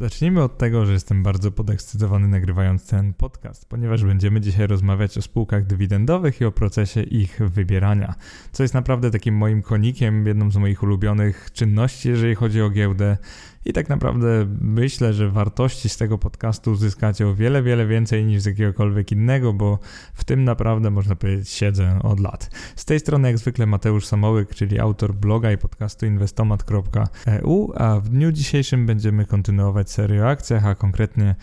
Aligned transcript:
Zacznijmy 0.00 0.42
od 0.42 0.58
tego, 0.58 0.86
że 0.86 0.92
jestem 0.92 1.22
bardzo 1.22 1.50
podekscytowany 1.50 2.28
nagrywając 2.28 2.86
ten 2.86 3.14
podcast, 3.14 3.68
ponieważ 3.68 4.04
będziemy 4.04 4.40
dzisiaj 4.40 4.66
rozmawiać 4.66 5.18
o 5.18 5.22
spółkach 5.22 5.66
dywidendowych 5.66 6.40
i 6.40 6.44
o 6.44 6.52
procesie 6.52 7.02
ich 7.02 7.40
wybierania, 7.44 8.14
co 8.52 8.62
jest 8.62 8.74
naprawdę 8.74 9.10
takim 9.10 9.34
moim 9.36 9.62
konikiem, 9.62 10.26
jedną 10.26 10.50
z 10.50 10.56
moich 10.56 10.82
ulubionych 10.82 11.52
czynności, 11.52 12.08
jeżeli 12.08 12.34
chodzi 12.34 12.62
o 12.62 12.70
giełdę. 12.70 13.18
I 13.64 13.72
tak 13.72 13.88
naprawdę 13.88 14.46
myślę, 14.60 15.12
że 15.12 15.30
wartości 15.30 15.88
z 15.88 15.96
tego 15.96 16.18
podcastu 16.18 16.70
uzyskacie 16.72 17.28
o 17.28 17.34
wiele, 17.34 17.62
wiele 17.62 17.86
więcej 17.86 18.24
niż 18.24 18.42
z 18.42 18.46
jakiegokolwiek 18.46 19.12
innego, 19.12 19.52
bo 19.52 19.78
w 20.14 20.24
tym 20.24 20.44
naprawdę 20.44 20.90
można 20.90 21.16
powiedzieć 21.16 21.48
siedzę 21.48 21.98
od 22.02 22.20
lat. 22.20 22.50
Z 22.76 22.84
tej 22.84 23.00
strony 23.00 23.28
jak 23.28 23.38
zwykle 23.38 23.66
Mateusz 23.66 24.06
Samołyk, 24.06 24.54
czyli 24.54 24.80
autor 24.80 25.14
bloga 25.14 25.52
i 25.52 25.58
podcastu 25.58 26.06
inwestomat.eu, 26.06 27.72
a 27.74 28.00
w 28.00 28.08
dniu 28.08 28.32
dzisiejszym 28.32 28.86
będziemy 28.86 29.26
kontynuować 29.26 29.90
serię 29.90 30.22
o 30.22 30.28
akcjach, 30.28 30.66
a 30.66 30.74
konkretnie 30.74 31.34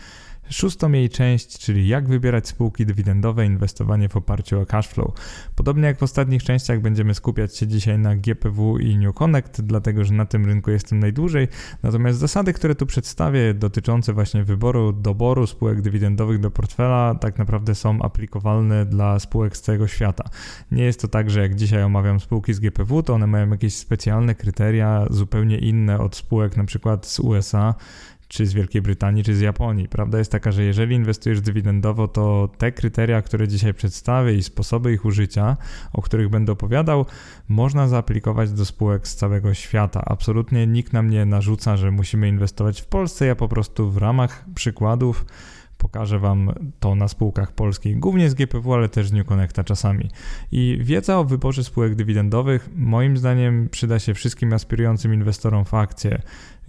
Szóstą 0.52 0.92
jej 0.92 1.10
część, 1.10 1.60
czyli 1.60 1.88
jak 1.88 2.08
wybierać 2.08 2.48
spółki 2.48 2.86
dywidendowe, 2.86 3.46
inwestowanie 3.46 4.10
w 4.10 4.18
oparciu 4.18 4.60
o 4.60 4.66
cashflow. 4.66 5.12
Podobnie 5.56 5.86
jak 5.86 6.00
w 6.00 6.04
ostatnich 6.04 6.44
częściach 6.44 6.82
będziemy 6.82 7.14
skupiać 7.14 7.58
się 7.58 7.68
dzisiaj 7.68 8.00
na 8.00 8.16
GPW 8.16 8.78
i 8.78 8.98
New 8.98 9.16
Connect, 9.16 9.62
dlatego 9.62 10.04
że 10.04 10.14
na 10.14 10.26
tym 10.26 10.46
rynku 10.46 10.72
jestem 10.72 11.00
najdłużej. 11.00 11.48
Natomiast 11.84 12.20
zasady, 12.20 12.54
które 12.54 12.76
tu 12.76 12.86
przedstawię 12.86 13.54
dotyczące 13.54 14.14
właśnie 14.14 14.44
wyboru, 14.44 14.94
doboru 14.94 15.48
spółek 15.48 15.82
dywidendowych 15.82 16.40
do 16.40 16.52
portfela 16.52 17.16
tak 17.16 17.38
naprawdę 17.38 17.76
są 17.76 18.02
aplikowalne 18.02 18.86
dla 18.86 19.20
spółek 19.20 19.58
z 19.58 19.62
całego 19.62 19.88
świata. 19.88 20.24
Nie 20.72 20.84
jest 20.84 21.02
to 21.02 21.08
tak, 21.08 21.30
że 21.30 21.42
jak 21.42 21.56
dzisiaj 21.56 21.84
omawiam 21.84 22.20
spółki 22.20 22.54
z 22.54 22.60
GPW, 22.60 23.04
to 23.04 23.14
one 23.14 23.28
mają 23.28 23.50
jakieś 23.50 23.76
specjalne 23.76 24.36
kryteria, 24.36 25.06
zupełnie 25.10 25.58
inne 25.58 26.00
od 26.00 26.16
spółek 26.16 26.58
na 26.58 26.64
przykład 26.64 27.06
z 27.06 27.20
USA 27.20 27.76
czy 28.32 28.46
z 28.46 28.54
Wielkiej 28.54 28.82
Brytanii, 28.82 29.24
czy 29.24 29.36
z 29.36 29.40
Japonii. 29.40 29.88
Prawda 29.88 30.18
jest 30.18 30.32
taka, 30.32 30.52
że 30.52 30.64
jeżeli 30.64 30.96
inwestujesz 30.96 31.42
dywidendowo, 31.42 32.08
to 32.08 32.50
te 32.58 32.72
kryteria, 32.72 33.22
które 33.22 33.48
dzisiaj 33.48 33.74
przedstawię 33.74 34.34
i 34.34 34.44
sposoby 34.44 34.94
ich 34.94 35.06
użycia, 35.06 35.58
o 35.94 36.02
których 36.02 36.30
będę 36.30 36.52
opowiadał, 36.52 37.06
można 37.48 37.88
zaaplikować 37.88 38.52
do 38.52 38.66
spółek 38.66 39.08
z 39.08 39.16
całego 39.16 39.54
świata. 39.54 40.04
Absolutnie 40.06 40.68
nikt 40.68 40.94
nam 40.94 41.10
nie 41.10 41.26
narzuca, 41.26 41.78
że 41.78 41.92
musimy 41.92 42.28
inwestować 42.28 42.82
w 42.82 42.86
Polsce. 42.86 43.26
Ja 43.26 43.36
po 43.36 43.48
prostu 43.48 43.92
w 43.92 43.98
ramach 43.98 44.46
przykładów 44.56 45.26
Pokażę 45.82 46.20
Wam 46.20 46.54
to 46.80 46.96
na 46.96 47.08
spółkach 47.08 47.52
polskich, 47.52 48.00
głównie 48.00 48.30
z 48.30 48.34
GPW, 48.34 48.74
ale 48.74 48.90
też 48.90 49.08
z 49.08 49.14
New 49.14 49.28
Connecta 49.28 49.64
czasami. 49.64 50.10
I 50.52 50.78
wiedza 50.82 51.20
o 51.20 51.24
wyborze 51.24 51.64
spółek 51.64 51.96
dywidendowych 51.96 52.70
moim 52.76 53.18
zdaniem 53.18 53.70
przyda 53.70 54.00
się 54.00 54.14
wszystkim 54.14 54.54
aspirującym 54.54 55.14
inwestorom 55.14 55.66
w 55.66 55.74
akcje. 55.74 56.22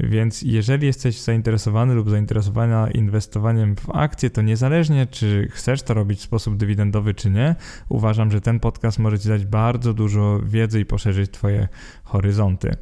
Więc 0.02 0.42
jeżeli 0.42 0.86
jesteś 0.86 1.20
zainteresowany 1.20 1.94
lub 1.94 2.10
zainteresowana 2.10 2.90
inwestowaniem 2.90 3.76
w 3.76 3.90
akcje, 3.90 4.30
to 4.30 4.42
niezależnie 4.42 5.06
czy 5.06 5.48
chcesz 5.52 5.82
to 5.82 5.94
robić 5.94 6.18
w 6.18 6.22
sposób 6.22 6.56
dywidendowy 6.56 7.14
czy 7.14 7.30
nie, 7.30 7.54
uważam, 7.88 8.30
że 8.30 8.40
ten 8.40 8.60
podcast 8.60 8.98
może 8.98 9.18
Ci 9.18 9.28
dać 9.28 9.46
bardzo 9.46 9.94
dużo 9.94 10.40
wiedzy 10.44 10.80
i 10.80 10.84
poszerzyć 10.84 11.30
Twoje 11.30 11.68
horyzonty. 12.04 12.76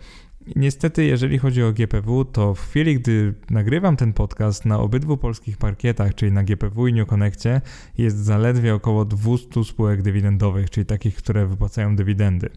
Niestety, 0.56 1.04
jeżeli 1.04 1.38
chodzi 1.38 1.62
o 1.62 1.72
GPW, 1.72 2.24
to 2.24 2.54
w 2.54 2.60
chwili, 2.60 3.00
gdy 3.00 3.34
nagrywam 3.50 3.96
ten 3.96 4.12
podcast 4.12 4.64
na 4.64 4.78
obydwu 4.78 5.16
polskich 5.16 5.56
parkietach, 5.56 6.14
czyli 6.14 6.32
na 6.32 6.44
GPW 6.44 6.86
i 6.86 6.92
New 6.92 7.08
Connectie, 7.08 7.60
jest 7.98 8.16
zaledwie 8.16 8.74
około 8.74 9.04
200 9.04 9.64
spółek 9.64 10.02
dywidendowych, 10.02 10.70
czyli 10.70 10.86
takich, 10.86 11.16
które 11.16 11.46
wypłacają 11.46 11.96
dywidendy. 11.96 12.48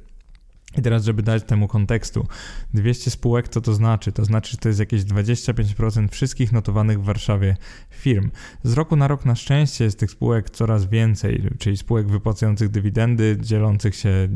I 0.78 0.82
teraz, 0.82 1.04
żeby 1.04 1.24
dać 1.24 1.44
temu 1.44 1.68
kontekstu, 1.68 2.28
200 2.74 3.12
spółek, 3.12 3.50
co 3.50 3.62
to 3.62 3.74
znaczy? 3.74 4.12
To 4.12 4.26
znaczy, 4.26 4.52
że 4.52 4.58
to 4.58 4.68
jest 4.68 4.80
jakieś 4.80 5.04
25% 5.04 6.08
wszystkich 6.08 6.52
notowanych 6.52 7.02
w 7.02 7.04
Warszawie 7.04 7.58
firm. 7.90 8.32
Z 8.64 8.74
roku 8.74 8.96
na 8.96 9.08
rok 9.08 9.26
na 9.26 9.36
szczęście 9.36 9.84
jest 9.84 10.00
tych 10.00 10.12
spółek 10.12 10.50
coraz 10.50 10.86
więcej, 10.86 11.50
czyli 11.60 11.78
spółek 11.78 12.08
wypłacających 12.08 12.70
dywidendy, 12.70 13.38
dzielących 13.42 13.96
się 13.96 14.30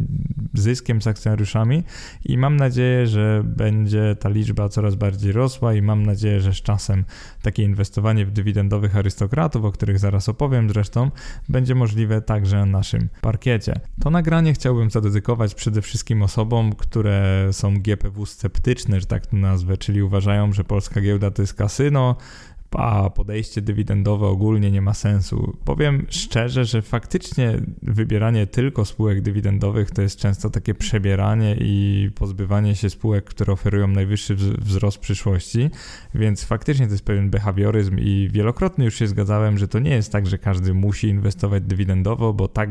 zyskiem 0.53 1.01
z 1.01 1.07
akcjonariuszami 1.07 1.83
i 2.25 2.37
mam 2.37 2.57
nadzieję, 2.57 3.07
że 3.07 3.43
będzie 3.45 4.15
ta 4.19 4.29
liczba 4.29 4.69
coraz 4.69 4.95
bardziej 4.95 5.31
rosła 5.31 5.73
i 5.73 5.81
mam 5.81 6.05
nadzieję, 6.05 6.41
że 6.41 6.53
z 6.53 6.61
czasem 6.61 7.05
takie 7.41 7.63
inwestowanie 7.63 8.25
w 8.25 8.31
dywidendowych 8.31 8.95
arystokratów, 8.95 9.65
o 9.65 9.71
których 9.71 9.99
zaraz 9.99 10.29
opowiem 10.29 10.69
zresztą, 10.69 11.11
będzie 11.49 11.75
możliwe 11.75 12.21
także 12.21 12.57
na 12.57 12.65
naszym 12.65 13.09
parkiecie. 13.21 13.73
To 14.01 14.09
nagranie 14.09 14.53
chciałbym 14.53 14.91
zadedykować 14.91 15.55
przede 15.55 15.81
wszystkim 15.81 16.23
osobom, 16.27 16.75
które 16.75 17.49
są 17.51 17.81
GPW 17.81 18.25
sceptyczne, 18.25 18.99
że 18.99 19.05
tak 19.05 19.27
to 19.27 19.35
nazwę, 19.35 19.77
czyli 19.77 20.01
uważają, 20.01 20.53
że 20.53 20.63
polska 20.63 21.01
giełda 21.01 21.31
to 21.31 21.41
jest 21.41 21.53
kasyno, 21.53 22.15
a 22.71 23.09
podejście 23.09 23.61
dywidendowe 23.61 24.27
ogólnie 24.27 24.71
nie 24.71 24.81
ma 24.81 24.93
sensu. 24.93 25.57
Powiem 25.65 26.05
szczerze, 26.09 26.65
że 26.65 26.81
faktycznie 26.81 27.61
wybieranie 27.81 28.47
tylko 28.47 28.85
spółek 28.85 29.21
dywidendowych 29.21 29.91
to 29.91 30.01
jest 30.01 30.19
często 30.19 30.49
takie 30.49 30.73
przebieranie 30.73 31.55
i 31.59 32.09
pozbywanie 32.15 32.75
się 32.75 32.89
spółek, 32.89 33.25
które 33.25 33.53
oferują 33.53 33.87
najwyższy 33.87 34.35
wzrost 34.35 34.97
przyszłości, 34.97 35.69
więc 36.15 36.43
faktycznie 36.43 36.85
to 36.85 36.91
jest 36.91 37.05
pewien 37.05 37.29
behawioryzm 37.29 37.99
i 37.99 38.29
wielokrotnie 38.31 38.85
już 38.85 38.95
się 38.95 39.07
zgadzałem, 39.07 39.57
że 39.57 39.67
to 39.67 39.79
nie 39.79 39.91
jest 39.91 40.11
tak, 40.11 40.27
że 40.27 40.37
każdy 40.37 40.73
musi 40.73 41.07
inwestować 41.07 41.63
dywidendowo, 41.63 42.33
bo 42.33 42.47
tak 42.47 42.69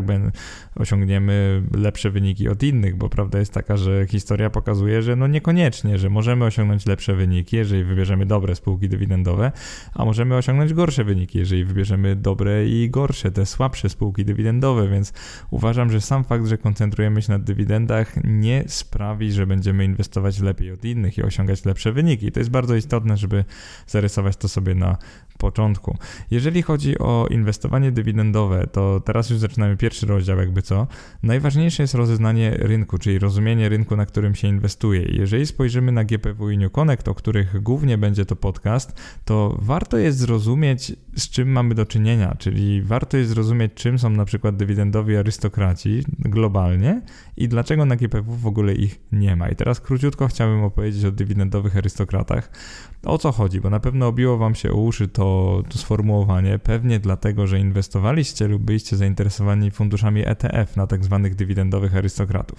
osiągniemy 0.76 1.62
lepsze 1.74 2.10
wyniki 2.10 2.48
od 2.48 2.62
innych, 2.62 2.96
bo 2.96 3.08
prawda 3.08 3.38
jest 3.38 3.52
taka, 3.52 3.76
że 3.76 4.06
historia 4.06 4.50
pokazuje, 4.50 5.02
że 5.02 5.16
no 5.16 5.26
niekoniecznie, 5.26 5.98
że 5.98 6.10
możemy 6.10 6.44
osiągnąć 6.44 6.86
lepsze 6.86 7.14
wyniki, 7.14 7.56
jeżeli 7.56 7.84
wybierzemy 7.84 8.26
dobre 8.26 8.54
spółki 8.54 8.88
dywidendowe, 8.88 9.52
a 9.94 10.04
możemy 10.04 10.36
osiągnąć 10.36 10.74
gorsze 10.74 11.04
wyniki, 11.04 11.38
jeżeli 11.38 11.64
wybierzemy 11.64 12.16
dobre 12.16 12.66
i 12.66 12.90
gorsze, 12.90 13.30
te 13.30 13.46
słabsze 13.46 13.88
spółki 13.88 14.24
dywidendowe, 14.24 14.88
więc 14.88 15.12
uważam, 15.50 15.90
że 15.90 16.00
sam 16.00 16.24
fakt, 16.24 16.46
że 16.46 16.58
koncentrujemy 16.58 17.22
się 17.22 17.32
na 17.32 17.38
dywidendach 17.38 18.14
nie 18.24 18.64
sprawi, 18.66 19.32
że 19.32 19.46
będziemy 19.46 19.84
inwestować 19.84 20.40
lepiej 20.40 20.72
od 20.72 20.84
innych 20.84 21.18
i 21.18 21.22
osiągać 21.22 21.64
lepsze 21.64 21.92
wyniki. 21.92 22.32
To 22.32 22.40
jest 22.40 22.50
bardzo 22.50 22.76
istotne, 22.76 23.16
żeby 23.16 23.44
zarysować 23.86 24.36
to 24.36 24.48
sobie 24.48 24.74
na 24.74 24.96
początku. 25.36 25.98
Jeżeli 26.30 26.62
chodzi 26.62 26.98
o 26.98 27.26
inwestowanie 27.30 27.92
dywidendowe, 27.92 28.66
to 28.66 29.00
teraz 29.00 29.30
już 29.30 29.38
zaczynamy 29.38 29.76
pierwszy 29.76 30.06
rozdział, 30.06 30.38
jakby 30.38 30.62
co. 30.62 30.86
Najważniejsze 31.22 31.82
jest 31.82 31.94
rozeznanie 31.94 32.50
rynku, 32.50 32.98
czyli 32.98 33.18
rozumienie 33.18 33.68
rynku, 33.68 33.96
na 33.96 34.06
którym 34.06 34.34
się 34.34 34.48
inwestuje. 34.48 35.02
Jeżeli 35.02 35.46
spojrzymy 35.46 35.92
na 35.92 36.04
GPW 36.04 36.50
i 36.50 36.58
New 36.58 36.72
Connect, 36.72 37.08
o 37.08 37.14
których 37.14 37.62
głównie 37.62 37.98
będzie 37.98 38.24
to 38.24 38.36
podcast, 38.36 39.00
to 39.24 39.58
warto 39.62 39.96
jest 39.96 40.18
zrozumieć, 40.18 40.92
z 41.16 41.30
czym 41.30 41.48
mamy 41.48 41.74
do 41.74 41.86
czynienia, 41.86 42.36
czyli 42.38 42.82
warto 42.82 43.16
jest 43.16 43.30
zrozumieć, 43.30 43.74
czym 43.74 43.98
są 43.98 44.10
na 44.10 44.24
przykład 44.24 44.56
dywidendowi 44.56 45.16
arystokraci 45.16 46.04
globalnie 46.18 47.02
i 47.36 47.48
dlaczego 47.48 47.84
na 47.84 47.96
GPW 47.96 48.36
w 48.36 48.46
ogóle 48.46 48.74
ich 48.74 49.00
nie 49.12 49.36
ma. 49.36 49.48
I 49.48 49.56
teraz 49.56 49.80
króciutko 49.80 50.28
chciałbym 50.28 50.64
opowiedzieć 50.64 51.04
o 51.04 51.12
dywidendowych 51.12 51.76
arystokratach. 51.76 52.50
O 53.04 53.18
co 53.18 53.32
chodzi? 53.32 53.60
Bo 53.60 53.70
na 53.70 53.80
pewno 53.80 54.06
obiło 54.06 54.36
Wam 54.36 54.54
się 54.54 54.72
o 54.72 54.76
uszy 54.76 55.08
to, 55.08 55.25
to 55.68 55.78
sformułowanie, 55.78 56.58
pewnie 56.58 56.98
dlatego, 56.98 57.46
że 57.46 57.58
inwestowaliście 57.58 58.48
lub 58.48 58.62
byliście 58.62 58.96
zainteresowani 58.96 59.70
funduszami 59.70 60.22
ETF 60.28 60.76
na 60.76 60.86
tak 60.86 61.04
zwanych 61.04 61.34
dywidendowych 61.34 61.96
arystokratów. 61.96 62.58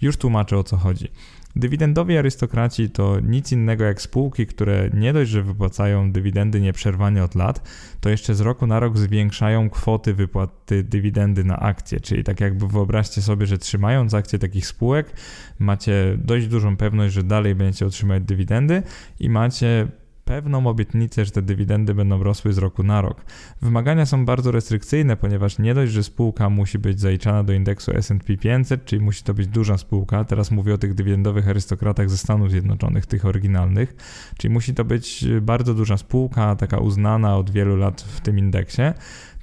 Już 0.00 0.16
tłumaczę 0.16 0.58
o 0.58 0.64
co 0.64 0.76
chodzi. 0.76 1.08
Dywidendowi 1.56 2.18
arystokraci 2.18 2.90
to 2.90 3.20
nic 3.20 3.52
innego 3.52 3.84
jak 3.84 4.02
spółki, 4.02 4.46
które 4.46 4.90
nie 4.94 5.12
dość, 5.12 5.30
że 5.30 5.42
wypłacają 5.42 6.12
dywidendy 6.12 6.60
nieprzerwanie 6.60 7.24
od 7.24 7.34
lat, 7.34 7.68
to 8.00 8.08
jeszcze 8.08 8.34
z 8.34 8.40
roku 8.40 8.66
na 8.66 8.80
rok 8.80 8.98
zwiększają 8.98 9.70
kwoty 9.70 10.14
wypłaty 10.14 10.82
dywidendy 10.82 11.44
na 11.44 11.60
akcje. 11.60 12.00
Czyli 12.00 12.24
tak 12.24 12.40
jakby 12.40 12.68
wyobraźcie 12.68 13.22
sobie, 13.22 13.46
że 13.46 13.58
trzymając 13.58 14.14
akcje 14.14 14.38
takich 14.38 14.66
spółek, 14.66 15.12
macie 15.58 16.18
dość 16.18 16.46
dużą 16.46 16.76
pewność, 16.76 17.14
że 17.14 17.22
dalej 17.22 17.54
będziecie 17.54 17.86
otrzymać 17.86 18.22
dywidendy 18.22 18.82
i 19.20 19.30
macie 19.30 19.88
pewną 20.24 20.66
obietnicę, 20.66 21.24
że 21.24 21.30
te 21.30 21.42
dywidendy 21.42 21.94
będą 21.94 22.22
rosły 22.22 22.52
z 22.52 22.58
roku 22.58 22.82
na 22.82 23.00
rok. 23.00 23.24
Wymagania 23.62 24.06
są 24.06 24.24
bardzo 24.24 24.50
restrykcyjne, 24.50 25.16
ponieważ 25.16 25.58
nie 25.58 25.74
dość, 25.74 25.92
że 25.92 26.02
spółka 26.02 26.50
musi 26.50 26.78
być 26.78 27.00
zaliczana 27.00 27.44
do 27.44 27.52
indeksu 27.52 27.92
S&P 27.96 28.36
500, 28.36 28.84
czyli 28.84 29.02
musi 29.02 29.22
to 29.22 29.34
być 29.34 29.46
duża 29.46 29.78
spółka, 29.78 30.24
teraz 30.24 30.50
mówię 30.50 30.74
o 30.74 30.78
tych 30.78 30.94
dywidendowych 30.94 31.48
arystokratach 31.48 32.10
ze 32.10 32.18
Stanów 32.18 32.50
Zjednoczonych, 32.50 33.06
tych 33.06 33.24
oryginalnych, 33.24 33.96
czyli 34.38 34.54
musi 34.54 34.74
to 34.74 34.84
być 34.84 35.24
bardzo 35.42 35.74
duża 35.74 35.96
spółka, 35.96 36.56
taka 36.56 36.78
uznana 36.78 37.36
od 37.36 37.50
wielu 37.50 37.76
lat 37.76 38.00
w 38.02 38.20
tym 38.20 38.38
indeksie 38.38 38.82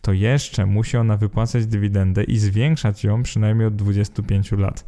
to 0.02 0.14
jeszcze 0.14 0.66
musi 0.66 0.98
ona 0.98 1.18
wypłacać 1.18 1.66
dywidendę 1.66 2.24
i 2.24 2.38
zwiększać 2.38 3.04
ją 3.04 3.24
przynajmniej 3.24 3.68
od 3.68 3.76
25 3.76 4.52
lat. 4.52 4.86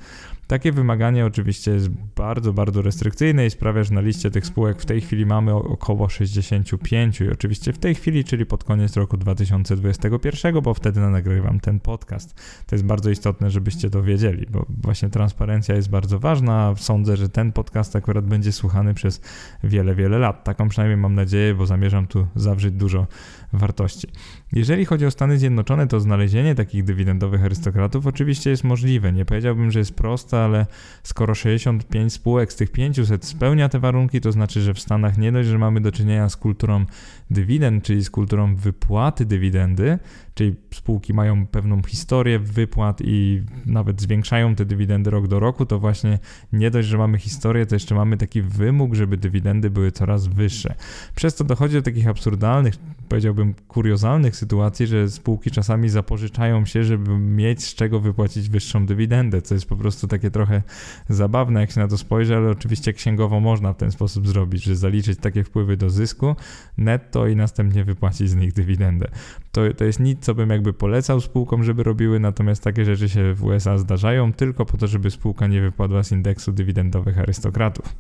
Takie 0.54 0.72
wymaganie 0.72 1.26
oczywiście 1.26 1.72
jest 1.72 1.90
bardzo, 2.16 2.54
bardzo 2.54 2.82
restrykcyjne 2.82 3.46
i 3.46 3.50
sprawia, 3.50 3.84
że 3.84 3.94
na 3.94 4.02
liście 4.02 4.32
tych 4.32 4.46
spółek 4.46 4.82
w 4.82 4.86
tej 4.86 5.02
chwili 5.02 5.26
mamy 5.26 5.54
około 5.54 6.10
65 6.10 7.22
i 7.22 7.30
oczywiście 7.30 7.74
w 7.74 7.78
tej 7.78 7.96
chwili, 7.96 8.24
czyli 8.24 8.46
pod 8.46 8.64
koniec 8.64 8.98
roku 8.98 9.18
2021, 9.18 10.62
bo 10.62 10.74
wtedy 10.74 11.00
nagrywam 11.00 11.60
ten 11.60 11.80
podcast. 11.80 12.34
To 12.66 12.76
jest 12.76 12.86
bardzo 12.86 13.10
istotne, 13.10 13.52
żebyście 13.52 13.90
to 13.90 14.04
wiedzieli, 14.04 14.48
bo 14.52 14.66
właśnie 14.84 15.10
transparencja 15.10 15.76
jest 15.76 15.90
bardzo 15.90 16.20
ważna. 16.20 16.74
Sądzę, 16.78 17.18
że 17.18 17.30
ten 17.30 17.52
podcast 17.52 17.96
akurat 17.96 18.26
będzie 18.26 18.52
słuchany 18.52 18.94
przez 18.94 19.22
wiele, 19.64 19.96
wiele 19.96 20.20
lat. 20.20 20.44
Taką 20.44 20.70
przynajmniej 20.70 20.98
mam 20.98 21.16
nadzieję, 21.16 21.56
bo 21.56 21.66
zamierzam 21.66 22.08
tu 22.08 22.28
zawrzeć 22.36 22.74
dużo 22.74 23.08
wartości. 23.54 24.08
Jeżeli 24.54 24.86
chodzi 24.86 25.06
o 25.06 25.12
Stany 25.12 25.38
Zjednoczone, 25.38 25.88
to 25.88 26.00
znalezienie 26.00 26.56
takich 26.56 26.84
dywidendowych 26.84 27.44
arystokratów 27.44 28.08
oczywiście 28.08 28.50
jest 28.50 28.64
możliwe. 28.64 29.14
Nie 29.14 29.26
powiedziałbym, 29.26 29.72
że 29.72 29.80
jest 29.80 29.96
proste, 29.96 30.40
ale 30.40 30.66
skoro 31.04 31.36
65 31.36 32.14
spółek 32.14 32.54
z 32.54 32.56
tych 32.56 32.72
500 32.72 33.26
spełnia 33.26 33.70
te 33.70 33.80
warunki, 33.80 34.22
to 34.22 34.32
znaczy, 34.32 34.62
że 34.62 34.74
w 34.74 34.80
Stanach 34.80 35.18
nie 35.18 35.32
dość, 35.32 35.50
że 35.50 35.58
mamy 35.58 35.82
do 35.82 35.92
czynienia 35.92 36.30
z 36.30 36.38
kulturą 36.38 36.86
dywidend, 37.32 37.84
czyli 37.84 38.04
z 38.04 38.10
kulturą 38.10 38.56
wypłaty 38.56 39.26
dywidendy, 39.26 40.00
czyli 40.34 40.56
spółki 40.74 41.14
mają 41.14 41.48
pewną 41.48 41.84
historię 41.84 42.40
wypłat 42.40 43.02
i 43.04 43.42
nawet 43.66 44.02
zwiększają 44.02 44.56
te 44.56 44.66
dywidendy 44.66 45.10
rok 45.10 45.28
do 45.28 45.40
roku, 45.40 45.66
to 45.66 45.80
właśnie 45.80 46.20
nie 46.54 46.72
dość, 46.72 46.88
że 46.88 46.98
mamy 46.98 47.18
historię, 47.18 47.66
to 47.66 47.76
jeszcze 47.76 47.96
mamy 47.96 48.18
taki 48.18 48.42
wymóg, 48.42 48.96
żeby 48.96 49.18
dywidendy 49.18 49.70
były 49.70 49.92
coraz 49.92 50.28
wyższe. 50.28 50.76
Przez 51.16 51.36
to 51.36 51.44
dochodzi 51.44 51.76
do 51.76 51.82
takich 51.82 52.08
absurdalnych, 52.08 52.74
powiedziałbym 53.10 53.54
kuriozalnych 53.68 54.36
sytuacji, 54.36 54.88
że 54.88 55.10
spółki 55.10 55.52
czasami 55.52 55.90
zapożyczają 55.90 56.66
się, 56.66 56.84
żeby 56.84 57.18
mieć 57.20 57.64
z 57.64 57.76
czego 57.76 58.00
wypłacić 58.00 58.50
wyższą 58.50 58.86
dywidendę, 58.86 59.42
co 59.42 59.54
jest 59.54 59.70
po 59.70 59.76
prostu 59.76 60.08
takie 60.08 60.32
trochę 60.32 60.64
zabawne, 61.10 61.62
jak 61.62 61.72
się 61.72 61.80
na 61.80 61.88
to 61.88 61.98
spojrzy, 61.98 62.36
ale 62.36 62.50
oczywiście 62.50 62.94
księgowo 62.94 63.40
można 63.40 63.74
w 63.74 63.78
ten 63.78 63.92
sposób 63.92 64.28
zrobić, 64.28 64.64
że 64.64 64.76
zaliczyć 64.76 65.20
takie 65.20 65.44
wpływy 65.44 65.78
do 65.78 65.90
zysku 65.90 66.36
netto 66.78 67.28
i 67.28 67.36
następnie 67.36 67.84
wypłacić 67.84 68.30
z 68.30 68.36
nich 68.36 68.54
dywidendę. 68.54 69.08
To, 69.52 69.62
to 69.78 69.84
jest 69.86 70.00
nic, 70.00 70.23
co 70.24 70.36
bym 70.36 70.50
jakby 70.50 70.74
polecał 70.74 71.22
spółkom, 71.22 71.64
żeby 71.64 71.84
robiły, 71.84 72.20
natomiast 72.20 72.64
takie 72.64 72.86
rzeczy 72.86 73.10
się 73.10 73.34
w 73.34 73.44
USA 73.44 73.78
zdarzają 73.78 74.34
tylko 74.34 74.66
po 74.66 74.78
to, 74.78 74.88
żeby 74.88 75.12
spółka 75.12 75.48
nie 75.48 75.62
wypadła 75.62 76.04
z 76.04 76.12
indeksu 76.12 76.52
dywidendowych 76.52 77.20
arystokratów. 77.20 77.96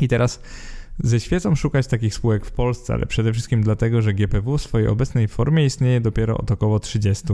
I 0.00 0.08
teraz 0.08 0.40
ze 0.98 1.20
świecą 1.20 1.54
szukać 1.54 1.86
takich 1.86 2.14
spółek 2.14 2.46
w 2.46 2.52
Polsce, 2.52 2.94
ale 2.94 3.06
przede 3.06 3.32
wszystkim 3.32 3.62
dlatego, 3.62 4.02
że 4.02 4.14
GPW 4.14 4.58
w 4.58 4.62
swojej 4.62 4.88
obecnej 4.88 5.28
formie 5.28 5.64
istnieje 5.64 6.00
dopiero 6.00 6.38
od 6.38 6.50
około 6.50 6.80
30 6.80 7.26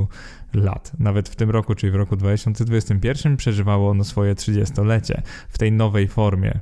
lat. 0.54 0.92
Nawet 0.98 1.28
w 1.28 1.36
tym 1.36 1.50
roku, 1.50 1.74
czyli 1.74 1.92
w 1.92 1.94
roku 1.94 2.16
2021, 2.16 3.36
przeżywało 3.36 3.90
ono 3.90 4.04
swoje 4.04 4.34
30-lecie 4.34 5.22
w 5.48 5.58
tej 5.58 5.72
nowej 5.72 6.08
formie 6.08 6.60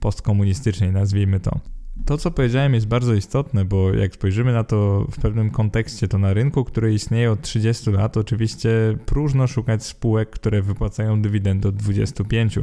postkomunistycznej, 0.00 0.92
nazwijmy 0.92 1.40
to. 1.40 1.60
To, 2.06 2.18
co 2.18 2.30
powiedziałem, 2.30 2.74
jest 2.74 2.86
bardzo 2.86 3.14
istotne, 3.14 3.64
bo 3.64 3.94
jak 3.94 4.14
spojrzymy 4.14 4.52
na 4.52 4.64
to 4.64 5.06
w 5.10 5.20
pewnym 5.20 5.50
kontekście, 5.50 6.08
to 6.08 6.18
na 6.18 6.34
rynku, 6.34 6.64
który 6.64 6.94
istnieje 6.94 7.32
od 7.32 7.42
30 7.42 7.90
lat, 7.90 8.16
oczywiście 8.16 8.70
próżno 9.06 9.46
szukać 9.46 9.84
spółek, 9.84 10.30
które 10.30 10.62
wypłacają 10.62 11.22
dywidendy 11.22 11.68
od 11.68 11.76
25. 11.76 12.58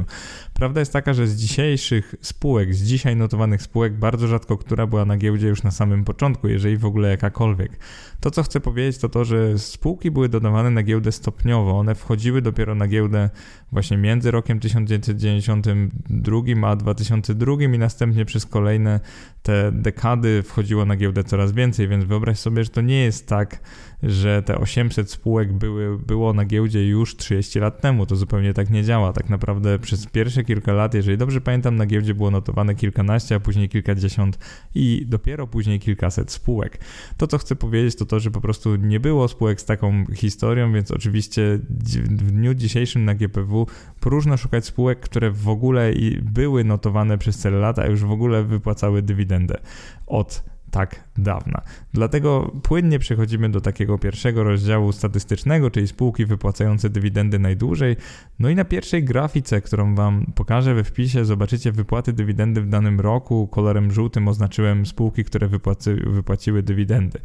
Prawda 0.54 0.80
jest 0.80 0.92
taka, 0.92 1.14
że 1.14 1.26
z 1.26 1.36
dzisiejszych 1.36 2.14
spółek, 2.20 2.74
z 2.74 2.82
dzisiaj 2.82 3.16
notowanych 3.16 3.62
spółek, 3.62 3.98
bardzo 3.98 4.26
rzadko 4.26 4.58
która 4.58 4.86
była 4.86 5.04
na 5.04 5.16
giełdzie 5.16 5.48
już 5.48 5.62
na 5.62 5.70
samym 5.70 6.04
początku, 6.04 6.48
jeżeli 6.48 6.76
w 6.76 6.84
ogóle 6.84 7.08
jakakolwiek. 7.08 7.78
To, 8.20 8.30
co 8.30 8.42
chcę 8.42 8.60
powiedzieć, 8.60 8.98
to 8.98 9.08
to, 9.08 9.24
że 9.24 9.58
spółki 9.58 10.10
były 10.10 10.28
dodawane 10.28 10.70
na 10.70 10.82
giełdę 10.82 11.12
stopniowo. 11.12 11.78
One 11.78 11.94
wchodziły 11.94 12.42
dopiero 12.42 12.74
na 12.74 12.88
giełdę 12.88 13.30
właśnie 13.72 13.96
między 13.96 14.30
rokiem 14.30 14.60
1992 14.60 16.68
a 16.68 16.76
2002 16.76 17.62
i 17.62 17.78
następnie 17.78 18.24
przez 18.24 18.46
kolejne 18.46 19.00
te 19.42 19.72
dekady 19.72 20.42
wchodziło 20.42 20.84
na 20.84 20.96
giełdę 20.96 21.24
coraz 21.24 21.52
więcej, 21.52 21.88
więc 21.88 22.04
wyobraź 22.04 22.38
sobie, 22.38 22.64
że 22.64 22.70
to 22.70 22.80
nie 22.80 23.04
jest 23.04 23.26
tak, 23.26 23.60
że 24.02 24.42
te 24.42 24.58
800 24.58 25.10
spółek 25.10 25.52
były, 25.52 25.98
było 25.98 26.32
na 26.32 26.44
giełdzie 26.44 26.88
już 26.88 27.16
30 27.16 27.58
lat 27.58 27.80
temu. 27.80 28.06
To 28.06 28.16
zupełnie 28.16 28.54
tak 28.54 28.70
nie 28.70 28.84
działa. 28.84 29.12
Tak 29.12 29.30
naprawdę 29.30 29.78
przez 29.78 30.06
pierwsze 30.06 30.44
kilka 30.44 30.72
lat, 30.72 30.94
jeżeli 30.94 31.18
dobrze 31.18 31.40
pamiętam, 31.40 31.76
na 31.76 31.86
giełdzie 31.86 32.14
było 32.14 32.30
notowane 32.30 32.74
kilkanaście, 32.74 33.34
a 33.34 33.40
później 33.40 33.68
kilkadziesiąt 33.68 34.38
i 34.74 35.04
dopiero 35.08 35.46
później 35.46 35.80
kilkaset 35.80 36.32
spółek. 36.32 36.78
To, 37.16 37.26
co 37.26 37.38
chcę 37.38 37.56
powiedzieć, 37.56 37.96
to 37.96 38.06
to, 38.06 38.20
że 38.20 38.30
po 38.30 38.40
prostu 38.40 38.76
nie 38.76 39.00
było 39.00 39.28
spółek 39.28 39.60
z 39.60 39.64
taką 39.64 40.04
historią, 40.14 40.72
więc 40.72 40.90
oczywiście 40.90 41.58
w 41.70 42.32
dniu 42.32 42.54
dzisiejszym 42.54 43.04
na 43.04 43.14
GPW 43.14 43.66
próżno 44.00 44.36
szukać 44.36 44.66
spółek, 44.66 45.00
które 45.00 45.30
w 45.30 45.48
ogóle 45.48 45.92
były 46.22 46.64
notowane 46.64 47.18
przez 47.18 47.38
cele 47.38 47.58
lata, 47.58 47.82
a 47.82 47.86
już 47.86 48.04
w 48.04 48.10
ogóle 48.10 48.44
wypłacały 48.44 49.02
dywidendę 49.02 49.60
od 50.06 50.42
tak 50.70 51.04
dawna. 51.18 51.62
Dlatego 51.92 52.52
płynnie 52.62 52.98
przechodzimy 52.98 53.48
do 53.48 53.60
takiego 53.60 53.98
pierwszego 53.98 54.44
rozdziału 54.44 54.92
statystycznego, 54.92 55.70
czyli 55.70 55.88
spółki 55.88 56.26
wypłacające 56.26 56.90
dywidendy 56.90 57.38
najdłużej. 57.38 57.96
No 58.38 58.48
i 58.48 58.54
na 58.54 58.64
pierwszej 58.64 59.04
grafice, 59.04 59.60
którą 59.60 59.94
Wam 59.94 60.26
pokażę 60.34 60.74
we 60.74 60.84
wpisie, 60.84 61.24
zobaczycie 61.24 61.72
wypłaty 61.72 62.12
dywidendy 62.12 62.60
w 62.60 62.68
danym 62.68 63.00
roku. 63.00 63.48
Kolorem 63.48 63.92
żółtym 63.92 64.28
oznaczyłem 64.28 64.86
spółki, 64.86 65.24
które 65.24 65.48
wypłacy, 65.48 65.94
wypłaciły 65.94 66.62
dywidendy. 66.62 67.18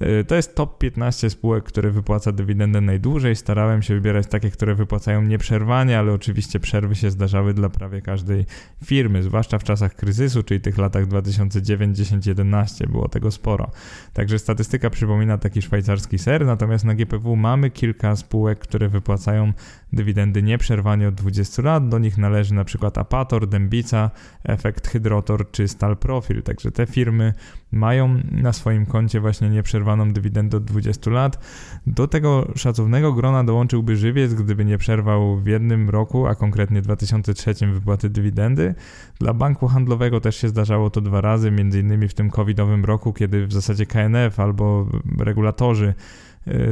E, 0.00 0.24
to 0.24 0.34
jest 0.34 0.54
top 0.54 0.78
15 0.78 1.30
spółek, 1.30 1.64
które 1.64 1.90
wypłaca 1.90 2.32
dywidendę 2.32 2.80
najdłużej. 2.80 3.36
Starałem 3.36 3.82
się 3.82 3.94
wybierać 3.94 4.26
takie, 4.26 4.50
które 4.50 4.74
wypłacają 4.74 5.22
nieprzerwanie, 5.22 5.98
ale 5.98 6.12
oczywiście 6.12 6.60
przerwy 6.60 6.94
się 6.94 7.10
zdarzały 7.10 7.54
dla 7.54 7.68
prawie 7.68 8.02
każdej 8.02 8.46
firmy, 8.84 9.22
zwłaszcza 9.22 9.58
w 9.58 9.64
czasach 9.64 9.94
kryzysu, 9.94 10.42
czyli 10.42 10.60
tych 10.60 10.78
latach 10.78 11.06
2009, 11.06 11.96
10, 11.96 12.26
11. 12.26 12.86
Było 12.86 13.08
tego 13.08 13.30
sporo. 13.30 13.70
Także 14.12 14.38
statystyka 14.38 14.90
przypomina 14.90 15.38
taki 15.38 15.62
szwajcarski 15.62 16.18
ser, 16.18 16.46
natomiast 16.46 16.84
na 16.84 16.94
GPW 16.94 17.36
mamy 17.36 17.70
kilka 17.70 18.16
spółek, 18.16 18.58
które 18.58 18.88
wypłacają 18.88 19.52
dywidendy 19.92 20.42
nieprzerwanie 20.42 21.08
od 21.08 21.14
20 21.14 21.62
lat. 21.62 21.88
Do 21.88 21.98
nich 21.98 22.18
należy 22.18 22.54
na 22.54 22.64
przykład 22.64 22.98
Apator, 22.98 23.46
Dębica, 23.46 24.10
Efekt 24.44 24.88
Hydrotor 24.88 25.50
czy 25.50 25.68
Stal 25.68 25.96
Profil. 25.96 26.42
Także 26.42 26.70
te 26.70 26.86
firmy 26.86 27.34
mają 27.72 28.20
na 28.30 28.52
swoim 28.52 28.86
koncie 28.86 29.20
właśnie 29.20 29.50
nieprzerwaną 29.50 30.12
dywidendę 30.12 30.56
od 30.56 30.64
20 30.64 31.10
lat. 31.10 31.38
Do 31.86 32.08
tego 32.08 32.48
szacownego 32.56 33.12
grona 33.12 33.44
dołączyłby 33.44 33.96
żywiec, 33.96 34.34
gdyby 34.34 34.64
nie 34.64 34.78
przerwał 34.78 35.36
w 35.36 35.46
jednym 35.46 35.90
roku, 35.90 36.26
a 36.26 36.34
konkretnie 36.34 36.82
2003 36.82 37.54
wypłaty 37.72 38.10
dywidendy. 38.10 38.74
Dla 39.18 39.34
banku 39.34 39.68
handlowego 39.68 40.20
też 40.20 40.36
się 40.36 40.48
zdarzało 40.48 40.90
to 40.90 41.00
dwa 41.00 41.20
razy, 41.20 41.50
między 41.50 41.80
innymi 41.80 42.08
w 42.08 42.14
tym 42.14 42.30
covidowym 42.30 42.84
roku, 42.84 43.12
kiedy 43.12 43.46
w 43.46 43.52
zasadzie 43.52 43.86
KNF 43.86 44.40
albo 44.40 44.86
regulatorzy 45.18 45.94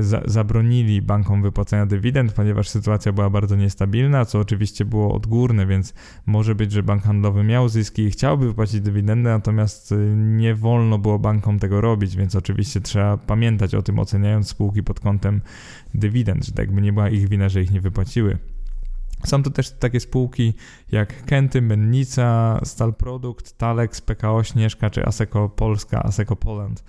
za, 0.00 0.23
zabronili 0.25 1.03
bankom 1.03 1.43
wypłacania 1.43 1.87
dywidend, 1.87 2.32
ponieważ 2.32 2.69
sytuacja 2.69 3.12
była 3.12 3.31
bardzo 3.31 3.56
niestabilna, 3.56 4.25
co 4.25 4.38
oczywiście 4.38 4.85
było 4.85 5.15
odgórne, 5.15 5.67
więc 5.67 5.94
może 6.26 6.55
być, 6.55 6.73
że 6.73 6.82
bank 6.82 7.03
handlowy 7.03 7.44
miał 7.44 7.69
zyski 7.69 8.03
i 8.03 8.11
chciałby 8.11 8.47
wypłacić 8.47 8.81
dywidendę, 8.81 9.31
natomiast 9.31 9.93
e, 9.93 9.97
nie 10.17 10.55
wolno 10.55 10.99
było 10.99 11.19
bankom 11.19 11.59
tego 11.59 11.81
robić, 11.81 12.17
więc 12.17 12.37
oczywiście 12.37 12.81
trzeba 12.81 13.17
pamiętać 13.17 13.75
o 13.75 13.82
tym, 13.82 13.98
oceniając 13.98 14.48
spółki 14.48 14.82
pod 14.82 15.01
kątem 15.01 15.41
dywidend, 15.94 16.46
że 16.46 16.53
tak 16.53 16.72
by 16.72 16.82
nie 16.82 16.93
była 16.93 17.08
ich 17.08 17.29
wina, 17.29 17.48
że 17.48 17.63
ich 17.63 17.70
nie 17.70 17.81
wypłaciły. 17.81 18.39
Są 19.25 19.43
to 19.43 19.51
też 19.51 19.70
takie 19.70 20.01
spółki 20.01 20.55
jak 20.93 21.25
Kenty, 21.25 21.63
Mennica, 21.63 22.60
Stal 22.65 22.94
Produkt, 22.94 23.58
Talex, 23.58 24.01
PKO 24.01 24.44
Śnieżka 24.44 24.91
czy 24.91 25.06
Aseko 25.06 25.48
Polska, 25.48 26.03
Aseko 26.03 26.37
Poland. 26.37 26.84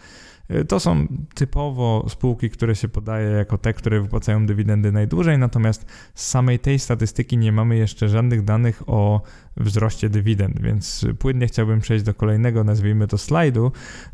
Y, 0.52 0.66
to 0.66 0.80
są 0.80 1.08
typowo 1.34 2.06
spółki, 2.10 2.50
które 2.50 2.76
się 2.76 2.88
podaje 2.88 3.30
jako 3.30 3.58
te, 3.58 3.74
które 3.74 4.02
wypłacają 4.02 4.46
dywidendy 4.46 4.92
najdłużej, 4.92 5.38
natomiast 5.38 5.86
z 6.14 6.28
samej 6.28 6.60
tej 6.60 6.80
statystyki 6.80 7.38
nie 7.38 7.52
mamy 7.52 7.78
jeszcze 7.78 8.10
żadnych 8.10 8.44
danych 8.44 8.84
o 8.88 9.22
wzroście 9.58 10.10
dywidend, 10.10 10.62
więc 10.62 11.06
płynnie 11.20 11.48
chciałbym 11.48 11.80
przejść 11.80 12.06
do 12.06 12.14
kolejnego, 12.14 12.64
nazwijmy 12.64 13.08
to 13.08 13.18
slajdu, 13.18 13.72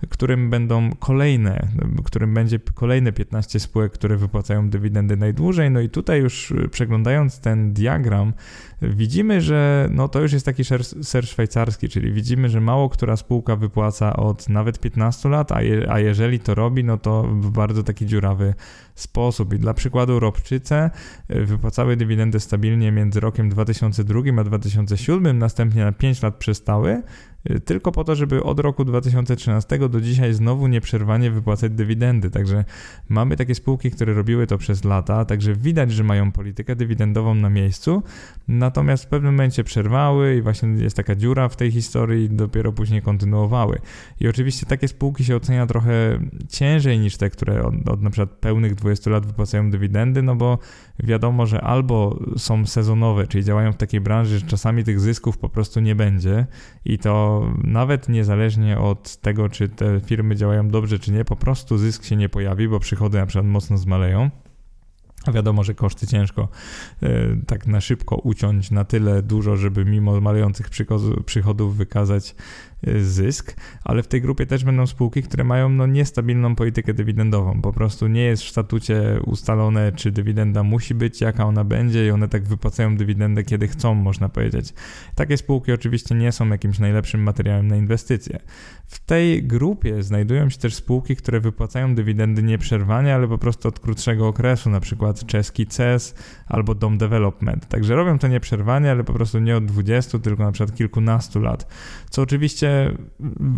którym 0.10 0.50
będą 0.50 0.90
kolejne, 1.00 1.68
którym 2.06 2.34
będzie 2.34 2.60
kolejne 2.60 3.12
15 3.12 3.60
spółek, 3.60 3.92
które 3.92 4.18
wypłacają 4.18 4.70
dywidendy 4.70 5.18
najdłużej. 5.18 5.72
No 5.72 5.80
i 5.80 5.90
tutaj 5.90 6.20
już 6.20 6.54
przeglądając 6.72 7.40
ten 7.40 7.74
diagram, 7.74 8.34
widzimy, 8.82 9.42
że 9.42 9.90
no 9.92 10.08
to 10.08 10.22
już 10.22 10.34
jest 10.34 10.46
taki 10.46 10.64
ser, 10.64 10.86
ser 10.86 11.28
szwajcarski, 11.28 11.90
czyli 11.90 12.12
widzimy, 12.12 12.50
że 12.50 12.62
mało 12.62 12.90
która 12.90 13.16
spółka 13.18 13.56
wypłaca 13.56 14.16
od 14.16 14.50
nawet 14.50 14.80
15 14.80 15.30
lat, 15.30 15.52
a, 15.52 15.62
je, 15.62 15.92
a 15.92 16.00
jeżeli 16.00 16.40
to 16.40 16.56
robi, 16.56 16.84
no 16.84 16.98
to 16.98 17.24
w 17.24 17.52
bardzo 17.52 17.84
taki 17.84 18.06
dziurawy 18.06 18.54
sposób. 18.96 19.54
I 19.54 19.60
dla 19.60 19.74
przykładu 19.74 20.20
Robczyce 20.20 20.90
e, 21.28 21.42
wypłacały 21.42 21.98
dywidendę 21.98 22.40
stabilnie 22.40 22.92
między 22.92 23.20
rokiem 23.20 23.50
2002 23.50 24.22
a 24.40 24.44
2007, 24.44 25.38
następnie 25.38 25.84
na 25.84 25.92
5 25.92 26.22
lat 26.22 26.36
przestały 26.36 27.02
y, 27.50 27.60
tylko 27.60 27.92
po 27.92 28.04
to, 28.04 28.16
żeby 28.16 28.44
od 28.44 28.60
roku 28.60 28.86
2013 28.86 29.90
do 29.90 30.02
dzisiaj 30.02 30.34
znowu 30.34 30.68
nieprzerwanie 30.68 31.32
wypłacać 31.32 31.72
dywidendy. 31.72 32.32
Także 32.32 32.66
mamy 33.10 33.36
takie 33.38 33.56
spółki, 33.56 33.92
które 33.92 34.14
robiły 34.14 34.48
to 34.48 34.58
przez 34.58 34.84
lata, 34.84 35.26
także 35.26 35.56
widać, 35.56 35.92
że 35.92 36.04
mają 36.04 36.32
politykę 36.32 36.76
dywidendową 36.76 37.36
na 37.36 37.50
miejscu, 37.50 38.04
natomiast 38.48 39.04
w 39.04 39.08
pewnym 39.08 39.34
momencie 39.34 39.64
przerwały 39.64 40.36
i 40.36 40.42
właśnie 40.42 40.70
jest 40.70 40.96
taka 40.96 41.16
dziura 41.16 41.50
w 41.50 41.56
tej 41.56 41.72
historii 41.72 42.26
i 42.26 42.30
dopiero 42.30 42.74
później 42.74 43.02
kontynuowały. 43.02 43.80
I 44.20 44.28
oczywiście 44.28 44.66
takie 44.66 44.88
spółki 44.88 45.24
się 45.24 45.36
ocenia 45.36 45.66
trochę 45.66 46.20
ciężej 46.50 47.00
niż 47.00 47.18
te, 47.18 47.30
które 47.30 47.64
od, 47.64 47.90
od 47.90 48.02
na 48.02 48.10
przykład 48.10 48.30
pełnych 48.30 48.76
20 48.86 49.12
lat 49.12 49.26
wypłacają 49.26 49.72
dywidendy, 49.72 50.22
no 50.22 50.36
bo 50.36 50.58
wiadomo, 51.00 51.46
że 51.46 51.62
albo 51.62 52.20
są 52.38 52.66
sezonowe, 52.66 53.28
czyli 53.28 53.44
działają 53.44 53.72
w 53.72 53.78
takiej 53.78 54.02
branży, 54.02 54.40
że 54.40 54.46
czasami 54.46 54.84
tych 54.84 55.00
zysków 55.00 55.38
po 55.38 55.50
prostu 55.50 55.80
nie 55.80 55.96
będzie 55.96 56.46
i 56.86 56.98
to 56.98 57.44
nawet 57.64 58.10
niezależnie 58.10 58.80
od 58.80 59.18
tego, 59.18 59.50
czy 59.50 59.70
te 59.70 60.00
firmy 60.00 60.36
działają 60.36 60.68
dobrze, 60.68 61.00
czy 61.00 61.12
nie, 61.12 61.26
po 61.26 61.36
prostu 61.36 61.78
zysk 61.78 62.04
się 62.04 62.16
nie 62.16 62.30
pojawi, 62.30 62.68
bo 62.68 62.80
przychody 62.80 63.18
na 63.18 63.26
przykład 63.26 63.46
mocno 63.46 63.78
zmaleją. 63.78 64.30
A 65.26 65.32
wiadomo, 65.32 65.64
że 65.64 65.74
koszty 65.74 66.08
ciężko 66.08 66.48
e, 67.04 67.10
tak 67.48 67.68
na 67.68 67.82
szybko 67.82 68.16
uciąć 68.16 68.72
na 68.72 68.84
tyle 68.84 69.22
dużo, 69.22 69.58
żeby 69.58 69.86
mimo 69.86 70.22
malejących 70.22 70.70
przychodów 71.26 71.78
wykazać 71.78 72.36
zysk, 73.02 73.56
ale 73.84 74.04
w 74.04 74.08
tej 74.08 74.22
grupie 74.22 74.46
też 74.46 74.64
będą 74.64 74.88
spółki, 74.88 75.24
które 75.24 75.44
mają 75.44 75.70
no, 75.70 75.88
niestabilną 75.88 76.56
politykę 76.56 76.94
dywidendową. 76.94 77.62
Po 77.62 77.74
prostu 77.74 78.08
nie 78.08 78.22
jest 78.22 78.44
w 78.44 78.50
statucie 78.50 79.20
ustalone, 79.26 79.92
czy 79.92 80.12
dywidenda 80.12 80.64
musi 80.64 80.96
być, 80.96 81.22
jaka 81.22 81.46
ona 81.46 81.64
będzie 81.64 82.08
i 82.08 82.12
one 82.12 82.28
tak 82.28 82.44
wypłacają 82.44 82.98
dywidendę, 82.98 83.44
kiedy 83.44 83.68
chcą, 83.68 83.94
można 83.94 84.30
powiedzieć. 84.30 84.74
Takie 85.16 85.38
spółki 85.38 85.72
oczywiście 85.72 86.16
nie 86.16 86.32
są 86.32 86.50
jakimś 86.50 86.80
najlepszym 86.80 87.24
materiałem 87.24 87.68
na 87.68 87.76
inwestycje. 87.76 88.40
W 88.88 89.00
tej 89.00 89.44
grupie 89.44 90.04
znajdują 90.04 90.50
się 90.50 90.58
też 90.58 90.76
spółki, 90.76 91.16
które 91.16 91.40
wypłacają 91.40 91.96
dywidendy 91.96 92.44
nieprzerwanie, 92.44 93.16
ale 93.16 93.28
po 93.28 93.38
prostu 93.38 93.68
od 93.68 93.80
krótszego 93.80 94.28
okresu, 94.28 94.70
na 94.70 94.80
przykład 94.80 95.26
czeski 95.26 95.68
CES 95.68 96.16
albo 96.48 96.76
Dom 96.76 96.98
Development. 96.98 97.68
Także 97.68 97.96
robią 97.96 98.20
to 98.20 98.28
nieprzerwanie, 98.28 98.92
ale 98.92 99.04
po 99.04 99.14
prostu 99.14 99.40
nie 99.40 99.58
od 99.58 99.66
20, 99.66 100.20
tylko 100.20 100.44
na 100.44 100.52
przykład 100.52 100.78
kilkunastu 100.78 101.40
lat. 101.40 101.68
Co 102.10 102.22
oczywiście 102.22 102.65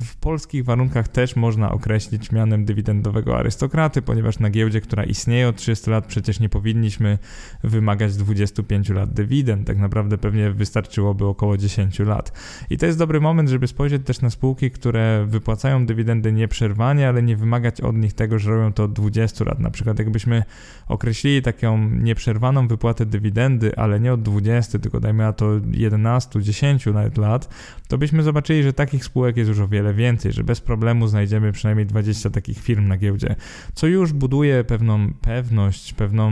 w 0.01 0.15
polskich 0.19 0.65
warunkach 0.65 1.07
też 1.07 1.35
można 1.35 1.71
określić 1.71 2.31
mianem 2.31 2.65
dywidendowego 2.65 3.37
arystokraty, 3.37 4.01
ponieważ 4.01 4.39
na 4.39 4.49
giełdzie, 4.49 4.81
która 4.81 5.03
istnieje 5.03 5.47
od 5.47 5.55
30 5.55 5.89
lat, 5.89 6.05
przecież 6.05 6.39
nie 6.39 6.49
powinniśmy 6.49 7.17
wymagać 7.63 8.15
25 8.15 8.89
lat 8.89 9.13
dywidend. 9.13 9.67
Tak 9.67 9.77
naprawdę 9.77 10.17
pewnie 10.17 10.51
wystarczyłoby 10.51 11.25
około 11.25 11.57
10 11.57 11.99
lat. 11.99 12.31
I 12.69 12.77
to 12.77 12.85
jest 12.85 12.97
dobry 12.97 13.21
moment, 13.21 13.49
żeby 13.49 13.67
spojrzeć 13.67 14.05
też 14.05 14.21
na 14.21 14.29
spółki, 14.29 14.71
które 14.71 15.25
wypłacają 15.27 15.85
dywidendy 15.85 16.33
nieprzerwanie, 16.33 17.09
ale 17.09 17.23
nie 17.23 17.37
wymagać 17.37 17.81
od 17.81 17.95
nich 17.95 18.13
tego, 18.13 18.39
że 18.39 18.51
robią 18.51 18.73
to 18.73 18.83
od 18.83 18.93
20 18.93 19.45
lat. 19.45 19.59
Na 19.59 19.71
przykład 19.71 19.99
jakbyśmy 19.99 20.43
określili 20.87 21.41
taką 21.41 21.89
nieprzerwaną 21.89 22.67
wypłatę 22.67 23.05
dywidendy, 23.05 23.75
ale 23.75 23.99
nie 23.99 24.13
od 24.13 24.21
20, 24.21 24.79
tylko 24.79 24.99
dajmy 24.99 25.23
na 25.23 25.33
to 25.33 25.51
11, 25.71 26.41
10 26.41 26.85
nawet 26.85 27.17
lat, 27.17 27.49
to 27.87 27.97
byśmy 27.97 28.23
zobaczyli, 28.23 28.63
że 28.63 28.73
takich 28.73 28.96
spółek 29.03 29.37
jest 29.37 29.47
już 29.47 29.59
o 29.59 29.67
wiele 29.67 29.93
więcej, 29.93 30.33
że 30.33 30.43
bez 30.43 30.61
problemu 30.61 31.07
znajdziemy 31.07 31.51
przynajmniej 31.51 31.85
20 31.85 32.29
takich 32.29 32.59
firm 32.59 32.87
na 32.87 32.97
giełdzie, 32.97 33.35
co 33.73 33.87
już 33.87 34.13
buduje 34.13 34.63
pewną 34.63 35.13
pewność, 35.21 35.93
pewną, 35.93 36.31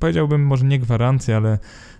powiedziałbym 0.00 0.46
może 0.46 0.64
nie 0.64 0.78
gwarancję, 0.78 1.36
ale 1.36 1.58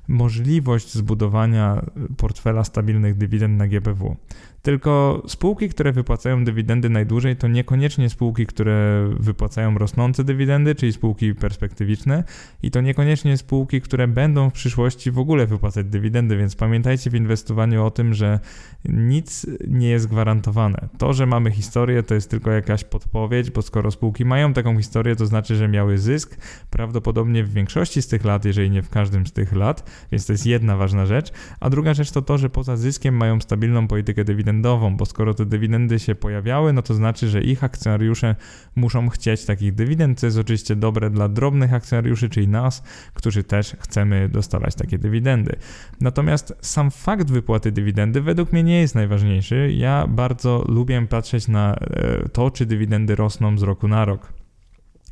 możliwość 0.08 0.94
zbudowania 0.94 1.86
portfela 2.16 2.64
stabilnych 2.64 3.16
dywidend 3.16 3.58
na 3.58 3.68
GPW. 3.68 4.16
Tylko 4.62 5.22
spółki, 5.26 5.68
które 5.68 5.92
wypłacają 5.92 6.44
dywidendy 6.44 6.90
najdłużej, 6.90 7.36
to 7.36 7.48
niekoniecznie 7.48 8.10
spółki, 8.10 8.46
które 8.46 9.08
wypłacają 9.20 9.78
rosnące 9.78 10.24
dywidendy, 10.24 10.74
czyli 10.74 10.92
spółki 10.92 11.34
perspektywiczne, 11.34 12.24
i 12.62 12.70
to 12.70 12.80
niekoniecznie 12.80 13.36
spółki, 13.36 13.80
które 13.80 14.08
będą 14.08 14.50
w 14.50 14.52
przyszłości 14.52 15.10
w 15.10 15.18
ogóle 15.18 15.46
wypłacać 15.46 15.86
dywidendy, 15.86 16.36
więc 16.36 16.56
pamiętajcie 16.56 17.10
w 17.10 17.14
inwestowaniu 17.14 17.84
o 17.84 17.90
tym, 17.90 18.14
że 18.14 18.40
nic 18.84 19.46
nie 19.68 19.88
jest 19.88 20.06
gwarantowane. 20.06 20.88
To, 20.98 21.12
że 21.12 21.26
mamy 21.26 21.50
historię, 21.50 22.02
to 22.02 22.14
jest 22.14 22.30
tylko 22.30 22.50
jakaś 22.50 22.84
podpowiedź, 22.84 23.50
bo 23.50 23.62
skoro 23.62 23.90
spółki 23.90 24.24
mają 24.24 24.52
taką 24.52 24.76
historię, 24.76 25.16
to 25.16 25.26
znaczy, 25.26 25.56
że 25.56 25.68
miały 25.68 25.98
zysk, 25.98 26.36
prawdopodobnie 26.70 27.44
w 27.44 27.52
większości 27.52 28.02
z 28.02 28.08
tych 28.08 28.24
lat, 28.24 28.44
jeżeli 28.44 28.70
nie 28.70 28.82
w 28.82 28.90
każdym 28.90 29.26
z 29.26 29.32
tych 29.32 29.52
lat, 29.52 29.90
więc 30.12 30.26
to 30.26 30.32
jest 30.32 30.46
jedna 30.46 30.76
ważna 30.76 31.06
rzecz. 31.06 31.32
A 31.60 31.70
druga 31.70 31.94
rzecz 31.94 32.10
to 32.10 32.22
to, 32.22 32.38
że 32.38 32.50
poza 32.50 32.76
zyskiem 32.76 33.16
mają 33.16 33.40
stabilną 33.40 33.88
politykę 33.88 34.24
dywidendową, 34.48 34.96
bo 34.96 35.06
skoro 35.06 35.34
te 35.34 35.46
dywidendy 35.46 35.98
się 35.98 36.14
pojawiały, 36.14 36.72
no 36.72 36.82
to 36.82 36.94
znaczy, 36.94 37.28
że 37.28 37.42
ich 37.42 37.64
akcjonariusze 37.64 38.36
muszą 38.76 39.08
chcieć 39.08 39.44
takich 39.44 39.74
dywidend, 39.74 40.20
co 40.20 40.26
jest 40.26 40.38
oczywiście 40.38 40.76
dobre 40.76 41.10
dla 41.10 41.28
drobnych 41.28 41.74
akcjonariuszy, 41.74 42.28
czyli 42.28 42.48
nas, 42.48 42.82
którzy 43.14 43.44
też 43.44 43.76
chcemy 43.78 44.28
dostawać 44.28 44.74
takie 44.74 44.98
dywidendy. 44.98 45.56
Natomiast 46.00 46.54
sam 46.60 46.90
fakt 46.90 47.30
wypłaty 47.30 47.72
dywidendy 47.72 48.20
według 48.20 48.52
mnie 48.52 48.62
nie 48.62 48.80
jest 48.80 48.94
najważniejszy. 48.94 49.72
Ja 49.72 50.06
bardzo 50.06 50.64
lubię 50.68 51.06
patrzeć 51.06 51.48
na 51.48 51.74
e, 51.74 52.28
to, 52.28 52.50
czy 52.50 52.66
dywidendy 52.66 53.16
rosną 53.16 53.58
z 53.58 53.62
roku 53.62 53.88
na 53.88 54.04
rok. 54.04 54.32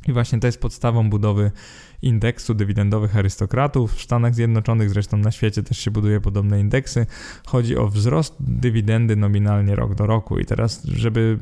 I 0.07 0.13
właśnie 0.13 0.39
to 0.39 0.47
jest 0.47 0.61
podstawą 0.61 1.09
budowy 1.09 1.51
indeksu 2.01 2.53
dywidendowych 2.53 3.17
arystokratów. 3.17 3.93
W 3.93 4.01
Stanach 4.01 4.35
Zjednoczonych, 4.35 4.89
zresztą 4.89 5.17
na 5.17 5.31
świecie 5.31 5.63
też 5.63 5.77
się 5.79 5.91
buduje 5.91 6.21
podobne 6.21 6.59
indeksy. 6.59 7.05
Chodzi 7.45 7.77
o 7.77 7.87
wzrost 7.87 8.35
dywidendy 8.39 9.15
nominalnie 9.15 9.75
rok 9.75 9.95
do 9.95 10.07
roku. 10.07 10.39
I 10.39 10.45
teraz, 10.45 10.83
żeby 10.83 11.37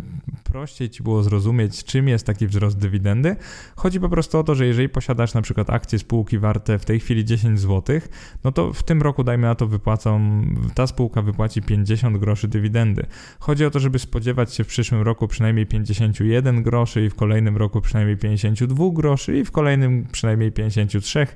prościej 0.56 0.90
ci 0.90 1.04
było 1.04 1.24
zrozumieć, 1.24 1.84
czym 1.84 2.08
jest 2.08 2.26
taki 2.26 2.48
wzrost 2.48 2.78
dywidendy, 2.78 3.36
chodzi 3.76 4.00
po 4.00 4.10
prostu 4.10 4.40
o 4.40 4.44
to, 4.44 4.56
że 4.56 4.66
jeżeli 4.66 4.90
posiadasz 4.90 5.34
na 5.34 5.42
przykład 5.42 5.70
akcje 5.70 6.00
spółki 6.00 6.40
warte 6.40 6.80
w 6.80 6.86
tej 6.86 7.00
chwili 7.00 7.26
10 7.26 7.60
zł, 7.60 8.00
no 8.44 8.52
to 8.52 8.74
w 8.74 8.84
tym 8.84 9.02
roku, 9.02 9.24
dajmy 9.24 9.48
na 9.48 9.56
to, 9.56 9.68
wypłacą, 9.68 10.42
ta 10.76 10.88
spółka 10.88 11.22
wypłaci 11.22 11.62
50 11.62 12.18
groszy 12.18 12.48
dywidendy. 12.48 13.06
Chodzi 13.40 13.66
o 13.66 13.72
to, 13.72 13.80
żeby 13.80 14.00
spodziewać 14.00 14.54
się 14.54 14.64
w 14.64 14.68
przyszłym 14.68 15.02
roku 15.02 15.28
przynajmniej 15.28 15.66
51 15.66 16.64
groszy 16.64 17.06
i 17.06 17.10
w 17.10 17.16
kolejnym 17.16 17.58
roku 17.58 17.82
przynajmniej 17.82 18.18
52 18.18 18.86
groszy 18.94 19.38
i 19.38 19.46
w 19.46 19.52
kolejnym 19.52 20.06
przynajmniej 20.12 20.26
przynajmniej 20.36 20.52
53 20.52 21.28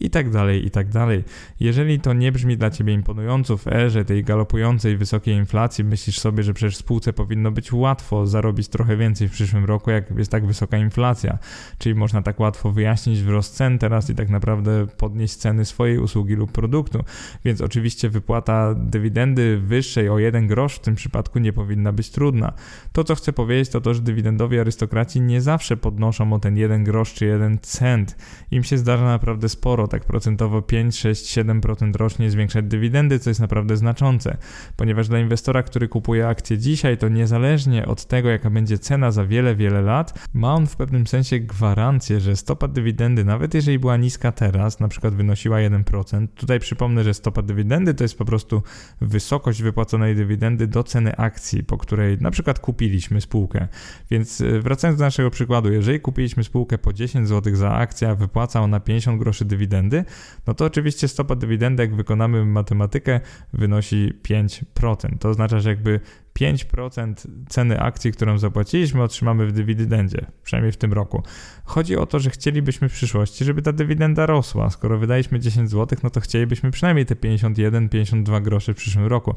i 0.00 0.10
tak 0.10 0.30
dalej, 0.30 0.66
i 0.66 0.70
tak 0.70 0.88
dalej. 0.88 1.24
Jeżeli 1.60 2.00
to 2.00 2.12
nie 2.12 2.32
brzmi 2.32 2.56
dla 2.56 2.70
Ciebie 2.70 2.92
imponująco 2.92 3.56
w 3.56 3.66
erze 3.66 4.04
tej 4.04 4.24
galopującej 4.24 4.96
wysokiej 4.96 5.34
inflacji, 5.34 5.84
myślisz 5.84 6.18
sobie, 6.18 6.42
że 6.42 6.54
przecież 6.54 6.76
spółce 6.76 7.12
powinno 7.12 7.50
być 7.50 7.72
łatwo 7.72 8.26
zarobić 8.26 8.63
trochę 8.68 8.96
więcej 8.96 9.28
w 9.28 9.32
przyszłym 9.32 9.64
roku, 9.64 9.90
jak 9.90 10.10
jest 10.18 10.30
tak 10.30 10.46
wysoka 10.46 10.78
inflacja, 10.78 11.38
czyli 11.78 11.94
można 11.94 12.22
tak 12.22 12.40
łatwo 12.40 12.72
wyjaśnić 12.72 13.22
wzrost 13.22 13.56
cen 13.56 13.78
teraz 13.78 14.10
i 14.10 14.14
tak 14.14 14.28
naprawdę 14.28 14.86
podnieść 14.86 15.34
ceny 15.34 15.64
swojej 15.64 15.98
usługi 15.98 16.34
lub 16.34 16.52
produktu, 16.52 17.04
więc 17.44 17.60
oczywiście 17.60 18.08
wypłata 18.08 18.74
dywidendy 18.74 19.58
wyższej 19.58 20.08
o 20.08 20.18
1 20.18 20.46
grosz 20.46 20.74
w 20.74 20.80
tym 20.80 20.94
przypadku 20.94 21.38
nie 21.38 21.52
powinna 21.52 21.92
być 21.92 22.10
trudna. 22.10 22.52
To, 22.92 23.04
co 23.04 23.14
chcę 23.14 23.32
powiedzieć, 23.32 23.68
to 23.68 23.80
to, 23.80 23.94
że 23.94 24.02
dywidendowi 24.02 24.58
arystokraci 24.58 25.20
nie 25.20 25.40
zawsze 25.40 25.76
podnoszą 25.76 26.32
o 26.32 26.38
ten 26.38 26.56
1 26.56 26.84
grosz 26.84 27.14
czy 27.14 27.26
1 27.26 27.58
cent. 27.58 28.16
Im 28.50 28.64
się 28.64 28.78
zdarza 28.78 29.04
naprawdę 29.04 29.48
sporo 29.48 29.88
tak 29.88 30.04
procentowo 30.04 30.62
5, 30.62 30.98
6, 30.98 31.38
7% 31.38 31.96
rocznie 31.96 32.30
zwiększać 32.30 32.64
dywidendy, 32.64 33.18
co 33.18 33.30
jest 33.30 33.40
naprawdę 33.40 33.76
znaczące, 33.76 34.36
ponieważ 34.76 35.08
dla 35.08 35.18
inwestora, 35.18 35.62
który 35.62 35.88
kupuje 35.88 36.28
akcje 36.28 36.58
dzisiaj, 36.58 36.98
to 36.98 37.08
niezależnie 37.08 37.86
od 37.86 38.04
tego, 38.04 38.28
jaka 38.28 38.50
będzie 38.54 38.78
cena 38.78 39.10
za 39.10 39.26
wiele, 39.26 39.54
wiele 39.54 39.82
lat, 39.82 40.28
ma 40.34 40.54
on 40.54 40.66
w 40.66 40.76
pewnym 40.76 41.06
sensie 41.06 41.40
gwarancję, 41.40 42.20
że 42.20 42.36
stopa 42.36 42.68
dywidendy, 42.68 43.24
nawet 43.24 43.54
jeżeli 43.54 43.78
była 43.78 43.96
niska 43.96 44.32
teraz, 44.32 44.80
na 44.80 44.88
przykład 44.88 45.14
wynosiła 45.14 45.58
1%, 45.58 46.28
tutaj 46.34 46.60
przypomnę, 46.60 47.04
że 47.04 47.14
stopa 47.14 47.42
dywidendy 47.42 47.94
to 47.94 48.04
jest 48.04 48.18
po 48.18 48.24
prostu 48.24 48.62
wysokość 49.00 49.62
wypłaconej 49.62 50.16
dywidendy 50.16 50.66
do 50.66 50.84
ceny 50.84 51.16
akcji, 51.16 51.64
po 51.64 51.78
której 51.78 52.18
na 52.20 52.30
przykład 52.30 52.58
kupiliśmy 52.58 53.20
spółkę. 53.20 53.68
Więc 54.10 54.40
e, 54.40 54.60
wracając 54.60 54.98
do 54.98 55.04
naszego 55.04 55.30
przykładu, 55.30 55.72
jeżeli 55.72 56.00
kupiliśmy 56.00 56.44
spółkę 56.44 56.78
po 56.78 56.92
10 56.92 57.28
zł 57.28 57.56
za 57.56 57.70
akcję, 57.70 58.08
a 58.08 58.14
wypłaca 58.14 58.60
ona 58.60 58.80
50 58.80 59.18
groszy 59.18 59.44
dywidendy, 59.44 60.04
no 60.46 60.54
to 60.54 60.64
oczywiście 60.64 61.08
stopa 61.08 61.36
dywidendy, 61.36 61.82
jak 61.82 61.94
wykonamy 61.94 62.44
matematykę, 62.44 63.20
wynosi 63.52 64.12
5%. 64.22 65.18
To 65.18 65.28
oznacza, 65.28 65.60
że 65.60 65.70
jakby 65.70 66.00
5% 66.40 67.14
ceny 67.48 67.80
akcji, 67.80 68.12
którą 68.12 68.38
zapłaciliśmy, 68.38 69.02
otrzymamy 69.02 69.46
w 69.46 69.52
dywidendzie, 69.52 70.26
przynajmniej 70.42 70.72
w 70.72 70.76
tym 70.76 70.92
roku. 70.92 71.22
Chodzi 71.64 71.96
o 71.96 72.06
to, 72.06 72.18
że 72.18 72.30
chcielibyśmy 72.30 72.88
w 72.88 72.92
przyszłości, 72.92 73.44
żeby 73.44 73.62
ta 73.62 73.72
dywidenda 73.72 74.26
rosła. 74.26 74.70
Skoro 74.70 74.98
wydaliśmy 74.98 75.40
10 75.40 75.70
zł, 75.70 75.98
no 76.02 76.10
to 76.10 76.20
chcielibyśmy 76.20 76.70
przynajmniej 76.70 77.06
te 77.06 77.14
51-52 77.14 78.42
grosze 78.42 78.74
w 78.74 78.76
przyszłym 78.76 79.06
roku. 79.06 79.34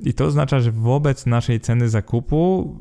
I 0.00 0.14
to 0.14 0.24
oznacza, 0.24 0.60
że 0.60 0.72
wobec 0.72 1.26
naszej 1.26 1.60
ceny 1.60 1.88
zakupu 1.88 2.76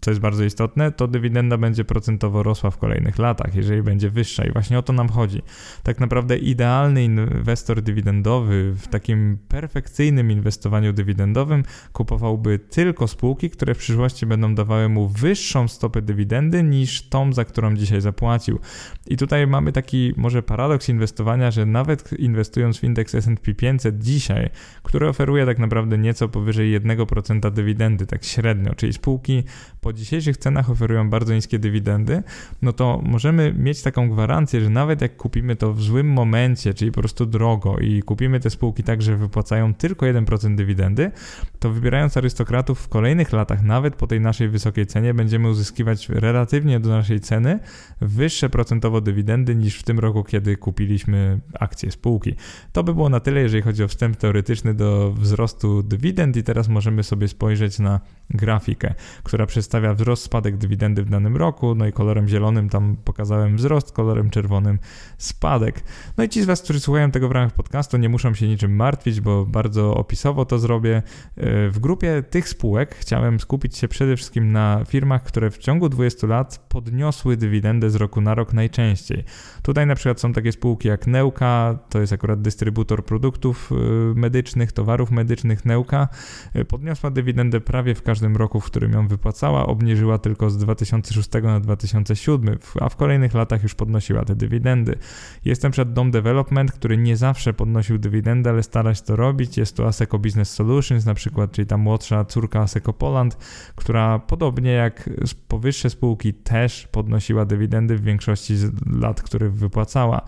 co 0.00 0.10
jest 0.10 0.20
bardzo 0.20 0.44
istotne, 0.44 0.92
to 0.92 1.08
dywidenda 1.08 1.58
będzie 1.58 1.84
procentowo 1.84 2.42
rosła 2.42 2.70
w 2.70 2.78
kolejnych 2.78 3.18
latach, 3.18 3.54
jeżeli 3.54 3.82
będzie 3.82 4.10
wyższa 4.10 4.44
i 4.44 4.52
właśnie 4.52 4.78
o 4.78 4.82
to 4.82 4.92
nam 4.92 5.08
chodzi. 5.08 5.42
Tak 5.82 6.00
naprawdę 6.00 6.36
idealny 6.36 7.04
inwestor 7.04 7.82
dywidendowy 7.82 8.74
w 8.76 8.88
takim 8.88 9.38
perfekcyjnym 9.48 10.30
inwestowaniu 10.30 10.92
dywidendowym 10.92 11.62
kupowałby 11.92 12.58
tylko 12.58 13.08
spółki, 13.08 13.50
które 13.50 13.74
w 13.74 13.78
przyszłości 13.78 14.26
będą 14.26 14.54
dawały 14.54 14.88
mu 14.88 15.08
wyższą 15.08 15.68
stopę 15.68 16.02
dywidendy 16.02 16.62
niż 16.62 17.08
tą, 17.08 17.32
za 17.32 17.44
którą 17.44 17.76
dzisiaj 17.76 18.00
zapłacił. 18.00 18.58
I 19.06 19.16
tutaj 19.16 19.46
mamy 19.46 19.72
taki 19.72 20.14
może 20.16 20.42
paradoks 20.42 20.88
inwestowania, 20.88 21.50
że 21.50 21.66
nawet 21.66 22.12
inwestując 22.12 22.78
w 22.78 22.84
indeks 22.84 23.14
S&P 23.14 23.54
500 23.54 23.98
dzisiaj, 23.98 24.50
który 24.82 25.08
oferuje 25.08 25.46
tak 25.46 25.58
naprawdę 25.58 25.98
nieco 25.98 26.28
powyżej 26.28 26.80
1% 26.80 27.50
dywidendy, 27.50 28.06
tak 28.06 28.24
średnio, 28.24 28.74
czyli 28.74 28.92
spółki 28.92 29.44
po 29.80 29.89
dzisiejszych 29.92 30.36
cenach 30.36 30.70
oferują 30.70 31.10
bardzo 31.10 31.34
niskie 31.34 31.58
dywidendy, 31.58 32.22
no 32.62 32.72
to 32.72 33.00
możemy 33.04 33.54
mieć 33.58 33.82
taką 33.82 34.10
gwarancję, 34.10 34.60
że 34.60 34.70
nawet 34.70 35.00
jak 35.00 35.16
kupimy 35.16 35.56
to 35.56 35.72
w 35.72 35.82
złym 35.82 36.08
momencie, 36.08 36.74
czyli 36.74 36.92
po 36.92 37.00
prostu 37.00 37.26
drogo 37.26 37.78
i 37.78 38.02
kupimy 38.02 38.40
te 38.40 38.50
spółki 38.50 38.82
tak, 38.82 39.02
że 39.02 39.16
wypłacają 39.16 39.74
tylko 39.74 40.06
1% 40.06 40.54
dywidendy, 40.54 41.10
to 41.58 41.70
wybierając 41.70 42.16
arystokratów 42.16 42.80
w 42.80 42.88
kolejnych 42.88 43.32
latach, 43.32 43.62
nawet 43.62 43.96
po 43.96 44.06
tej 44.06 44.20
naszej 44.20 44.48
wysokiej 44.48 44.86
cenie, 44.86 45.14
będziemy 45.14 45.48
uzyskiwać 45.48 46.08
relatywnie 46.08 46.80
do 46.80 46.88
naszej 46.88 47.20
ceny 47.20 47.58
wyższe 48.00 48.50
procentowo 48.50 49.00
dywidendy 49.00 49.54
niż 49.54 49.78
w 49.78 49.82
tym 49.82 49.98
roku, 49.98 50.24
kiedy 50.24 50.56
kupiliśmy 50.56 51.40
akcje 51.60 51.90
spółki. 51.90 52.34
To 52.72 52.84
by 52.84 52.94
było 52.94 53.08
na 53.08 53.20
tyle, 53.20 53.40
jeżeli 53.40 53.62
chodzi 53.62 53.84
o 53.84 53.88
wstęp 53.88 54.16
teoretyczny 54.16 54.74
do 54.74 55.12
wzrostu 55.12 55.82
dywidend 55.82 56.36
i 56.36 56.42
teraz 56.42 56.68
możemy 56.68 57.02
sobie 57.02 57.28
spojrzeć 57.28 57.78
na 57.78 58.00
grafikę, 58.30 58.94
która 59.22 59.46
przedstawia 59.46 59.79
wzrost, 59.94 60.22
spadek 60.22 60.56
dywidendy 60.56 61.04
w 61.04 61.10
danym 61.10 61.36
roku, 61.36 61.74
no 61.74 61.86
i 61.86 61.92
kolorem 61.92 62.28
zielonym 62.28 62.68
tam 62.68 62.96
pokazałem 63.04 63.56
wzrost, 63.56 63.92
kolorem 63.92 64.30
czerwonym 64.30 64.78
spadek. 65.18 65.84
No 66.16 66.24
i 66.24 66.28
ci 66.28 66.42
z 66.42 66.46
Was, 66.46 66.62
którzy 66.62 66.80
słuchają 66.80 67.10
tego 67.10 67.28
w 67.28 67.32
ramach 67.32 67.52
podcastu, 67.52 67.96
nie 67.96 68.08
muszą 68.08 68.34
się 68.34 68.48
niczym 68.48 68.76
martwić, 68.76 69.20
bo 69.20 69.46
bardzo 69.46 69.94
opisowo 69.94 70.44
to 70.44 70.58
zrobię. 70.58 70.96
E, 71.36 71.68
w 71.68 71.78
grupie 71.78 72.22
tych 72.30 72.48
spółek 72.48 72.94
chciałem 72.94 73.40
skupić 73.40 73.76
się 73.76 73.88
przede 73.88 74.16
wszystkim 74.16 74.52
na 74.52 74.84
firmach, 74.88 75.22
które 75.22 75.50
w 75.50 75.58
ciągu 75.58 75.88
20 75.88 76.26
lat 76.26 76.66
podniosły 76.68 77.36
dywidendę 77.36 77.90
z 77.90 77.94
roku 77.94 78.20
na 78.20 78.34
rok 78.34 78.52
najczęściej. 78.52 79.24
Tutaj 79.62 79.86
na 79.86 79.94
przykład 79.94 80.20
są 80.20 80.32
takie 80.32 80.52
spółki 80.52 80.88
jak 80.88 81.06
Neuka, 81.06 81.78
to 81.90 82.00
jest 82.00 82.12
akurat 82.12 82.42
dystrybutor 82.42 83.04
produktów 83.04 83.70
e, 83.72 83.74
medycznych, 84.14 84.72
towarów 84.72 85.10
medycznych 85.10 85.64
Neuka, 85.64 86.08
e, 86.54 86.64
podniosła 86.64 87.10
dywidendę 87.10 87.60
prawie 87.60 87.94
w 87.94 88.02
każdym 88.02 88.36
roku, 88.36 88.60
w 88.60 88.64
którym 88.64 88.92
ją 88.92 89.08
wypłacała, 89.08 89.66
obniżyła 89.70 90.18
tylko 90.18 90.50
z 90.50 90.58
2006 90.58 91.28
na 91.42 91.60
2007, 91.60 92.58
a 92.80 92.88
w 92.88 92.96
kolejnych 92.96 93.34
latach 93.34 93.62
już 93.62 93.74
podnosiła 93.74 94.24
te 94.24 94.36
dywidendy. 94.36 94.98
Jest 95.44 95.62
na 95.62 95.70
przykład 95.70 95.92
Dom 95.92 96.10
Development, 96.10 96.72
który 96.72 96.96
nie 96.96 97.16
zawsze 97.16 97.52
podnosił 97.52 97.98
dywidendę, 97.98 98.50
ale 98.50 98.62
stara 98.62 98.94
się 98.94 99.02
to 99.02 99.16
robić. 99.16 99.56
Jest 99.56 99.76
to 99.76 99.86
Aseco 99.86 100.18
Business 100.18 100.52
Solutions 100.52 101.06
na 101.06 101.14
przykład, 101.14 101.52
czyli 101.52 101.66
ta 101.66 101.76
młodsza 101.76 102.24
córka 102.24 102.60
Aseco 102.60 102.92
Poland, 102.92 103.36
która 103.74 104.18
podobnie 104.18 104.70
jak 104.70 105.10
powyższe 105.48 105.90
spółki 105.90 106.34
też 106.34 106.86
podnosiła 106.86 107.44
dywidendy 107.44 107.96
w 107.96 108.02
większości 108.02 108.54
lat, 108.86 109.22
których 109.22 109.54
wypłacała. 109.54 110.22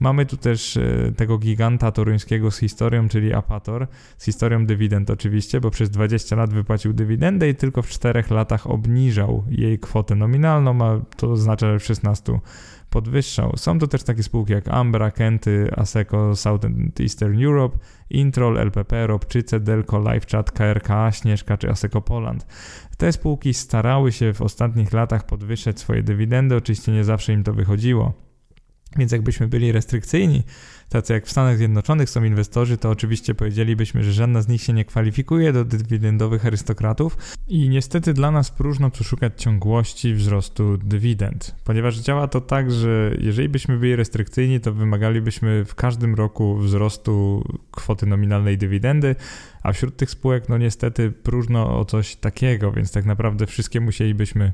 Mamy 0.00 0.26
tu 0.26 0.36
też 0.36 0.76
e, 0.76 1.12
tego 1.16 1.38
giganta 1.38 1.92
toruńskiego 1.92 2.50
z 2.50 2.58
historią, 2.58 3.08
czyli 3.08 3.34
Apator, 3.34 3.86
z 4.18 4.24
historią 4.24 4.66
dywidend 4.66 5.10
oczywiście, 5.10 5.60
bo 5.60 5.70
przez 5.70 5.90
20 5.90 6.36
lat 6.36 6.52
wypłacił 6.52 6.92
dywidendę 6.92 7.48
i 7.48 7.54
tylko 7.54 7.82
w 7.82 7.88
4 7.88 8.24
latach 8.30 8.66
obniżał 8.66 9.44
jej 9.48 9.78
kwotę 9.78 10.14
nominalną, 10.14 10.84
a 10.84 11.00
to 11.16 11.30
oznacza, 11.30 11.72
że 11.72 11.78
w 11.78 11.84
16 11.84 12.40
podwyższał. 12.90 13.52
Są 13.56 13.78
to 13.78 13.86
też 13.86 14.02
takie 14.02 14.22
spółki 14.22 14.52
jak 14.52 14.68
Ambra, 14.68 15.10
Kenty, 15.10 15.70
Aseco, 15.76 16.36
South 16.36 16.66
Eastern 17.00 17.44
Europe, 17.44 17.78
Introl, 18.10 18.58
LPP, 18.58 19.06
Robczyce, 19.06 19.60
Delco, 19.60 19.98
LiveChat, 19.98 20.52
KRK, 20.52 21.12
Śnieżka 21.12 21.56
czy 21.56 21.70
Aseco 21.70 22.00
Poland. 22.00 22.46
Te 22.96 23.12
spółki 23.12 23.54
starały 23.54 24.12
się 24.12 24.32
w 24.32 24.42
ostatnich 24.42 24.92
latach 24.92 25.26
podwyższać 25.26 25.80
swoje 25.80 26.02
dywidendy, 26.02 26.56
oczywiście 26.56 26.92
nie 26.92 27.04
zawsze 27.04 27.32
im 27.32 27.44
to 27.44 27.52
wychodziło. 27.52 28.25
Więc 28.98 29.12
jakbyśmy 29.12 29.48
byli 29.48 29.72
restrykcyjni, 29.72 30.42
tacy 30.88 31.12
jak 31.12 31.26
w 31.26 31.30
Stanach 31.30 31.56
Zjednoczonych 31.56 32.10
są 32.10 32.24
inwestorzy, 32.24 32.76
to 32.76 32.90
oczywiście 32.90 33.34
powiedzielibyśmy, 33.34 34.04
że 34.04 34.12
żadna 34.12 34.42
z 34.42 34.48
nich 34.48 34.62
się 34.62 34.72
nie 34.72 34.84
kwalifikuje 34.84 35.52
do 35.52 35.64
dywidendowych 35.64 36.46
arystokratów 36.46 37.18
i 37.48 37.68
niestety 37.68 38.14
dla 38.14 38.30
nas 38.30 38.50
próżno 38.50 38.90
tu 38.90 39.04
szukać 39.04 39.32
ciągłości 39.42 40.14
wzrostu 40.14 40.78
dywidend, 40.78 41.54
ponieważ 41.64 41.98
działa 41.98 42.28
to 42.28 42.40
tak, 42.40 42.72
że 42.72 43.16
jeżeli 43.20 43.48
byśmy 43.48 43.78
byli 43.78 43.96
restrykcyjni, 43.96 44.60
to 44.60 44.72
wymagalibyśmy 44.72 45.64
w 45.64 45.74
każdym 45.74 46.14
roku 46.14 46.56
wzrostu 46.56 47.44
kwoty 47.70 48.06
nominalnej 48.06 48.58
dywidendy, 48.58 49.14
a 49.62 49.72
wśród 49.72 49.96
tych 49.96 50.10
spółek 50.10 50.48
no 50.48 50.58
niestety 50.58 51.12
próżno 51.12 51.78
o 51.78 51.84
coś 51.84 52.16
takiego, 52.16 52.72
więc 52.72 52.92
tak 52.92 53.04
naprawdę 53.04 53.46
wszystkie 53.46 53.80
musielibyśmy 53.80 54.52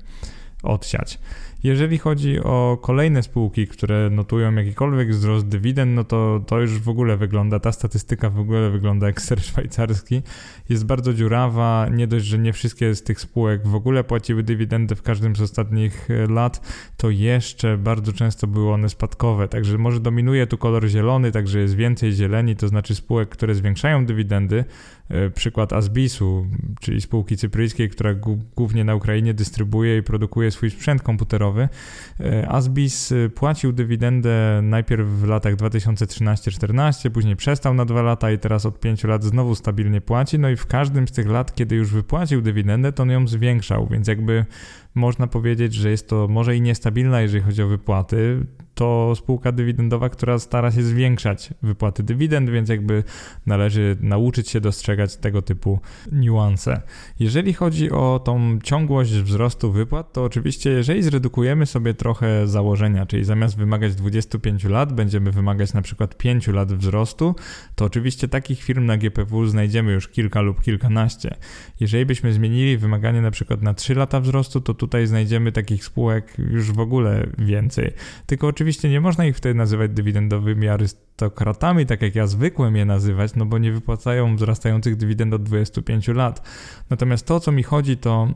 odsiać. 0.62 1.18
Jeżeli 1.62 1.98
chodzi 1.98 2.40
o 2.40 2.78
kolejne 2.82 3.22
spółki, 3.22 3.66
które 3.66 4.10
notują 4.10 4.54
jakikolwiek 4.54 5.10
wzrost 5.10 5.48
dywidend, 5.48 5.94
no 5.94 6.04
to 6.04 6.40
to 6.46 6.60
już 6.60 6.78
w 6.78 6.88
ogóle 6.88 7.16
wygląda, 7.16 7.60
ta 7.60 7.72
statystyka 7.72 8.30
w 8.30 8.38
ogóle 8.38 8.70
wygląda 8.70 9.06
jak 9.06 9.20
ser 9.20 9.40
szwajcarski. 9.40 10.22
Jest 10.68 10.86
bardzo 10.86 11.14
dziurawa, 11.14 11.88
nie 11.92 12.06
dość, 12.06 12.26
że 12.26 12.38
nie 12.38 12.52
wszystkie 12.52 12.94
z 12.94 13.02
tych 13.02 13.20
spółek 13.20 13.66
w 13.66 13.74
ogóle 13.74 14.04
płaciły 14.04 14.42
dywidendy 14.42 14.94
w 14.94 15.02
każdym 15.02 15.36
z 15.36 15.40
ostatnich 15.40 16.10
e, 16.10 16.26
lat, 16.26 16.60
to 16.96 17.10
jeszcze 17.10 17.78
bardzo 17.78 18.12
często 18.12 18.46
były 18.46 18.72
one 18.72 18.88
spadkowe, 18.88 19.48
także 19.48 19.78
może 19.78 20.00
dominuje 20.00 20.46
tu 20.46 20.58
kolor 20.58 20.86
zielony, 20.86 21.32
także 21.32 21.60
jest 21.60 21.74
więcej 21.74 22.12
zieleni, 22.12 22.56
to 22.56 22.68
znaczy 22.68 22.94
spółek, 22.94 23.28
które 23.28 23.54
zwiększają 23.54 24.06
dywidendy, 24.06 24.64
e, 25.08 25.30
przykład 25.30 25.72
Asbisu, 25.72 26.46
czyli 26.80 27.00
spółki 27.00 27.36
cypryjskiej, 27.36 27.90
która 27.90 28.14
głównie 28.56 28.84
na 28.84 28.94
Ukrainie 28.94 29.34
dystrybuuje 29.34 29.98
i 29.98 30.02
produkuje 30.02 30.50
swój 30.50 30.70
sprzęt 30.70 31.02
komputerowy, 31.02 31.51
E, 31.60 32.48
Asbis 32.48 33.12
e, 33.12 33.28
płacił 33.28 33.72
dywidendę 33.72 34.60
najpierw 34.62 35.08
w 35.08 35.24
latach 35.24 35.56
2013-14, 35.56 37.10
później 37.10 37.36
przestał 37.36 37.74
na 37.74 37.84
dwa 37.84 38.02
lata 38.02 38.30
i 38.30 38.38
teraz 38.38 38.66
od 38.66 38.80
pięciu 38.80 39.08
lat 39.08 39.24
znowu 39.24 39.54
stabilnie 39.54 40.00
płaci. 40.00 40.38
No 40.38 40.48
i 40.48 40.56
w 40.56 40.66
każdym 40.66 41.08
z 41.08 41.12
tych 41.12 41.28
lat, 41.28 41.54
kiedy 41.54 41.76
już 41.76 41.90
wypłacił 41.90 42.42
dywidendę, 42.42 42.92
to 42.92 43.02
on 43.02 43.10
ją 43.10 43.28
zwiększał, 43.28 43.86
więc 43.86 44.08
jakby 44.08 44.44
można 44.94 45.26
powiedzieć, 45.26 45.74
że 45.74 45.90
jest 45.90 46.08
to 46.08 46.28
może 46.28 46.56
i 46.56 46.60
niestabilna, 46.60 47.20
jeżeli 47.20 47.44
chodzi 47.44 47.62
o 47.62 47.68
wypłaty 47.68 48.46
to 48.74 49.12
spółka 49.16 49.52
dywidendowa, 49.52 50.08
która 50.08 50.38
stara 50.38 50.70
się 50.70 50.82
zwiększać 50.82 51.50
wypłaty 51.62 52.02
dywidend, 52.02 52.50
więc 52.50 52.68
jakby 52.68 53.04
należy 53.46 53.96
nauczyć 54.00 54.50
się 54.50 54.60
dostrzegać 54.60 55.16
tego 55.16 55.42
typu 55.42 55.80
niuanse. 56.12 56.82
Jeżeli 57.20 57.52
chodzi 57.52 57.90
o 57.90 58.20
tą 58.24 58.58
ciągłość 58.64 59.12
wzrostu 59.12 59.72
wypłat, 59.72 60.12
to 60.12 60.24
oczywiście 60.24 60.70
jeżeli 60.70 61.02
zredukujemy 61.02 61.66
sobie 61.66 61.94
trochę 61.94 62.46
założenia, 62.46 63.06
czyli 63.06 63.24
zamiast 63.24 63.56
wymagać 63.56 63.94
25 63.94 64.64
lat, 64.64 64.92
będziemy 64.92 65.30
wymagać 65.30 65.72
na 65.72 65.82
przykład 65.82 66.16
5 66.16 66.48
lat 66.48 66.72
wzrostu, 66.72 67.34
to 67.74 67.84
oczywiście 67.84 68.28
takich 68.28 68.62
firm 68.62 68.86
na 68.86 68.96
GPW 68.96 69.46
znajdziemy 69.46 69.92
już 69.92 70.08
kilka 70.08 70.40
lub 70.40 70.62
kilkanaście. 70.62 71.36
Jeżeli 71.80 72.06
byśmy 72.06 72.32
zmienili 72.32 72.78
wymaganie 72.78 73.20
na 73.20 73.30
przykład 73.30 73.62
na 73.62 73.74
3 73.74 73.94
lata 73.94 74.20
wzrostu, 74.20 74.60
to 74.60 74.74
tutaj 74.82 75.06
znajdziemy 75.06 75.52
takich 75.52 75.84
spółek 75.84 76.38
już 76.38 76.72
w 76.72 76.80
ogóle 76.80 77.26
więcej. 77.38 77.92
Tylko 78.26 78.46
oczywiście 78.46 78.90
nie 78.90 79.00
można 79.00 79.26
ich 79.26 79.36
wtedy 79.36 79.54
nazywać 79.54 79.90
dywidendowymi 79.90 80.68
arystokratami, 80.68 81.86
tak 81.86 82.02
jak 82.02 82.14
ja 82.14 82.26
zwykłem 82.26 82.76
je 82.76 82.84
nazywać, 82.84 83.34
no 83.34 83.46
bo 83.46 83.58
nie 83.58 83.72
wypłacają 83.72 84.36
wzrastających 84.36 84.96
dywidend 84.96 85.34
od 85.34 85.42
25 85.42 86.08
lat. 86.08 86.48
Natomiast 86.90 87.26
to, 87.26 87.40
co 87.40 87.52
mi 87.52 87.62
chodzi, 87.62 87.96
to 87.96 88.28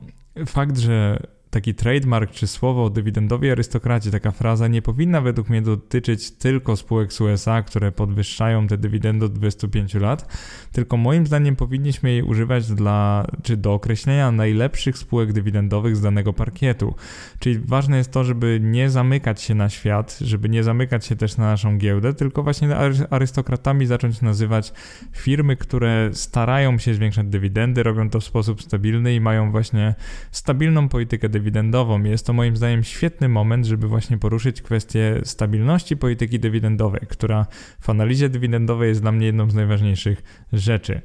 fakt, 0.47 0.79
że 0.79 1.27
taki 1.57 1.75
trademark 1.75 2.31
czy 2.31 2.47
słowo 2.47 2.91
dywidendowi 2.91 3.51
arystokraci, 3.51 4.11
taka 4.11 4.31
fraza 4.31 4.69
nie 4.69 4.83
powinna 4.83 5.21
według 5.21 5.49
mnie 5.49 5.63
dotyczyć 5.63 6.31
tylko 6.31 6.77
spółek 6.77 7.13
z 7.13 7.21
USA, 7.21 7.63
które 7.63 7.93
podwyższają 7.93 8.67
te 8.67 8.79
dywidendy 8.79 9.25
od 9.25 9.33
25 9.33 9.95
lat, 9.95 10.37
tylko 10.73 10.97
moim 10.97 11.27
zdaniem 11.27 11.57
powinniśmy 11.57 12.11
jej 12.11 12.23
używać 12.23 12.67
dla, 12.67 13.27
czy 13.43 13.57
do 13.57 13.75
określenia 13.75 14.33
najlepszych 14.33 14.99
spółek 14.99 15.33
dywidendowych 15.33 15.97
z 15.97 16.01
danego 16.01 16.33
parkietu. 16.33 16.95
Czyli 17.39 17.59
ważne 17.59 17.97
jest 17.97 18.11
to, 18.11 18.25
żeby 18.25 18.61
nie 18.63 18.91
zamykać 18.91 19.43
się 19.43 19.55
na 19.55 19.69
świat, 19.69 20.19
żeby 20.21 20.49
nie 20.49 20.63
zamykać 20.63 21.07
się 21.07 21.17
też 21.17 21.37
na 21.37 21.45
naszą 21.45 21.79
giełdę, 21.79 22.15
tylko 22.15 22.43
właśnie 22.43 22.77
arystokratami 23.11 23.87
zacząć 23.87 24.23
nazywać 24.23 24.73
firmy, 25.13 25.57
które 25.57 26.11
starają 26.13 26.79
się 26.79 26.95
zwiększać 26.95 27.27
dywidendy, 27.27 27.83
robią 27.83 28.11
to 28.11 28.21
w 28.21 28.25
sposób 28.25 28.63
stabilny 28.63 29.15
i 29.15 29.21
mają 29.21 29.51
właśnie 29.51 29.95
stabilną 30.31 30.89
politykę 30.89 31.29
dywidendową. 31.47 32.03
Jest 32.03 32.27
to 32.27 32.33
moim 32.33 32.57
zdaniem 32.57 32.85
świetny 32.85 33.29
moment, 33.29 33.67
żeby 33.67 33.89
właśnie 33.89 34.19
poruszyć 34.19 34.63
kwestię 34.63 35.21
stabilności 35.25 35.97
polityki 35.97 36.41
dywidendowej, 36.41 37.01
która 37.09 37.47
w 37.81 37.91
analizie 37.91 38.29
dywidendowej 38.29 38.89
jest 38.89 39.01
dla 39.01 39.13
mnie 39.13 39.27
jedną 39.27 39.51
z 39.51 39.55
najważniejszych 39.55 40.23
rzeczy. 40.53 41.01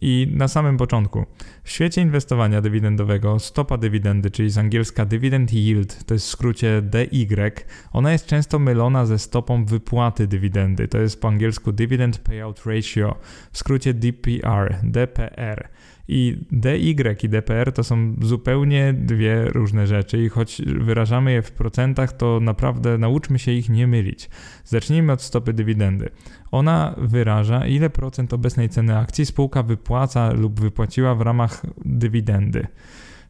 I 0.00 0.28
na 0.30 0.48
samym 0.48 0.76
początku, 0.76 1.26
w 1.64 1.70
świecie 1.70 2.02
inwestowania 2.02 2.60
dywidendowego 2.60 3.38
stopa 3.38 3.76
dywidendy, 3.76 4.30
czyli 4.30 4.50
z 4.50 4.58
angielska 4.58 5.04
dividend 5.04 5.52
yield, 5.52 6.04
to 6.04 6.14
jest 6.14 6.26
w 6.26 6.30
skrócie 6.30 6.82
DY, 6.82 7.52
ona 7.92 8.12
jest 8.12 8.26
często 8.26 8.58
mylona 8.58 9.06
ze 9.06 9.18
stopą 9.18 9.64
wypłaty 9.64 10.26
dywidendy. 10.26 10.88
To 10.88 10.98
jest 10.98 11.20
po 11.20 11.28
angielsku 11.28 11.72
dividend 11.72 12.18
payout 12.18 12.66
ratio, 12.66 13.18
w 13.52 13.58
skrócie 13.58 13.94
DPR, 13.94 14.76
DPR. 14.82 15.68
I 16.08 16.38
DY 16.50 16.78
i 17.22 17.28
DPR 17.28 17.72
to 17.72 17.84
są 17.84 18.14
zupełnie 18.22 18.92
dwie 18.92 19.44
różne 19.44 19.86
rzeczy 19.86 20.24
i 20.24 20.28
choć 20.28 20.62
wyrażamy 20.66 21.32
je 21.32 21.42
w 21.42 21.52
procentach, 21.52 22.12
to 22.12 22.40
naprawdę 22.40 22.98
nauczmy 22.98 23.38
się 23.38 23.52
ich 23.52 23.68
nie 23.68 23.86
mylić. 23.86 24.30
Zacznijmy 24.64 25.12
od 25.12 25.22
stopy 25.22 25.52
dywidendy. 25.52 26.08
Ona 26.50 26.94
wyraża, 26.98 27.66
ile 27.66 27.90
procent 27.90 28.32
obecnej 28.32 28.68
ceny 28.68 28.98
akcji 28.98 29.26
spółka 29.26 29.62
wypłaca 29.62 30.32
lub 30.32 30.60
wypłaciła 30.60 31.14
w 31.14 31.20
ramach 31.20 31.62
dywidendy. 31.84 32.66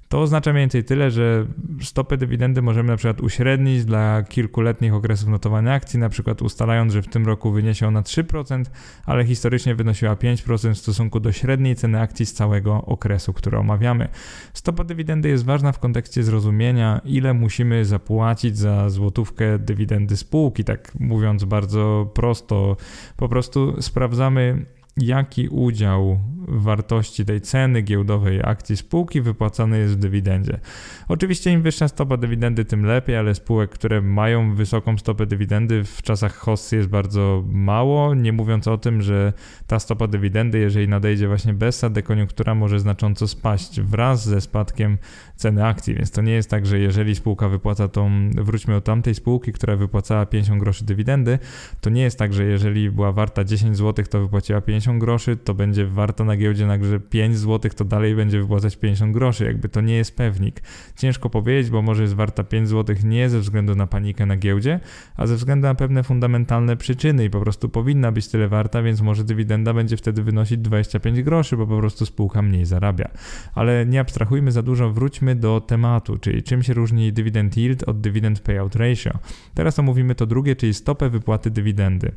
To 0.09 0.21
oznacza 0.21 0.53
mniej 0.53 0.63
więcej 0.63 0.85
tyle, 0.85 1.11
że 1.11 1.47
stopę 1.83 2.17
dywidendy 2.17 2.63
możemy 2.63 2.89
na 2.89 2.97
przykład 2.97 3.21
uśrednić 3.21 3.85
dla 3.85 4.23
kilkuletnich 4.23 4.95
okresów 4.95 5.29
notowania 5.29 5.73
akcji, 5.73 5.99
na 5.99 6.09
przykład 6.09 6.43
ustalając, 6.43 6.93
że 6.93 7.03
w 7.03 7.09
tym 7.09 7.27
roku 7.27 7.51
wyniesie 7.51 7.89
ona 7.89 8.03
3%, 8.03 8.65
ale 9.07 9.25
historycznie 9.25 9.75
wynosiła 9.75 10.15
5% 10.15 10.75
w 10.75 10.79
stosunku 10.79 11.21
do 11.21 11.33
średniej 11.33 11.77
ceny 11.77 12.01
akcji 12.01 12.27
z 12.27 12.33
całego 12.33 12.85
okresu, 12.85 13.33
który 13.33 13.59
omawiamy. 13.59 14.09
Stopa 14.53 14.85
dywidendy 14.85 15.29
jest 15.29 15.45
ważna 15.45 15.73
w 15.73 15.79
kontekście 15.79 16.23
zrozumienia, 16.23 17.01
ile 17.05 17.35
musimy 17.35 17.85
zapłacić 17.85 18.59
za 18.59 18.91
złotówkę 18.91 19.59
dywidendy 19.59 20.17
spółki, 20.17 20.65
tak 20.65 20.93
mówiąc 21.01 21.45
bardzo 21.45 22.11
prosto. 22.15 22.77
Po 23.17 23.29
prostu 23.29 23.83
sprawdzamy, 23.83 24.67
jaki 24.97 25.49
udział 25.49 26.21
wartości 26.49 27.25
tej 27.25 27.41
ceny 27.41 27.83
giełdowej 27.83 28.41
akcji 28.45 28.77
spółki 28.77 29.21
wypłacany 29.21 29.79
jest 29.79 29.95
w 29.95 29.99
dywidendzie. 29.99 30.61
Oczywiście 31.09 31.53
im 31.53 31.63
wyższa 31.63 31.89
stopa 31.89 32.17
dywidendy, 32.17 32.65
tym 32.65 32.87
lepiej, 32.87 33.17
ale 33.17 33.35
spółek, 33.35 33.71
które 33.71 34.03
mają 34.03 34.55
wysoką 34.55 34.99
stopę 34.99 35.27
dywidendy 35.27 35.85
w 35.85 36.03
czasach 36.03 36.37
hossy 36.37 36.77
jest 36.77 36.89
bardzo 36.89 37.45
mało, 37.47 38.15
nie 38.15 38.33
mówiąc 38.33 38.69
o 38.69 38.79
tym, 38.79 39.03
że 39.03 39.33
ta 39.67 39.79
stopa 39.79 40.07
dywidendy, 40.07 40.59
jeżeli 40.59 40.89
nadejdzie 40.89 41.29
właśnie 41.29 41.55
bez 41.55 41.85
dekoniunktura, 41.91 42.55
może 42.55 42.81
znacząco 42.81 43.29
spaść 43.29 43.81
wraz 43.81 44.25
ze 44.25 44.41
spadkiem 44.41 44.99
ceny 45.37 45.65
akcji, 45.65 45.95
więc 45.95 46.11
to 46.11 46.23
nie 46.23 46.33
jest 46.33 46.51
tak, 46.51 46.67
że 46.67 46.79
jeżeli 46.79 47.15
spółka 47.15 47.49
wypłaca 47.49 47.89
tą, 47.89 48.31
wróćmy 48.31 48.75
do 48.75 48.81
tamtej 48.81 49.15
spółki, 49.15 49.53
która 49.53 49.77
wypłacała 49.77 50.27
50 50.27 50.61
groszy 50.61 50.85
dywidendy, 50.85 51.39
to 51.81 51.91
nie 51.91 52.03
jest 52.03 52.19
tak, 52.19 52.33
że 52.33 52.45
jeżeli 52.45 52.91
była 52.91 53.13
warta 53.13 53.45
10 53.45 53.77
zł, 53.77 54.05
to 54.11 54.21
wypłaciła 54.21 54.61
50 54.61 55.01
groszy, 55.01 55.37
to 55.37 55.55
będzie 55.55 55.87
warta 55.87 56.25
na 56.25 56.37
giełdzie 56.37 56.67
nagle 56.67 57.01
5 57.01 57.39
zł, 57.39 57.71
to 57.77 57.85
dalej 57.85 58.15
będzie 58.15 58.41
wypłacać 58.41 58.77
50 58.77 59.13
groszy, 59.13 59.45
jakby 59.45 59.69
to 59.69 59.81
nie 59.81 59.97
jest 59.97 60.17
pewnik. 60.17 60.63
Ciężko 60.97 61.31
powiedzieć, 61.31 61.71
bo 61.71 61.83
może 61.83 62.03
jest 62.03 62.15
warta 62.15 62.45
5 62.45 62.69
zł 62.69 62.97
nie 63.05 63.29
ze 63.29 63.41
względu 63.41 63.75
na 63.75 63.87
panikę 63.87 64.27
na 64.27 64.37
giełdzie, 64.37 64.81
a 65.17 65.27
ze 65.27 65.37
względu 65.37 65.67
na 65.67 65.75
pewne 65.75 66.03
fundamentalne 66.03 66.77
przyczyny 66.77 67.25
i 67.25 67.31
po 67.31 67.41
prostu 67.41 67.69
powinna 67.69 68.13
być 68.13 68.29
tyle 68.29 68.49
warta, 68.49 68.83
więc 68.83 69.01
może 69.01 69.25
dywidenda 69.25 69.75
będzie 69.75 69.97
wtedy 69.97 70.23
wynosić 70.23 70.59
25 70.59 71.23
groszy, 71.23 71.57
bo 71.57 71.67
po 71.67 71.79
prostu 71.79 72.07
spółka 72.07 72.43
mniej 72.43 72.65
zarabia. 72.65 73.09
Ale 73.55 73.87
nie 73.87 74.01
abstrahujmy 74.01 74.53
za 74.53 74.63
dużo, 74.63 74.91
wróćmy 74.91 75.26
do 75.35 75.61
tematu, 75.61 76.19
czyli 76.19 76.43
czym 76.43 76.63
się 76.63 76.75
różni 76.75 77.13
dividend 77.13 77.57
yield 77.57 77.89
od 77.89 78.01
dividend 78.01 78.41
payout 78.41 78.77
ratio. 78.77 79.11
Teraz 79.55 79.79
omówimy 79.79 80.15
to 80.15 80.27
drugie, 80.27 80.57
czyli 80.57 80.75
stopę 80.75 81.11
wypłaty 81.11 81.51
dywidendy. 81.51 82.13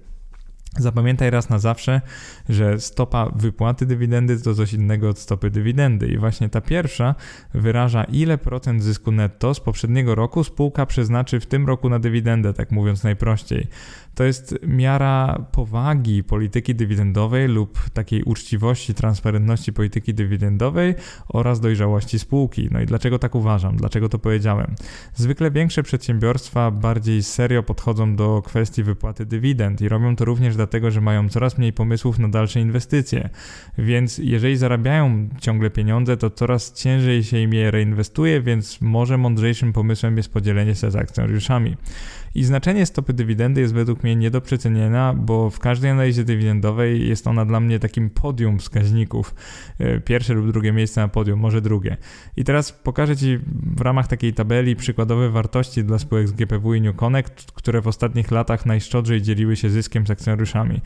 Zapamiętaj 0.77 1.29
raz 1.29 1.49
na 1.49 1.60
zawsze, 1.60 2.01
że 2.49 2.79
stopa 2.79 3.32
wypłaty 3.36 3.86
dywidendy 3.86 4.41
to 4.41 4.55
coś 4.55 4.73
innego 4.73 5.10
od 5.10 5.19
stopy 5.19 5.51
dywidendy 5.51 6.08
i 6.08 6.17
właśnie 6.17 6.49
ta 6.49 6.62
pierwsza 6.62 7.15
wyraża 7.53 8.03
ile 8.03 8.38
procent 8.38 8.84
zysku 8.84 9.12
netto 9.12 9.53
z 9.53 9.60
poprzedniego 9.60 10.15
roku 10.15 10.43
spółka 10.43 10.86
przeznaczy 10.86 11.39
w 11.39 11.45
tym 11.45 11.67
roku 11.67 11.89
na 11.89 11.99
dywidendę, 11.99 12.53
tak 12.53 12.71
mówiąc 12.71 13.03
najprościej 13.03 13.67
to 14.19 14.23
jest 14.23 14.55
miara 14.67 15.45
powagi 15.51 16.23
polityki 16.23 16.75
dywidendowej 16.75 17.47
lub 17.47 17.89
takiej 17.93 18.23
uczciwości, 18.23 18.93
transparentności 18.93 19.73
polityki 19.73 20.13
dywidendowej 20.13 20.95
oraz 21.27 21.60
dojrzałości 21.60 22.19
spółki. 22.19 22.69
No 22.71 22.82
i 22.82 22.86
dlaczego 22.86 23.19
tak 23.19 23.36
uważam? 23.36 23.77
Dlaczego 23.77 24.10
to 24.10 24.19
powiedziałem? 24.19 24.75
Zwykle 25.15 25.51
większe 25.51 25.84
przedsiębiorstwa 25.84 26.71
bardziej 26.71 27.23
serio 27.23 27.63
podchodzą 27.63 28.15
do 28.15 28.41
kwestii 28.41 28.84
wypłaty 28.84 29.25
dywidend 29.25 29.82
i 29.82 29.89
robią 29.89 30.15
to 30.15 30.25
również 30.25 30.55
dlatego, 30.69 30.91
że 30.91 31.01
mają 31.01 31.29
coraz 31.29 31.58
mniej 31.58 31.73
pomysłów 31.73 32.19
na 32.19 32.27
dalsze 32.27 32.60
inwestycje. 32.60 33.29
Więc 33.77 34.17
jeżeli 34.17 34.58
zarabiają 34.58 35.29
ciągle 35.41 35.69
pieniądze, 35.69 36.17
to 36.17 36.29
coraz 36.29 36.73
ciężej 36.73 37.23
się 37.23 37.39
im 37.39 37.53
je 37.53 37.71
reinwestuje, 37.71 38.41
więc 38.41 38.82
może 38.82 39.17
mądrzejszym 39.17 39.73
pomysłem 39.73 40.17
jest 40.17 40.34
podzielenie 40.34 40.75
się 40.75 40.91
z 40.91 40.95
akcjonariuszami. 40.95 41.77
I 42.35 42.43
znaczenie 42.43 42.85
stopy 42.85 43.13
dywidendy 43.13 43.61
jest 43.61 43.73
według 43.73 44.03
mnie 44.03 44.15
nie 44.15 44.31
do 44.31 44.41
przecenienia, 44.41 45.13
bo 45.13 45.49
w 45.49 45.59
każdej 45.59 45.91
analizie 45.91 46.23
dywidendowej 46.23 47.07
jest 47.07 47.27
ona 47.27 47.45
dla 47.45 47.59
mnie 47.59 47.79
takim 47.79 48.09
podium 48.09 48.59
wskaźników. 48.59 49.35
E, 49.79 49.99
pierwsze 49.99 50.33
lub 50.33 50.51
drugie 50.51 50.71
miejsce 50.71 51.01
na 51.01 51.07
podium, 51.07 51.39
może 51.39 51.61
drugie. 51.61 51.97
I 52.37 52.43
teraz 52.43 52.71
pokażę 52.71 53.17
Ci 53.17 53.39
w 53.75 53.81
ramach 53.81 54.07
takiej 54.07 54.33
tabeli 54.33 54.75
przykładowe 54.75 55.29
wartości 55.29 55.83
dla 55.83 55.99
spółek 55.99 56.27
z 56.27 56.31
GPW 56.31 56.73
i 56.73 56.81
New 56.81 56.95
Connect, 56.95 57.51
które 57.51 57.81
w 57.81 57.87
ostatnich 57.87 58.31
latach 58.31 58.65
najszczodrzej 58.65 59.21
dzieliły 59.21 59.55
się 59.55 59.69
zyskiem 59.69 60.07
z 60.07 60.11
akcjonariuszami. 60.11 60.81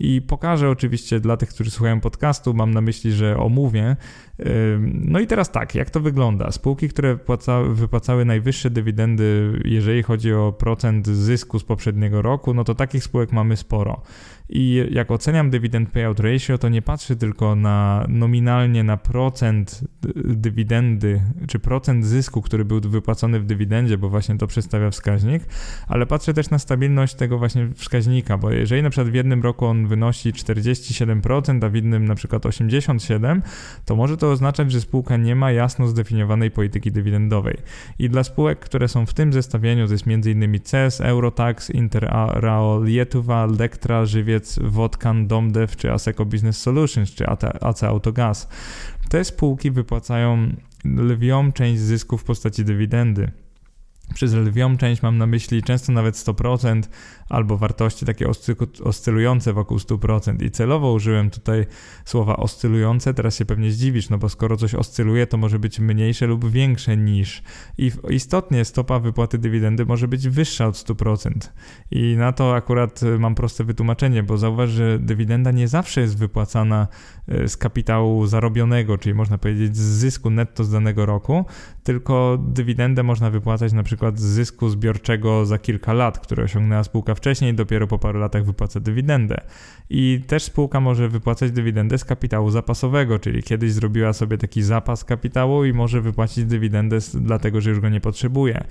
I 0.00 0.22
pokażę 0.22 0.70
oczywiście 0.70 1.20
dla 1.20 1.36
tych, 1.36 1.48
którzy 1.48 1.70
słuchają 1.70 2.00
podcastu, 2.00 2.54
mam 2.54 2.74
na 2.74 2.80
myśli, 2.80 3.12
że 3.12 3.36
omówię. 3.36 3.96
No 4.82 5.20
i 5.20 5.26
teraz 5.26 5.50
tak, 5.50 5.74
jak 5.74 5.90
to 5.90 6.00
wygląda? 6.00 6.52
Spółki, 6.52 6.88
które 6.88 7.18
wypłacały 7.70 8.24
najwyższe 8.24 8.70
dywidendy, 8.70 9.60
jeżeli 9.64 10.02
chodzi 10.02 10.32
o 10.32 10.52
procent 10.52 11.06
zysku 11.08 11.58
z 11.58 11.64
poprzedniego 11.64 12.22
roku, 12.22 12.54
no 12.54 12.64
to 12.64 12.74
takich 12.74 13.04
spółek 13.04 13.32
mamy 13.32 13.56
sporo. 13.56 14.00
I 14.48 14.86
jak 14.90 15.10
oceniam 15.10 15.50
dividend 15.50 15.90
payout 15.90 16.20
ratio, 16.20 16.58
to 16.58 16.68
nie 16.68 16.82
patrzę 16.82 17.16
tylko 17.16 17.54
na 17.54 18.06
nominalnie 18.08 18.84
na 18.84 18.96
procent 18.96 19.80
dywidendy, 20.24 21.22
czy 21.48 21.58
procent 21.58 22.04
zysku, 22.04 22.42
który 22.42 22.64
był 22.64 22.80
wypłacony 22.80 23.40
w 23.40 23.46
dywidendzie, 23.46 23.98
bo 23.98 24.08
właśnie 24.08 24.38
to 24.38 24.46
przedstawia 24.46 24.90
wskaźnik, 24.90 25.42
ale 25.88 26.06
patrzę 26.06 26.34
też 26.34 26.50
na 26.50 26.58
stabilność 26.58 27.14
tego 27.14 27.38
właśnie 27.38 27.68
wskaźnika, 27.74 28.38
bo 28.38 28.50
jeżeli 28.50 28.82
na 28.82 28.90
przykład 28.90 29.08
w 29.08 29.14
jednym 29.14 29.42
roku 29.42 29.66
on 29.66 29.86
wynosi 29.86 30.32
47%, 30.32 31.64
a 31.64 31.68
w 31.68 31.76
innym 31.76 32.04
na 32.04 32.14
przykład 32.14 32.42
87%, 32.42 33.40
to 33.84 33.96
może 33.96 34.16
to 34.16 34.30
oznaczać, 34.30 34.72
że 34.72 34.80
spółka 34.80 35.16
nie 35.16 35.36
ma 35.36 35.52
jasno 35.52 35.88
zdefiniowanej 35.88 36.50
polityki 36.50 36.92
dywidendowej. 36.92 37.56
I 37.98 38.08
dla 38.08 38.24
spółek, 38.24 38.58
które 38.58 38.88
są 38.88 39.06
w 39.06 39.14
tym 39.14 39.32
zestawieniu, 39.32 39.86
to 39.86 39.92
jest 39.92 40.04
m.in. 40.06 40.60
CES, 40.60 41.00
Eurotax, 41.00 41.70
Interrail, 41.70 42.84
Lietuva, 42.84 43.46
Lektra, 43.58 44.04
Żywie, 44.04 44.35
Żywiec, 44.36 44.58
Wodkan, 44.62 45.26
Domdev 45.26 45.76
czy 45.76 45.92
Aseco 45.92 46.24
Business 46.24 46.58
Solutions 46.58 47.10
czy 47.10 47.26
AC 47.60 47.82
Autogaz. 47.82 48.48
Te 49.08 49.24
spółki 49.24 49.70
wypłacają 49.70 50.52
lwią 50.84 51.52
część 51.52 51.80
zysków 51.80 52.20
w 52.20 52.24
postaci 52.24 52.64
dywidendy. 52.64 53.30
Przez 54.14 54.32
lwią 54.34 54.76
część 54.76 55.02
mam 55.02 55.18
na 55.18 55.26
myśli 55.26 55.62
często 55.62 55.92
nawet 55.92 56.14
100%, 56.14 56.82
albo 57.28 57.56
wartości 57.56 58.06
takie 58.06 58.26
oscylujące 58.84 59.52
wokół 59.52 59.78
100%. 59.78 60.42
I 60.42 60.50
celowo 60.50 60.92
użyłem 60.92 61.30
tutaj 61.30 61.66
słowa 62.04 62.36
oscylujące, 62.36 63.14
teraz 63.14 63.36
się 63.36 63.44
pewnie 63.44 63.70
zdziwisz, 63.70 64.10
no 64.10 64.18
bo 64.18 64.28
skoro 64.28 64.56
coś 64.56 64.74
oscyluje, 64.74 65.26
to 65.26 65.36
może 65.36 65.58
być 65.58 65.80
mniejsze 65.80 66.26
lub 66.26 66.50
większe 66.50 66.96
niż. 66.96 67.42
I 67.78 67.90
istotnie 68.10 68.64
stopa 68.64 68.98
wypłaty 68.98 69.38
dywidendy 69.38 69.86
może 69.86 70.08
być 70.08 70.28
wyższa 70.28 70.66
od 70.66 70.74
100%. 70.74 71.30
I 71.90 72.16
na 72.16 72.32
to 72.32 72.54
akurat 72.54 73.02
y, 73.02 73.18
mam 73.18 73.34
proste 73.34 73.64
wytłumaczenie, 73.64 74.22
bo 74.22 74.38
zauważ, 74.38 74.70
że 74.70 74.98
dywidenda 74.98 75.50
nie 75.50 75.68
zawsze 75.68 76.00
jest 76.00 76.18
wypłacana 76.18 76.88
y, 77.32 77.48
z 77.48 77.56
kapitału 77.56 78.26
zarobionego, 78.26 78.98
czyli 78.98 79.14
można 79.14 79.38
powiedzieć 79.38 79.76
z 79.76 79.80
zysku 79.80 80.30
netto 80.30 80.64
z 80.64 80.70
danego 80.70 81.06
roku, 81.06 81.44
tylko 81.82 82.38
dywidendę 82.48 83.02
można 83.02 83.30
wypłacać 83.30 83.72
na 83.72 83.82
przykład 83.82 84.20
z 84.20 84.22
zysku 84.22 84.68
zbiorczego 84.68 85.46
za 85.46 85.58
kilka 85.58 85.92
lat, 85.92 86.18
które 86.18 86.44
osiągnęła 86.44 86.84
spółka 86.84 87.14
wcześniej, 87.16 87.54
dopiero 87.54 87.86
po 87.86 87.98
paru 87.98 88.18
latach 88.18 88.44
wypłaca 88.44 88.80
dywidendę. 88.80 89.40
I 89.90 90.20
też 90.26 90.42
spółka 90.42 90.80
może 90.80 91.08
wypłacać 91.08 91.52
dywidendę 91.52 91.98
z 91.98 92.04
kapitału 92.04 92.50
zapasowego, 92.50 93.18
czyli 93.18 93.42
kiedyś 93.42 93.72
zrobiła 93.72 94.12
sobie 94.12 94.38
taki 94.38 94.62
zapas 94.62 95.04
kapitału 95.04 95.64
i 95.64 95.72
może 95.72 96.00
wypłacić 96.00 96.44
dywidendę 96.44 96.98
dlatego, 97.14 97.60
że 97.60 97.70
już 97.70 97.80
go 97.80 97.88
nie 97.88 98.00
potrzebuje. 98.00 98.64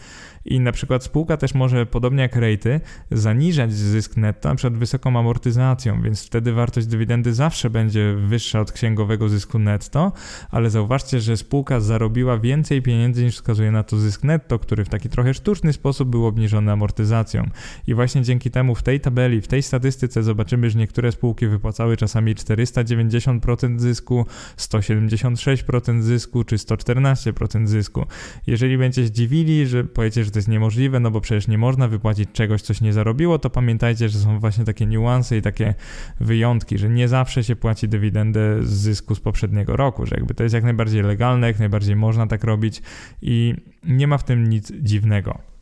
I 0.45 0.59
na 0.59 0.71
przykład 0.71 1.03
spółka 1.03 1.37
też 1.37 1.53
może, 1.53 1.85
podobnie 1.85 2.21
jak 2.21 2.35
rejty, 2.35 2.81
zaniżać 3.11 3.73
zysk 3.73 4.17
netto, 4.17 4.49
na 4.49 4.55
przykład 4.55 4.79
wysoką 4.79 5.19
amortyzacją, 5.19 6.01
więc 6.01 6.25
wtedy 6.25 6.53
wartość 6.53 6.87
dywidendy 6.87 7.33
zawsze 7.33 7.69
będzie 7.69 8.13
wyższa 8.13 8.59
od 8.59 8.71
księgowego 8.71 9.29
zysku 9.29 9.59
netto, 9.59 10.11
ale 10.51 10.69
zauważcie, 10.69 11.19
że 11.19 11.37
spółka 11.37 11.79
zarobiła 11.79 12.37
więcej 12.37 12.81
pieniędzy 12.81 13.23
niż 13.23 13.35
wskazuje 13.35 13.71
na 13.71 13.83
to 13.83 13.97
zysk 13.97 14.23
netto, 14.23 14.59
który 14.59 14.85
w 14.85 14.89
takiej 14.89 15.11
trochę 15.11 15.33
sztuczny 15.33 15.73
sposób 15.73 16.09
był 16.09 16.25
obniżony 16.25 16.71
amortyzacją. 16.71 17.49
I 17.87 17.93
właśnie 17.93 18.21
dzięki 18.21 18.34
temu 18.39 18.75
w 18.75 18.83
tej 18.83 18.99
tabeli, 18.99 19.41
w 19.41 19.47
tej 19.47 19.63
statystyce 19.63 20.23
zobaczymy, 20.23 20.69
że 20.69 20.79
niektóre 20.79 21.11
spółki 21.11 21.47
wypłacały 21.47 21.97
czasami 21.97 22.35
490% 22.35 23.79
zysku, 23.79 24.25
176% 24.57 26.01
zysku 26.01 26.43
czy 26.43 26.55
114% 26.55 27.67
zysku. 27.67 28.05
Jeżeli 28.47 28.77
będziecie 28.77 29.07
zdziwili, 29.07 29.67
że 29.67 29.83
powiecie, 29.83 30.23
że 30.23 30.31
to 30.31 30.39
jest 30.39 30.47
niemożliwe, 30.47 30.99
no 30.99 31.11
bo 31.11 31.21
przecież 31.21 31.47
nie 31.47 31.57
można 31.57 31.87
wypłacić 31.87 32.29
czegoś, 32.33 32.61
coś 32.61 32.81
nie 32.81 32.93
zarobiło, 32.93 33.39
to 33.39 33.49
pamiętajcie, 33.49 34.09
że 34.09 34.19
są 34.19 34.39
właśnie 34.39 34.65
takie 34.65 34.85
niuanse 34.85 35.37
i 35.37 35.41
takie 35.41 35.73
wyjątki, 36.19 36.77
że 36.77 36.89
nie 36.89 37.07
zawsze 37.07 37.43
się 37.43 37.55
płaci 37.55 37.87
dywidendę 37.87 38.63
z 38.63 38.69
zysku 38.69 39.15
z 39.15 39.19
poprzedniego 39.19 39.75
roku, 39.75 40.05
że 40.05 40.15
jakby 40.15 40.33
to 40.33 40.43
jest 40.43 40.55
jak 40.55 40.63
najbardziej 40.63 41.03
legalne, 41.03 41.47
jak 41.47 41.59
najbardziej 41.59 41.95
można 41.95 42.27
tak 42.27 42.43
robić 42.43 42.81
i 43.21 43.55
nie 43.83 44.07
ma 44.07 44.17
w 44.17 44.23
tym 44.23 44.49
nic 44.49 44.71
dziwnego. 44.81 45.54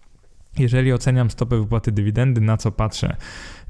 Jeżeli 0.60 0.94
oceniam 0.94 1.32
stopę 1.32 1.58
wypłaty 1.58 1.92
dywidendy, 1.92 2.42
na 2.42 2.58
co 2.58 2.72
patrzę? 2.72 3.16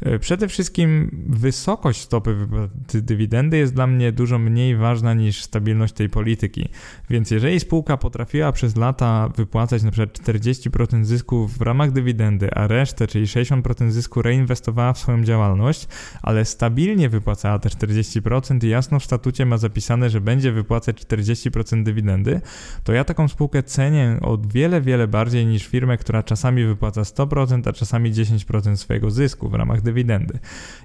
E, 0.04 0.20
przede 0.20 0.48
wszystkim 0.48 1.10
wysokość 1.30 2.02
stopy 2.02 2.34
wypłaty 2.34 3.02
dywidendy 3.02 3.58
jest 3.58 3.74
dla 3.74 3.88
mnie 3.88 4.12
dużo 4.12 4.39
mniej 4.39 4.76
ważna 4.76 5.13
niż 5.13 5.44
stabilność 5.44 5.94
tej 5.94 6.10
polityki. 6.10 6.70
Więc 7.10 7.32
jeżeli 7.32 7.60
spółka 7.60 7.98
potrafiła 7.98 8.52
przez 8.52 8.76
lata 8.76 9.30
wypłacać 9.36 9.82
przykład 9.92 10.20
40% 10.20 11.04
zysku 11.04 11.48
w 11.48 11.62
ramach 11.62 11.92
dywidendy, 11.92 12.54
a 12.54 12.68
resztę, 12.68 13.08
czyli 13.08 13.26
60% 13.26 13.92
zysku 13.92 14.22
reinwestowała 14.22 14.94
w 14.94 14.98
swoją 14.98 15.24
działalność, 15.24 15.88
ale 16.22 16.46
stabilnie 16.46 17.10
wypłacała 17.10 17.60
te 17.60 17.70
40% 17.70 18.66
i 18.66 18.70
jasno 18.70 19.00
w 19.00 19.04
statucie 19.04 19.46
ma 19.46 19.58
zapisane, 19.58 20.10
że 20.10 20.22
będzie 20.22 20.52
wypłacać 20.52 21.06
40% 21.06 21.84
dywidendy, 21.84 22.42
to 22.84 22.94
ja 22.94 23.04
taką 23.04 23.28
spółkę 23.28 23.63
cenię 23.63 24.18
o 24.22 24.38
wiele, 24.38 24.82
wiele 24.82 25.08
bardziej 25.08 25.46
niż 25.46 25.68
firmę, 25.68 25.98
która 25.98 26.24
czasami 26.24 26.66
wypłaca 26.66 27.02
100%, 27.02 27.70
a 27.70 27.74
czasami 27.74 28.12
10% 28.12 28.76
swojego 28.76 29.12
zysku 29.12 29.50
w 29.50 29.54
ramach 29.54 29.82
dywidendy. 29.82 29.92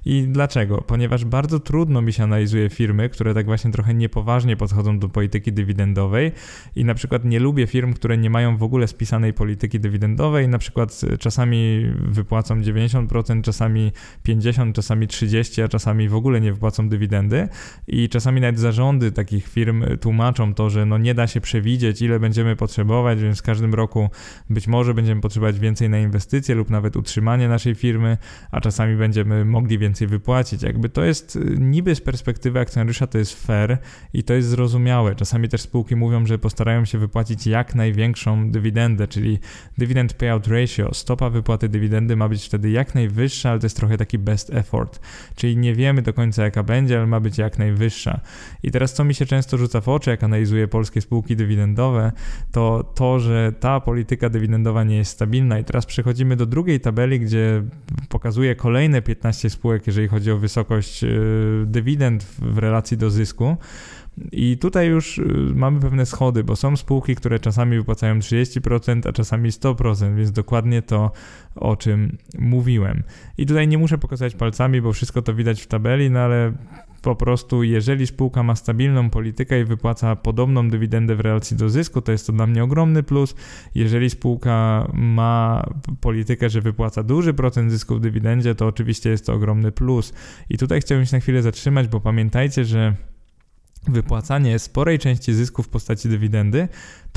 I 0.04 0.26
dlaczego? 0.28 0.84
Ponieważ 0.86 1.24
bardzo 1.24 1.60
trudno 1.60 2.02
mi 2.02 2.12
się 2.12 2.24
analizuje 2.24 2.70
firmy, 2.70 3.08
które 3.08 3.34
tak 3.34 3.46
właśnie 3.46 3.70
trochę 3.70 3.94
niepoważnie 3.94 4.56
podchodzą 4.56 4.98
do 4.98 5.08
polityki 5.08 5.52
dywidendowej 5.52 6.32
i 6.76 6.84
na 6.84 6.94
przykład 6.94 7.24
nie 7.24 7.40
lubię 7.40 7.66
firm, 7.66 7.92
które 7.92 8.18
nie 8.18 8.30
mają 8.30 8.56
w 8.56 8.62
ogóle 8.62 8.88
spisanej 8.88 9.32
polityki 9.32 9.80
dywidendowej, 9.80 10.48
na 10.48 10.58
przykład 10.58 11.00
czasami 11.18 11.92
wypłacą 11.98 12.60
90%, 12.60 13.42
czasami 13.42 13.92
50%, 14.28 14.72
czasami 14.72 15.06
30%, 15.06 15.62
a 15.64 15.68
czasami 15.68 16.08
w 16.08 16.14
ogóle 16.14 16.40
nie 16.40 16.52
wypłacą 16.52 16.88
dywidendy. 16.88 17.48
I 17.86 18.08
czasami 18.08 18.40
nawet 18.40 18.58
zarządy 18.58 19.12
takich 19.12 19.48
firm 19.48 19.84
tłumaczą 20.00 20.54
to, 20.54 20.70
że 20.70 20.86
no 20.86 20.98
nie 20.98 21.14
da 21.14 21.26
się 21.26 21.40
przewidzieć, 21.40 22.02
ile 22.02 22.20
będziemy 22.20 22.56
potrzebować, 22.56 23.22
więc 23.22 23.38
w 23.38 23.42
każdym 23.42 23.74
roku 23.74 24.10
być 24.50 24.68
może 24.68 24.94
będziemy 24.94 25.20
potrzebować 25.20 25.58
więcej 25.58 25.90
na 25.90 25.98
inwestycje 25.98 26.54
lub 26.54 26.70
nawet 26.70 26.96
utrzymanie 26.96 27.48
naszej 27.48 27.74
firmy, 27.74 28.16
a 28.50 28.60
czasami 28.60 28.87
czasami 28.88 28.98
będziemy 28.98 29.44
mogli 29.44 29.78
więcej 29.78 30.08
wypłacić. 30.08 30.62
Jakby 30.62 30.88
to 30.88 31.04
jest 31.04 31.36
y, 31.36 31.40
niby 31.58 31.94
z 31.94 32.00
perspektywy 32.00 32.60
akcjonariusza 32.60 33.06
to 33.06 33.18
jest 33.18 33.46
fair 33.46 33.78
i 34.12 34.22
to 34.22 34.34
jest 34.34 34.48
zrozumiałe. 34.48 35.14
Czasami 35.14 35.48
też 35.48 35.60
spółki 35.60 35.96
mówią, 35.96 36.26
że 36.26 36.38
postarają 36.38 36.84
się 36.84 36.98
wypłacić 36.98 37.46
jak 37.46 37.74
największą 37.74 38.50
dywidendę, 38.50 39.08
czyli 39.08 39.38
dividend 39.78 40.12
payout 40.14 40.46
ratio. 40.46 40.94
Stopa 40.94 41.30
wypłaty 41.30 41.68
dywidendy 41.68 42.16
ma 42.16 42.28
być 42.28 42.46
wtedy 42.46 42.70
jak 42.70 42.94
najwyższa, 42.94 43.50
ale 43.50 43.60
to 43.60 43.66
jest 43.66 43.76
trochę 43.76 43.96
taki 43.96 44.18
best 44.18 44.54
effort. 44.54 45.00
Czyli 45.36 45.56
nie 45.56 45.74
wiemy 45.74 46.02
do 46.02 46.12
końca 46.12 46.44
jaka 46.44 46.62
będzie, 46.62 46.98
ale 46.98 47.06
ma 47.06 47.20
być 47.20 47.38
jak 47.38 47.58
najwyższa. 47.58 48.20
I 48.62 48.70
teraz 48.70 48.94
co 48.94 49.04
mi 49.04 49.14
się 49.14 49.26
często 49.26 49.58
rzuca 49.58 49.80
w 49.80 49.88
oczy, 49.88 50.10
jak 50.10 50.24
analizuję 50.24 50.68
polskie 50.68 51.00
spółki 51.00 51.36
dywidendowe, 51.36 52.12
to 52.52 52.92
to, 52.94 53.18
że 53.18 53.52
ta 53.60 53.80
polityka 53.80 54.28
dywidendowa 54.28 54.84
nie 54.84 54.96
jest 54.96 55.10
stabilna. 55.10 55.58
I 55.58 55.64
teraz 55.64 55.86
przechodzimy 55.86 56.36
do 56.36 56.46
drugiej 56.46 56.80
tabeli, 56.80 57.20
gdzie 57.20 57.62
pokazuje 58.08 58.56
kolejne 58.56 58.77
kolejne 58.78 59.02
15 59.02 59.50
spółek, 59.50 59.86
jeżeli 59.86 60.08
chodzi 60.08 60.30
o 60.30 60.38
wysokość 60.38 61.04
e, 61.04 61.08
dywidend 61.66 62.24
w 62.24 62.58
relacji 62.58 62.96
do 62.96 63.10
zysku. 63.10 63.56
I 64.32 64.58
tutaj 64.58 64.88
już 64.88 65.18
e, 65.18 65.22
mamy 65.54 65.80
pewne 65.80 66.06
schody, 66.06 66.44
bo 66.44 66.56
są 66.56 66.76
spółki, 66.76 67.14
które 67.14 67.38
czasami 67.38 67.76
wypłacają 67.78 68.18
30%, 68.18 69.08
a 69.08 69.12
czasami 69.12 69.50
100%, 69.50 70.16
więc 70.16 70.32
dokładnie 70.32 70.82
to, 70.82 71.10
o 71.54 71.76
czym 71.76 72.18
mówiłem. 72.38 73.02
I 73.38 73.46
tutaj 73.46 73.68
nie 73.68 73.78
muszę 73.78 73.98
pokazać 73.98 74.34
palcami, 74.34 74.80
bo 74.80 74.92
wszystko 74.92 75.22
to 75.22 75.34
widać 75.34 75.62
w 75.62 75.66
tabeli, 75.66 76.10
no 76.10 76.20
ale 76.20 76.52
po 77.02 77.16
prostu, 77.16 77.62
jeżeli 77.62 78.06
spółka 78.06 78.42
ma 78.42 78.56
stabilną 78.56 79.10
politykę 79.10 79.60
i 79.60 79.64
wypłaca 79.64 80.16
podobną 80.16 80.70
dywidendę 80.70 81.16
w 81.16 81.20
relacji 81.20 81.56
do 81.56 81.68
zysku, 81.68 82.02
to 82.02 82.12
jest 82.12 82.26
to 82.26 82.32
dla 82.32 82.46
mnie 82.46 82.64
ogromny 82.64 83.02
plus. 83.02 83.34
Jeżeli 83.74 84.10
spółka 84.10 84.88
ma 84.94 85.64
politykę, 86.00 86.50
że 86.50 86.60
wypłaca 86.60 87.02
duży 87.02 87.34
procent 87.34 87.70
zysku 87.72 87.96
w 87.96 88.00
dywidendzie, 88.00 88.54
to 88.54 88.66
oczywiście 88.66 89.10
jest 89.10 89.26
to 89.26 89.34
ogromny 89.34 89.72
plus. 89.72 90.12
I 90.50 90.58
tutaj 90.58 90.80
chciałbym 90.80 91.06
się 91.06 91.16
na 91.16 91.20
chwilę 91.20 91.42
zatrzymać, 91.42 91.88
bo 91.88 92.00
pamiętajcie, 92.00 92.64
że 92.64 92.94
wypłacanie 93.88 94.58
sporej 94.58 94.98
części 94.98 95.34
zysku 95.34 95.62
w 95.62 95.68
postaci 95.68 96.08
dywidendy 96.08 96.68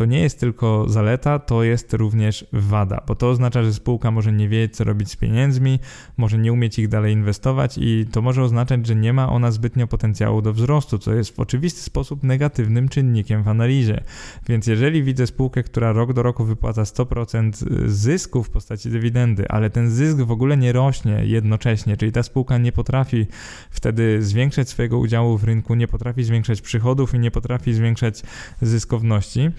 to 0.01 0.05
nie 0.05 0.19
jest 0.19 0.39
tylko 0.39 0.85
zaleta, 0.89 1.39
to 1.39 1.63
jest 1.63 1.93
również 1.93 2.45
wada, 2.53 3.03
bo 3.07 3.15
to 3.15 3.29
oznacza, 3.29 3.63
że 3.63 3.73
spółka 3.73 4.11
może 4.11 4.31
nie 4.31 4.49
wiedzieć, 4.49 4.75
co 4.75 4.83
robić 4.83 5.11
z 5.11 5.15
pieniędzmi, 5.15 5.79
może 6.17 6.37
nie 6.37 6.53
umieć 6.53 6.79
ich 6.79 6.87
dalej 6.87 7.13
inwestować 7.13 7.77
i 7.77 8.05
to 8.11 8.21
może 8.21 8.43
oznaczać, 8.43 8.87
że 8.87 8.95
nie 8.95 9.13
ma 9.13 9.29
ona 9.29 9.51
zbytnio 9.51 9.87
potencjału 9.87 10.41
do 10.41 10.53
wzrostu, 10.53 10.97
co 10.99 11.13
jest 11.13 11.35
w 11.35 11.39
oczywisty 11.39 11.81
sposób 11.81 12.23
negatywnym 12.23 12.89
czynnikiem 12.89 13.43
w 13.43 13.47
analizie. 13.47 14.03
Więc 14.47 14.67
jeżeli 14.67 15.03
widzę 15.03 15.27
spółkę, 15.27 15.63
która 15.63 15.91
rok 15.91 16.13
do 16.13 16.23
roku 16.23 16.45
wypłaca 16.45 16.83
100% 16.83 17.51
zysku 17.87 18.43
w 18.43 18.49
postaci 18.49 18.89
dywidendy, 18.89 19.47
ale 19.49 19.69
ten 19.69 19.91
zysk 19.91 20.17
w 20.17 20.31
ogóle 20.31 20.57
nie 20.57 20.73
rośnie 20.73 21.25
jednocześnie, 21.25 21.97
czyli 21.97 22.11
ta 22.11 22.23
spółka 22.23 22.57
nie 22.57 22.71
potrafi 22.71 23.27
wtedy 23.69 24.23
zwiększać 24.23 24.69
swojego 24.69 24.99
udziału 24.99 25.37
w 25.37 25.43
rynku, 25.43 25.75
nie 25.75 25.87
potrafi 25.87 26.23
zwiększać 26.23 26.61
przychodów 26.61 27.13
i 27.13 27.19
nie 27.19 27.31
potrafi 27.31 27.73
zwiększać 27.73 28.23
zyskowności, 28.61 29.49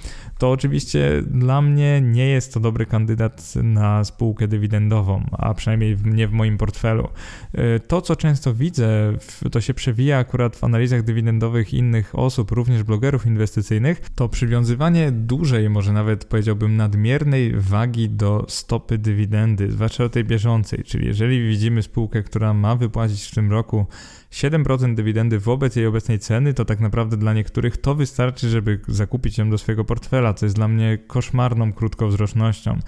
to 0.43 0.51
oczywiście 0.51 1.23
dla 1.27 1.63
mnie 1.63 2.01
nie 2.01 2.27
jest 2.27 2.55
to 2.55 2.61
dobry 2.61 2.87
kandydat 2.87 3.55
na 3.63 4.05
spółkę 4.05 4.49
dywidendową, 4.49 5.25
a 5.33 5.55
przynajmniej 5.55 5.97
nie 6.05 6.29
w 6.29 6.33
moim 6.33 6.59
portfelu. 6.59 7.09
Y, 7.55 7.81
to, 7.81 8.01
co 8.01 8.17
często 8.17 8.55
widzę, 8.55 9.13
to 9.53 9.61
się 9.61 9.75
przewija 9.75 10.19
akurat 10.19 10.57
w 10.57 10.65
analizach 10.65 11.03
dywidendowych 11.03 11.75
innych 11.75 12.19
osób, 12.19 12.51
również 12.51 12.83
blogerów 12.83 13.27
inwestycyjnych, 13.27 14.01
to 14.15 14.29
przywiązywanie 14.29 15.13
dużej, 15.13 15.71
może 15.71 15.93
nawet 15.93 16.25
powiedziałbym 16.25 16.77
nadmiernej 16.77 17.53
wagi 17.57 18.11
do 18.11 18.45
stopy 18.49 18.99
dywidendy, 18.99 19.71
zwłaszcza 19.73 20.09
tej 20.09 20.25
bieżącej, 20.25 20.85
czyli 20.85 21.07
jeżeli 21.07 21.49
widzimy 21.49 21.83
spółkę, 21.83 22.23
która 22.23 22.55
ma 22.55 22.77
wypłacić 22.77 23.25
w 23.25 23.35
tym 23.35 23.51
roku 23.51 23.87
7% 24.33 24.95
dywidendy 24.95 25.38
wobec 25.38 25.77
jej 25.77 25.87
obecnej 25.87 26.18
ceny, 26.18 26.55
to 26.55 26.64
tak 26.64 26.81
naprawdę 26.81 27.16
dla 27.16 27.33
niektórych 27.33 27.77
to 27.77 27.95
wystarczy, 27.95 28.49
żeby 28.49 28.81
zakupić 28.88 29.38
ją 29.38 29.51
do 29.51 29.59
swojego 29.59 29.85
portfela, 29.85 30.35
co 30.35 30.47
jest 30.47 30.57
dla 30.57 30.68
mnie 30.68 30.99
koszmarną 31.07 31.73
krótkowzrocznością. 31.73 32.79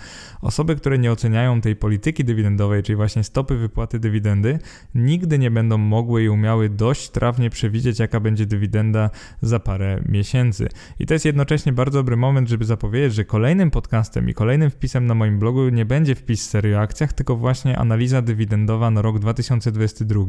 Osoby, 0.42 0.76
które 0.76 0.98
nie 0.98 1.12
oceniają 1.12 1.60
tej 1.60 1.76
polityki 1.76 2.24
dywidendowej, 2.24 2.82
czyli 2.82 2.96
właśnie 2.96 3.24
stopy 3.24 3.56
wypłaty 3.56 3.98
dywidendy, 3.98 4.58
nigdy 4.94 5.38
nie 5.38 5.50
będą 5.50 5.78
mogły 5.78 6.22
i 6.22 6.28
umiały 6.28 6.68
dość 6.68 7.10
trawnie 7.10 7.50
przewidzieć, 7.50 7.98
jaka 7.98 8.20
będzie 8.20 8.46
dywidenda 8.46 9.10
za 9.42 9.60
parę 9.60 10.02
miesięcy. 10.08 10.68
I 10.98 11.06
to 11.06 11.14
jest 11.14 11.24
jednocześnie 11.24 11.72
bardzo 11.72 11.98
dobry 11.98 12.16
moment, 12.16 12.48
żeby 12.48 12.64
zapowiedzieć, 12.64 13.14
że 13.14 13.24
kolejnym 13.24 13.70
podcastem 13.70 14.28
i 14.28 14.34
kolejnym 14.34 14.70
wpisem 14.70 15.06
na 15.06 15.14
moim 15.14 15.38
blogu 15.38 15.68
nie 15.68 15.84
będzie 15.84 16.14
wpis 16.14 16.50
serii 16.50 16.74
o 16.74 16.80
akcjach, 16.80 17.12
tylko 17.12 17.36
właśnie 17.36 17.78
analiza 17.78 18.22
dywidendowa 18.22 18.90
na 18.90 19.02
rok 19.02 19.18
2022 19.18 20.24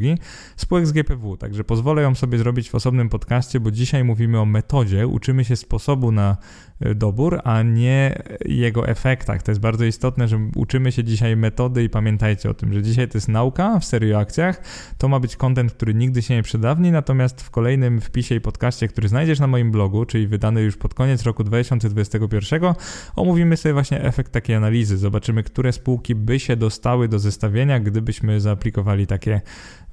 spółek 0.55 0.87
z 0.87 0.91
GPW 0.91 1.04
GPW, 1.05 1.37
także 1.37 1.63
pozwolę 1.63 2.01
ją 2.01 2.15
sobie 2.15 2.37
zrobić 2.37 2.69
w 2.69 2.75
osobnym 2.75 3.09
podcaście, 3.09 3.59
bo 3.59 3.71
dzisiaj 3.71 4.03
mówimy 4.03 4.39
o 4.39 4.45
metodzie, 4.45 5.07
uczymy 5.07 5.45
się 5.45 5.55
sposobu 5.55 6.11
na 6.11 6.37
e, 6.79 6.95
dobór, 6.95 7.41
a 7.43 7.61
nie 7.61 8.23
jego 8.45 8.87
efektach. 8.87 9.43
To 9.43 9.51
jest 9.51 9.61
bardzo 9.61 9.85
istotne, 9.85 10.27
że 10.27 10.39
uczymy 10.55 10.91
się 10.91 11.03
dzisiaj 11.03 11.35
metody 11.35 11.83
i 11.83 11.89
pamiętajcie 11.89 12.49
o 12.49 12.53
tym, 12.53 12.73
że 12.73 12.83
dzisiaj 12.83 13.07
to 13.07 13.17
jest 13.17 13.27
nauka 13.27 13.79
w 13.79 13.85
serii 13.85 14.13
o 14.13 14.19
akcjach. 14.19 14.61
To 14.97 15.07
ma 15.07 15.19
być 15.19 15.35
kontent, 15.35 15.73
który 15.73 15.93
nigdy 15.93 16.21
się 16.21 16.35
nie 16.35 16.43
przedawni, 16.43 16.91
natomiast 16.91 17.41
w 17.41 17.49
kolejnym 17.49 18.01
wpisie 18.01 18.35
i 18.35 18.41
podcaście, 18.41 18.87
który 18.87 19.07
znajdziesz 19.07 19.39
na 19.39 19.47
moim 19.47 19.71
blogu, 19.71 20.05
czyli 20.05 20.27
wydany 20.27 20.61
już 20.61 20.77
pod 20.77 20.93
koniec 20.93 21.23
roku 21.23 21.43
2021, 21.43 22.73
omówimy 23.15 23.57
sobie 23.57 23.73
właśnie 23.73 24.03
efekt 24.03 24.31
takiej 24.31 24.55
analizy. 24.55 24.97
Zobaczymy, 24.97 25.43
które 25.43 25.71
spółki 25.71 26.15
by 26.15 26.39
się 26.39 26.55
dostały 26.55 27.07
do 27.07 27.19
zestawienia, 27.19 27.79
gdybyśmy 27.79 28.41
zaaplikowali 28.41 29.07
takie 29.07 29.41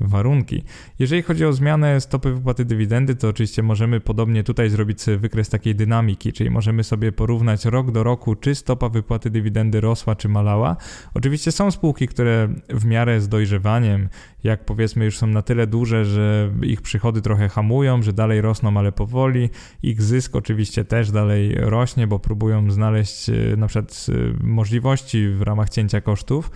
warunki. 0.01 0.65
Jeżeli 1.03 1.23
chodzi 1.23 1.45
o 1.45 1.53
zmianę 1.53 2.01
stopy 2.01 2.33
wypłaty 2.33 2.65
dywidendy, 2.65 3.15
to 3.15 3.29
oczywiście 3.29 3.63
możemy 3.63 4.01
podobnie 4.01 4.45
tutaj 4.45 4.71
zrobić 4.71 4.99
wykres 5.19 5.49
takiej 5.49 5.75
dynamiki, 5.75 6.33
czyli 6.33 6.51
możemy 6.51 6.85
sobie 6.85 7.13
porównać 7.13 7.65
rok 7.65 7.91
do 7.91 8.03
roku, 8.03 8.35
czy 8.35 8.55
stopa 8.55 8.89
wypłaty 8.89 9.31
dywidendy 9.31 9.81
rosła, 9.81 10.17
czy 10.17 10.29
malała. 10.29 10.77
Oczywiście 11.15 11.53
są 11.53 11.71
spółki, 11.71 12.09
które 12.09 12.49
w 12.69 12.85
miarę 12.85 13.21
z 13.21 13.29
dojrzewaniem, 13.29 14.09
jak 14.45 14.65
powiedzmy 14.65 15.05
już 15.05 15.19
są 15.19 15.27
na 15.27 15.43
tyle 15.43 15.67
duże, 15.67 16.05
że 16.05 16.51
ich 16.63 16.83
przychody 16.83 17.23
trochę 17.23 17.49
hamują, 17.49 18.03
że 18.03 18.13
dalej 18.13 18.41
rosną, 18.41 18.77
ale 18.77 18.93
powoli. 18.93 19.51
Ich 19.83 20.03
zysk 20.03 20.37
oczywiście 20.37 20.85
też 20.85 21.11
dalej 21.11 21.55
rośnie, 21.55 22.07
bo 22.07 22.19
próbują 22.19 22.71
znaleźć 22.71 23.29
e, 23.29 23.35
na 23.57 23.67
przykład 23.67 24.07
e, 24.09 24.45
możliwości 24.45 25.29
w 25.29 25.43
ramach 25.43 25.71
cięcia 25.71 26.01
kosztów. 26.01 26.51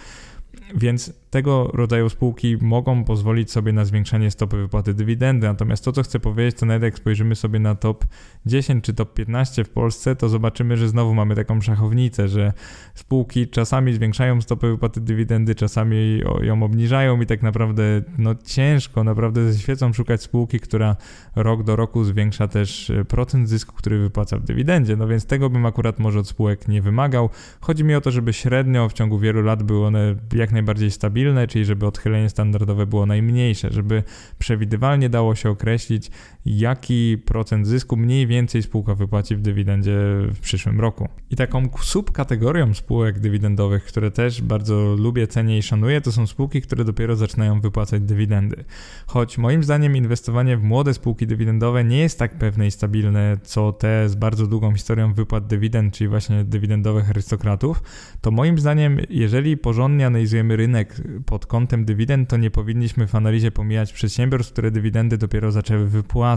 Więc 0.75 1.12
tego 1.31 1.71
rodzaju 1.75 2.09
spółki 2.09 2.57
mogą 2.61 3.05
pozwolić 3.05 3.51
sobie 3.51 3.73
na 3.73 3.85
zwiększenie 3.85 4.31
stopy 4.31 4.57
wypłaty 4.57 4.95
dywidendy. 4.95 5.47
Natomiast 5.47 5.85
to, 5.85 5.92
co 5.92 6.03
chcę 6.03 6.21
powiedzieć, 6.21 6.61
to 6.61 6.66
nawet 6.66 6.83
jak 6.83 6.97
spojrzymy 6.99 7.35
sobie 7.35 7.59
na 7.59 7.75
top 7.75 8.05
10 8.47 8.85
czy 8.85 8.95
top 8.95 9.14
15 9.14 9.64
w 9.64 9.71
Polsce, 9.71 10.16
to 10.16 10.29
zobaczymy, 10.29 10.77
że 10.77 10.88
znowu 10.88 11.14
mamy 11.14 11.35
taką 11.35 11.61
szachownicę, 11.61 12.29
że 12.29 12.53
spółki 12.95 13.49
czasami 13.49 13.92
zwiększają 13.92 14.40
stopę 14.40 14.71
wypłaty 14.71 15.01
dywidendy, 15.01 15.55
czasami 15.55 16.23
ją 16.40 16.62
obniżają 16.62 17.21
i 17.21 17.27
tak 17.27 17.42
naprawdę 17.42 18.03
no 18.19 18.35
ciężko, 18.45 19.05
naprawdę 19.05 19.53
ze 19.53 19.59
świecą 19.59 19.92
szukać 19.92 20.23
spółki, 20.23 20.61
która 20.61 20.97
rok 21.37 21.62
do 21.62 21.77
roku 21.77 22.05
zwiększa 22.05 22.49
też 22.49 22.90
e, 22.90 23.05
procent 23.05 23.49
zysku, 23.49 23.75
który 23.77 23.99
wypłaca 23.99 24.38
w 24.38 24.45
dywidendzie. 24.45 24.97
No 24.97 25.09
więc 25.09 25.27
tego 25.27 25.51
bym 25.51 25.66
akurat 25.66 25.99
może 25.99 26.19
od 26.19 26.29
spółek 26.29 26.69
nie 26.69 26.83
wymagał. 26.83 27.31
Chodzi 27.61 27.85
mi 27.85 27.95
o 27.95 28.01
to, 28.01 28.11
żeby 28.11 28.33
średnio 28.33 28.88
w 28.88 28.92
ciągu 28.92 29.19
wielu 29.19 29.42
lat 29.42 29.62
były 29.62 29.87
one 29.87 30.14
jak 30.35 30.45
najbardziej 30.52 30.90
stabilne 30.90 31.16
stabilne, 31.16 31.46
czyli 31.46 31.64
żeby 31.64 31.87
odchylenie 31.87 32.28
standardowe 32.28 32.87
było 32.87 33.06
najmniejsze, 33.06 33.72
żeby 33.72 34.02
przewidywalnie 34.38 35.09
dało 35.09 35.35
się 35.35 35.50
określić, 35.50 36.11
jaki 36.46 37.18
procent 37.24 37.66
zysku 37.66 37.96
mniej 37.96 38.26
więcej 38.26 38.62
spółka 38.62 38.94
wypłaci 38.94 39.37
w 39.37 39.40
dywidendzie 39.40 39.98
w 40.35 40.40
przyszłym 40.40 40.80
roku. 40.80 41.09
I 41.30 41.37
taką 41.37 41.68
subkategorią 41.82 42.74
spółek 42.74 43.18
dywidendowych, 43.18 43.85
które 43.85 44.11
też 44.11 44.42
bardzo 44.42 44.96
lubię, 44.98 45.26
cenię 45.26 45.59
i 45.59 45.62
szanuję, 45.62 46.00
to 46.00 46.12
są 46.12 46.26
spółki, 46.26 46.62
które 46.62 46.85
dopiero 46.85 47.16
zaczynają 47.16 47.61
wypłacać 47.61 48.02
dywidendy. 48.02 48.64
Choć 49.06 49.38
moim 49.38 49.64
zdaniem 49.64 49.96
inwestowanie 49.96 50.56
w 50.56 50.62
młode 50.62 50.94
spółki 50.94 51.26
dywidendowe 51.26 51.85
nie 51.85 51.98
jest 51.98 52.18
tak 52.18 52.38
pewne 52.38 52.66
i 52.66 52.70
stabilne, 52.70 53.38
co 53.42 53.72
te 53.72 54.09
z 54.09 54.14
bardzo 54.14 54.46
długą 54.46 54.72
historią 54.72 55.12
wypłat 55.12 55.46
dywidend, 55.46 55.94
czyli 55.94 56.09
właśnie 56.09 56.44
dywidendowych 56.44 57.11
arystokratów, 57.11 57.82
to 58.20 58.30
moim 58.30 58.59
zdaniem, 58.59 59.00
jeżeli 59.11 59.56
porządnie 59.56 60.06
analizujemy 60.06 60.56
rynek 60.56 61.02
pod 61.26 61.46
kątem 61.46 61.85
dywidend, 61.85 62.28
to 62.28 62.37
nie 62.37 62.50
powinniśmy 62.50 63.06
w 63.06 63.14
analizie 63.14 63.50
pomijać 63.50 63.92
przedsiębiorstw, 63.92 64.52
które 64.52 64.70
dywidendy 64.70 65.18
dopiero 65.18 65.52
zaczęły 65.52 65.87
wypłacać. 65.87 66.36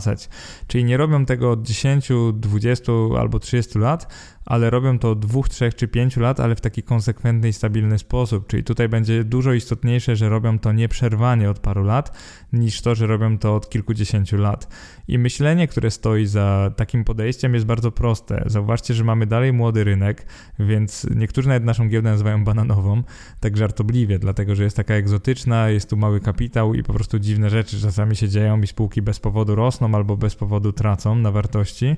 Czyli 0.68 0.84
nie 0.84 0.98
robią 0.98 1.26
tego 1.26 1.52
od 1.52 1.62
10, 1.62 2.10
20 2.34 2.92
albo 3.20 3.40
30 3.40 3.80
lat, 3.80 4.14
ale 4.50 4.70
robią 4.70 5.00
to 5.00 5.12
od 5.12 5.20
2, 5.20 5.42
3 5.44 5.74
czy 5.74 5.88
5 5.88 6.18
lat, 6.18 6.40
ale 6.40 6.56
w 6.56 6.62
taki 6.62 6.84
konsekwentny 6.84 7.50
i 7.50 7.54
stabilny 7.54 8.00
sposób. 8.00 8.48
Czyli 8.48 8.64
tutaj 8.64 8.90
będzie 8.90 9.24
dużo 9.24 9.54
istotniejsze, 9.54 10.16
że 10.16 10.30
robią 10.30 10.60
to 10.60 10.72
nieprzerwanie 10.72 11.50
od 11.50 11.60
paru 11.60 11.84
lat, 11.84 12.18
niż 12.54 12.82
to, 12.82 12.96
że 12.96 13.08
robią 13.08 13.38
to 13.38 13.56
od 13.56 13.70
kilkudziesięciu 13.70 14.38
lat. 14.38 14.68
I 15.08 15.18
myślenie, 15.18 15.68
które 15.68 15.92
stoi 15.92 16.26
za 16.26 16.72
takim 16.76 17.04
podejściem 17.04 17.54
jest 17.54 17.66
bardzo 17.66 17.92
proste. 17.92 18.44
Zauważcie, 18.46 18.94
że 18.94 19.04
mamy 19.04 19.26
dalej 19.28 19.54
młody 19.54 19.84
rynek, 19.84 20.26
więc 20.60 21.08
niektórzy 21.16 21.48
nawet 21.48 21.64
naszą 21.64 21.90
giełdę 21.90 22.10
nazywają 22.10 22.44
bananową, 22.44 23.04
tak 23.40 23.58
żartobliwie, 23.58 24.20
dlatego 24.20 24.56
że 24.56 24.64
jest 24.64 24.76
taka 24.76 24.94
egzotyczna, 24.94 25.70
jest 25.70 25.90
tu 25.90 25.98
mały 25.98 26.20
kapitał 26.20 26.74
i 26.74 26.84
po 26.84 26.94
prostu 26.94 27.20
dziwne 27.20 27.50
rzeczy 27.50 27.82
czasami 27.82 28.16
się 28.16 28.30
dzieją 28.30 28.62
i 28.62 28.68
spółki 28.68 29.02
bez 29.02 29.20
powodu 29.20 29.56
rosną 29.56 29.96
albo 29.96 30.18
bez 30.18 30.36
powodu 30.36 30.74
tracą 30.74 31.16
na 31.16 31.32
wartości 31.32 31.96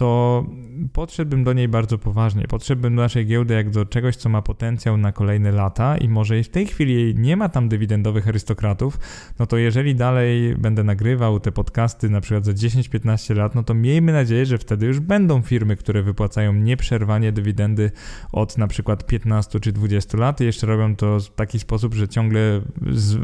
to 0.00 0.44
podszedłbym 0.92 1.44
do 1.44 1.52
niej 1.52 1.68
bardzo 1.68 1.98
poważnie. 1.98 2.44
Podszedłbym 2.48 2.96
do 2.96 3.02
naszej 3.02 3.26
giełdy 3.26 3.54
jak 3.54 3.70
do 3.70 3.84
czegoś, 3.86 4.16
co 4.16 4.28
ma 4.28 4.42
potencjał 4.42 4.96
na 4.96 5.12
kolejne 5.12 5.52
lata 5.52 5.96
i 5.96 6.08
może 6.08 6.42
w 6.42 6.48
tej 6.48 6.66
chwili 6.66 7.14
nie 7.14 7.36
ma 7.36 7.48
tam 7.48 7.68
dywidendowych 7.68 8.28
arystokratów, 8.28 8.98
no 9.38 9.46
to 9.46 9.56
jeżeli 9.56 9.94
dalej 9.94 10.56
będę 10.56 10.84
nagrywał 10.84 11.40
te 11.40 11.52
podcasty 11.52 12.10
na 12.10 12.20
przykład 12.20 12.44
za 12.44 12.52
10-15 12.52 13.36
lat, 13.36 13.54
no 13.54 13.62
to 13.62 13.74
miejmy 13.74 14.12
nadzieję, 14.12 14.46
że 14.46 14.58
wtedy 14.58 14.86
już 14.86 15.00
będą 15.00 15.42
firmy, 15.42 15.76
które 15.76 16.02
wypłacają 16.02 16.52
nieprzerwanie 16.52 17.32
dywidendy 17.32 17.90
od 18.32 18.58
na 18.58 18.66
przykład 18.66 19.06
15 19.06 19.60
czy 19.60 19.72
20 19.72 20.18
lat 20.18 20.40
i 20.40 20.44
jeszcze 20.44 20.66
robią 20.66 20.96
to 20.96 21.20
w 21.20 21.30
taki 21.30 21.58
sposób, 21.58 21.94
że 21.94 22.08
ciągle 22.08 22.60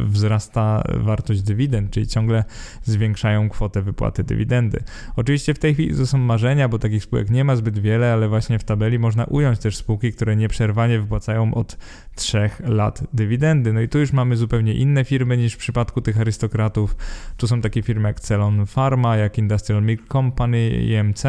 wzrasta 0.07 0.83
wartość 0.97 1.43
dywidend, 1.43 1.91
czyli 1.91 2.07
ciągle 2.07 2.45
zwiększają 2.83 3.49
kwotę 3.49 3.83
wypłaty 3.83 4.25
dywidendy. 4.25 4.83
Oczywiście 5.17 5.55
w 5.55 5.59
tej 5.59 5.75
chwili 5.75 5.97
to 5.97 6.07
są 6.07 6.19
marzenia, 6.19 6.66
bo 6.69 6.79
takich 6.79 7.03
spółek 7.03 7.31
nie 7.31 7.45
ma 7.45 7.57
zbyt 7.57 7.79
wiele, 7.79 8.13
ale 8.13 8.29
właśnie 8.29 8.59
w 8.59 8.65
tabeli 8.65 8.99
można 8.99 9.25
ująć 9.25 9.59
też 9.59 9.77
spółki, 9.77 10.13
które 10.13 10.37
nieprzerwanie 10.37 11.01
wypłacają 11.01 11.55
od 11.55 11.79
3 12.15 12.51
lat 12.65 13.03
dywidendy. 13.13 13.73
No 13.73 13.81
i 13.81 13.89
tu 13.89 13.99
już 13.99 14.13
mamy 14.13 14.37
zupełnie 14.37 14.75
inne 14.75 15.05
firmy 15.05 15.37
niż 15.37 15.55
w 15.55 15.57
przypadku 15.57 16.01
tych 16.01 16.21
arystokratów. 16.21 16.97
Tu 17.37 17.47
są 17.47 17.61
takie 17.61 17.83
firmy 17.83 18.09
jak 18.09 18.21
Celon 18.21 18.67
Pharma, 18.67 19.17
jak 19.17 19.39
Industrial 19.39 19.83
Milk 19.83 20.09
Company, 20.09 20.69
IMC. 20.69 21.23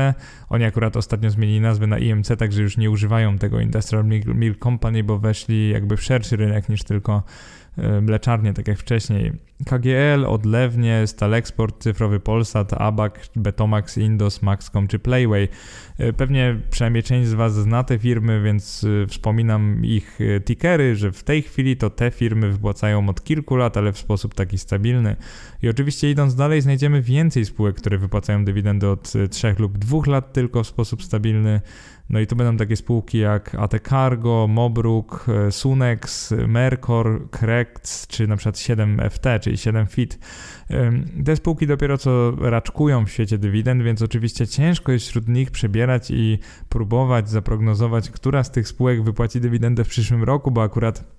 Oni 0.49 0.63
akurat 0.65 0.97
ostatnio 0.97 1.29
zmienili 1.29 1.61
nazwę 1.61 1.87
na 1.87 1.97
IMC, 1.97 2.31
także 2.37 2.61
już 2.61 2.77
nie 2.77 2.91
używają 2.91 3.37
tego 3.37 3.59
Industrial 3.59 4.05
Milk 4.35 4.59
Company, 4.63 5.03
bo 5.03 5.19
weszli 5.19 5.69
jakby 5.69 5.97
w 5.97 6.03
szerszy 6.03 6.35
rynek 6.35 6.69
niż 6.69 6.83
tylko 6.83 7.23
mleczarnie, 8.01 8.53
tak 8.53 8.67
jak 8.67 8.79
wcześniej. 8.79 9.33
KGL, 9.65 10.25
Odlewnie, 10.25 11.07
Stalexport, 11.07 11.83
Cyfrowy 11.83 12.19
Polsat, 12.19 12.73
ABAC, 12.73 13.13
Betomax, 13.35 13.97
Indos, 13.97 14.41
Maxcom 14.41 14.87
czy 14.87 14.99
Playway. 14.99 15.47
E, 15.97 16.13
pewnie 16.13 16.59
przynajmniej 16.69 17.03
część 17.03 17.27
z 17.29 17.33
Was 17.33 17.53
zna 17.53 17.83
te 17.83 17.99
firmy, 17.99 18.41
więc 18.41 18.83
e, 19.03 19.07
wspominam 19.07 19.85
ich 19.85 20.19
e, 20.21 20.41
tickery, 20.41 20.95
że 20.95 21.11
w 21.11 21.23
tej 21.23 21.41
chwili 21.41 21.77
to 21.77 21.89
te 21.89 22.11
firmy 22.11 22.51
wypłacają 22.51 23.09
od 23.09 23.23
kilku 23.23 23.55
lat, 23.55 23.77
ale 23.77 23.93
w 23.93 23.97
sposób 23.97 24.33
taki 24.33 24.57
stabilny. 24.57 25.15
I 25.61 25.69
oczywiście 25.69 26.11
idąc 26.11 26.35
dalej 26.35 26.61
znajdziemy 26.61 27.01
więcej 27.01 27.45
spółek, 27.45 27.75
które 27.75 27.97
wypłacają 27.97 28.45
dywidendy 28.45 28.87
od 28.87 29.13
3 29.29 29.55
lub 29.59 29.77
2 29.77 29.97
lat 30.07 30.33
tylko 30.33 30.63
w 30.63 30.67
sposób 30.67 31.03
stabilny. 31.03 31.61
No 32.09 32.19
i 32.19 32.27
to 32.27 32.35
będą 32.35 32.57
takie 32.57 32.75
spółki 32.75 33.17
jak 33.17 33.55
AT 33.55 33.73
Cargo, 33.89 34.47
Mobruk, 34.49 35.25
Sunex, 35.49 36.33
Mercor, 36.47 37.29
Krex 37.29 38.07
czy 38.07 38.27
na 38.27 38.37
przykład 38.37 38.55
7FT, 38.55 39.39
czyli 39.39 39.57
7 39.57 39.87
Fit. 39.87 40.19
Te 41.25 41.35
spółki 41.35 41.67
dopiero 41.67 41.97
co 41.97 42.31
raczkują 42.31 43.05
w 43.05 43.09
świecie 43.09 43.37
dywidend, 43.37 43.83
więc 43.83 44.01
oczywiście 44.01 44.47
ciężko 44.47 44.91
jest 44.91 45.07
wśród 45.07 45.27
nich 45.27 45.51
przebierać 45.51 46.11
i 46.11 46.39
próbować 46.69 47.29
zaprognozować, 47.29 48.09
która 48.09 48.43
z 48.43 48.51
tych 48.51 48.67
spółek 48.67 49.03
wypłaci 49.03 49.41
dywidendę 49.41 49.83
w 49.83 49.87
przyszłym 49.87 50.23
roku, 50.23 50.51
bo 50.51 50.63
akurat 50.63 51.16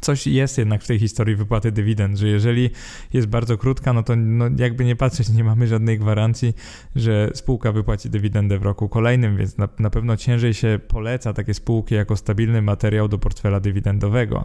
Coś 0.00 0.26
jest 0.26 0.58
jednak 0.58 0.82
w 0.82 0.86
tej 0.86 0.98
historii 0.98 1.36
wypłaty 1.36 1.72
dywidend, 1.72 2.18
że 2.18 2.28
jeżeli 2.28 2.70
jest 3.12 3.28
bardzo 3.28 3.58
krótka, 3.58 3.92
no 3.92 4.02
to 4.02 4.16
no 4.16 4.44
jakby 4.58 4.84
nie 4.84 4.96
patrzeć, 4.96 5.28
nie 5.28 5.44
mamy 5.44 5.66
żadnej 5.66 5.98
gwarancji, 5.98 6.54
że 6.96 7.30
spółka 7.34 7.72
wypłaci 7.72 8.10
dywidendę 8.10 8.58
w 8.58 8.62
roku 8.62 8.88
kolejnym, 8.88 9.36
więc 9.36 9.58
na, 9.58 9.68
na 9.78 9.90
pewno 9.90 10.16
ciężej 10.16 10.54
się 10.54 10.80
poleca 10.88 11.32
takie 11.32 11.54
spółki 11.54 11.94
jako 11.94 12.16
stabilny 12.16 12.62
materiał 12.62 13.08
do 13.08 13.18
portfela 13.18 13.60
dywidendowego. 13.60 14.44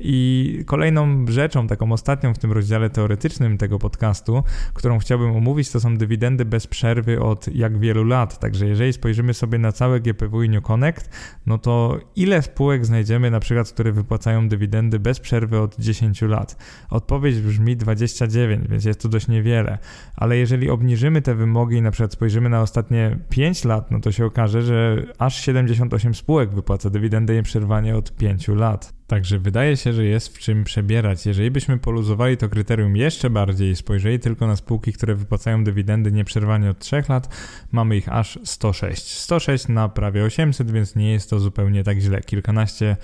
I 0.00 0.62
kolejną 0.66 1.26
rzeczą, 1.28 1.66
taką 1.66 1.92
ostatnią 1.92 2.34
w 2.34 2.38
tym 2.38 2.52
rozdziale 2.52 2.90
teoretycznym 2.90 3.58
tego 3.58 3.78
podcastu, 3.78 4.42
którą 4.74 4.98
chciałbym 4.98 5.36
omówić, 5.36 5.70
to 5.70 5.80
są 5.80 5.96
dywidendy 5.96 6.44
bez 6.44 6.66
przerwy 6.66 7.20
od 7.20 7.54
jak 7.54 7.78
wielu 7.78 8.04
lat. 8.04 8.38
Także 8.38 8.66
jeżeli 8.66 8.92
spojrzymy 8.92 9.34
sobie 9.34 9.58
na 9.58 9.72
całe 9.72 10.00
GPW 10.00 10.42
i 10.42 10.48
New 10.48 10.64
Connect, 10.64 11.10
no 11.46 11.58
to 11.58 11.98
ile 12.16 12.42
spółek 12.42 12.86
znajdziemy 12.86 13.30
na 13.30 13.40
przykład, 13.40 13.72
które 13.72 13.92
wypłacają 13.92 14.48
dywidendy 14.48 14.85
bez 14.90 15.20
przerwy 15.20 15.60
od 15.60 15.76
10 15.78 16.22
lat? 16.22 16.56
Odpowiedź 16.90 17.40
brzmi 17.40 17.76
29, 17.76 18.68
więc 18.68 18.84
jest 18.84 19.00
to 19.00 19.08
dość 19.08 19.28
niewiele. 19.28 19.78
Ale 20.16 20.36
jeżeli 20.36 20.70
obniżymy 20.70 21.22
te 21.22 21.34
wymogi 21.34 21.76
i 21.76 21.82
na 21.82 21.90
przykład 21.90 22.12
spojrzymy 22.12 22.48
na 22.48 22.62
ostatnie 22.62 23.18
5 23.28 23.64
lat, 23.64 23.90
no 23.90 24.00
to 24.00 24.12
się 24.12 24.24
okaże, 24.24 24.62
że 24.62 25.02
aż 25.18 25.36
78 25.40 26.14
spółek 26.14 26.50
wypłaca 26.50 26.90
dywidendy 26.90 27.34
nieprzerwanie 27.34 27.96
od 27.96 28.16
5 28.16 28.48
lat. 28.48 28.96
Także 29.06 29.38
wydaje 29.38 29.76
się, 29.76 29.92
że 29.92 30.04
jest 30.04 30.36
w 30.36 30.38
czym 30.38 30.64
przebierać. 30.64 31.26
Jeżeli 31.26 31.50
byśmy 31.50 31.78
poluzowali 31.78 32.36
to 32.36 32.48
kryterium 32.48 32.96
jeszcze 32.96 33.30
bardziej 33.30 33.70
i 33.70 33.76
spojrzeli 33.76 34.18
tylko 34.18 34.46
na 34.46 34.56
spółki, 34.56 34.92
które 34.92 35.14
wypłacają 35.14 35.64
dywidendy 35.64 36.12
nieprzerwanie 36.12 36.70
od 36.70 36.78
3 36.78 37.02
lat, 37.08 37.34
mamy 37.72 37.96
ich 37.96 38.08
aż 38.08 38.38
106. 38.44 39.18
106 39.18 39.68
na 39.68 39.88
prawie 39.88 40.24
800, 40.24 40.70
więc 40.70 40.96
nie 40.96 41.12
jest 41.12 41.30
to 41.30 41.38
zupełnie 41.38 41.84
tak 41.84 41.98
źle. 41.98 42.20
Kilkanaście 42.20 42.96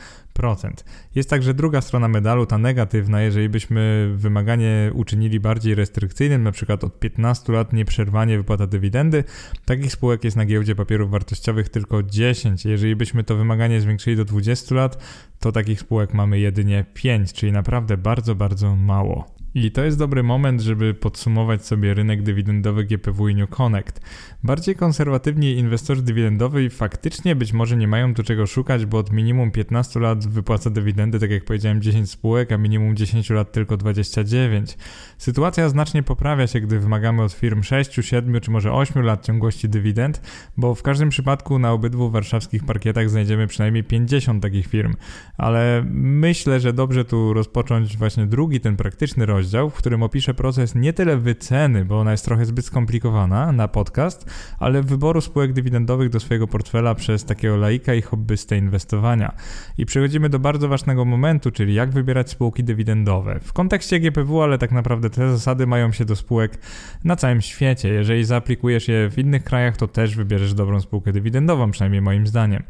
jest 1.15 1.31
także 1.31 1.55
druga 1.55 1.81
strona 1.81 2.09
medalu, 2.09 2.47
ta 2.47 2.59
negatywna, 2.59 3.23
jeżeli 3.23 3.49
byśmy 3.49 4.13
wymaganie 4.15 4.91
uczynili 4.95 5.41
bardziej 5.41 5.75
restrykcyjnym, 5.75 6.43
na 6.43 6.53
przykład 6.53 6.85
od 6.85 7.01
15 7.01 7.53
lat 7.53 7.73
nieprzerwanie 7.73 8.39
wypłata 8.39 8.67
dywidendy, 8.67 9.25
takich 9.65 9.93
spółek 9.93 10.25
jest 10.25 10.37
na 10.37 10.47
giełdzie 10.47 10.75
papierów 10.75 11.11
wartościowych 11.11 11.69
tylko 11.69 12.03
10. 12.03 12.65
Jeżeli 12.65 12.97
byśmy 12.97 13.25
to 13.25 13.37
wymaganie 13.37 13.81
zwiększyli 13.81 14.17
do 14.17 14.25
20 14.25 14.75
lat, 14.75 14.99
to 15.39 15.53
takich 15.53 15.81
spółek 15.81 16.15
mamy 16.15 16.39
jedynie 16.39 16.85
5, 16.95 17.33
czyli 17.33 17.53
naprawdę 17.53 17.97
bardzo, 17.97 18.35
bardzo 18.35 18.77
mało. 18.77 19.42
I 19.55 19.71
to 19.71 19.85
jest 19.85 19.99
dobry 19.99 20.23
moment, 20.23 20.61
żeby 20.61 20.95
podsumować 20.95 21.67
sobie 21.67 21.95
rynek 21.95 22.23
dywidendowy 22.23 22.85
GPW 22.85 23.29
i 23.29 23.35
New 23.35 23.51
Connect. 23.51 24.01
Bardziej 24.45 24.75
konserwatywni 24.77 25.53
inwestorzy 25.59 26.03
dywidendowi 26.03 26.71
faktycznie 26.71 27.37
być 27.37 27.53
może 27.53 27.77
nie 27.77 27.89
mają 27.89 28.15
tu 28.15 28.23
czego 28.23 28.47
szukać, 28.47 28.87
bo 28.87 28.99
od 28.99 29.13
minimum 29.13 29.51
15 29.51 30.01
lat 30.01 30.27
wypłaca 30.27 30.71
dywidendy, 30.71 31.19
tak 31.19 31.31
jak 31.31 31.45
powiedziałem, 31.45 31.83
10 31.83 32.11
spółek, 32.11 32.53
a 32.53 32.59
minimum 32.59 32.97
10 32.97 33.31
lat 33.31 33.53
tylko 33.53 33.77
29. 33.77 34.77
Sytuacja 35.19 35.69
znacznie 35.69 36.03
poprawia 36.03 36.47
się, 36.47 36.61
gdy 36.61 36.79
wymagamy 36.79 37.23
od 37.23 37.33
firm 37.33 37.63
6, 37.63 37.95
7 38.01 38.41
czy 38.41 38.51
może 38.51 38.73
8 38.73 39.03
lat 39.03 39.27
ciągłości 39.27 39.69
dywidend, 39.69 40.23
bo 40.57 40.75
w 40.75 40.83
każdym 40.83 41.09
przypadku 41.09 41.59
na 41.59 41.73
obydwu 41.73 42.11
warszawskich 42.11 42.65
parkietach 42.65 43.11
znajdziemy 43.11 43.47
przynajmniej 43.47 43.85
50 43.85 44.43
takich 44.43 44.67
firm. 44.67 44.95
Ale 45.37 45.85
myślę, 45.93 46.61
że 46.61 46.73
dobrze 46.73 47.05
tu 47.05 47.35
rozpocząć 47.35 47.97
właśnie 47.97 48.27
drugi, 48.27 48.61
ten 48.61 48.77
praktyczny 48.77 49.27
rozdział, 49.27 49.42
w 49.71 49.75
którym 49.75 50.03
opiszę 50.03 50.35
proces 50.35 50.75
nie 50.75 50.93
tyle 50.93 51.17
wyceny, 51.17 51.85
bo 51.85 52.01
ona 52.01 52.11
jest 52.11 52.25
trochę 52.25 52.45
zbyt 52.45 52.65
skomplikowana 52.65 53.53
na 53.53 53.69
podcast, 53.69 54.31
ale 54.59 54.83
wyboru 54.83 55.21
spółek 55.21 55.53
dywidendowych 55.53 56.09
do 56.09 56.21
swojego 56.21 56.47
portfela 56.47 56.95
przez 56.95 57.25
takiego 57.25 57.57
laika 57.57 57.95
i 57.95 58.03
hobbystę 58.03 58.59
inwestowania. 58.59 59.35
I 59.79 59.87
przechodzimy 59.87 60.29
do 60.29 60.39
bardzo 60.39 60.69
ważnego 60.69 61.05
momentu, 61.05 61.51
czyli 61.51 61.75
jak 61.75 61.91
wybierać 61.91 62.31
spółki 62.31 62.65
dywidendowe. 62.65 63.41
W 63.41 63.53
kontekście 63.53 64.01
GPW, 64.01 64.43
ale 64.43 64.59
tak 64.59 64.73
naprawdę 64.73 65.11
te 65.11 65.33
zasady 65.33 65.67
mają 65.67 65.93
się 65.93 66.05
do 66.05 66.17
spółek 66.17 66.59
na 67.05 67.17
całym 67.17 67.41
świecie. 67.41 67.89
Jeżeli 67.89 68.25
zaaplikujesz 68.25 68.89
je 68.89 69.11
w 69.11 69.19
innych 69.19 69.45
krajach, 69.45 69.77
to 69.77 69.89
też 69.89 70.17
wybierzesz 70.17 70.55
dobrą 70.55 70.81
spółkę 70.81 71.13
dywidendową, 71.13 71.71
przynajmniej 71.71 72.03
moim 72.03 72.27
zdaniem. 72.27 72.63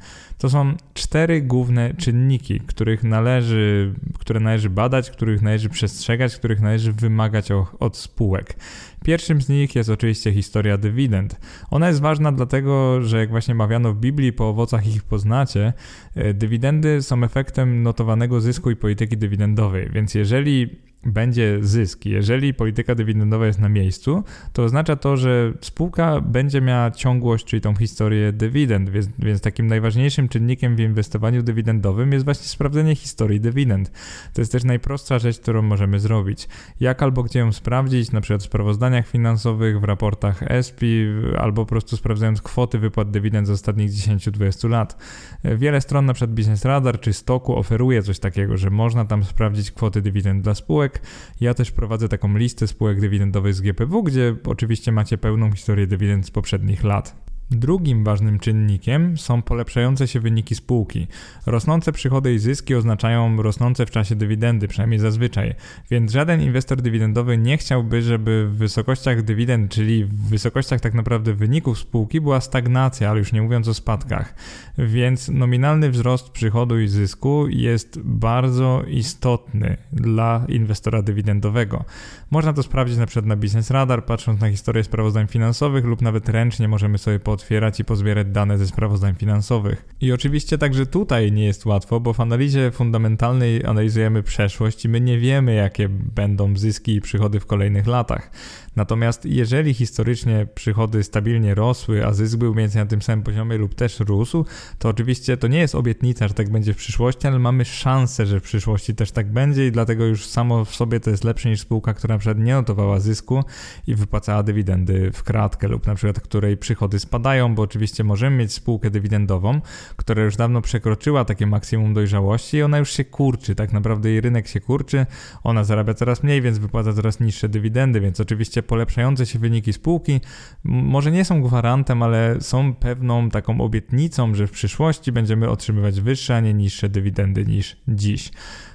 To 0.42 0.50
są 0.50 0.74
cztery 0.94 1.42
główne 1.42 1.94
czynniki, 1.94 2.60
których 2.60 3.04
należy, 3.04 3.94
które 4.18 4.40
należy 4.40 4.70
badać, 4.70 5.10
których 5.10 5.42
należy 5.42 5.68
przestrzegać, 5.68 6.36
których 6.36 6.60
należy 6.60 6.92
wymagać 6.92 7.48
od 7.78 7.96
spółek. 7.96 8.56
Pierwszym 9.04 9.42
z 9.42 9.48
nich 9.48 9.74
jest 9.74 9.90
oczywiście 9.90 10.32
historia 10.32 10.78
dywidend. 10.78 11.40
Ona 11.70 11.88
jest 11.88 12.00
ważna 12.00 12.32
dlatego, 12.32 13.02
że 13.02 13.18
jak 13.18 13.30
właśnie 13.30 13.54
mawiano 13.54 13.92
w 13.92 13.96
Biblii, 13.96 14.32
po 14.32 14.48
owocach 14.48 14.86
ich 14.86 15.02
poznacie, 15.02 15.72
e, 16.14 16.34
dywidendy 16.34 17.02
są 17.02 17.24
efektem 17.24 17.82
notowanego 17.82 18.40
zysku 18.40 18.70
i 18.70 18.76
polityki 18.76 19.16
dywidendowej. 19.16 19.90
Więc 19.92 20.14
jeżeli 20.14 20.76
będzie 21.06 21.58
zysk. 21.60 22.06
Jeżeli 22.06 22.54
polityka 22.54 22.94
dywidendowa 22.94 23.46
jest 23.46 23.58
na 23.58 23.68
miejscu, 23.68 24.24
to 24.52 24.64
oznacza 24.64 24.96
to, 24.96 25.16
że 25.16 25.52
spółka 25.60 26.20
będzie 26.20 26.60
miała 26.60 26.90
ciągłość, 26.90 27.44
czyli 27.44 27.60
tą 27.60 27.74
historię 27.74 28.32
dywidend, 28.32 28.90
więc, 28.90 29.08
więc, 29.18 29.40
takim 29.40 29.66
najważniejszym 29.66 30.28
czynnikiem 30.28 30.76
w 30.76 30.80
inwestowaniu 30.80 31.42
dywidendowym 31.42 32.12
jest 32.12 32.24
właśnie 32.24 32.48
sprawdzenie 32.48 32.94
historii 32.94 33.40
dywidend. 33.40 33.92
To 34.34 34.40
jest 34.40 34.52
też 34.52 34.64
najprostsza 34.64 35.18
rzecz, 35.18 35.38
którą 35.38 35.62
możemy 35.62 36.00
zrobić. 36.00 36.48
Jak 36.80 37.02
albo 37.02 37.22
gdzie 37.22 37.38
ją 37.38 37.52
sprawdzić, 37.52 38.12
na 38.12 38.20
przykład 38.20 38.42
w 38.42 38.44
sprawozdaniach 38.44 39.08
finansowych, 39.08 39.80
w 39.80 39.84
raportach 39.84 40.42
ESPI, 40.42 41.06
albo 41.38 41.64
po 41.64 41.68
prostu 41.68 41.96
sprawdzając 41.96 42.42
kwoty 42.42 42.78
wypłat 42.78 43.10
dywidend 43.10 43.46
z 43.46 43.50
ostatnich 43.50 43.90
10-20 43.90 44.70
lat. 44.70 44.96
Wiele 45.44 45.80
stron, 45.80 46.06
na 46.06 46.14
przykład 46.14 46.34
Business 46.34 46.64
Radar 46.64 47.00
czy 47.00 47.12
Stoku 47.12 47.56
oferuje 47.56 48.02
coś 48.02 48.18
takiego, 48.18 48.56
że 48.56 48.70
można 48.70 49.04
tam 49.04 49.24
sprawdzić 49.24 49.70
kwoty 49.70 50.02
dywidend 50.02 50.44
dla 50.44 50.54
spółek, 50.54 50.91
spółek. 50.92 51.32
Ja 51.40 51.54
też 51.54 51.70
prowadzę 51.70 52.08
taką 52.08 52.36
listę 52.36 52.66
spółek 52.66 53.00
dywidendowych 53.00 53.54
z 53.54 53.60
GPW, 53.60 54.02
gdzie 54.02 54.36
oczywiście 54.44 54.92
macie 54.92 55.18
pełną 55.18 55.52
historię 55.52 55.86
dywidend 55.86 56.26
z 56.26 56.30
poprzednich 56.30 56.84
lat. 56.84 57.31
Drugim 57.52 58.04
ważnym 58.04 58.38
czynnikiem 58.38 59.18
są 59.18 59.42
polepszające 59.42 60.08
się 60.08 60.20
wyniki 60.20 60.54
spółki. 60.54 61.06
Rosnące 61.46 61.92
przychody 61.92 62.34
i 62.34 62.38
zyski 62.38 62.74
oznaczają 62.74 63.42
rosnące 63.42 63.86
w 63.86 63.90
czasie 63.90 64.16
dywidendy, 64.16 64.68
przynajmniej 64.68 65.00
zazwyczaj, 65.00 65.54
więc 65.90 66.12
żaden 66.12 66.40
inwestor 66.40 66.82
dywidendowy 66.82 67.38
nie 67.38 67.56
chciałby, 67.56 68.02
żeby 68.02 68.48
w 68.48 68.56
wysokościach 68.56 69.22
dywidend, 69.22 69.72
czyli 69.72 70.04
w 70.04 70.28
wysokościach 70.28 70.80
tak 70.80 70.94
naprawdę 70.94 71.34
wyników 71.34 71.78
spółki 71.78 72.20
była 72.20 72.40
stagnacja, 72.40 73.10
ale 73.10 73.18
już 73.18 73.32
nie 73.32 73.42
mówiąc 73.42 73.68
o 73.68 73.74
spadkach. 73.74 74.34
Więc 74.78 75.28
nominalny 75.28 75.90
wzrost 75.90 76.30
przychodu 76.30 76.80
i 76.80 76.88
zysku 76.88 77.48
jest 77.48 78.00
bardzo 78.04 78.82
istotny 78.88 79.76
dla 79.92 80.44
inwestora 80.48 81.02
dywidendowego. 81.02 81.84
Można 82.30 82.52
to 82.52 82.62
sprawdzić 82.62 82.98
na 82.98 83.06
przykład 83.06 83.26
na 83.26 83.36
Business 83.36 83.70
Radar, 83.70 84.04
patrząc 84.04 84.40
na 84.40 84.50
historię 84.50 84.84
sprawozdań 84.84 85.26
finansowych 85.26 85.84
lub 85.84 86.02
nawet 86.02 86.28
ręcznie 86.28 86.68
możemy 86.68 86.98
sobie 86.98 87.20
pootwierać 87.42 87.80
i 87.80 87.84
pozbierać 87.84 88.26
dane 88.26 88.58
ze 88.58 88.66
sprawozdań 88.66 89.14
finansowych. 89.14 89.84
I 90.00 90.12
oczywiście 90.12 90.58
także 90.58 90.86
tutaj 90.86 91.32
nie 91.32 91.44
jest 91.44 91.66
łatwo, 91.66 92.00
bo 92.00 92.12
w 92.12 92.20
analizie 92.20 92.70
fundamentalnej 92.70 93.64
analizujemy 93.64 94.22
przeszłość 94.22 94.84
i 94.84 94.88
my 94.88 95.00
nie 95.00 95.18
wiemy 95.18 95.54
jakie 95.54 95.88
będą 95.88 96.56
zyski 96.56 96.94
i 96.94 97.00
przychody 97.00 97.40
w 97.40 97.46
kolejnych 97.46 97.86
latach. 97.86 98.30
Natomiast 98.76 99.24
jeżeli 99.24 99.74
historycznie 99.74 100.46
przychody 100.54 101.02
stabilnie 101.02 101.54
rosły, 101.54 102.06
a 102.06 102.12
zysk 102.12 102.36
był 102.36 102.54
mniej 102.54 102.64
więcej 102.64 102.82
na 102.82 102.86
tym 102.86 103.02
samym 103.02 103.22
poziomie 103.24 103.56
lub 103.56 103.74
też 103.74 104.00
rósł, 104.00 104.44
to 104.78 104.88
oczywiście 104.88 105.36
to 105.36 105.48
nie 105.48 105.58
jest 105.58 105.74
obietnica, 105.74 106.28
że 106.28 106.34
tak 106.34 106.50
będzie 106.50 106.74
w 106.74 106.76
przyszłości, 106.76 107.26
ale 107.26 107.38
mamy 107.38 107.64
szansę, 107.64 108.26
że 108.26 108.40
w 108.40 108.42
przyszłości 108.42 108.94
też 108.94 109.10
tak 109.12 109.32
będzie 109.32 109.66
i 109.66 109.72
dlatego 109.72 110.04
już 110.04 110.26
samo 110.26 110.64
w 110.64 110.74
sobie 110.74 111.00
to 111.00 111.10
jest 111.10 111.24
lepsze 111.24 111.48
niż 111.48 111.60
spółka, 111.60 111.94
która 111.94 112.14
na 112.14 112.18
przykład 112.18 112.38
nie 112.38 112.54
notowała 112.54 113.00
zysku 113.00 113.44
i 113.86 113.94
wypłacała 113.94 114.42
dywidendy 114.42 115.10
w 115.12 115.22
kratkę 115.22 115.68
lub 115.68 115.86
na 115.86 115.94
przykład 115.94 116.20
której 116.20 116.56
przychody 116.56 116.98
spadają, 116.98 117.54
bo 117.54 117.62
oczywiście 117.62 118.04
możemy 118.04 118.36
mieć 118.36 118.52
spółkę 118.52 118.90
dywidendową, 118.90 119.60
która 119.96 120.22
już 120.22 120.36
dawno 120.36 120.62
przekroczyła 120.62 121.24
takie 121.24 121.46
maksimum 121.46 121.94
dojrzałości 121.94 122.56
i 122.56 122.62
ona 122.62 122.78
już 122.78 122.92
się 122.92 123.04
kurczy, 123.04 123.54
tak 123.54 123.72
naprawdę 123.72 124.10
jej 124.10 124.20
rynek 124.20 124.48
się 124.48 124.60
kurczy, 124.60 125.06
ona 125.44 125.64
zarabia 125.64 125.94
coraz 125.94 126.22
mniej, 126.22 126.42
więc 126.42 126.58
wypłaca 126.58 126.92
coraz 126.92 127.20
niższe 127.20 127.48
dywidendy, 127.48 128.00
więc 128.00 128.20
oczywiście 128.20 128.61
polepszające 128.62 129.26
się 129.26 129.38
wyniki 129.38 129.72
spółki 129.72 130.20
może 130.64 131.10
nie 131.10 131.24
są 131.24 131.42
gwarantem, 131.42 132.02
ale 132.02 132.36
są 132.40 132.74
pewną 132.74 133.30
taką 133.30 133.60
obietnicą, 133.60 134.34
że 134.34 134.46
w 134.46 134.50
przyszłości 134.50 135.12
będziemy 135.12 135.50
otrzymywać 135.50 136.00
wyższe, 136.00 136.36
a 136.36 136.40
nie 136.40 136.54
niższe 136.54 136.88
dywidendy 136.88 137.44
niż 137.44 137.76
dziś. 137.88 138.30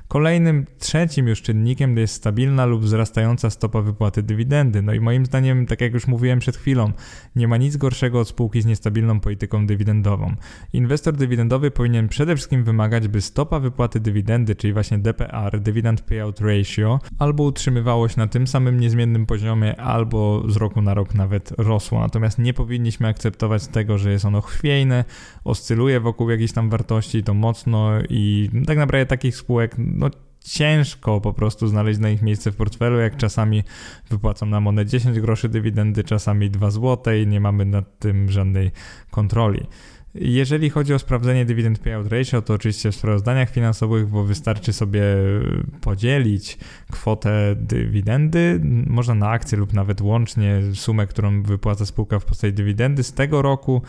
Kolejnym, 0.08 0.66
trzecim 0.80 1.28
już 1.28 1.41
czynnikiem 1.41 1.97
jest 1.97 2.14
stabilna 2.14 2.66
lub 2.66 2.82
wzrastająca 2.82 3.49
stopa 3.49 3.82
wypłaty 3.82 4.24
dywidendy. 4.24 4.82
No 4.82 4.93
i 4.93 4.99
moim 4.99 5.26
zdaniem, 5.26 5.66
tak 5.66 5.82
jak 5.82 5.93
już 5.93 6.08
mówiłem 6.08 6.39
przed 6.39 6.58
chwilą, 6.58 6.91
nie 7.36 7.47
ma 7.47 7.58
nic 7.58 7.78
gorszego 7.78 8.20
od 8.20 8.28
spółki 8.28 8.62
z 8.62 8.66
niestabilną 8.66 9.20
polityką 9.20 9.68
dywidendową. 9.68 10.36
Inwestor 10.74 11.14
dywidendowy 11.14 11.72
powinien 11.72 12.08
przede 12.08 12.36
wszystkim 12.36 12.64
wymagać, 12.64 13.08
by 13.08 13.22
stopa 13.22 13.60
wypłaty 13.60 13.99
dywidendy, 13.99 14.55
czyli 14.55 14.74
właśnie 14.74 14.97
DPR, 14.97 15.60
Dividend 15.60 16.01
Payout 16.01 16.41
Ratio, 16.41 16.99
albo 17.20 17.43
utrzymywało 17.43 18.10
się 18.10 18.18
na 18.18 18.28
tym 18.28 18.47
samym 18.47 18.80
niezmiennym 18.80 19.26
poziomie, 19.26 19.82
albo 19.82 20.43
z 20.51 20.55
roku 20.55 20.82
na 20.82 20.93
rok 20.93 21.14
nawet 21.14 21.53
rosło. 21.58 21.99
Natomiast 21.99 22.39
nie 22.39 22.53
powinniśmy 22.53 23.08
akceptować 23.08 23.68
tego, 23.68 23.97
że 23.97 24.12
jest 24.12 24.26
ono 24.26 24.41
chwiejne, 24.41 25.05
oscyluje 25.43 25.99
wokół 25.99 26.30
jakiejś 26.30 26.51
tam 26.51 26.70
wartości, 26.70 27.24
to 27.24 27.34
mocno 27.34 27.91
i 28.10 28.49
tak 28.68 28.78
naprawdę 28.78 29.05
takich 29.05 29.36
spółek 29.36 29.76
no, 29.98 30.10
ciężko 30.39 31.22
po 31.22 31.34
prostu 31.34 31.68
znaleźć 31.68 32.00
na 32.00 32.10
nich 32.10 32.22
miejsce 32.22 32.52
w 32.52 32.56
portfelu, 32.56 33.00
jak 33.00 33.18
czasami 33.18 33.64
wypłacą 34.10 34.45
nam 34.45 34.68
one 34.68 34.86
10 34.86 35.20
groszy 35.20 35.50
dywidendy, 35.50 36.04
czasami 36.04 36.50
2 36.50 36.72
zł 36.72 37.14
i 37.14 37.28
nie 37.28 37.39
mamy 37.39 37.66
nad 37.66 38.00
tym 38.00 38.32
żadnej 38.32 38.72
kontroli. 39.12 39.68
Jeżeli 40.16 40.70
chodzi 40.70 40.93
o 40.93 40.99
sprawdzenie 40.99 41.45
dividend 41.45 41.80
payout 41.80 42.08
ratio, 42.08 42.41
to 42.41 42.53
oczywiście 42.53 42.91
w 42.91 42.95
sprawozdaniach 42.95 43.49
finansowych, 43.49 44.08
bo 44.08 44.24
wystarczy 44.24 44.74
sobie 44.74 45.03
podzielić 45.82 46.58
kwotę 46.91 47.55
dywidendy, 47.55 48.62
można 48.88 49.14
na 49.14 49.30
akcję 49.30 49.58
lub 49.58 49.74
nawet 49.74 50.01
łącznie 50.01 50.62
sumę, 50.74 51.08
którą 51.08 51.43
wypłaca 51.43 51.86
spółka 51.86 52.20
w 52.20 52.26
postaci 52.26 52.53
dywidendy 52.53 53.03
z 53.03 53.14
tego 53.14 53.41
roku 53.41 53.82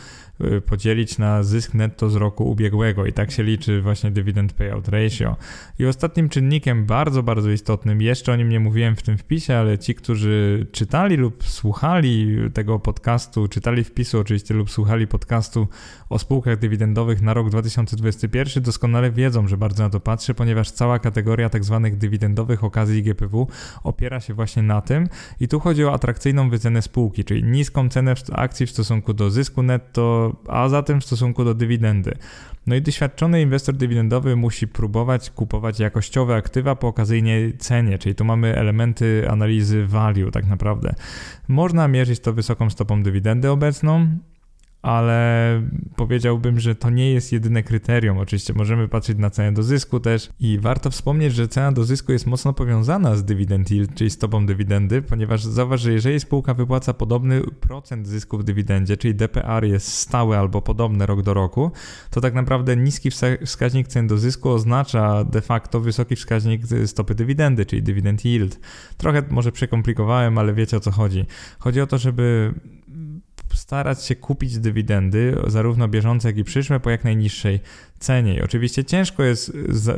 Y, 0.44 0.60
podzielić 0.60 1.18
na 1.18 1.42
zysk 1.42 1.74
netto 1.74 2.10
z 2.10 2.16
roku 2.16 2.50
ubiegłego 2.50 3.06
i 3.06 3.12
tak 3.12 3.30
się 3.30 3.42
liczy 3.42 3.82
właśnie 3.82 4.10
dividend 4.10 4.52
payout 4.52 4.88
ratio. 4.88 5.36
I 5.78 5.86
ostatnim 5.86 6.28
czynnikiem 6.28 6.86
bardzo, 6.86 7.22
bardzo 7.22 7.50
istotnym, 7.50 8.02
jeszcze 8.02 8.32
o 8.32 8.36
nim 8.36 8.48
nie 8.48 8.60
mówiłem 8.60 8.96
w 8.96 9.02
tym 9.02 9.18
wpisie, 9.18 9.56
ale 9.56 9.78
ci, 9.78 9.94
którzy 9.94 10.66
czytali 10.72 11.16
lub 11.16 11.44
słuchali 11.44 12.36
tego 12.54 12.78
podcastu, 12.78 13.48
czytali 13.48 13.84
wpisu 13.84 14.20
oczywiście 14.20 14.54
lub 14.54 14.70
słuchali 14.70 15.06
podcastu 15.06 15.68
o 16.10 16.18
spółkach 16.18 16.58
dywidendowych 16.58 17.22
na 17.22 17.34
rok 17.34 17.50
2021 17.50 18.62
doskonale 18.62 19.10
wiedzą, 19.10 19.48
że 19.48 19.56
bardzo 19.56 19.82
na 19.82 19.90
to 19.90 20.00
patrzę, 20.00 20.34
ponieważ 20.34 20.70
cała 20.70 20.98
kategoria 20.98 21.48
tak 21.48 21.64
zwanych 21.64 21.96
dywidendowych 21.96 22.64
okazji 22.64 23.02
GPW 23.02 23.48
opiera 23.84 24.20
się 24.20 24.34
właśnie 24.34 24.62
na 24.62 24.80
tym 24.80 25.08
i 25.40 25.48
tu 25.48 25.60
chodzi 25.60 25.84
o 25.84 25.92
atrakcyjną 25.92 26.50
wycenę 26.50 26.82
spółki, 26.82 27.24
czyli 27.24 27.44
niską 27.44 27.88
cenę 27.88 28.14
akcji 28.32 28.66
w 28.66 28.70
stosunku 28.70 29.14
do 29.14 29.30
zysku 29.30 29.62
netto, 29.62 30.36
a 30.48 30.68
zatem 30.68 31.00
w 31.00 31.04
stosunku 31.04 31.44
do 31.44 31.54
dywidendy. 31.54 32.14
No 32.66 32.74
i 32.74 32.82
doświadczony 32.82 33.42
inwestor 33.42 33.74
dywidendowy 33.74 34.36
musi 34.36 34.68
próbować 34.68 35.30
kupować 35.30 35.80
jakościowe 35.80 36.36
aktywa 36.36 36.76
po 36.76 36.88
okazyjnej 36.88 37.58
cenie, 37.58 37.98
czyli 37.98 38.14
tu 38.14 38.24
mamy 38.24 38.56
elementy 38.56 39.30
analizy 39.30 39.86
value 39.86 40.30
tak 40.30 40.46
naprawdę. 40.46 40.94
Można 41.48 41.88
mierzyć 41.88 42.20
to 42.20 42.32
wysoką 42.32 42.70
stopą 42.70 43.02
dywidendy 43.02 43.50
obecną, 43.50 44.08
ale 44.82 45.62
powiedziałbym, 45.96 46.60
że 46.60 46.74
to 46.74 46.90
nie 46.90 47.12
jest 47.12 47.32
jedyne 47.32 47.62
kryterium. 47.62 48.18
Oczywiście 48.18 48.52
możemy 48.52 48.88
patrzeć 48.88 49.18
na 49.18 49.30
cenę 49.30 49.52
do 49.52 49.62
zysku 49.62 50.00
też 50.00 50.30
i 50.40 50.58
warto 50.58 50.90
wspomnieć, 50.90 51.34
że 51.34 51.48
cena 51.48 51.72
do 51.72 51.84
zysku 51.84 52.12
jest 52.12 52.26
mocno 52.26 52.52
powiązana 52.52 53.16
z 53.16 53.24
dividend 53.24 53.70
yield, 53.70 53.94
czyli 53.94 54.10
stopą 54.10 54.46
dywidendy, 54.46 55.02
ponieważ 55.02 55.44
zauważ, 55.44 55.80
że 55.80 55.92
jeżeli 55.92 56.20
spółka 56.20 56.54
wypłaca 56.54 56.94
podobny 56.94 57.42
procent 57.60 58.06
zysku 58.08 58.38
w 58.38 58.44
dywidendzie, 58.44 58.96
czyli 58.96 59.14
DPR 59.14 59.64
jest 59.64 59.92
stały 59.92 60.38
albo 60.38 60.62
podobny 60.62 61.06
rok 61.06 61.22
do 61.22 61.34
roku, 61.34 61.70
to 62.10 62.20
tak 62.20 62.34
naprawdę 62.34 62.76
niski 62.76 63.10
wskaźnik 63.46 63.88
cen 63.88 64.06
do 64.06 64.18
zysku 64.18 64.50
oznacza 64.50 65.24
de 65.24 65.40
facto 65.40 65.80
wysoki 65.80 66.16
wskaźnik 66.16 66.62
stopy 66.86 67.14
dywidendy, 67.14 67.66
czyli 67.66 67.82
dividend 67.82 68.24
yield. 68.24 68.60
Trochę 68.96 69.22
może 69.30 69.52
przekomplikowałem, 69.52 70.38
ale 70.38 70.54
wiecie 70.54 70.76
o 70.76 70.80
co 70.80 70.90
chodzi. 70.90 71.26
Chodzi 71.58 71.80
o 71.80 71.86
to, 71.86 71.98
żeby 71.98 72.54
starać 73.54 74.04
się 74.04 74.16
kupić 74.16 74.58
dywidendy, 74.58 75.36
zarówno 75.46 75.88
bieżące, 75.88 76.28
jak 76.28 76.38
i 76.38 76.44
przyszłe, 76.44 76.80
po 76.80 76.90
jak 76.90 77.04
najniższej 77.04 77.60
cenie. 77.98 78.34
I 78.34 78.42
oczywiście 78.42 78.84
ciężko 78.84 79.22
jest 79.22 79.52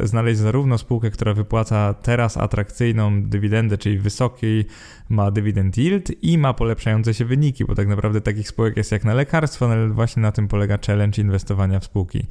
znaleźć 0.04 0.40
zarówno 0.40 0.78
spółkę, 0.78 1.10
która 1.10 1.34
wypłaca 1.34 1.94
teraz 1.94 2.36
atrakcyjną 2.36 3.22
dywidendę, 3.22 3.78
czyli 3.78 3.98
wysoki 3.98 4.64
ma 5.08 5.30
dywidend 5.30 5.78
yield 5.78 6.22
i 6.22 6.38
ma 6.38 6.54
polepszające 6.54 7.14
się 7.14 7.24
wyniki, 7.24 7.64
bo 7.64 7.74
tak 7.74 7.88
naprawdę 7.88 8.20
takich 8.20 8.48
spółek 8.48 8.76
jest 8.76 8.92
jak 8.92 9.04
na 9.04 9.14
lekarstwo, 9.14 9.72
ale 9.72 9.88
właśnie 9.88 10.22
na 10.22 10.32
tym 10.32 10.48
polega 10.48 10.78
challenge 10.86 11.22
inwestowania 11.22 11.80
w 11.80 11.84
spółki 11.84 12.26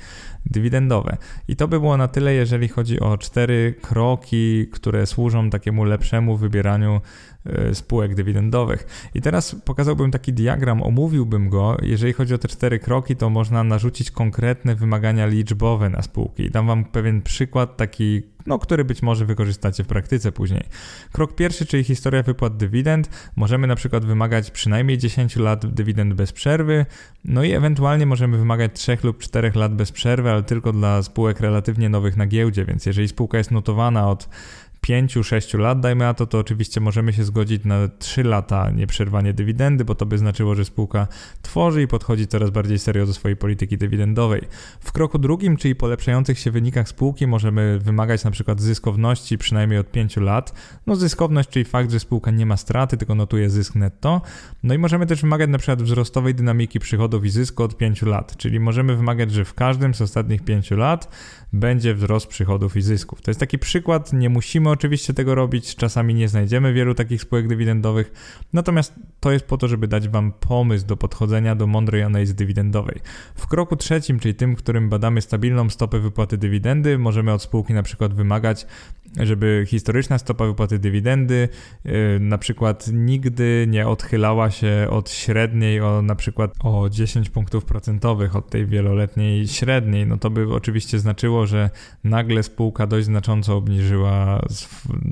dywidendowe. 0.45 1.17
I 1.47 1.55
to 1.55 1.67
by 1.67 1.79
było 1.79 1.97
na 1.97 2.07
tyle, 2.07 2.33
jeżeli 2.33 2.67
chodzi 2.67 2.99
o 2.99 3.17
cztery 3.17 3.75
kroki, 3.81 4.67
które 4.71 5.05
służą 5.05 5.49
takiemu 5.49 5.83
lepszemu 5.83 6.37
wybieraniu 6.37 7.01
e, 7.45 7.75
spółek 7.75 8.15
dywidendowych. 8.15 9.09
I 9.15 9.21
teraz 9.21 9.55
pokazałbym 9.65 10.11
taki 10.11 10.33
diagram, 10.33 10.83
omówiłbym 10.83 11.49
go. 11.49 11.77
Jeżeli 11.81 12.13
chodzi 12.13 12.33
o 12.33 12.37
te 12.37 12.47
cztery 12.47 12.79
kroki, 12.79 13.15
to 13.15 13.29
można 13.29 13.63
narzucić 13.63 14.11
konkretne 14.11 14.75
wymagania 14.75 15.27
liczbowe 15.59 15.89
na 15.89 16.01
spółki. 16.01 16.51
Dam 16.51 16.67
wam 16.67 16.85
pewien 16.85 17.21
przykład 17.21 17.77
taki 17.77 18.21
no, 18.45 18.59
który 18.59 18.85
być 18.85 19.01
może 19.01 19.25
wykorzystacie 19.25 19.83
w 19.83 19.87
praktyce 19.87 20.31
później. 20.31 20.63
Krok 21.11 21.35
pierwszy, 21.35 21.65
czyli 21.65 21.83
historia 21.83 22.23
wypłat 22.23 22.57
dywidend. 22.57 23.09
Możemy 23.35 23.67
na 23.67 23.75
przykład 23.75 24.05
wymagać 24.05 24.51
przynajmniej 24.51 24.97
10 24.97 25.35
lat 25.35 25.65
dywidend 25.65 26.13
bez 26.13 26.31
przerwy, 26.31 26.85
no 27.25 27.43
i 27.43 27.51
ewentualnie 27.51 28.05
możemy 28.05 28.37
wymagać 28.37 28.71
3 28.73 28.97
lub 29.03 29.17
4 29.17 29.51
lat 29.55 29.75
bez 29.75 29.91
przerwy, 29.91 30.31
ale 30.31 30.43
tylko 30.43 30.71
dla 30.71 31.03
spółek 31.03 31.39
relatywnie 31.39 31.89
nowych 31.89 32.17
na 32.17 32.25
giełdzie, 32.25 32.65
więc 32.65 32.85
jeżeli 32.85 33.07
spółka 33.07 33.37
jest 33.37 33.51
notowana 33.51 34.09
od 34.09 34.29
5-6 34.87 35.59
lat, 35.59 35.79
dajmy 35.79 36.05
na 36.05 36.13
to, 36.13 36.27
to 36.27 36.39
oczywiście 36.39 36.81
możemy 36.81 37.13
się 37.13 37.23
zgodzić 37.23 37.65
na 37.65 37.87
3 37.99 38.23
lata 38.23 38.71
nieprzerwanie 38.71 39.33
dywidendy, 39.33 39.85
bo 39.85 39.95
to 39.95 40.05
by 40.05 40.17
znaczyło, 40.17 40.55
że 40.55 40.65
spółka 40.65 41.07
tworzy 41.41 41.81
i 41.81 41.87
podchodzi 41.87 42.27
coraz 42.27 42.49
bardziej 42.49 42.79
serio 42.79 43.05
do 43.05 43.13
swojej 43.13 43.37
polityki 43.37 43.77
dywidendowej. 43.77 44.41
W 44.79 44.91
kroku 44.91 45.19
drugim, 45.19 45.57
czyli 45.57 45.75
polepszających 45.75 46.39
się 46.39 46.51
wynikach 46.51 46.89
spółki, 46.89 47.27
możemy 47.27 47.79
wymagać 47.79 48.23
na 48.23 48.31
przykład 48.31 48.61
zyskowności 48.61 49.37
przynajmniej 49.37 49.79
od 49.79 49.91
5 49.91 50.17
lat. 50.17 50.53
No 50.87 50.95
zyskowność, 50.95 51.49
czyli 51.49 51.65
fakt, 51.65 51.91
że 51.91 51.99
spółka 51.99 52.31
nie 52.31 52.45
ma 52.45 52.57
straty, 52.57 52.97
tylko 52.97 53.15
notuje 53.15 53.49
zysk 53.49 53.75
netto. 53.75 54.21
No 54.63 54.73
i 54.73 54.77
możemy 54.77 55.05
też 55.05 55.21
wymagać 55.21 55.49
na 55.49 55.57
przykład 55.57 55.83
wzrostowej 55.83 56.35
dynamiki 56.35 56.79
przychodów 56.79 57.25
i 57.25 57.29
zysku 57.29 57.63
od 57.63 57.77
5 57.77 58.01
lat, 58.01 58.37
czyli 58.37 58.59
możemy 58.59 58.95
wymagać, 58.95 59.31
że 59.31 59.45
w 59.45 59.53
każdym 59.53 59.93
z 59.93 60.01
ostatnich 60.01 60.43
5 60.43 60.71
lat 60.71 61.09
będzie 61.53 61.95
wzrost 61.95 62.27
przychodów 62.27 62.77
i 62.77 62.81
zysków. 62.81 63.21
To 63.21 63.31
jest 63.31 63.39
taki 63.39 63.59
przykład, 63.59 64.13
nie 64.13 64.29
musimy 64.29 64.68
oczywiście 64.71 65.13
tego 65.13 65.35
robić, 65.35 65.75
czasami 65.75 66.13
nie 66.13 66.27
znajdziemy 66.27 66.73
wielu 66.73 66.95
takich 66.95 67.21
spółek 67.21 67.47
dywidendowych, 67.47 68.11
natomiast 68.53 68.93
to 69.19 69.31
jest 69.31 69.45
po 69.45 69.57
to, 69.57 69.67
żeby 69.67 69.87
dać 69.87 70.09
Wam 70.09 70.31
pomysł 70.31 70.85
do 70.85 70.97
podchodzenia 70.97 71.55
do 71.55 71.67
mądrej 71.67 72.03
analizy 72.03 72.33
dywidendowej. 72.33 72.99
W 73.35 73.47
kroku 73.47 73.75
trzecim, 73.75 74.19
czyli 74.19 74.35
tym, 74.35 74.55
którym 74.55 74.89
badamy 74.89 75.21
stabilną 75.21 75.69
stopę 75.69 75.99
wypłaty 75.99 76.37
dywidendy, 76.37 76.97
możemy 76.97 77.33
od 77.33 77.41
spółki 77.41 77.73
na 77.73 77.83
przykład 77.83 78.13
wymagać, 78.13 78.65
żeby 79.17 79.63
historyczna 79.67 80.17
stopa 80.17 80.45
wypłaty 80.45 80.79
dywidendy 80.79 81.49
yy, 81.85 81.91
na 82.19 82.37
przykład 82.37 82.87
nigdy 82.93 83.65
nie 83.69 83.87
odchylała 83.87 84.51
się 84.51 84.87
od 84.89 85.09
średniej 85.09 85.81
o 85.81 86.01
na 86.01 86.15
przykład 86.15 86.53
o 86.59 86.89
10 86.89 87.29
punktów 87.29 87.65
procentowych 87.65 88.35
od 88.35 88.49
tej 88.49 88.65
wieloletniej 88.65 89.47
średniej, 89.47 90.07
no 90.07 90.17
to 90.17 90.29
by 90.29 90.53
oczywiście 90.53 90.99
znaczyło, 90.99 91.45
że 91.45 91.69
nagle 92.03 92.43
spółka 92.43 92.87
dość 92.87 93.05
znacząco 93.05 93.57
obniżyła 93.57 94.41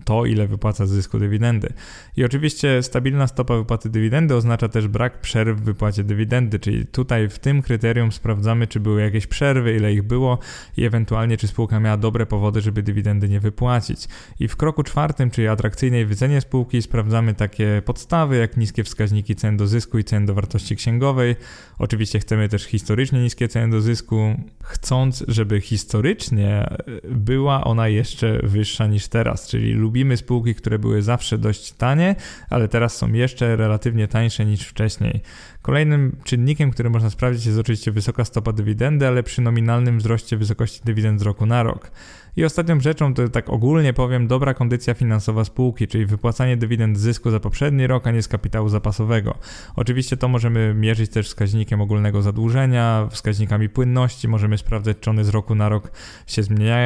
to, 0.06 0.26
ile 0.26 0.48
wypłaca 0.48 0.86
z 0.86 0.90
zysku 0.90 1.20
dywidendy. 1.20 1.74
I 2.18 2.24
oczywiście 2.24 2.84
stabilna 2.84 3.28
stopa 3.28 3.58
wypłaty 3.58 3.90
dywidendy 3.90 4.36
oznacza 4.36 4.70
też 4.70 4.88
brak 4.88 5.22
przerw 5.22 5.58
w 5.60 5.64
wypłacie 5.64 6.04
dywidendy, 6.04 6.60
czyli 6.60 6.86
tutaj 6.86 7.30
w 7.30 7.40
tym 7.40 7.62
kryterium 7.62 8.12
sprawdzamy, 8.12 8.68
czy 8.68 8.80
były 8.80 9.02
jakieś 9.02 9.28
przerwy, 9.28 9.76
ile 9.76 9.94
ich 9.94 10.04
było 10.04 10.40
i 10.78 10.86
ewentualnie 10.86 11.38
czy 11.38 11.48
spółka 11.48 11.80
miała 11.80 11.98
dobre 11.98 12.26
powody, 12.26 12.62
żeby 12.62 12.84
dywidendy 12.84 13.30
nie 13.30 13.40
wypłacić. 13.40 14.08
I 14.40 14.48
w 14.48 14.56
kroku 14.56 14.84
czwartym, 14.84 15.32
czyli 15.32 15.48
atrakcyjnej 15.48 16.06
wycenie 16.06 16.42
spółki, 16.42 16.82
sprawdzamy 16.82 17.34
takie 17.34 17.82
podstawy, 17.86 18.38
jak 18.38 18.58
niskie 18.58 18.84
wskaźniki 18.84 19.36
cen 19.36 19.58
do 19.58 19.68
zysku 19.68 19.98
i 19.98 20.04
cen 20.04 20.26
do 20.26 20.34
wartości 20.34 20.76
księgowej. 20.76 21.36
Oczywiście 21.80 22.20
chcemy 22.20 22.50
też 22.50 22.64
historycznie 22.64 23.20
niskie 23.20 23.48
ceny 23.48 23.72
do 23.72 23.82
zysku, 23.82 24.36
chcąc, 24.64 25.24
żeby 25.28 25.62
historycznie 25.62 26.68
była 27.10 27.64
ona 27.64 27.88
jeszcze 27.88 28.40
wyższa 28.44 28.88
niż 28.88 29.08
teraz, 29.08 29.37
czyli 29.46 29.74
lubimy 29.74 30.18
spółki, 30.18 30.56
które 30.56 30.80
były 30.80 31.02
zawsze 31.02 31.38
dość 31.38 31.72
tanie, 31.72 32.16
ale 32.50 32.68
teraz 32.68 32.98
są 32.98 33.14
jeszcze 33.14 33.56
relatywnie 33.56 34.08
tańsze 34.08 34.46
niż 34.46 34.62
wcześniej. 34.62 35.22
Kolejnym 35.62 36.16
czynnikiem, 36.24 36.72
który 36.72 36.90
można 36.90 37.10
sprawdzić 37.10 37.46
jest 37.46 37.60
oczywiście 37.60 37.92
wysoka 37.92 38.26
stopa 38.26 38.54
dywidendy, 38.54 39.08
ale 39.08 39.24
przy 39.24 39.42
nominalnym 39.42 39.98
wzroście 39.98 40.38
wysokości 40.38 40.82
dywidend 40.86 41.20
z 41.20 41.24
roku 41.24 41.46
na 41.46 41.64
rok. 41.64 41.92
I 42.38 42.46
ostatnią 42.46 42.80
rzeczą, 42.80 43.14
to 43.14 43.30
tak 43.30 43.50
ogólnie 43.50 43.94
powiem, 43.94 44.28
dobra 44.28 44.54
kondycja 44.54 44.94
finansowa 44.94 45.44
spółki, 45.44 45.88
czyli 45.88 46.06
wypłacanie 46.06 46.58
dywidend 46.58 46.98
zysku 46.98 47.32
za 47.32 47.40
poprzedni 47.40 47.88
rok, 47.88 48.08
a 48.08 48.12
nie 48.12 48.22
z 48.22 48.28
kapitału 48.28 48.70
zapasowego. 48.70 49.38
Oczywiście 49.76 50.18
to 50.18 50.28
możemy 50.28 50.74
mierzyć 50.74 51.12
też 51.12 51.28
wskaźnikiem 51.28 51.82
ogólnego 51.82 52.22
zadłużenia, 52.22 53.08
wskaźnikami 53.12 53.70
płynności, 53.70 54.28
możemy 54.28 54.58
sprawdzać, 54.58 54.98
czy 55.00 55.10
one 55.10 55.24
z 55.24 55.30
roku 55.30 55.56
na 55.56 55.70
rok 55.70 55.92
się 56.28 56.42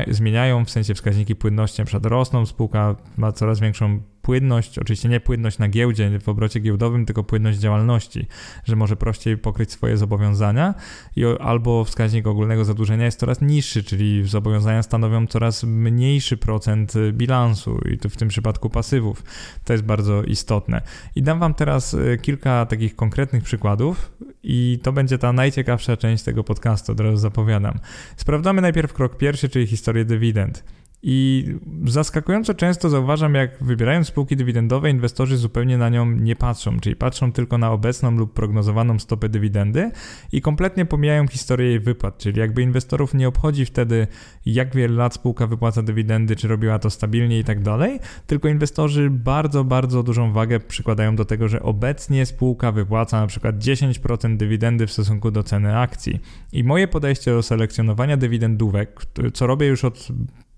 zmieniają, 0.08 0.66
w 0.66 0.70
sensie 0.70 0.94
wskaźniki 0.94 1.36
płynności 1.36 1.82
na 1.82 1.86
przykład 1.86 2.06
rosną, 2.06 2.46
spółka 2.46 2.96
ma 3.18 3.32
coraz 3.32 3.60
większą 3.60 4.00
płynność, 4.22 4.80
oczywiście 4.80 5.10
nie 5.10 5.20
płynność 5.20 5.58
na 5.58 5.68
giełdzie, 5.68 6.20
w 6.20 6.30
obrocie 6.30 6.60
giełdowym, 6.60 7.06
tylko 7.06 7.24
płynność 7.24 7.60
działalności, 7.60 8.28
że 8.64 8.76
może 8.76 8.96
prościej 8.96 9.38
pokryć 9.38 9.72
swoje 9.72 9.98
zobowiązania 9.98 10.74
i 11.16 11.26
albo 11.40 11.84
wskaźnik 11.84 12.28
ogólnego 12.28 12.66
zadłużenia 12.66 13.06
jest 13.06 13.20
coraz 13.20 13.42
niższy, 13.42 13.84
czyli 13.84 14.28
zobowiązania 14.28 14.84
stanowią 14.84 15.28
coraz 15.28 15.64
mniejszy 15.64 16.38
procent 16.38 16.94
bilansu 17.12 17.80
i 17.94 17.98
to 17.98 18.10
w 18.10 18.18
tym 18.18 18.28
przypadku 18.28 18.70
pasywów. 18.70 19.24
To 19.66 19.74
jest 19.74 19.86
bardzo 19.86 20.24
istotne. 20.24 20.82
I 21.16 21.24
dam 21.24 21.40
Wam 21.40 21.54
teraz 21.54 21.94
e, 21.94 22.18
kilka 22.18 22.66
takich 22.66 22.96
konkretnych 22.96 23.44
przykładów 23.44 24.12
i 24.44 24.80
to 24.84 24.92
będzie 24.92 25.18
ta 25.18 25.34
najciekawsza 25.34 25.98
część 25.98 26.24
tego 26.24 26.44
podcastu, 26.44 26.92
od 26.92 27.00
razu 27.00 27.18
zapowiadam. 27.18 27.80
Sprawdzamy 28.18 28.62
najpierw 28.62 28.94
krok 28.94 29.18
pierwszy, 29.18 29.50
czyli 29.50 29.68
historię 29.68 30.06
dywidend. 30.06 30.64
I 31.04 31.46
zaskakująco 31.86 32.54
często 32.54 32.90
zauważam, 32.90 33.36
jak 33.36 33.64
wybierając 33.64 34.08
spółki 34.08 34.36
dywidendowe, 34.36 34.90
inwestorzy 34.90 35.38
zupełnie 35.38 35.78
na 35.78 35.90
nią 35.90 36.12
nie 36.12 36.36
patrzą, 36.36 36.80
czyli 36.80 36.96
patrzą 36.96 37.32
tylko 37.32 37.58
na 37.58 37.72
obecną 37.72 38.12
lub 38.12 38.34
prognozowaną 38.34 39.00
stopę 39.00 39.30
dywidendy 39.30 39.92
i 40.32 40.42
kompletnie 40.42 40.86
pomijają 40.86 41.28
historię 41.28 41.68
jej 41.68 41.80
wypłat, 41.80 42.18
czyli 42.18 42.40
jakby 42.40 42.62
inwestorów 42.62 43.14
nie 43.14 43.28
obchodzi 43.28 43.66
wtedy, 43.66 44.08
jak 44.46 44.76
wiele 44.76 44.96
lat 44.96 45.14
spółka 45.14 45.48
wypłaca 45.48 45.84
dywidendy, 45.84 46.36
czy 46.36 46.48
robiła 46.48 46.80
to 46.80 46.90
stabilnie 46.90 47.40
i 47.40 47.44
tak 47.44 47.62
dalej, 47.62 48.00
tylko 48.28 48.48
inwestorzy 48.48 49.10
bardzo, 49.10 49.64
bardzo 49.64 50.04
dużą 50.04 50.32
wagę 50.32 50.60
przykładają 50.60 51.16
do 51.16 51.26
tego, 51.26 51.48
że 51.48 51.62
obecnie 51.62 52.26
spółka 52.26 52.72
wypłaca 52.72 53.22
na 53.22 53.28
przykład 53.28 53.56
10% 53.58 54.38
dywidendy 54.38 54.88
w 54.88 54.92
stosunku 54.92 55.32
do 55.32 55.44
ceny 55.44 55.78
akcji. 55.78 56.20
I 56.52 56.64
moje 56.64 56.88
podejście 56.88 57.32
do 57.32 57.44
selekcjonowania 57.44 58.18
dywidendówek, 58.18 59.02
co 59.34 59.48
robię 59.48 59.68
już 59.68 59.86
od 59.86 60.08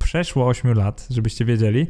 przeszło 0.03 0.47
8 0.47 0.73
lat, 0.73 1.07
żebyście 1.09 1.45
wiedzieli, 1.45 1.87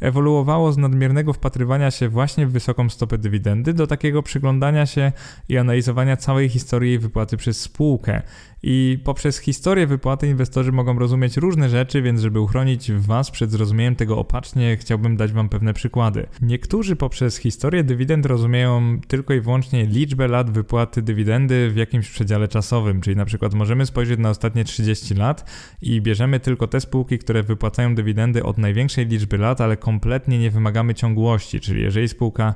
ewoluowało 0.00 0.72
z 0.72 0.78
nadmiernego 0.78 1.32
wpatrywania 1.32 1.90
się 1.90 2.08
właśnie 2.08 2.46
w 2.46 2.52
wysoką 2.52 2.90
stopę 2.90 3.18
dywidendy 3.18 3.72
do 3.72 3.86
takiego 3.86 4.22
przyglądania 4.22 4.86
się 4.86 5.12
i 5.48 5.58
analizowania 5.58 6.16
całej 6.16 6.48
historii 6.48 6.98
wypłaty 6.98 7.36
przez 7.36 7.60
spółkę. 7.60 8.22
I 8.66 8.98
poprzez 9.04 9.38
historię 9.38 9.86
wypłaty 9.86 10.28
inwestorzy 10.28 10.72
mogą 10.72 10.98
rozumieć 10.98 11.36
różne 11.36 11.68
rzeczy, 11.68 12.02
więc 12.02 12.20
żeby 12.20 12.40
uchronić 12.40 12.92
Was 12.92 13.30
przed 13.30 13.50
zrozumieniem 13.50 13.96
tego 13.96 14.18
opacznie, 14.18 14.76
chciałbym 14.76 15.16
dać 15.16 15.32
Wam 15.32 15.48
pewne 15.48 15.74
przykłady. 15.74 16.26
Niektórzy 16.42 16.96
poprzez 16.96 17.36
historię 17.36 17.84
dywidend 17.84 18.26
rozumieją 18.26 19.00
tylko 19.08 19.34
i 19.34 19.40
wyłącznie 19.40 19.86
liczbę 19.86 20.28
lat 20.28 20.50
wypłaty 20.50 21.02
dywidendy 21.02 21.70
w 21.70 21.76
jakimś 21.76 22.10
przedziale 22.10 22.48
czasowym, 22.48 23.00
czyli 23.00 23.16
na 23.16 23.24
przykład 23.24 23.54
możemy 23.54 23.86
spojrzeć 23.86 24.18
na 24.20 24.30
ostatnie 24.30 24.64
30 24.64 25.14
lat 25.14 25.50
i 25.82 26.00
bierzemy 26.00 26.40
tylko 26.40 26.66
te 26.66 26.80
spółki, 26.80 27.18
które 27.18 27.42
wypłacają 27.42 27.94
dywidendy 27.94 28.42
od 28.42 28.58
największej 28.58 29.06
liczby 29.06 29.38
lat, 29.38 29.60
ale 29.60 29.76
kompletnie 29.76 30.38
nie 30.38 30.50
wymagamy 30.50 30.94
ciągłości, 30.94 31.60
czyli 31.60 31.82
jeżeli 31.82 32.08
spółka 32.08 32.54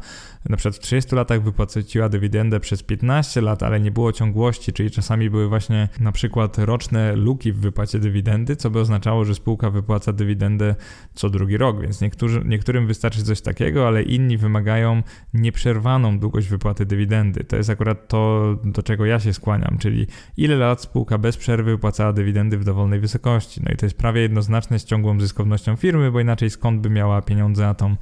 na 0.49 0.57
przykład 0.57 0.77
w 0.77 0.79
30 0.79 1.15
latach 1.15 1.43
wypłaciła 1.43 2.09
dywidendę 2.09 2.61
przez 2.61 2.83
15 2.83 3.41
lat, 3.41 3.63
ale 3.63 3.81
nie 3.81 3.91
było 3.91 4.13
ciągłości, 4.13 4.73
czyli 4.73 4.91
czasami 4.91 5.31
były 5.31 5.49
właśnie 5.49 5.89
na 6.01 6.13
przykład 6.13 6.59
roczne 6.59 7.17
luki 7.17 7.53
w 7.53 7.59
wypłacie 7.61 7.99
dywidendy, 7.99 8.57
co 8.57 8.71
by 8.71 8.81
oznaczało, 8.81 9.25
że 9.25 9.35
spółka 9.35 9.71
wypłaca 9.71 10.13
dywidendę 10.13 10.75
co 11.15 11.31
drugi 11.31 11.57
rok, 11.57 11.81
więc 11.81 12.01
niektórzy, 12.01 12.43
niektórym 12.45 12.87
wystarczy 12.87 13.23
coś 13.23 13.41
takiego, 13.41 13.87
ale 13.87 14.03
inni 14.03 14.37
wymagają 14.39 15.03
nieprzerwaną 15.35 16.19
długość 16.19 16.49
wypłaty 16.49 16.87
dywidendy. 16.87 17.45
To 17.45 17.57
jest 17.57 17.71
akurat 17.71 18.09
to, 18.09 18.55
do 18.65 18.83
czego 18.83 19.07
ja 19.07 19.21
się 19.21 19.33
skłaniam, 19.33 19.79
czyli 19.79 20.07
ile 20.37 20.57
lat 20.57 20.83
spółka 20.83 21.19
bez 21.19 21.37
przerwy 21.37 21.71
wypłacała 21.71 22.13
dywidendy 22.13 22.59
w 22.59 22.65
dowolnej 22.65 23.01
wysokości. 23.01 23.61
No 23.65 23.73
i 23.73 23.77
to 23.77 23.87
jest 23.87 23.99
prawie 23.99 24.21
jednoznaczne 24.21 24.79
z 24.79 24.85
ciągłą 24.85 25.21
zyskownością 25.21 25.77
firmy, 25.77 26.11
bo 26.13 26.21
inaczej 26.21 26.51
skąd 26.51 26.81
by 26.81 26.91
miała 26.91 27.23
pieniądze 27.23 27.63
na 27.63 27.75
tą 27.75 27.97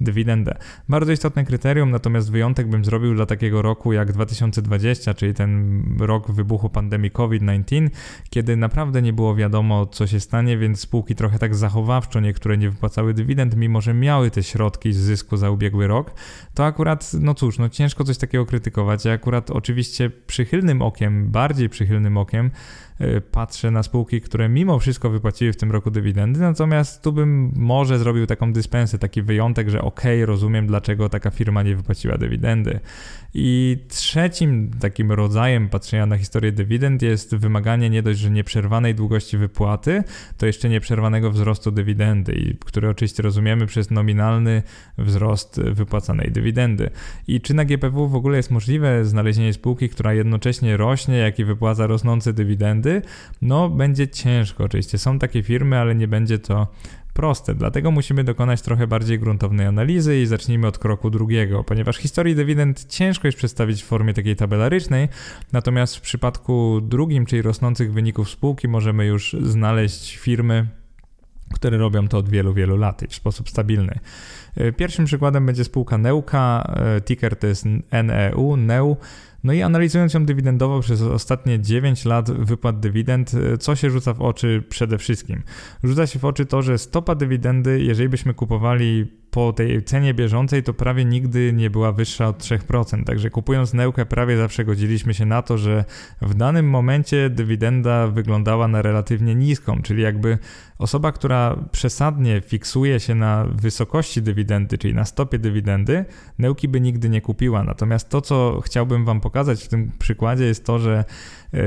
dywidendę. 0.00 0.58
Bardzo 0.88 1.12
istotne 1.12 1.44
kryterium, 1.44 1.89
natomiast 1.90 2.30
wyjątek 2.30 2.68
bym 2.68 2.84
zrobił 2.84 3.14
dla 3.14 3.26
takiego 3.26 3.62
roku 3.62 3.92
jak 3.92 4.12
2020, 4.12 5.14
czyli 5.14 5.34
ten 5.34 5.82
rok 5.98 6.30
wybuchu 6.30 6.70
pandemii 6.70 7.10
COVID-19, 7.10 7.88
kiedy 8.30 8.56
naprawdę 8.56 9.02
nie 9.02 9.12
było 9.12 9.34
wiadomo, 9.34 9.86
co 9.86 10.06
się 10.06 10.20
stanie, 10.20 10.58
więc 10.58 10.80
spółki 10.80 11.14
trochę 11.14 11.38
tak 11.38 11.54
zachowawczo 11.54 12.20
niektóre 12.20 12.58
nie 12.58 12.70
wypłacały 12.70 13.14
dywidend, 13.14 13.56
mimo 13.56 13.80
że 13.80 13.94
miały 13.94 14.30
te 14.30 14.42
środki 14.42 14.92
z 14.92 14.96
zysku 14.96 15.36
za 15.36 15.50
ubiegły 15.50 15.86
rok. 15.86 16.14
To 16.54 16.64
akurat, 16.64 17.10
no 17.20 17.34
cóż, 17.34 17.58
no 17.58 17.68
ciężko 17.68 18.04
coś 18.04 18.18
takiego 18.18 18.46
krytykować. 18.46 19.04
Ja 19.04 19.12
akurat 19.12 19.50
oczywiście 19.50 20.10
przychylnym 20.10 20.82
okiem, 20.82 21.30
bardziej 21.30 21.68
przychylnym 21.68 22.16
okiem, 22.16 22.50
patrzę 23.30 23.70
na 23.70 23.82
spółki, 23.82 24.20
które 24.20 24.48
mimo 24.48 24.78
wszystko 24.78 25.10
wypłaciły 25.10 25.52
w 25.52 25.56
tym 25.56 25.72
roku 25.72 25.90
dywidendy, 25.90 26.40
natomiast 26.40 27.02
tu 27.02 27.12
bym 27.12 27.52
może 27.56 27.98
zrobił 27.98 28.26
taką 28.26 28.52
dyspensę, 28.52 28.98
taki 28.98 29.22
wyjątek, 29.22 29.68
że 29.68 29.82
ok, 29.82 30.00
rozumiem 30.24 30.66
dlaczego 30.66 31.08
taka 31.08 31.30
firma 31.30 31.62
nie 31.62 31.76
wypłaciła 31.76 32.18
dywidendy. 32.18 32.80
I 33.34 33.78
trzecim 33.88 34.70
takim 34.80 35.12
rodzajem 35.12 35.68
patrzenia 35.68 36.06
na 36.06 36.18
historię 36.18 36.52
dywidend 36.52 37.02
jest 37.02 37.36
wymaganie 37.36 37.90
nie 37.90 38.02
dość, 38.02 38.20
że 38.20 38.30
nieprzerwanej 38.30 38.94
długości 38.94 39.38
wypłaty, 39.38 40.02
to 40.38 40.46
jeszcze 40.46 40.68
nieprzerwanego 40.68 41.30
wzrostu 41.30 41.70
dywidendy, 41.70 42.56
który 42.64 42.88
oczywiście 42.88 43.22
rozumiemy 43.22 43.66
przez 43.66 43.90
nominalny 43.90 44.62
wzrost 44.98 45.60
wypłacanej 45.62 46.30
dywidendy. 46.32 46.90
I 47.28 47.40
czy 47.40 47.54
na 47.54 47.64
GPW 47.64 48.08
w 48.08 48.14
ogóle 48.14 48.36
jest 48.36 48.50
możliwe 48.50 49.04
znalezienie 49.04 49.52
spółki, 49.52 49.88
która 49.88 50.14
jednocześnie 50.14 50.76
rośnie, 50.76 51.16
jak 51.16 51.38
i 51.38 51.44
wypłaca 51.44 51.86
rosnące 51.86 52.32
dywidendy? 52.32 52.89
No, 53.42 53.68
będzie 53.68 54.08
ciężko 54.08 54.64
oczywiście. 54.64 54.98
Są 54.98 55.18
takie 55.18 55.42
firmy, 55.42 55.78
ale 55.78 55.94
nie 55.94 56.08
będzie 56.08 56.38
to 56.38 56.66
proste, 57.14 57.54
dlatego 57.54 57.90
musimy 57.90 58.24
dokonać 58.24 58.62
trochę 58.62 58.86
bardziej 58.86 59.18
gruntownej 59.18 59.66
analizy 59.66 60.20
i 60.20 60.26
zacznijmy 60.26 60.66
od 60.66 60.78
kroku 60.78 61.10
drugiego, 61.10 61.64
ponieważ 61.64 61.96
historii 61.96 62.34
dywidend 62.34 62.84
ciężko 62.84 63.28
jest 63.28 63.38
przedstawić 63.38 63.82
w 63.82 63.86
formie 63.86 64.14
takiej 64.14 64.36
tabelarycznej, 64.36 65.08
natomiast 65.52 65.96
w 65.96 66.00
przypadku 66.00 66.80
drugim, 66.80 67.26
czyli 67.26 67.42
rosnących 67.42 67.92
wyników 67.92 68.30
spółki, 68.30 68.68
możemy 68.68 69.06
już 69.06 69.36
znaleźć 69.42 70.16
firmy, 70.16 70.66
które 71.54 71.78
robią 71.78 72.08
to 72.08 72.18
od 72.18 72.28
wielu, 72.28 72.54
wielu 72.54 72.76
lat 72.76 73.02
i 73.02 73.06
w 73.06 73.14
sposób 73.14 73.48
stabilny. 73.48 73.98
E, 74.56 74.72
pierwszym 74.72 75.04
przykładem 75.04 75.46
będzie 75.46 75.64
spółka 75.64 75.98
Neuka, 75.98 76.74
e, 76.76 77.00
ticker 77.00 77.36
to 77.36 77.46
jest 77.46 77.64
NEU, 78.04 78.56
NEU. 78.56 78.96
No 79.44 79.52
i 79.52 79.62
analizując 79.62 80.14
ją 80.14 80.24
dywidendowo 80.24 80.80
przez 80.80 81.02
ostatnie 81.02 81.60
9 81.60 82.04
lat 82.04 82.30
wypłat 82.30 82.80
dywidend, 82.80 83.34
e, 83.34 83.58
co 83.58 83.76
się 83.76 83.90
rzuca 83.90 84.14
w 84.14 84.22
oczy 84.22 84.62
przede 84.68 84.98
wszystkim? 84.98 85.42
Rzuca 85.84 86.06
się 86.06 86.18
w 86.18 86.24
oczy 86.24 86.46
to, 86.46 86.62
że 86.62 86.78
stopa 86.78 87.14
dywidendy, 87.14 87.80
jeżeli 87.80 88.08
byśmy 88.08 88.34
kupowali 88.34 89.19
po 89.30 89.52
tej 89.52 89.82
cenie 89.82 90.14
bieżącej 90.14 90.62
to 90.62 90.74
prawie 90.74 91.04
nigdy 91.04 91.52
nie 91.52 91.70
była 91.70 91.92
wyższa 91.92 92.28
od 92.28 92.38
3%. 92.38 93.04
Także 93.04 93.30
kupując 93.30 93.74
Neukę 93.74 94.06
prawie 94.06 94.36
zawsze 94.36 94.64
godziliśmy 94.64 95.14
się 95.14 95.26
na 95.26 95.42
to, 95.42 95.58
że 95.58 95.84
w 96.22 96.34
danym 96.34 96.70
momencie 96.70 97.30
dywidenda 97.30 98.06
wyglądała 98.06 98.68
na 98.68 98.82
relatywnie 98.82 99.34
niską, 99.34 99.82
czyli 99.82 100.02
jakby 100.02 100.38
osoba, 100.78 101.12
która 101.12 101.56
przesadnie 101.72 102.40
fiksuje 102.40 103.00
się 103.00 103.14
na 103.14 103.44
wysokości 103.44 104.22
dywidendy, 104.22 104.78
czyli 104.78 104.94
na 104.94 105.04
stopie 105.04 105.38
dywidendy, 105.38 106.04
Neuki 106.38 106.68
by 106.68 106.80
nigdy 106.80 107.08
nie 107.08 107.20
kupiła. 107.20 107.64
Natomiast 107.64 108.08
to, 108.08 108.20
co 108.20 108.60
chciałbym 108.64 109.04
Wam 109.04 109.20
pokazać 109.20 109.64
w 109.64 109.68
tym 109.68 109.92
przykładzie 109.98 110.44
jest 110.44 110.64
to, 110.64 110.78
że 110.78 111.04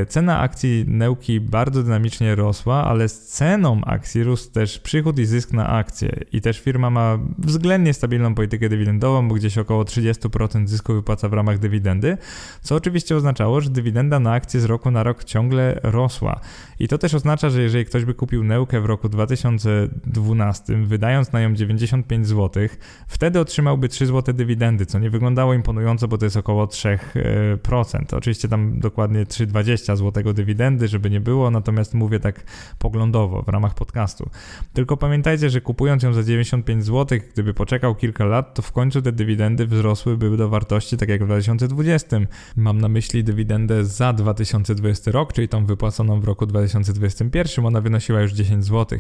cena 0.07 0.39
akcji 0.39 0.86
Neuki 0.88 1.39
bardzo 1.39 1.84
dynamicznie 1.84 2.36
rosła, 2.36 2.84
ale 2.84 3.09
z 3.09 3.19
ceną 3.19 3.81
akcji 3.86 4.23
rósł 4.23 4.51
też 4.51 4.79
przychód 4.79 5.19
i 5.19 5.25
zysk 5.25 5.53
na 5.53 5.67
akcję. 5.69 6.19
I 6.31 6.41
też 6.41 6.59
firma 6.59 6.89
ma 6.89 7.19
względnie 7.38 7.93
stabilną 7.93 8.36
politykę 8.36 8.69
dywidendową, 8.69 9.27
bo 9.27 9.36
gdzieś 9.36 9.57
około 9.57 9.84
30% 9.84 10.67
zysku 10.67 10.93
wypłaca 10.93 11.29
w 11.29 11.34
ramach 11.34 11.59
dywidendy, 11.59 12.17
co 12.61 12.75
oczywiście 12.75 13.15
oznaczało, 13.15 13.61
że 13.61 13.69
dywidenda 13.69 14.19
na 14.19 14.31
akcję 14.31 14.59
z 14.59 14.65
roku 14.65 14.91
na 14.91 15.03
rok 15.03 15.23
ciągle 15.23 15.79
rosła. 15.84 16.39
I 16.79 16.88
to 16.88 16.97
też 16.97 17.13
oznacza, 17.13 17.49
że 17.49 17.61
jeżeli 17.61 17.86
ktoś 17.86 18.05
by 18.05 18.13
kupił 18.13 18.43
Neukę 18.43 18.81
w 18.81 18.86
roku 18.86 19.09
2012, 19.09 20.86
wydając 20.86 21.31
na 21.31 21.41
nią 21.41 21.53
95 21.53 22.27
zł, 22.27 22.67
wtedy 23.07 23.39
otrzymałby 23.39 23.89
3 23.89 24.05
zł 24.05 24.36
dywidendy, 24.36 24.86
co 24.86 24.99
nie 24.99 25.09
wyglądało 25.09 25.53
imponująco, 25.53 26.07
bo 26.07 26.17
to 26.17 26.25
jest 26.25 26.38
około 26.38 26.65
3%. 26.65 28.15
Oczywiście 28.15 28.47
tam 28.47 28.79
dokładnie 28.79 29.25
3,20 29.25 29.72
20 29.74 29.95
zł 29.95 30.34
dywidendy, 30.34 30.88
żeby 30.88 31.09
nie 31.09 31.21
było, 31.21 31.51
natomiast 31.51 31.93
mówię 31.93 32.19
tak 32.19 32.43
poglądowo 32.80 33.41
w 33.41 33.47
ramach 33.47 33.76
podcastu. 33.76 34.30
Tylko 34.74 34.97
pamiętajcie, 34.97 35.49
że 35.49 35.61
kupując 35.61 36.03
ją 36.03 36.13
za 36.13 36.24
95 36.24 36.86
zł, 36.86 37.19
gdyby 37.34 37.53
poczekał 37.53 37.95
kilka 37.95 38.26
lat, 38.26 38.53
to 38.53 38.61
w 38.61 38.71
końcu 38.71 39.01
te 39.01 39.11
dywidendy 39.11 39.67
wzrosłyby 39.67 40.38
do 40.38 40.49
wartości 40.49 40.97
tak 40.97 41.09
jak 41.09 41.24
w 41.24 41.26
2020. 41.26 42.19
Mam 42.55 42.82
na 42.82 42.88
myśli 42.88 43.24
dywidendę 43.24 43.86
za 43.86 44.13
2020 44.13 45.11
rok, 45.11 45.34
czyli 45.34 45.47
tą 45.47 45.65
wypłaconą 45.65 46.19
w 46.19 46.24
roku 46.24 46.45
2021, 46.45 47.65
ona 47.65 47.82
wynosiła 47.82 48.21
już 48.21 48.34
10 48.34 48.65
zł. 48.65 48.99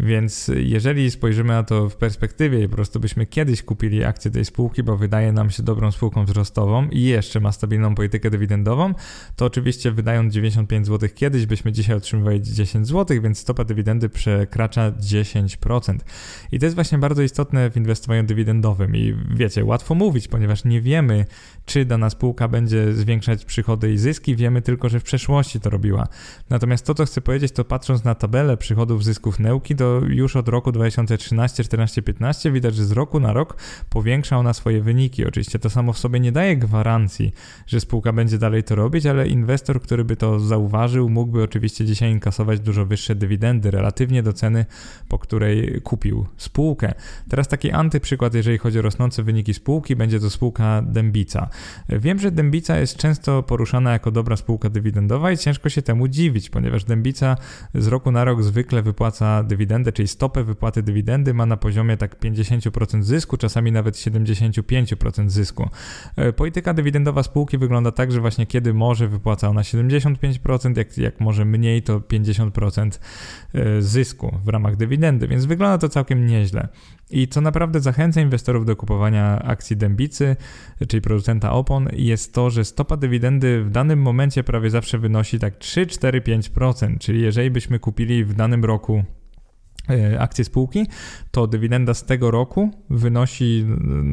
Więc 0.00 0.50
jeżeli 0.56 1.10
spojrzymy 1.10 1.52
na 1.52 1.62
to 1.62 1.88
w 1.88 1.96
perspektywie 1.96 2.64
i 2.64 2.68
po 2.68 2.74
prostu 2.74 3.00
byśmy 3.00 3.26
kiedyś 3.26 3.62
kupili 3.62 4.04
akcję 4.04 4.30
tej 4.30 4.44
spółki, 4.44 4.82
bo 4.82 4.96
wydaje 4.96 5.32
nam 5.32 5.50
się 5.50 5.62
dobrą 5.62 5.90
spółką 5.90 6.24
wzrostową 6.24 6.88
i 6.88 7.02
jeszcze 7.02 7.40
ma 7.40 7.52
stabilną 7.52 7.94
politykę 7.94 8.30
dywidendową, 8.30 8.94
to 9.36 9.44
oczywiście 9.44 9.90
wydaje 9.90 10.07
wydając 10.08 10.34
95 10.34 10.86
zł 10.86 11.08
kiedyś, 11.14 11.46
byśmy 11.46 11.72
dzisiaj 11.72 11.96
otrzymywali 11.96 12.42
10 12.42 12.86
zł, 12.86 13.22
więc 13.22 13.38
stopa 13.38 13.64
dywidendy 13.64 14.08
przekracza 14.08 14.90
10%. 14.90 15.98
I 16.52 16.58
to 16.58 16.66
jest 16.66 16.74
właśnie 16.74 16.98
bardzo 16.98 17.22
istotne 17.22 17.70
w 17.70 17.76
inwestowaniu 17.76 18.24
dywidendowym. 18.24 18.96
I 18.96 19.14
wiecie, 19.34 19.64
łatwo 19.64 19.94
mówić, 19.94 20.28
ponieważ 20.28 20.64
nie 20.64 20.80
wiemy, 20.80 21.26
czy 21.68 21.84
dana 21.84 22.10
spółka 22.10 22.48
będzie 22.48 22.92
zwiększać 22.92 23.44
przychody 23.44 23.92
i 23.92 23.98
zyski, 23.98 24.36
wiemy 24.36 24.62
tylko, 24.62 24.88
że 24.88 25.00
w 25.00 25.02
przeszłości 25.02 25.60
to 25.60 25.70
robiła. 25.70 26.08
Natomiast 26.50 26.86
to, 26.86 26.94
co 26.94 27.04
chcę 27.04 27.20
powiedzieć, 27.20 27.52
to 27.52 27.64
patrząc 27.64 28.04
na 28.04 28.14
tabelę 28.14 28.56
przychodów, 28.56 29.04
zysków 29.04 29.38
Neuki, 29.38 29.76
to 29.76 30.00
już 30.08 30.36
od 30.36 30.48
roku 30.48 30.72
2013, 30.72 31.64
14, 31.64 32.02
15 32.02 32.52
widać, 32.52 32.74
że 32.74 32.84
z 32.84 32.92
roku 32.92 33.20
na 33.20 33.32
rok 33.32 33.56
powiększa 33.90 34.36
ona 34.36 34.52
swoje 34.52 34.82
wyniki. 34.82 35.26
Oczywiście 35.26 35.58
to 35.58 35.70
samo 35.70 35.92
w 35.92 35.98
sobie 35.98 36.20
nie 36.20 36.32
daje 36.32 36.56
gwarancji, 36.56 37.32
że 37.66 37.80
spółka 37.80 38.12
będzie 38.12 38.38
dalej 38.38 38.64
to 38.64 38.74
robić, 38.74 39.06
ale 39.06 39.28
inwestor, 39.28 39.82
który 39.82 40.04
by 40.04 40.16
to 40.16 40.40
zauważył, 40.40 41.08
mógłby 41.08 41.42
oczywiście 41.42 41.84
dzisiaj 41.84 42.10
inkasować 42.10 42.60
dużo 42.60 42.86
wyższe 42.86 43.14
dywidendy 43.14 43.70
relatywnie 43.70 44.22
do 44.22 44.32
ceny, 44.32 44.64
po 45.08 45.18
której 45.18 45.80
kupił 45.80 46.26
spółkę. 46.36 46.94
Teraz 47.28 47.48
taki 47.48 47.70
antyprzykład, 47.70 48.34
jeżeli 48.34 48.58
chodzi 48.58 48.78
o 48.78 48.82
rosnące 48.82 49.22
wyniki 49.22 49.54
spółki, 49.54 49.96
będzie 49.96 50.20
to 50.20 50.30
spółka 50.30 50.82
Dębica. 50.82 51.50
Wiem, 51.88 52.18
że 52.18 52.30
Dębica 52.30 52.78
jest 52.78 52.96
często 52.96 53.42
poruszana 53.42 53.92
jako 53.92 54.10
dobra 54.10 54.36
spółka 54.36 54.70
dywidendowa 54.70 55.32
i 55.32 55.38
ciężko 55.38 55.68
się 55.68 55.82
temu 55.82 56.08
dziwić, 56.08 56.50
ponieważ 56.50 56.84
Dębica 56.84 57.36
z 57.74 57.86
roku 57.86 58.10
na 58.10 58.24
rok 58.24 58.42
zwykle 58.42 58.82
wypłaca 58.82 59.42
dywidendę, 59.42 59.92
czyli 59.92 60.08
stopę 60.08 60.44
wypłaty 60.44 60.82
dywidendy 60.82 61.34
ma 61.34 61.46
na 61.46 61.56
poziomie 61.56 61.96
tak 61.96 62.20
50% 62.20 63.02
zysku, 63.02 63.36
czasami 63.36 63.72
nawet 63.72 63.94
75% 63.94 65.28
zysku. 65.28 65.68
E, 66.16 66.32
polityka 66.32 66.74
dywidendowa 66.74 67.22
spółki 67.22 67.58
wygląda 67.58 67.92
tak, 67.92 68.12
że 68.12 68.20
właśnie 68.20 68.46
kiedy 68.46 68.74
może 68.74 69.08
wypłaca 69.08 69.48
ona 69.48 69.60
75%, 69.60 70.76
jak, 70.76 70.98
jak 70.98 71.20
może 71.20 71.44
mniej 71.44 71.82
to 71.82 72.00
50% 72.00 72.98
e, 73.54 73.82
zysku 73.82 74.38
w 74.44 74.48
ramach 74.48 74.76
dywidendy, 74.76 75.28
więc 75.28 75.44
wygląda 75.44 75.78
to 75.78 75.88
całkiem 75.88 76.26
nieźle. 76.26 76.68
I 77.10 77.28
co 77.28 77.40
naprawdę 77.40 77.80
zachęca 77.80 78.20
inwestorów 78.20 78.66
do 78.66 78.76
kupowania 78.76 79.42
akcji 79.42 79.76
Dębicy, 79.76 80.36
czyli 80.88 81.00
producenta 81.00 81.52
opon, 81.52 81.88
jest 81.92 82.34
to, 82.34 82.50
że 82.50 82.64
stopa 82.64 82.96
dywidendy 82.96 83.64
w 83.64 83.70
danym 83.70 84.02
momencie 84.02 84.44
prawie 84.44 84.70
zawsze 84.70 84.98
wynosi 84.98 85.38
tak 85.38 85.56
3, 85.56 85.86
4, 85.86 86.20
5%, 86.20 86.98
czyli 86.98 87.20
jeżeli 87.20 87.50
byśmy 87.50 87.78
kupili 87.78 88.24
w 88.24 88.34
danym 88.34 88.64
roku 88.64 89.04
akcje 90.18 90.44
spółki, 90.44 90.86
to 91.30 91.46
dywidenda 91.46 91.94
z 91.94 92.04
tego 92.04 92.30
roku 92.30 92.70
wynosi, 92.90 93.66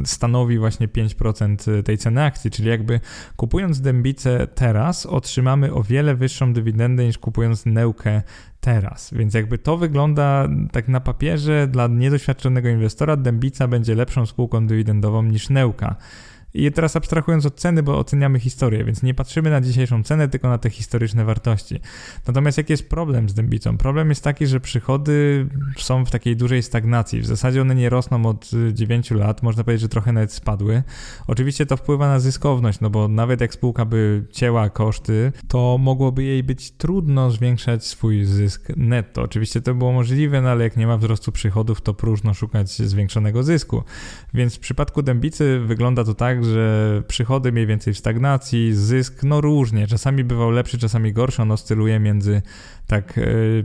stanowi 0.05 0.57
właśnie 0.57 0.87
5% 0.87 1.83
tej 1.83 1.97
ceny 1.97 2.23
akcji, 2.23 2.51
czyli 2.51 2.69
jakby 2.69 2.99
kupując 3.35 3.81
dębicę 3.81 4.47
teraz 4.55 5.05
otrzymamy 5.05 5.73
o 5.73 5.83
wiele 5.83 6.15
wyższą 6.15 6.53
dywidendę 6.53 7.05
niż 7.05 7.17
kupując 7.17 7.65
Neukę 7.65 8.21
teraz. 8.59 9.13
Więc 9.13 9.33
jakby 9.33 9.57
to 9.57 9.77
wygląda 9.77 10.47
tak 10.71 10.87
na 10.87 10.99
papierze 10.99 11.67
dla 11.67 11.87
niedoświadczonego 11.87 12.69
inwestora, 12.69 13.17
dębica 13.17 13.67
będzie 13.67 13.95
lepszą 13.95 14.25
spółką 14.25 14.67
dywidendową 14.67 15.23
niż 15.23 15.49
Neuka. 15.49 15.95
I 16.55 16.71
teraz 16.71 16.95
abstrahując 16.95 17.45
od 17.45 17.55
ceny, 17.55 17.83
bo 17.83 17.99
oceniamy 17.99 18.39
historię, 18.39 18.83
więc 18.83 19.03
nie 19.03 19.13
patrzymy 19.13 19.49
na 19.49 19.61
dzisiejszą 19.61 20.03
cenę, 20.03 20.27
tylko 20.27 20.49
na 20.49 20.57
te 20.57 20.69
historyczne 20.69 21.25
wartości. 21.25 21.79
Natomiast 22.27 22.57
jaki 22.57 22.73
jest 22.73 22.89
problem 22.89 23.29
z 23.29 23.33
dębicą? 23.33 23.77
Problem 23.77 24.09
jest 24.09 24.23
taki, 24.23 24.47
że 24.47 24.59
przychody 24.59 25.47
są 25.77 26.05
w 26.05 26.11
takiej 26.11 26.35
dużej 26.35 26.63
stagnacji. 26.63 27.21
W 27.21 27.25
zasadzie 27.25 27.61
one 27.61 27.75
nie 27.75 27.89
rosną 27.89 28.25
od 28.25 28.51
9 28.73 29.11
lat, 29.11 29.43
można 29.43 29.63
powiedzieć, 29.63 29.81
że 29.81 29.89
trochę 29.89 30.13
nawet 30.13 30.33
spadły. 30.33 30.83
Oczywiście 31.27 31.65
to 31.65 31.77
wpływa 31.77 32.07
na 32.07 32.19
zyskowność, 32.19 32.79
no 32.79 32.89
bo 32.89 33.07
nawet 33.07 33.41
jak 33.41 33.53
spółka 33.53 33.85
by 33.85 34.25
cięła 34.31 34.69
koszty, 34.69 35.31
to 35.47 35.77
mogłoby 35.77 36.23
jej 36.23 36.43
być 36.43 36.71
trudno 36.71 37.31
zwiększać 37.31 37.85
swój 37.85 38.25
zysk 38.25 38.69
netto. 38.77 39.21
Oczywiście 39.21 39.61
to 39.61 39.73
było 39.73 39.91
możliwe, 39.91 40.41
no 40.41 40.49
ale 40.49 40.63
jak 40.63 40.77
nie 40.77 40.87
ma 40.87 40.97
wzrostu 40.97 41.31
przychodów, 41.31 41.81
to 41.81 41.93
próżno 41.93 42.33
szukać 42.33 42.69
zwiększonego 42.69 43.43
zysku. 43.43 43.83
Więc 44.33 44.55
w 44.55 44.59
przypadku 44.59 45.01
dębicy 45.01 45.59
wygląda 45.59 46.03
to 46.03 46.13
tak, 46.13 46.44
że 46.45 47.03
przychody 47.07 47.51
mniej 47.51 47.67
więcej 47.67 47.93
w 47.93 47.97
stagnacji, 47.97 48.73
zysk 48.73 49.23
no 49.23 49.41
różnie, 49.41 49.87
czasami 49.87 50.23
bywał 50.23 50.51
lepszy, 50.51 50.77
czasami 50.77 51.13
gorszy, 51.13 51.41
on 51.41 51.51
oscyluje 51.51 51.99
między 51.99 52.41
tak 52.87 53.19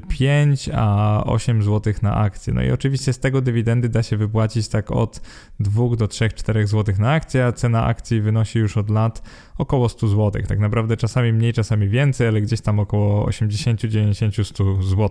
5 0.09 0.69
e, 0.69 0.73
a 0.77 1.25
8 1.27 1.63
zł 1.63 1.95
na 2.03 2.15
akcję. 2.15 2.53
No 2.55 2.63
i 2.63 2.71
oczywiście 2.71 3.13
z 3.13 3.19
tego 3.19 3.41
dywidendy 3.41 3.89
da 3.89 4.03
się 4.03 4.17
wypłacić 4.17 4.69
tak 4.69 4.91
od 4.91 5.21
2 5.61 5.97
do 5.97 6.07
3-4 6.07 6.67
zł 6.67 6.95
na 6.99 7.13
akcję, 7.13 7.47
a 7.47 7.53
cena 7.53 7.85
akcji 7.85 8.21
wynosi 8.21 8.59
już 8.59 8.77
od 8.77 8.91
lat 8.91 9.23
około 9.59 9.89
100 9.89 10.09
zł. 10.09 10.43
Tak 10.49 10.59
naprawdę 10.59 10.97
czasami 10.97 11.33
mniej, 11.33 11.53
czasami 11.53 11.89
więcej, 11.89 12.29
ale 12.29 12.41
gdzieś 12.41 12.61
tam 12.61 12.81
około 12.81 13.25
80, 13.25 13.81
90, 13.81 14.47
100 14.47 14.83
zł. 14.83 15.09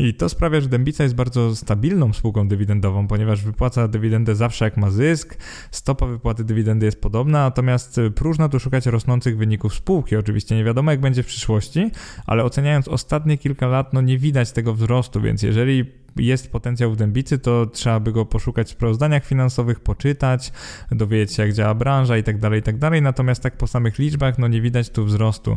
I 0.00 0.14
to 0.14 0.28
sprawia, 0.28 0.60
że 0.60 0.68
Dębica 0.68 1.02
jest 1.02 1.14
bardzo 1.14 1.56
stabilną 1.56 2.12
spółką 2.12 2.48
dywidendową, 2.48 3.08
ponieważ 3.08 3.42
wypłaca 3.42 3.88
dywidendę 3.88 4.34
zawsze 4.34 4.64
jak 4.64 4.76
ma 4.76 4.90
zysk, 4.90 5.36
stopa 5.70 6.06
wypłaty 6.06 6.44
dywidendy 6.44 6.86
jest 6.86 7.00
podobna, 7.00 7.38
natomiast 7.38 8.00
próżno 8.14 8.48
tu 8.48 8.60
szukać 8.60 8.86
rosnących 8.86 9.36
wyników 9.36 9.74
spółki. 9.74 10.16
Oczywiście 10.16 10.56
nie 10.56 10.64
wiadomo 10.64 10.90
jak 10.90 11.00
będzie 11.00 11.22
w 11.22 11.26
przyszłości, 11.26 11.90
ale 12.26 12.44
oceniając 12.44 12.88
ostatnie 12.88 13.38
kilka 13.38 13.66
lat, 13.66 13.92
no 13.92 14.00
nie 14.00 14.18
widać 14.18 14.52
tego 14.52 14.74
wzrostu, 14.74 15.20
więc 15.20 15.42
jeżeli 15.42 15.84
jest 16.16 16.52
potencjał 16.52 16.92
w 16.92 16.96
dębicy, 16.96 17.38
to 17.38 17.66
trzeba 17.66 18.00
by 18.00 18.12
go 18.12 18.26
poszukać 18.26 18.66
w 18.66 18.70
sprawozdaniach 18.70 19.24
finansowych, 19.24 19.80
poczytać, 19.80 20.52
dowiedzieć 20.90 21.36
się 21.36 21.42
jak 21.42 21.52
działa 21.52 21.74
branża 21.74 22.16
i 22.16 22.22
tak 22.22 22.38
dalej, 22.38 22.60
i 22.60 22.62
tak 22.62 22.78
dalej. 22.78 23.02
Natomiast 23.02 23.42
tak 23.42 23.56
po 23.56 23.66
samych 23.66 23.98
liczbach, 23.98 24.38
no 24.38 24.48
nie 24.48 24.60
widać 24.60 24.90
tu 24.90 25.04
wzrostu. 25.04 25.56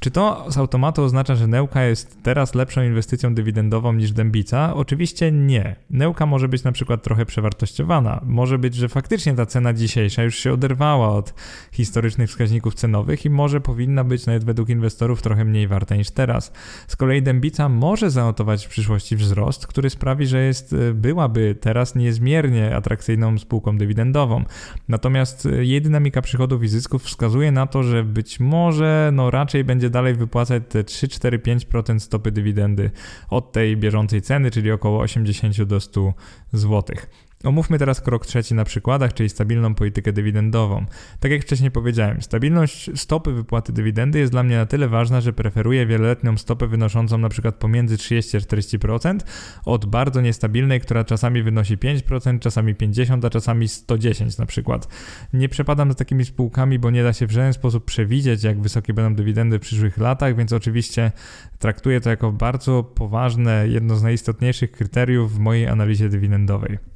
Czy 0.00 0.10
to 0.10 0.46
z 0.48 0.58
automatu 0.58 1.02
oznacza, 1.02 1.34
że 1.34 1.46
Neuka 1.46 1.82
jest 1.82 2.22
teraz 2.22 2.54
lepszą 2.54 2.82
inwestycją 2.82 3.34
dywidendową 3.34 3.92
niż 3.92 4.12
dębica? 4.12 4.74
Oczywiście 4.74 5.32
nie. 5.32 5.76
Neuka 5.90 6.26
może 6.26 6.48
być 6.48 6.64
na 6.64 6.72
przykład 6.72 7.02
trochę 7.02 7.26
przewartościowana. 7.26 8.20
Może 8.26 8.58
być, 8.58 8.74
że 8.74 8.88
faktycznie 8.88 9.34
ta 9.34 9.46
cena 9.46 9.72
dzisiejsza 9.72 10.22
już 10.22 10.38
się 10.38 10.52
oderwała 10.52 11.08
od 11.08 11.34
historycznych 11.72 12.30
wskaźników 12.30 12.74
cenowych 12.74 13.24
i 13.24 13.30
może 13.30 13.60
powinna 13.60 14.04
być 14.04 14.26
nawet 14.26 14.44
według 14.44 14.68
inwestorów 14.68 15.22
trochę 15.22 15.44
mniej 15.44 15.68
warta 15.68 15.96
niż 15.96 16.10
teraz. 16.10 16.52
Z 16.88 16.96
kolei 16.96 17.22
dębica 17.22 17.68
może 17.68 18.10
zanotować 18.10 18.66
w 18.66 18.68
przyszłości 18.68 19.16
wzrost, 19.16 19.66
który 19.66 19.90
sprawi, 19.94 20.26
że 20.26 20.44
jest, 20.44 20.72
e, 20.72 20.94
byłaby 20.94 21.56
teraz 21.60 21.94
niezmiernie 21.94 22.76
atrakcyjną 22.76 23.38
spółką 23.38 23.78
dywidendową. 23.78 24.44
Natomiast 24.88 25.46
e, 25.46 25.64
jej 25.64 25.82
dynamika 25.82 26.22
przychodów 26.22 26.62
i 26.62 26.68
zysków 26.68 27.04
wskazuje 27.04 27.52
na 27.52 27.66
to, 27.66 27.82
że 27.82 28.04
być 28.04 28.40
może 28.40 29.10
no 29.12 29.30
raczej 29.30 29.64
będzie 29.64 29.90
dalej 29.90 30.14
wypłacać 30.14 30.62
te 30.68 30.84
3, 30.84 31.08
4, 31.08 31.38
5% 31.38 31.98
stopy 31.98 32.32
dywidendy 32.32 32.90
od 33.30 33.52
tej 33.52 33.76
bieżącej 33.76 34.22
ceny, 34.22 34.50
czyli 34.50 34.70
około 34.70 35.00
80 35.00 35.62
do 35.62 35.80
100 35.80 36.14
złotych. 36.52 37.23
Omówmy 37.44 37.78
teraz 37.78 38.00
krok 38.00 38.26
trzeci 38.26 38.54
na 38.54 38.64
przykładach, 38.64 39.14
czyli 39.14 39.28
stabilną 39.28 39.74
politykę 39.74 40.12
dywidendową. 40.12 40.86
Tak 41.20 41.32
jak 41.32 41.42
wcześniej 41.42 41.70
powiedziałem, 41.70 42.22
stabilność 42.22 42.90
stopy 42.94 43.32
wypłaty 43.32 43.72
dywidendy 43.72 44.18
jest 44.18 44.32
dla 44.32 44.42
mnie 44.42 44.56
na 44.56 44.66
tyle 44.66 44.88
ważna, 44.88 45.20
że 45.20 45.32
preferuję 45.32 45.86
wieloletnią 45.86 46.36
stopę 46.36 46.66
wynoszącą 46.66 47.18
przykład 47.34 47.54
pomiędzy 47.54 47.96
30 47.96 48.36
a 48.36 48.40
40% 48.40 49.18
od 49.64 49.86
bardzo 49.86 50.20
niestabilnej, 50.20 50.80
która 50.80 51.04
czasami 51.04 51.42
wynosi 51.42 51.78
5%, 51.78 52.38
czasami 52.38 52.74
50%, 52.74 53.26
a 53.26 53.30
czasami 53.30 53.68
110 53.68 54.38
na 54.38 54.46
przykład. 54.46 54.88
Nie 55.32 55.48
przepadam 55.48 55.88
za 55.88 55.94
takimi 55.94 56.24
spółkami, 56.24 56.78
bo 56.78 56.90
nie 56.90 57.02
da 57.02 57.12
się 57.12 57.26
w 57.26 57.30
żaden 57.30 57.52
sposób 57.52 57.84
przewidzieć, 57.84 58.44
jak 58.44 58.60
wysokie 58.60 58.94
będą 58.94 59.14
dywidendy 59.14 59.58
w 59.58 59.62
przyszłych 59.62 59.98
latach, 59.98 60.36
więc 60.36 60.52
oczywiście 60.52 61.12
traktuję 61.58 62.00
to 62.00 62.10
jako 62.10 62.32
bardzo 62.32 62.82
poważne, 62.82 63.68
jedno 63.68 63.96
z 63.96 64.02
najistotniejszych 64.02 64.72
kryteriów 64.72 65.34
w 65.34 65.38
mojej 65.38 65.66
analizie 65.66 66.08
dywidendowej. 66.08 66.93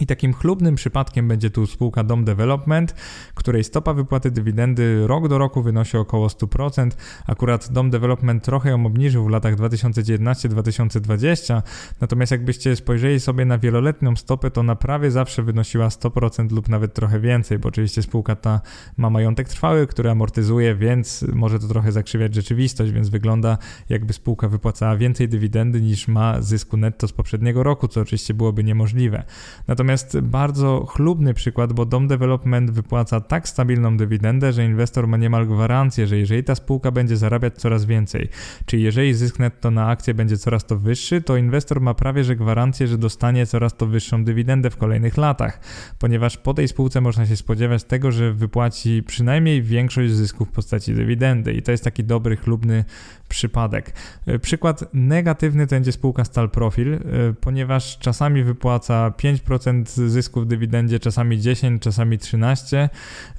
I 0.00 0.06
takim 0.06 0.32
chlubnym 0.32 0.74
przypadkiem 0.74 1.28
będzie 1.28 1.50
tu 1.50 1.66
spółka 1.66 2.04
Dom 2.04 2.24
Development, 2.24 2.94
której 3.34 3.64
stopa 3.64 3.92
wypłaty 3.92 4.30
dywidendy 4.30 5.06
rok 5.06 5.28
do 5.28 5.38
roku 5.38 5.62
wynosi 5.62 5.96
około 5.96 6.26
100%. 6.26 6.90
Akurat 7.26 7.72
Dom 7.72 7.90
Development 7.90 8.44
trochę 8.44 8.70
ją 8.70 8.86
obniżył 8.86 9.24
w 9.24 9.28
latach 9.28 9.56
2019-2020, 9.56 11.62
natomiast 12.00 12.32
jakbyście 12.32 12.76
spojrzeli 12.76 13.20
sobie 13.20 13.44
na 13.44 13.58
wieloletnią 13.58 14.16
stopę, 14.16 14.50
to 14.50 14.62
na 14.62 14.76
prawie 14.76 15.10
zawsze 15.10 15.42
wynosiła 15.42 15.88
100% 15.88 16.52
lub 16.52 16.68
nawet 16.68 16.94
trochę 16.94 17.20
więcej, 17.20 17.58
bo 17.58 17.68
oczywiście 17.68 18.02
spółka 18.02 18.36
ta 18.36 18.60
ma 18.96 19.10
majątek 19.10 19.48
trwały, 19.48 19.86
który 19.86 20.10
amortyzuje, 20.10 20.74
więc 20.74 21.24
może 21.32 21.58
to 21.58 21.68
trochę 21.68 21.92
zakrzywiać 21.92 22.34
rzeczywistość, 22.34 22.92
więc 22.92 23.08
wygląda 23.08 23.58
jakby 23.88 24.12
spółka 24.12 24.48
wypłacała 24.48 24.96
więcej 24.96 25.28
dywidendy 25.28 25.80
niż 25.80 26.08
ma 26.08 26.42
zysku 26.42 26.76
netto 26.76 27.08
z 27.08 27.12
poprzedniego 27.12 27.62
roku, 27.62 27.88
co 27.88 28.00
oczywiście 28.00 28.34
byłoby 28.34 28.64
niemożliwe. 28.64 29.24
Natomiast 29.68 29.85
Natomiast 29.86 30.20
bardzo 30.20 30.86
chlubny 30.88 31.34
przykład, 31.34 31.72
bo 31.72 31.84
Dom 31.84 32.08
Development 32.08 32.70
wypłaca 32.70 33.20
tak 33.20 33.48
stabilną 33.48 33.96
dywidendę, 33.96 34.52
że 34.52 34.64
inwestor 34.64 35.08
ma 35.08 35.16
niemal 35.16 35.46
gwarancję, 35.46 36.06
że 36.06 36.18
jeżeli 36.18 36.44
ta 36.44 36.54
spółka 36.54 36.90
będzie 36.90 37.16
zarabiać 37.16 37.54
coraz 37.54 37.84
więcej, 37.84 38.28
czyli 38.64 38.82
jeżeli 38.82 39.14
zysk 39.14 39.38
netto 39.38 39.70
na 39.70 39.88
akcję 39.88 40.14
będzie 40.14 40.38
coraz 40.38 40.66
to 40.66 40.76
wyższy, 40.76 41.22
to 41.22 41.36
inwestor 41.36 41.80
ma 41.80 41.94
prawie 41.94 42.24
że 42.24 42.36
gwarancję, 42.36 42.86
że 42.86 42.98
dostanie 42.98 43.46
coraz 43.46 43.76
to 43.76 43.86
wyższą 43.86 44.24
dywidendę 44.24 44.70
w 44.70 44.76
kolejnych 44.76 45.16
latach, 45.16 45.60
ponieważ 45.98 46.36
po 46.36 46.54
tej 46.54 46.68
spółce 46.68 47.00
można 47.00 47.26
się 47.26 47.36
spodziewać 47.36 47.84
tego, 47.84 48.12
że 48.12 48.32
wypłaci 48.32 49.02
przynajmniej 49.02 49.62
większość 49.62 50.12
zysków 50.12 50.48
w 50.48 50.52
postaci 50.52 50.94
dywidendy. 50.94 51.52
I 51.52 51.62
to 51.62 51.72
jest 51.72 51.84
taki 51.84 52.04
dobry, 52.04 52.36
chlubny 52.36 52.84
przypadek. 53.28 53.92
E, 54.26 54.38
przykład 54.38 54.84
negatywny 54.92 55.66
to 55.66 55.76
będzie 55.76 55.92
spółka 55.92 56.24
Stal 56.24 56.50
Profil, 56.50 56.94
e, 56.94 56.98
ponieważ 57.40 57.98
czasami 57.98 58.42
wypłaca 58.42 59.12
5% 59.16 60.08
zysków 60.08 60.44
w 60.44 60.46
dywidendzie, 60.46 60.98
czasami 60.98 61.40
10, 61.40 61.82
czasami 61.82 62.18
13. 62.18 62.88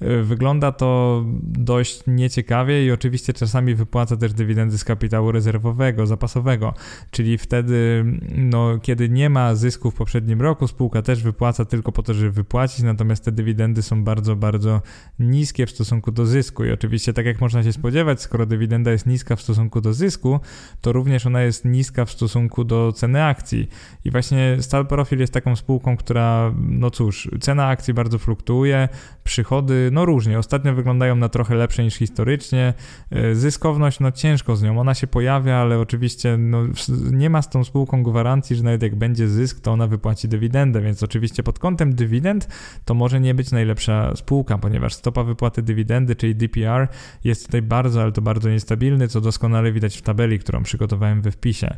E, 0.01 0.21
wygląda 0.23 0.71
to 0.71 1.23
dość 1.43 2.03
nieciekawie 2.07 2.85
i 2.85 2.91
oczywiście 2.91 3.33
czasami 3.33 3.75
wypłaca 3.75 4.17
też 4.17 4.33
dywidendy 4.33 4.77
z 4.77 4.83
kapitału 4.83 5.31
rezerwowego, 5.31 6.07
zapasowego, 6.07 6.73
czyli 7.11 7.37
wtedy, 7.37 8.05
no, 8.35 8.79
kiedy 8.81 9.09
nie 9.09 9.29
ma 9.29 9.55
zysku 9.55 9.91
w 9.91 9.95
poprzednim 9.95 10.41
roku, 10.41 10.67
spółka 10.67 11.01
też 11.01 11.23
wypłaca 11.23 11.65
tylko 11.65 11.91
po 11.91 12.03
to, 12.03 12.13
żeby 12.13 12.31
wypłacić, 12.31 12.83
natomiast 12.83 13.25
te 13.25 13.31
dywidendy 13.31 13.81
są 13.81 14.03
bardzo, 14.03 14.35
bardzo 14.35 14.81
niskie 15.19 15.65
w 15.65 15.71
stosunku 15.71 16.11
do 16.11 16.25
zysku 16.25 16.65
i 16.65 16.71
oczywiście 16.71 17.13
tak 17.13 17.25
jak 17.25 17.41
można 17.41 17.63
się 17.63 17.73
spodziewać, 17.73 18.21
skoro 18.21 18.45
dywidenda 18.45 18.91
jest 18.91 19.05
niska 19.05 19.35
w 19.35 19.41
stosunku 19.41 19.76
stosunku 19.77 19.81
do 19.81 19.93
zysku, 19.93 20.39
to 20.81 20.91
również 20.91 21.25
ona 21.25 21.41
jest 21.41 21.65
niska 21.65 22.05
w 22.05 22.11
stosunku 22.11 22.63
do 22.63 22.91
ceny 22.91 23.23
akcji. 23.23 23.69
I 24.05 24.11
właśnie 24.11 24.57
Stal 24.59 24.87
Profil 24.87 25.19
jest 25.19 25.33
taką 25.33 25.55
spółką, 25.55 25.97
która, 25.97 26.53
no 26.57 26.91
cóż, 26.91 27.29
cena 27.39 27.67
akcji 27.67 27.93
bardzo 27.93 28.17
fluktuuje, 28.17 28.89
przychody, 29.23 29.89
no 29.91 30.05
różnie. 30.05 30.39
Ostatnio 30.39 30.73
wyglądają 30.73 31.15
na 31.15 31.29
trochę 31.29 31.55
lepsze 31.55 31.83
niż 31.83 31.95
historycznie. 31.95 32.73
E, 33.11 33.35
zyskowność, 33.35 33.99
no 33.99 34.11
ciężko 34.11 34.55
z 34.55 34.63
nią. 34.63 34.79
Ona 34.79 34.93
się 34.93 35.07
pojawia, 35.07 35.55
ale 35.55 35.79
oczywiście 35.79 36.37
no, 36.37 36.63
nie 37.11 37.29
ma 37.29 37.41
z 37.41 37.49
tą 37.49 37.63
spółką 37.63 38.03
gwarancji, 38.03 38.55
że 38.55 38.63
nawet 38.63 38.81
jak 38.81 38.95
będzie 38.95 39.27
zysk, 39.27 39.59
to 39.59 39.71
ona 39.71 39.87
wypłaci 39.87 40.27
dywidendę, 40.27 40.81
więc 40.81 41.03
oczywiście 41.03 41.43
pod 41.43 41.59
kątem 41.59 41.95
dywidend 41.95 42.47
to 42.85 42.93
może 42.93 43.19
nie 43.19 43.33
być 43.33 43.51
najlepsza 43.51 44.15
spółka, 44.15 44.57
ponieważ 44.57 44.93
stopa 44.93 45.23
wypłaty 45.23 45.61
dywidendy, 45.61 46.15
czyli 46.15 46.35
DPR, 46.35 46.87
jest 47.23 47.45
tutaj 47.45 47.61
bardzo, 47.61 48.01
ale 48.01 48.11
to 48.11 48.21
bardzo 48.21 48.49
niestabilny, 48.49 49.07
co 49.07 49.21
doskonale 49.21 49.66
widać 49.71 49.97
w 49.97 50.01
tabeli, 50.01 50.39
którą 50.39 50.63
przygotowałem 50.63 51.21
we 51.21 51.31
wpisie. 51.31 51.77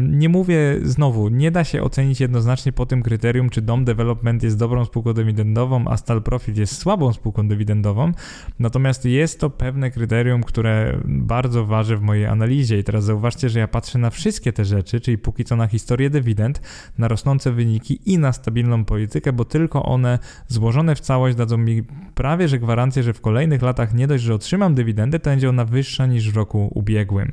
Nie 0.00 0.28
mówię 0.28 0.78
znowu, 0.82 1.28
nie 1.28 1.50
da 1.50 1.64
się 1.64 1.82
ocenić 1.82 2.20
jednoznacznie 2.20 2.72
po 2.72 2.86
tym 2.86 3.02
kryterium, 3.02 3.50
czy 3.50 3.62
Dom 3.62 3.84
Development 3.84 4.42
jest 4.42 4.58
dobrą 4.58 4.84
spółką 4.84 5.12
dywidendową, 5.12 5.84
a 5.88 5.96
Stal 5.96 6.22
Profit 6.22 6.56
jest 6.56 6.78
słabą 6.78 7.12
spółką 7.12 7.48
dywidendową. 7.48 8.12
Natomiast 8.58 9.04
jest 9.04 9.40
to 9.40 9.50
pewne 9.50 9.90
kryterium, 9.90 10.42
które 10.42 11.00
bardzo 11.04 11.66
waży 11.66 11.96
w 11.96 12.02
mojej 12.02 12.26
analizie. 12.26 12.78
I 12.78 12.84
teraz 12.84 13.04
zauważcie, 13.04 13.48
że 13.48 13.58
ja 13.58 13.68
patrzę 13.68 13.98
na 13.98 14.10
wszystkie 14.10 14.52
te 14.52 14.64
rzeczy, 14.64 15.00
czyli 15.00 15.18
póki 15.18 15.44
co 15.44 15.56
na 15.56 15.66
historię 15.66 16.10
dywidend, 16.10 16.60
na 16.98 17.08
rosnące 17.08 17.52
wyniki 17.52 18.00
i 18.06 18.18
na 18.18 18.32
stabilną 18.32 18.84
politykę, 18.84 19.32
bo 19.32 19.44
tylko 19.44 19.82
one 19.82 20.18
złożone 20.48 20.94
w 20.94 21.00
całość 21.00 21.36
dadzą 21.36 21.56
mi 21.56 21.82
prawie 22.14 22.48
że 22.48 22.58
gwarancję, 22.58 23.02
że 23.02 23.12
w 23.12 23.20
kolejnych 23.20 23.62
latach 23.62 23.94
nie 23.94 24.06
dość, 24.06 24.24
że 24.24 24.34
otrzymam 24.34 24.74
dywidendę, 24.74 25.18
to 25.18 25.30
będzie 25.30 25.48
ona 25.48 25.64
wyższa 25.64 26.06
niż 26.06 26.30
w 26.30 26.36
roku 26.36 26.70
ubiegłym. 26.74 27.32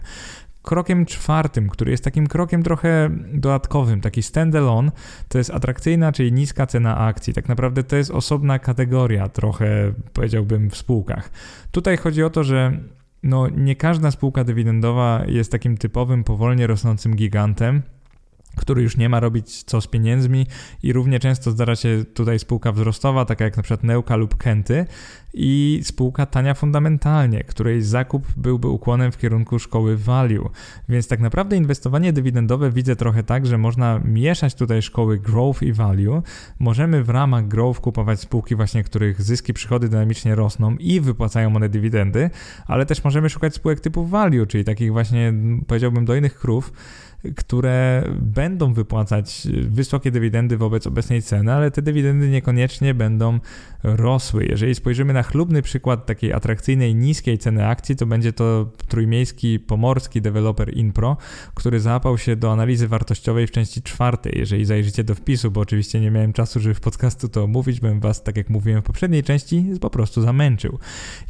Krokiem 0.70 1.06
czwartym, 1.06 1.70
który 1.70 1.92
jest 1.92 2.04
takim 2.04 2.28
krokiem 2.28 2.64
trochę 2.64 3.10
dodatkowym, 3.34 4.02
taki 4.02 4.24
standalone, 4.24 4.92
to 5.28 5.38
jest 5.38 5.52
atrakcyjna, 5.52 6.12
czyli 6.12 6.32
niska 6.32 6.66
cena 6.66 6.98
akcji. 6.98 7.34
Tak 7.34 7.50
naprawdę 7.50 7.84
to 7.84 7.96
jest 7.96 8.12
osobna 8.12 8.60
kategoria, 8.60 9.30
trochę 9.30 9.94
powiedziałbym 10.14 10.70
w 10.70 10.78
spółkach. 10.78 11.32
Tutaj 11.72 11.98
chodzi 11.98 12.24
o 12.24 12.30
to, 12.30 12.44
że 12.44 12.80
no, 13.24 13.48
nie 13.48 13.76
każda 13.76 14.12
spółka 14.12 14.44
dywidendowa 14.44 15.24
jest 15.28 15.52
takim 15.52 15.78
typowym, 15.78 16.24
powolnie 16.24 16.68
rosnącym 16.68 17.16
gigantem 17.16 17.82
który 18.56 18.82
już 18.82 18.98
nie 18.98 19.10
ma 19.10 19.20
robić 19.20 19.64
co 19.64 19.82
z 19.82 19.88
pieniędzmi 19.88 20.48
i 20.84 20.94
równie 20.94 21.20
często 21.20 21.52
zdarza 21.52 21.76
się 21.76 22.06
tutaj 22.14 22.40
spółka 22.40 22.72
wzrostowa, 22.72 23.26
taka 23.26 23.46
jak 23.46 23.58
na 23.58 23.64
przykład 23.64 23.84
Neuka 23.84 24.16
lub 24.16 24.38
Kenty 24.38 24.86
i 25.34 25.80
spółka 25.84 26.26
tania 26.26 26.54
fundamentalnie, 26.54 27.44
której 27.44 27.82
zakup 27.82 28.28
byłby 28.38 28.68
ukłonem 28.68 29.12
w 29.12 29.18
kierunku 29.18 29.60
szkoły 29.60 29.98
value. 29.98 30.50
Więc 30.90 31.08
tak 31.08 31.20
naprawdę 31.20 31.58
inwestowanie 31.58 32.14
dywidendowe 32.14 32.72
widzę 32.72 32.96
trochę 32.96 33.24
tak, 33.24 33.46
że 33.46 33.58
można 33.58 34.00
mieszać 34.06 34.56
tutaj 34.56 34.82
szkoły 34.82 35.18
growth 35.18 35.62
i 35.62 35.74
value. 35.74 36.22
Możemy 36.60 37.04
w 37.04 37.10
ramach 37.10 37.48
growth 37.48 37.80
kupować 37.80 38.20
spółki 38.20 38.56
właśnie, 38.56 38.84
których 38.84 39.22
zyski, 39.22 39.54
przychody 39.54 39.90
dynamicznie 39.90 40.36
rosną 40.36 40.76
i 40.76 41.02
wypłacają 41.02 41.56
one 41.56 41.70
dywidendy, 41.70 42.30
ale 42.68 42.86
też 42.86 43.04
możemy 43.04 43.30
szukać 43.30 43.56
spółek 43.56 43.80
typu 43.80 44.06
value, 44.06 44.46
czyli 44.48 44.64
takich 44.64 44.92
właśnie 44.92 45.34
powiedziałbym 45.68 46.06
dojnych 46.06 46.40
krów, 46.40 46.74
które 47.36 48.04
będą 48.22 48.74
wypłacać 48.74 49.48
wysokie 49.62 50.12
dywidendy 50.12 50.58
wobec 50.58 50.88
obecnej 50.88 51.22
ceny, 51.22 51.54
ale 51.54 51.72
te 51.72 51.82
dywidendy 51.82 52.30
niekoniecznie 52.30 52.94
będą 52.94 53.40
rosły. 53.84 54.46
Jeżeli 54.46 54.76
spojrzymy 54.76 55.14
na 55.14 55.19
chlubny 55.24 55.62
przykład 55.62 56.06
takiej 56.06 56.34
atrakcyjnej, 56.34 56.96
niskiej 56.96 57.38
ceny 57.38 57.68
akcji, 57.68 57.96
to 57.96 58.06
będzie 58.06 58.34
to 58.34 58.72
trójmiejski 58.88 59.60
pomorski 59.60 60.22
deweloper 60.22 60.78
Inpro, 60.78 61.18
który 61.54 61.80
załapał 61.80 62.18
się 62.18 62.36
do 62.36 62.52
analizy 62.52 62.88
wartościowej 62.88 63.48
w 63.48 63.52
części 63.52 63.82
czwartej. 63.82 64.34
Jeżeli 64.40 64.66
zajrzycie 64.66 65.04
do 65.04 65.16
wpisu, 65.16 65.52
bo 65.52 65.62
oczywiście 65.62 66.00
nie 66.00 66.12
miałem 66.12 66.34
czasu, 66.34 66.60
żeby 66.60 66.76
w 66.76 66.80
podcastu 66.80 67.30
to 67.30 67.44
omówić, 67.44 67.80
bym 67.80 68.00
was, 68.00 68.24
tak 68.24 68.38
jak 68.38 68.50
mówiłem 68.50 68.82
w 68.82 68.86
poprzedniej 68.86 69.24
części, 69.24 69.66
po 69.82 69.90
prostu 69.90 70.22
zamęczył. 70.22 70.80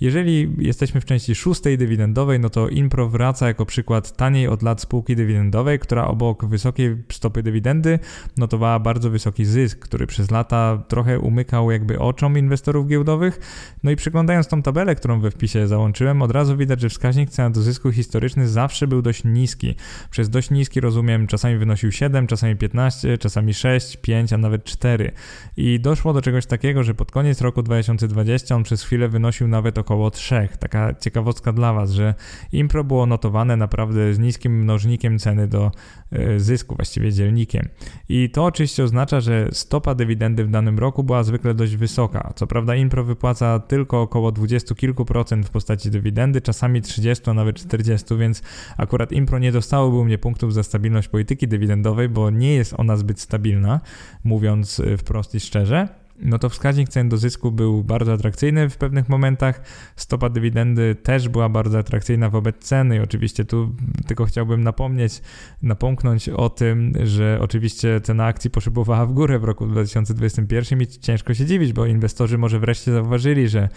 Jeżeli 0.01 0.55
jesteśmy 0.57 1.01
w 1.01 1.05
części 1.05 1.35
szóstej 1.35 1.77
dywidendowej, 1.77 2.39
no 2.39 2.49
to 2.49 2.69
Inpro 2.69 3.09
wraca 3.09 3.47
jako 3.47 3.65
przykład 3.65 4.17
taniej 4.17 4.47
od 4.47 4.61
lat 4.61 4.81
spółki 4.81 5.15
dywidendowej, 5.15 5.79
która 5.79 6.07
obok 6.07 6.45
wysokiej 6.45 6.97
stopy 7.11 7.43
dywidendy 7.43 7.99
notowała 8.37 8.79
bardzo 8.79 9.09
wysoki 9.09 9.45
zysk, 9.45 9.79
który 9.79 10.07
przez 10.07 10.31
lata 10.31 10.83
trochę 10.87 11.19
umykał 11.19 11.71
jakby 11.71 11.99
oczom 11.99 12.37
inwestorów 12.37 12.87
giełdowych. 12.87 13.39
No 13.84 13.91
i 13.91 13.95
przyglądając 13.95 14.47
tą 14.47 14.61
tabelę, 14.61 14.95
którą 14.95 15.19
we 15.19 15.32
wpisie 15.32 15.67
załączyłem, 15.67 16.21
od 16.21 16.32
razu 16.32 16.57
widać, 16.57 16.82
że 16.82 16.89
wskaźnik 16.89 17.30
cena 17.30 17.49
do 17.49 17.61
zysku 17.61 17.91
historyczny 17.91 18.47
zawsze 18.47 18.88
był 18.88 19.01
dość 19.01 19.23
niski. 19.23 19.75
Przez 20.11 20.30
dość 20.30 20.49
niski 20.49 20.82
rozumiem 20.82 21.27
czasami 21.27 21.57
wynosił 21.57 21.91
7, 21.91 22.27
czasami 22.27 22.55
15, 22.55 23.17
czasami 23.17 23.53
6, 23.53 23.97
5, 23.97 24.34
a 24.34 24.38
nawet 24.38 24.63
4. 24.63 25.11
I 25.57 25.80
doszło 25.80 26.13
do 26.13 26.21
czegoś 26.21 26.45
takiego, 26.45 26.84
że 26.84 26.93
pod 26.93 27.11
koniec 27.11 27.41
roku 27.41 27.63
2020 27.63 28.55
on 28.55 28.63
przez 28.63 28.84
chwilę 28.84 29.09
wynosił 29.09 29.47
nawet 29.47 29.77
około 29.77 30.11
3. 30.11 30.47
Taka 30.59 30.93
ciekawostka 30.93 31.53
dla 31.53 31.73
Was, 31.73 31.91
że 31.91 32.13
Impro 32.51 32.84
było 32.84 33.05
notowane 33.05 33.57
naprawdę 33.57 34.13
z 34.13 34.19
niskim 34.19 34.61
mnożnikiem 34.63 35.19
ceny 35.19 35.47
do 35.47 35.71
E, 36.11 36.39
zysku, 36.39 36.75
właściwie 36.75 37.13
dzielnikiem. 37.13 37.67
I 38.09 38.30
to 38.30 38.45
oczywiście 38.45 38.84
oznacza, 38.84 39.19
że 39.19 39.49
stopa 39.51 39.95
dywidendy 39.95 40.45
w 40.45 40.49
danym 40.49 40.80
roku 40.80 41.03
była 41.03 41.23
zwykle 41.23 41.53
dość 41.53 41.75
wysoka. 41.75 42.34
Co 42.36 42.47
prawda 42.47 42.75
Impro 42.75 43.03
wypłaca 43.03 43.59
tylko 43.70 44.01
około 44.01 44.32
20 44.32 44.76
kilku 44.76 45.05
procent 45.05 45.45
w 45.45 45.49
postaci 45.49 45.91
dywidendy, 45.91 46.41
czasami 46.41 46.82
30, 46.82 47.30
a 47.30 47.34
nawet 47.34 47.55
40, 47.55 48.17
więc 48.17 48.41
akurat 48.78 49.11
Impro 49.11 49.39
nie 49.39 49.51
dostałoby 49.51 49.97
u 49.97 50.05
mnie 50.05 50.17
punktów 50.17 50.53
za 50.53 50.63
stabilność 50.63 51.07
polityki 51.07 51.47
dywidendowej, 51.47 52.09
bo 52.09 52.30
nie 52.30 52.55
jest 52.55 52.74
ona 52.78 52.97
zbyt 52.97 53.20
stabilna, 53.20 53.82
mówiąc 54.24 54.80
e, 54.80 54.97
wprost 54.97 55.36
i 55.36 55.39
szczerze 55.39 55.99
no 56.22 56.39
to 56.39 56.49
wskaźnik 56.49 56.89
cen 56.89 57.09
do 57.09 57.17
zysku 57.17 57.51
był 57.51 57.84
bardzo 57.84 58.13
atrakcyjny 58.13 58.70
w 58.70 58.78
pewnych 58.78 59.09
momentach. 59.09 59.61
Stopa 59.95 60.30
dywidendy 60.30 60.95
też 60.95 61.30
była 61.30 61.49
bardzo 61.49 61.80
atrakcyjna 61.80 62.30
wobec 62.30 62.57
ceny 62.57 62.95
i 62.95 62.99
oczywiście 62.99 63.45
tu 63.45 63.76
tylko 64.07 64.26
chciałbym 64.26 64.63
napomnieć, 64.63 65.22
napomknąć 65.61 66.30
o 66.30 66.49
tym, 66.49 66.93
że 67.03 67.39
oczywiście 67.41 68.01
cena 68.01 68.26
akcji 68.26 68.49
poszybowała 68.49 69.05
w 69.05 69.13
górę 69.13 69.39
w 69.39 69.43
roku 69.43 69.67
2021 69.67 70.82
i 70.82 70.88
ciężko 70.88 71.34
się 71.34 71.45
dziwić, 71.45 71.74
bo 71.74 71.86
inwestorzy 71.86 72.38
może 72.38 72.59
wreszcie 72.59 72.91
zauważyli, 72.91 73.47
że 73.47 73.70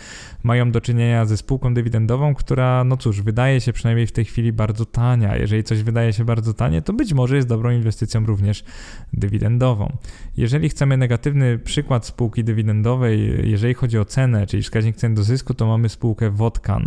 mają 0.42 0.70
do 0.70 0.80
czynienia 0.80 1.24
ze 1.24 1.36
spółką 1.36 1.74
dywidendową, 1.74 2.34
która 2.34 2.84
no 2.84 2.96
cóż, 2.96 3.22
wydaje 3.22 3.60
się 3.60 3.72
przynajmniej 3.72 4.06
w 4.06 4.12
tej 4.12 4.24
chwili 4.24 4.52
bardzo 4.52 4.86
tania. 4.86 5.36
Jeżeli 5.36 5.64
coś 5.64 5.82
wydaje 5.82 6.12
się 6.12 6.24
bardzo 6.24 6.54
tanie, 6.54 6.82
to 6.82 6.92
być 6.92 7.14
może 7.14 7.36
jest 7.36 7.48
dobrą 7.48 7.70
inwestycją 7.70 8.26
również 8.26 8.64
dywidendową. 9.12 9.96
Jeżeli 10.36 10.68
chcemy 10.68 10.96
negatywny 10.96 11.58
przykład 11.58 12.06
spółki 12.06 12.31
spółki 12.32 12.44
dywidendowej, 12.44 13.50
jeżeli 13.50 13.74
chodzi 13.74 13.98
o 13.98 14.04
cenę, 14.04 14.46
czyli 14.46 14.62
wskaźnik 14.62 14.96
cen 14.96 15.14
do 15.14 15.22
zysku, 15.22 15.54
to 15.54 15.66
mamy 15.66 15.88
spółkę 15.88 16.30
Wodkan. 16.30 16.86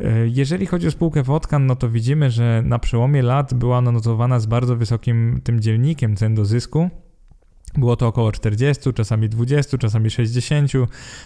E, 0.00 0.28
jeżeli 0.28 0.66
chodzi 0.66 0.86
o 0.86 0.90
spółkę 0.90 1.22
Wodkan, 1.22 1.66
no 1.66 1.76
to 1.76 1.88
widzimy, 1.88 2.30
że 2.30 2.62
na 2.66 2.78
przełomie 2.78 3.22
lat 3.22 3.54
była 3.54 3.78
ona 3.78 3.92
notowana 3.92 4.40
z 4.40 4.46
bardzo 4.46 4.76
wysokim 4.76 5.40
tym 5.44 5.60
dzielnikiem 5.60 6.16
cen 6.16 6.34
do 6.34 6.44
zysku. 6.44 6.90
Było 7.74 7.96
to 7.96 8.06
około 8.06 8.32
40, 8.32 8.92
czasami 8.92 9.28
20, 9.28 9.78
czasami 9.78 10.10
60, 10.10 10.72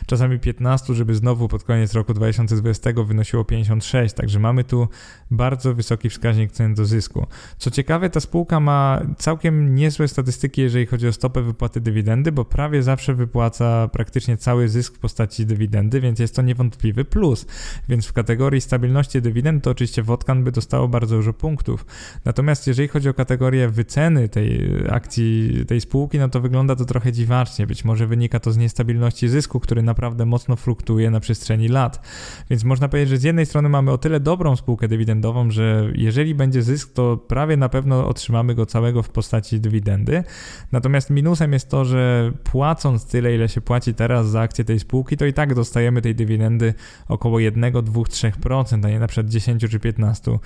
czasami 0.06 0.38
15, 0.38 0.94
żeby 0.94 1.14
znowu 1.14 1.48
pod 1.48 1.64
koniec 1.64 1.94
roku 1.94 2.14
2020 2.14 2.90
wynosiło 3.06 3.44
56. 3.44 4.14
Także 4.14 4.38
mamy 4.38 4.64
tu 4.64 4.88
bardzo 5.30 5.74
wysoki 5.74 6.10
wskaźnik 6.10 6.52
cen 6.52 6.74
do 6.74 6.84
zysku. 6.84 7.26
Co 7.58 7.70
ciekawe, 7.70 8.10
ta 8.10 8.20
spółka 8.20 8.60
ma 8.60 9.00
całkiem 9.18 9.74
niezłe 9.74 10.08
statystyki, 10.08 10.60
jeżeli 10.60 10.86
chodzi 10.86 11.08
o 11.08 11.12
stopę 11.12 11.42
wypłaty 11.42 11.80
dywidendy, 11.80 12.32
bo 12.32 12.44
prawie 12.44 12.82
zawsze 12.82 13.14
wypłaca 13.14 13.88
praktycznie 13.88 14.36
cały 14.36 14.68
zysk 14.68 14.94
w 14.94 14.98
postaci 14.98 15.46
dywidendy, 15.46 16.00
więc 16.00 16.18
jest 16.18 16.36
to 16.36 16.42
niewątpliwy 16.42 17.04
plus. 17.04 17.46
Więc 17.88 18.06
w 18.06 18.12
kategorii 18.12 18.60
stabilności 18.60 19.22
dywidend 19.22 19.64
to 19.64 19.70
oczywiście 19.70 20.02
Wodkan 20.02 20.44
by 20.44 20.52
dostało 20.52 20.88
bardzo 20.88 21.16
dużo 21.16 21.32
punktów. 21.32 21.86
Natomiast 22.24 22.66
jeżeli 22.66 22.88
chodzi 22.88 23.08
o 23.08 23.14
kategorię 23.14 23.68
wyceny 23.68 24.28
tej 24.28 24.70
akcji, 24.90 25.64
tej 25.66 25.80
spółki, 25.80 26.18
no 26.18 26.28
to 26.34 26.40
wygląda 26.40 26.76
to 26.76 26.84
trochę 26.84 27.12
dziwacznie. 27.12 27.66
Być 27.66 27.84
może 27.84 28.06
wynika 28.06 28.40
to 28.40 28.52
z 28.52 28.56
niestabilności 28.56 29.28
zysku, 29.28 29.60
który 29.60 29.82
naprawdę 29.82 30.26
mocno 30.26 30.56
fluktuuje 30.56 31.10
na 31.10 31.20
przestrzeni 31.20 31.68
lat. 31.68 32.06
Więc 32.50 32.64
można 32.64 32.88
powiedzieć, 32.88 33.10
że 33.10 33.16
z 33.16 33.22
jednej 33.22 33.46
strony 33.46 33.68
mamy 33.68 33.90
o 33.90 33.98
tyle 33.98 34.20
dobrą 34.20 34.56
spółkę 34.56 34.88
dywidendową, 34.88 35.50
że 35.50 35.92
jeżeli 35.94 36.34
będzie 36.34 36.62
zysk, 36.62 36.92
to 36.92 37.16
prawie 37.16 37.56
na 37.56 37.68
pewno 37.68 38.08
otrzymamy 38.08 38.54
go 38.54 38.66
całego 38.66 39.02
w 39.02 39.08
postaci 39.08 39.60
dywidendy. 39.60 40.24
Natomiast 40.72 41.10
minusem 41.10 41.52
jest 41.52 41.68
to, 41.70 41.84
że 41.84 42.32
płacąc 42.44 43.06
tyle, 43.06 43.34
ile 43.34 43.48
się 43.48 43.60
płaci 43.60 43.94
teraz 43.94 44.28
za 44.28 44.40
akcję 44.40 44.64
tej 44.64 44.80
spółki, 44.80 45.16
to 45.16 45.26
i 45.26 45.32
tak 45.32 45.54
dostajemy 45.54 46.02
tej 46.02 46.14
dywidendy 46.14 46.74
około 47.08 47.40
1, 47.40 47.72
2, 47.82 48.00
3%, 48.00 48.86
a 48.86 48.88
nie 48.88 48.98
na 48.98 49.06
przykład 49.06 49.28
10 49.28 49.62
czy 49.70 49.78
15%. 49.78 50.38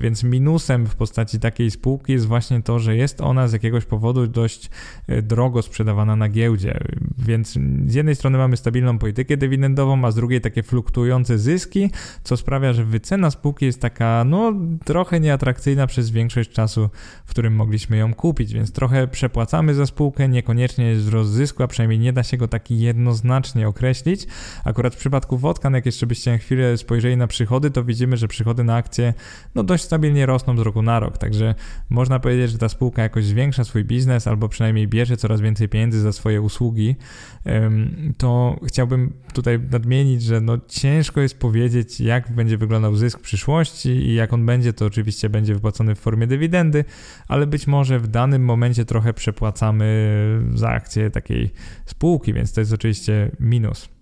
Więc 0.00 0.24
minusem 0.24 0.86
w 0.86 0.96
postaci 0.96 1.40
takiej 1.40 1.70
spółki 1.70 2.12
jest 2.12 2.26
właśnie 2.26 2.62
to, 2.62 2.78
że 2.78 2.96
jest 2.96 3.20
ona 3.20 3.48
z 3.48 3.52
jakiegoś 3.52 3.84
powodu 3.84 4.26
dość 4.26 4.70
drogo 5.22 5.62
sprzedawana 5.62 6.16
na 6.16 6.28
giełdzie. 6.28 6.80
Więc 7.18 7.58
z 7.86 7.94
jednej 7.94 8.14
strony 8.14 8.38
mamy 8.38 8.56
stabilną 8.56 8.98
politykę 8.98 9.36
dywidendową, 9.36 10.04
a 10.04 10.10
z 10.10 10.14
drugiej 10.14 10.40
takie 10.40 10.62
fluktuujące 10.62 11.38
zyski, 11.38 11.90
co 12.22 12.36
sprawia, 12.36 12.72
że 12.72 12.84
wycena 12.84 13.30
spółki 13.30 13.64
jest 13.64 13.80
taka, 13.80 14.24
no, 14.26 14.52
trochę 14.84 15.20
nieatrakcyjna 15.20 15.86
przez 15.86 16.10
większość 16.10 16.50
czasu, 16.50 16.90
w 17.26 17.30
którym 17.30 17.54
mogliśmy 17.54 17.96
ją 17.96 18.14
kupić, 18.14 18.52
więc 18.54 18.72
trochę 18.72 19.08
przepłacamy 19.08 19.74
za 19.74 19.86
spółkę, 19.86 20.28
niekoniecznie 20.28 20.84
jest 20.84 21.02
wzrost 21.02 21.30
zysku, 21.30 21.62
a 21.62 21.66
przynajmniej 21.66 21.98
nie 21.98 22.12
da 22.12 22.22
się 22.22 22.36
go 22.36 22.48
tak 22.48 22.70
jednoznacznie 22.70 23.68
określić. 23.68 24.26
Akurat 24.64 24.94
w 24.94 24.98
przypadku 24.98 25.38
Wodkan, 25.38 25.74
jak 25.74 25.86
jeszcze 25.86 26.06
byście 26.06 26.30
na 26.32 26.38
chwilę 26.38 26.76
spojrzeli 26.76 27.16
na 27.16 27.26
przychody, 27.26 27.70
to 27.70 27.84
widzimy, 27.84 28.16
że 28.16 28.28
przychody 28.28 28.64
na 28.64 28.76
akcje 28.76 29.14
no 29.54 29.62
dość 29.62 29.84
stabilnie 29.84 30.26
rosną 30.26 30.56
z 30.56 30.60
roku 30.60 30.82
na 30.82 31.00
rok, 31.00 31.18
także 31.18 31.54
można 31.90 32.18
powiedzieć, 32.20 32.50
że 32.50 32.58
ta 32.58 32.68
spółka 32.68 33.02
jakoś 33.02 33.24
zwiększa 33.24 33.64
swój 33.64 33.84
biznes 33.84 34.26
albo 34.26 34.48
przynajmniej 34.48 34.79
przynajmniej 34.80 34.88
bierze 34.88 35.16
coraz 35.16 35.40
więcej 35.40 35.68
pieniędzy 35.68 36.00
za 36.00 36.12
swoje 36.12 36.40
usługi, 36.40 36.96
to 38.18 38.60
chciałbym 38.66 39.12
tutaj 39.32 39.60
nadmienić, 39.70 40.22
że 40.22 40.40
no 40.40 40.58
ciężko 40.68 41.20
jest 41.20 41.38
powiedzieć, 41.38 42.00
jak 42.00 42.34
będzie 42.34 42.56
wyglądał 42.56 42.96
zysk 42.96 43.18
w 43.18 43.22
przyszłości 43.22 43.88
i 43.88 44.14
jak 44.14 44.32
on 44.32 44.46
będzie, 44.46 44.72
to 44.72 44.86
oczywiście 44.86 45.28
będzie 45.28 45.54
wypłacony 45.54 45.94
w 45.94 45.98
formie 45.98 46.26
dywidendy, 46.26 46.84
ale 47.28 47.46
być 47.46 47.66
może 47.66 47.98
w 47.98 48.08
danym 48.08 48.44
momencie 48.44 48.84
trochę 48.84 49.12
przepłacamy 49.14 49.86
za 50.54 50.68
akcję 50.68 51.10
takiej 51.10 51.50
spółki, 51.86 52.32
więc 52.32 52.52
to 52.52 52.60
jest 52.60 52.72
oczywiście 52.72 53.30
minus. 53.40 53.99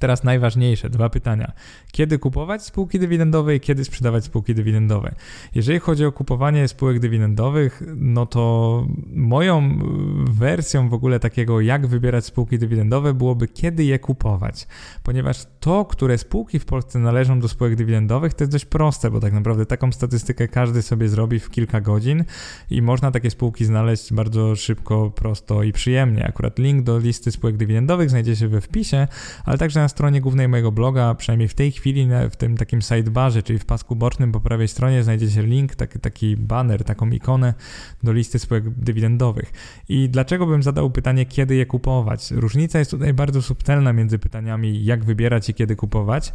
Teraz 0.00 0.24
najważniejsze, 0.24 0.90
dwa 0.90 1.08
pytania. 1.10 1.52
Kiedy 1.92 2.18
kupować 2.18 2.64
spółki 2.64 2.98
dywidendowe 2.98 3.56
i 3.56 3.60
kiedy 3.60 3.84
sprzedawać 3.84 4.24
spółki 4.24 4.54
dywidendowe? 4.54 5.14
Jeżeli 5.54 5.78
chodzi 5.78 6.04
o 6.04 6.12
kupowanie 6.12 6.68
spółek 6.68 6.98
dywidendowych, 6.98 7.82
no 7.96 8.26
to 8.26 8.86
moją 9.14 9.78
wersją 10.24 10.88
w 10.88 10.94
ogóle 10.94 11.20
takiego, 11.20 11.60
jak 11.60 11.86
wybierać 11.86 12.24
spółki 12.24 12.58
dywidendowe, 12.58 13.14
byłoby 13.14 13.48
kiedy 13.48 13.84
je 13.84 13.98
kupować. 13.98 14.66
Ponieważ 15.02 15.46
to, 15.60 15.84
które 15.84 16.18
spółki 16.18 16.58
w 16.58 16.64
Polsce 16.64 16.98
należą 16.98 17.40
do 17.40 17.48
spółek 17.48 17.74
dywidendowych, 17.74 18.34
to 18.34 18.44
jest 18.44 18.52
dość 18.52 18.64
proste, 18.64 19.10
bo 19.10 19.20
tak 19.20 19.32
naprawdę 19.32 19.66
taką 19.66 19.92
statystykę 19.92 20.48
każdy 20.48 20.82
sobie 20.82 21.08
zrobi 21.08 21.38
w 21.38 21.50
kilka 21.50 21.80
godzin 21.80 22.24
i 22.70 22.82
można 22.82 23.10
takie 23.10 23.30
spółki 23.30 23.64
znaleźć 23.64 24.12
bardzo 24.12 24.56
szybko, 24.56 25.10
prosto 25.10 25.62
i 25.62 25.72
przyjemnie. 25.72 26.26
Akurat 26.26 26.58
link 26.58 26.84
do 26.84 26.98
listy 26.98 27.32
spółek 27.32 27.56
dywidendowych 27.56 28.10
znajdzie 28.10 28.36
się 28.36 28.48
we 28.48 28.60
wpisie, 28.60 29.08
ale 29.44 29.58
także 29.58 29.77
na 29.80 29.88
stronie 29.88 30.20
głównej 30.20 30.48
mojego 30.48 30.72
bloga, 30.72 31.14
przynajmniej 31.14 31.48
w 31.48 31.54
tej 31.54 31.72
chwili 31.72 32.08
w 32.30 32.36
tym 32.36 32.56
takim 32.56 32.80
sidebarze, 32.82 33.42
czyli 33.42 33.58
w 33.58 33.64
pasku 33.64 33.96
bocznym 33.96 34.32
po 34.32 34.40
prawej 34.40 34.68
stronie 34.68 35.02
znajdziecie 35.02 35.42
link, 35.42 35.74
taki, 35.74 35.98
taki 35.98 36.36
banner, 36.36 36.84
taką 36.84 37.10
ikonę 37.10 37.54
do 38.02 38.12
listy 38.12 38.38
spółek 38.38 38.70
dywidendowych. 38.70 39.52
I 39.88 40.08
dlaczego 40.08 40.46
bym 40.46 40.62
zadał 40.62 40.90
pytanie, 40.90 41.26
kiedy 41.26 41.54
je 41.54 41.66
kupować? 41.66 42.30
Różnica 42.30 42.78
jest 42.78 42.90
tutaj 42.90 43.14
bardzo 43.14 43.42
subtelna 43.42 43.92
między 43.92 44.18
pytaniami, 44.18 44.84
jak 44.84 45.04
wybierać 45.04 45.48
i 45.48 45.54
kiedy 45.54 45.76
kupować. 45.76 46.32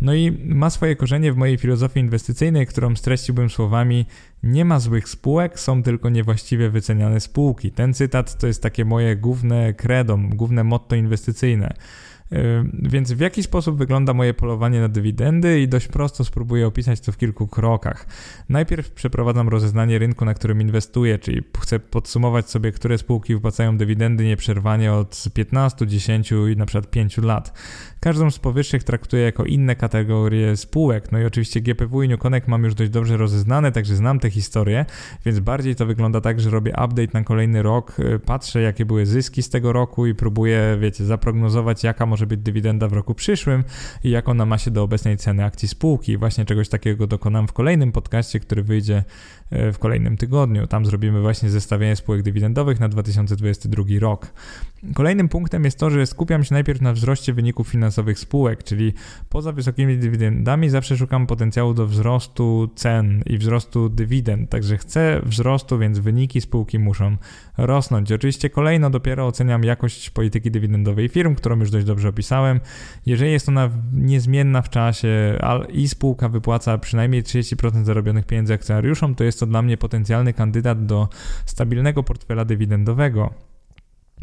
No 0.00 0.14
i 0.14 0.32
ma 0.44 0.70
swoje 0.70 0.96
korzenie 0.96 1.32
w 1.32 1.36
mojej 1.36 1.58
filozofii 1.58 2.00
inwestycyjnej, 2.00 2.66
którą 2.66 2.96
streściłbym 2.96 3.50
słowami 3.50 4.06
nie 4.42 4.64
ma 4.64 4.80
złych 4.80 5.08
spółek, 5.08 5.60
są 5.60 5.82
tylko 5.82 6.08
niewłaściwie 6.08 6.70
wyceniane 6.70 7.20
spółki. 7.20 7.70
Ten 7.70 7.94
cytat 7.94 8.38
to 8.38 8.46
jest 8.46 8.62
takie 8.62 8.84
moje 8.84 9.16
główne 9.16 9.74
credo, 9.74 10.18
główne 10.30 10.64
motto 10.64 10.96
inwestycyjne. 10.96 11.74
Więc 12.72 13.12
w 13.12 13.20
jaki 13.20 13.42
sposób 13.42 13.78
wygląda 13.78 14.14
moje 14.14 14.34
polowanie 14.34 14.80
na 14.80 14.88
dywidendy 14.88 15.60
i 15.60 15.68
dość 15.68 15.88
prosto 15.88 16.24
spróbuję 16.24 16.66
opisać 16.66 17.00
to 17.00 17.12
w 17.12 17.16
kilku 17.16 17.46
krokach. 17.46 18.06
Najpierw 18.48 18.90
przeprowadzam 18.90 19.48
rozeznanie 19.48 19.98
rynku, 19.98 20.24
na 20.24 20.34
którym 20.34 20.60
inwestuję, 20.60 21.18
czyli 21.18 21.42
chcę 21.60 21.78
podsumować 21.78 22.50
sobie, 22.50 22.72
które 22.72 22.98
spółki 22.98 23.34
wypłacają 23.34 23.76
dywidendy 23.76 24.24
nieprzerwanie 24.24 24.92
od 24.92 25.24
15, 25.34 25.86
10 25.86 26.32
i 26.32 26.56
na 26.56 26.66
przykład 26.66 26.90
5 26.90 27.18
lat. 27.18 27.52
Każdą 28.02 28.30
z 28.30 28.38
powyższych 28.38 28.84
traktuję 28.84 29.22
jako 29.22 29.44
inne 29.44 29.76
kategorie 29.76 30.56
spółek. 30.56 31.12
No 31.12 31.18
i 31.18 31.24
oczywiście 31.24 31.60
GPW 31.60 32.02
i 32.02 32.08
Newconek 32.08 32.48
mam 32.48 32.64
już 32.64 32.74
dość 32.74 32.90
dobrze 32.90 33.16
rozeznane, 33.16 33.72
także 33.72 33.96
znam 33.96 34.18
te 34.18 34.30
historie, 34.30 34.86
więc 35.24 35.40
bardziej 35.40 35.74
to 35.76 35.86
wygląda 35.86 36.20
tak, 36.20 36.40
że 36.40 36.50
robię 36.50 36.70
update 36.70 37.08
na 37.12 37.24
kolejny 37.24 37.62
rok, 37.62 37.96
patrzę 38.26 38.62
jakie 38.62 38.84
były 38.84 39.06
zyski 39.06 39.42
z 39.42 39.48
tego 39.48 39.72
roku 39.72 40.06
i 40.06 40.14
próbuję, 40.14 40.76
wiecie, 40.80 41.04
zaprognozować 41.04 41.84
jaka 41.84 42.06
może 42.06 42.26
być 42.26 42.40
dywidenda 42.40 42.88
w 42.88 42.92
roku 42.92 43.14
przyszłym 43.14 43.64
i 44.04 44.10
jak 44.10 44.28
ona 44.28 44.46
ma 44.46 44.58
się 44.58 44.70
do 44.70 44.82
obecnej 44.82 45.16
ceny 45.16 45.44
akcji 45.44 45.68
spółki. 45.68 46.16
Właśnie 46.16 46.44
czegoś 46.44 46.68
takiego 46.68 47.06
dokonam 47.06 47.48
w 47.48 47.52
kolejnym 47.52 47.92
podcaście, 47.92 48.40
który 48.40 48.62
wyjdzie 48.62 49.04
e, 49.50 49.72
w 49.72 49.78
kolejnym 49.78 50.16
tygodniu. 50.16 50.66
Tam 50.66 50.86
zrobimy 50.86 51.20
właśnie 51.20 51.50
zestawienie 51.50 51.96
spółek 51.96 52.22
dywidendowych 52.22 52.80
na 52.80 52.88
2022 52.88 53.84
rok. 54.00 54.32
Kolejnym 54.94 55.28
punktem 55.28 55.64
jest 55.64 55.78
to, 55.78 55.90
że 55.90 56.06
skupiam 56.06 56.44
się 56.44 56.54
najpierw 56.54 56.80
na 56.80 56.92
wzroście 56.92 57.32
wyników 57.32 57.68
finansowych 57.68 57.91
spółek, 58.14 58.64
czyli 58.64 58.92
poza 59.28 59.52
wysokimi 59.52 59.98
dywidendami 59.98 60.70
zawsze 60.70 60.96
szukam 60.96 61.26
potencjału 61.26 61.74
do 61.74 61.86
wzrostu 61.86 62.70
cen 62.74 63.22
i 63.26 63.38
wzrostu 63.38 63.88
dywidend, 63.88 64.50
także 64.50 64.78
chcę 64.78 65.20
wzrostu, 65.24 65.78
więc 65.78 65.98
wyniki 65.98 66.40
spółki 66.40 66.78
muszą 66.78 67.16
rosnąć. 67.58 68.12
Oczywiście 68.12 68.50
kolejno 68.50 68.90
dopiero 68.90 69.26
oceniam 69.26 69.64
jakość 69.64 70.10
polityki 70.10 70.50
dywidendowej 70.50 71.08
firm, 71.08 71.34
którą 71.34 71.58
już 71.58 71.70
dość 71.70 71.86
dobrze 71.86 72.08
opisałem. 72.08 72.60
Jeżeli 73.06 73.32
jest 73.32 73.48
ona 73.48 73.70
niezmienna 73.92 74.62
w 74.62 74.70
czasie 74.70 75.38
i 75.72 75.88
spółka 75.88 76.28
wypłaca 76.28 76.78
przynajmniej 76.78 77.22
30% 77.22 77.84
zarobionych 77.84 78.26
pieniędzy 78.26 78.54
akcjonariuszom, 78.54 79.14
to 79.14 79.24
jest 79.24 79.40
to 79.40 79.46
dla 79.46 79.62
mnie 79.62 79.76
potencjalny 79.76 80.32
kandydat 80.32 80.86
do 80.86 81.08
stabilnego 81.46 82.02
portfela 82.02 82.44
dywidendowego. 82.44 83.34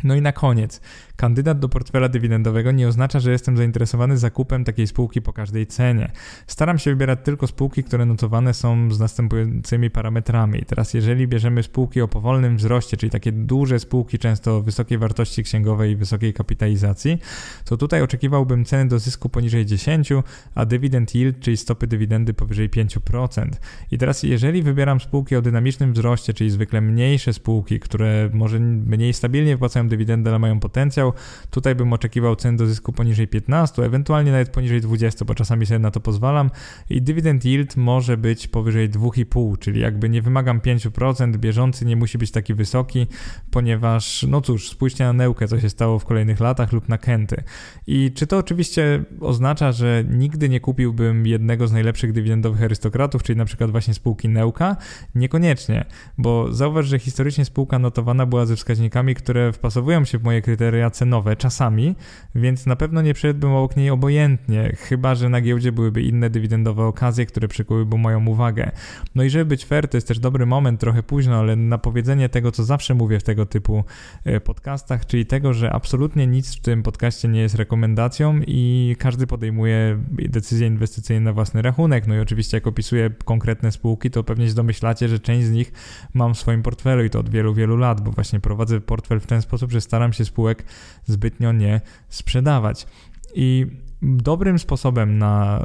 No 0.03 0.15
i 0.15 0.21
na 0.21 0.31
koniec, 0.31 0.81
kandydat 1.19 1.59
do 1.59 1.69
portfela 1.69 2.09
dywidendowego 2.09 2.71
nie 2.71 2.87
oznacza, 2.87 3.19
że 3.19 3.31
jestem 3.31 3.57
zainteresowany 3.57 4.17
zakupem 4.17 4.63
takiej 4.63 4.87
spółki 4.87 5.21
po 5.21 5.33
każdej 5.33 5.67
cenie. 5.67 6.11
Staram 6.47 6.79
się 6.79 6.91
wybierać 6.91 7.19
tylko 7.23 7.47
spółki, 7.47 7.83
które 7.83 8.05
notowane 8.05 8.53
są 8.53 8.91
z 8.91 8.99
następującymi 8.99 9.89
parametrami. 9.89 10.63
Teraz, 10.67 10.93
jeżeli 10.93 11.27
bierzemy 11.27 11.63
spółki 11.63 12.01
o 12.01 12.07
powolnym 12.07 12.57
wzroście, 12.57 12.97
czyli 12.97 13.09
takie 13.09 13.31
duże 13.31 13.79
spółki, 13.79 14.19
często 14.19 14.61
wysokiej 14.61 14.97
wartości 14.97 15.43
księgowej 15.43 15.91
i 15.91 15.95
wysokiej 15.95 16.33
kapitalizacji, 16.33 17.19
to 17.65 17.77
tutaj 17.77 18.01
oczekiwałbym 18.01 18.65
ceny 18.65 18.89
do 18.89 18.99
zysku 18.99 19.29
poniżej 19.29 19.65
10, 19.65 20.09
a 20.55 20.65
dywidend 20.65 21.15
yield, 21.15 21.39
czyli 21.39 21.57
stopy 21.57 21.87
dywidendy 21.87 22.33
powyżej 22.33 22.69
5%. 22.69 23.49
I 23.91 23.97
teraz, 23.97 24.23
jeżeli 24.23 24.63
wybieram 24.63 24.99
spółki 24.99 25.35
o 25.35 25.41
dynamicznym 25.41 25.93
wzroście, 25.93 26.33
czyli 26.33 26.49
zwykle 26.49 26.81
mniejsze 26.81 27.33
spółki, 27.33 27.79
które 27.79 28.29
może 28.33 28.59
mniej 28.59 29.13
stabilnie 29.13 29.55
wpłacają 29.55 29.87
dywidendę, 29.87 30.29
ale 30.29 30.39
mają 30.39 30.59
potencjał. 30.59 31.08
Tutaj 31.51 31.75
bym 31.75 31.93
oczekiwał 31.93 32.35
cen 32.35 32.57
do 32.57 32.67
zysku 32.67 32.93
poniżej 32.93 33.27
15, 33.27 33.83
ewentualnie 33.83 34.31
nawet 34.31 34.49
poniżej 34.49 34.81
20, 34.81 35.25
bo 35.25 35.35
czasami 35.35 35.65
sobie 35.65 35.79
na 35.79 35.91
to 35.91 35.99
pozwalam. 35.99 36.51
I 36.89 37.01
dividend 37.01 37.45
yield 37.45 37.77
może 37.77 38.17
być 38.17 38.47
powyżej 38.47 38.89
2,5, 38.89 39.57
czyli 39.59 39.81
jakby 39.81 40.09
nie 40.09 40.21
wymagam 40.21 40.59
5%, 40.59 41.37
bieżący 41.37 41.85
nie 41.85 41.95
musi 41.95 42.17
być 42.17 42.31
taki 42.31 42.53
wysoki, 42.53 43.07
ponieważ, 43.51 44.25
no 44.29 44.41
cóż, 44.41 44.69
spójrzcie 44.69 45.03
na 45.03 45.13
Neukę, 45.13 45.47
co 45.47 45.59
się 45.59 45.69
stało 45.69 45.99
w 45.99 46.05
kolejnych 46.05 46.39
latach 46.39 46.71
lub 46.71 46.89
na 46.89 46.97
Kenty. 46.97 47.43
I 47.87 48.11
czy 48.15 48.27
to 48.27 48.37
oczywiście 48.37 49.03
oznacza, 49.21 49.71
że 49.71 50.03
nigdy 50.09 50.49
nie 50.49 50.59
kupiłbym 50.59 51.27
jednego 51.27 51.67
z 51.67 51.71
najlepszych 51.71 52.13
dywidendowych 52.13 52.63
arystokratów, 52.63 53.23
czyli 53.23 53.37
na 53.37 53.45
przykład 53.45 53.71
właśnie 53.71 53.93
spółki 53.93 54.29
Neuka? 54.29 54.75
Niekoniecznie, 55.15 55.85
bo 56.17 56.53
zauważ, 56.53 56.85
że 56.85 56.99
historycznie 56.99 57.45
spółka 57.45 57.79
notowana 57.79 58.25
była 58.25 58.45
ze 58.45 58.55
wskaźnikami, 58.55 59.15
które 59.15 59.53
wpasowują 59.53 60.05
się 60.05 60.17
w 60.17 60.23
moje 60.23 60.41
kryteria 60.41 60.89
cenowe 60.99 61.35
czasami, 61.35 61.95
więc 62.35 62.65
na 62.65 62.75
pewno 62.75 63.01
nie 63.01 63.13
przeszedłbym 63.13 63.51
obok 63.51 63.77
niej 63.77 63.89
obojętnie, 63.89 64.75
chyba 64.77 65.15
że 65.15 65.29
na 65.29 65.41
giełdzie 65.41 65.71
byłyby 65.71 66.01
inne 66.01 66.29
dywidendowe 66.29 66.83
okazje, 66.83 67.25
które 67.25 67.47
przykułyby 67.47 67.97
moją 67.97 68.25
uwagę. 68.25 68.71
No 69.15 69.23
i 69.23 69.29
żeby 69.29 69.45
być 69.45 69.65
fair, 69.65 69.87
to 69.87 69.97
jest 69.97 70.07
też 70.07 70.19
dobry 70.19 70.45
moment, 70.45 70.79
trochę 70.79 71.03
późno, 71.03 71.35
ale 71.35 71.55
na 71.55 71.77
powiedzenie 71.77 72.29
tego, 72.29 72.51
co 72.51 72.63
zawsze 72.63 72.93
mówię 72.93 73.19
w 73.19 73.23
tego 73.23 73.45
typu 73.45 73.83
e, 74.25 74.39
podcastach, 74.39 75.05
czyli 75.05 75.25
tego, 75.25 75.53
że 75.53 75.71
absolutnie 75.73 76.27
nic 76.27 76.55
w 76.55 76.61
tym 76.61 76.83
podcaście 76.83 77.27
nie 77.27 77.41
jest 77.41 77.55
rekomendacją 77.55 78.39
i 78.47 78.95
każdy 78.99 79.27
podejmuje 79.27 80.03
decyzje 80.09 80.67
inwestycyjne 80.67 81.21
na 81.21 81.33
własny 81.33 81.61
rachunek. 81.61 82.07
No 82.07 82.15
i 82.15 82.19
oczywiście 82.19 82.57
jak 82.57 82.67
opisuję 82.67 83.09
konkretne 83.25 83.71
spółki, 83.71 84.11
to 84.11 84.23
pewnie 84.23 84.47
się 84.47 84.53
domyślacie, 84.53 85.07
że 85.07 85.19
część 85.19 85.47
z 85.47 85.51
nich 85.51 85.71
mam 86.13 86.33
w 86.33 86.39
swoim 86.39 86.63
portfelu 86.63 87.03
i 87.03 87.09
to 87.09 87.19
od 87.19 87.29
wielu, 87.29 87.53
wielu 87.53 87.77
lat, 87.77 88.01
bo 88.01 88.11
właśnie 88.11 88.39
prowadzę 88.39 88.81
portfel 88.81 89.19
w 89.19 89.25
ten 89.25 89.41
sposób, 89.41 89.71
że 89.71 89.81
staram 89.81 90.13
się 90.13 90.25
spółek 90.25 90.63
zbytnio 91.05 91.51
nie 91.51 91.81
sprzedawać. 92.09 92.87
I 93.35 93.65
dobrym 94.01 94.59
sposobem 94.59 95.17
na 95.17 95.63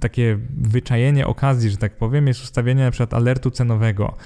takie 0.00 0.38
wyczajenie 0.56 1.26
okazji, 1.26 1.70
że 1.70 1.76
tak 1.76 1.96
powiem, 1.96 2.26
jest 2.26 2.42
ustawienie 2.42 2.84
przykład 2.90 3.14
alertu 3.14 3.50
cenowego 3.50 4.16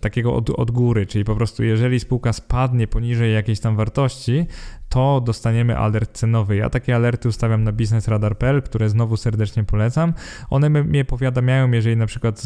takiego 0.00 0.34
od, 0.34 0.50
od 0.50 0.70
góry, 0.70 1.06
czyli 1.06 1.24
po 1.24 1.36
prostu 1.36 1.64
jeżeli 1.64 2.00
spółka 2.00 2.32
spadnie 2.32 2.86
poniżej 2.86 3.34
jakiejś 3.34 3.60
tam 3.60 3.76
wartości, 3.76 4.46
to 4.88 5.20
dostaniemy 5.20 5.78
alert 5.78 6.18
cenowy. 6.18 6.56
Ja 6.56 6.70
takie 6.70 6.96
alerty 6.96 7.28
ustawiam 7.28 7.64
na 7.64 7.72
biznesradar.pl, 7.72 8.62
które 8.62 8.88
znowu 8.88 9.16
serdecznie 9.16 9.64
polecam. 9.64 10.12
One 10.50 10.70
mnie 10.70 11.04
powiadamiają, 11.04 11.70
jeżeli 11.70 11.96
na 11.96 12.06
przykład 12.06 12.42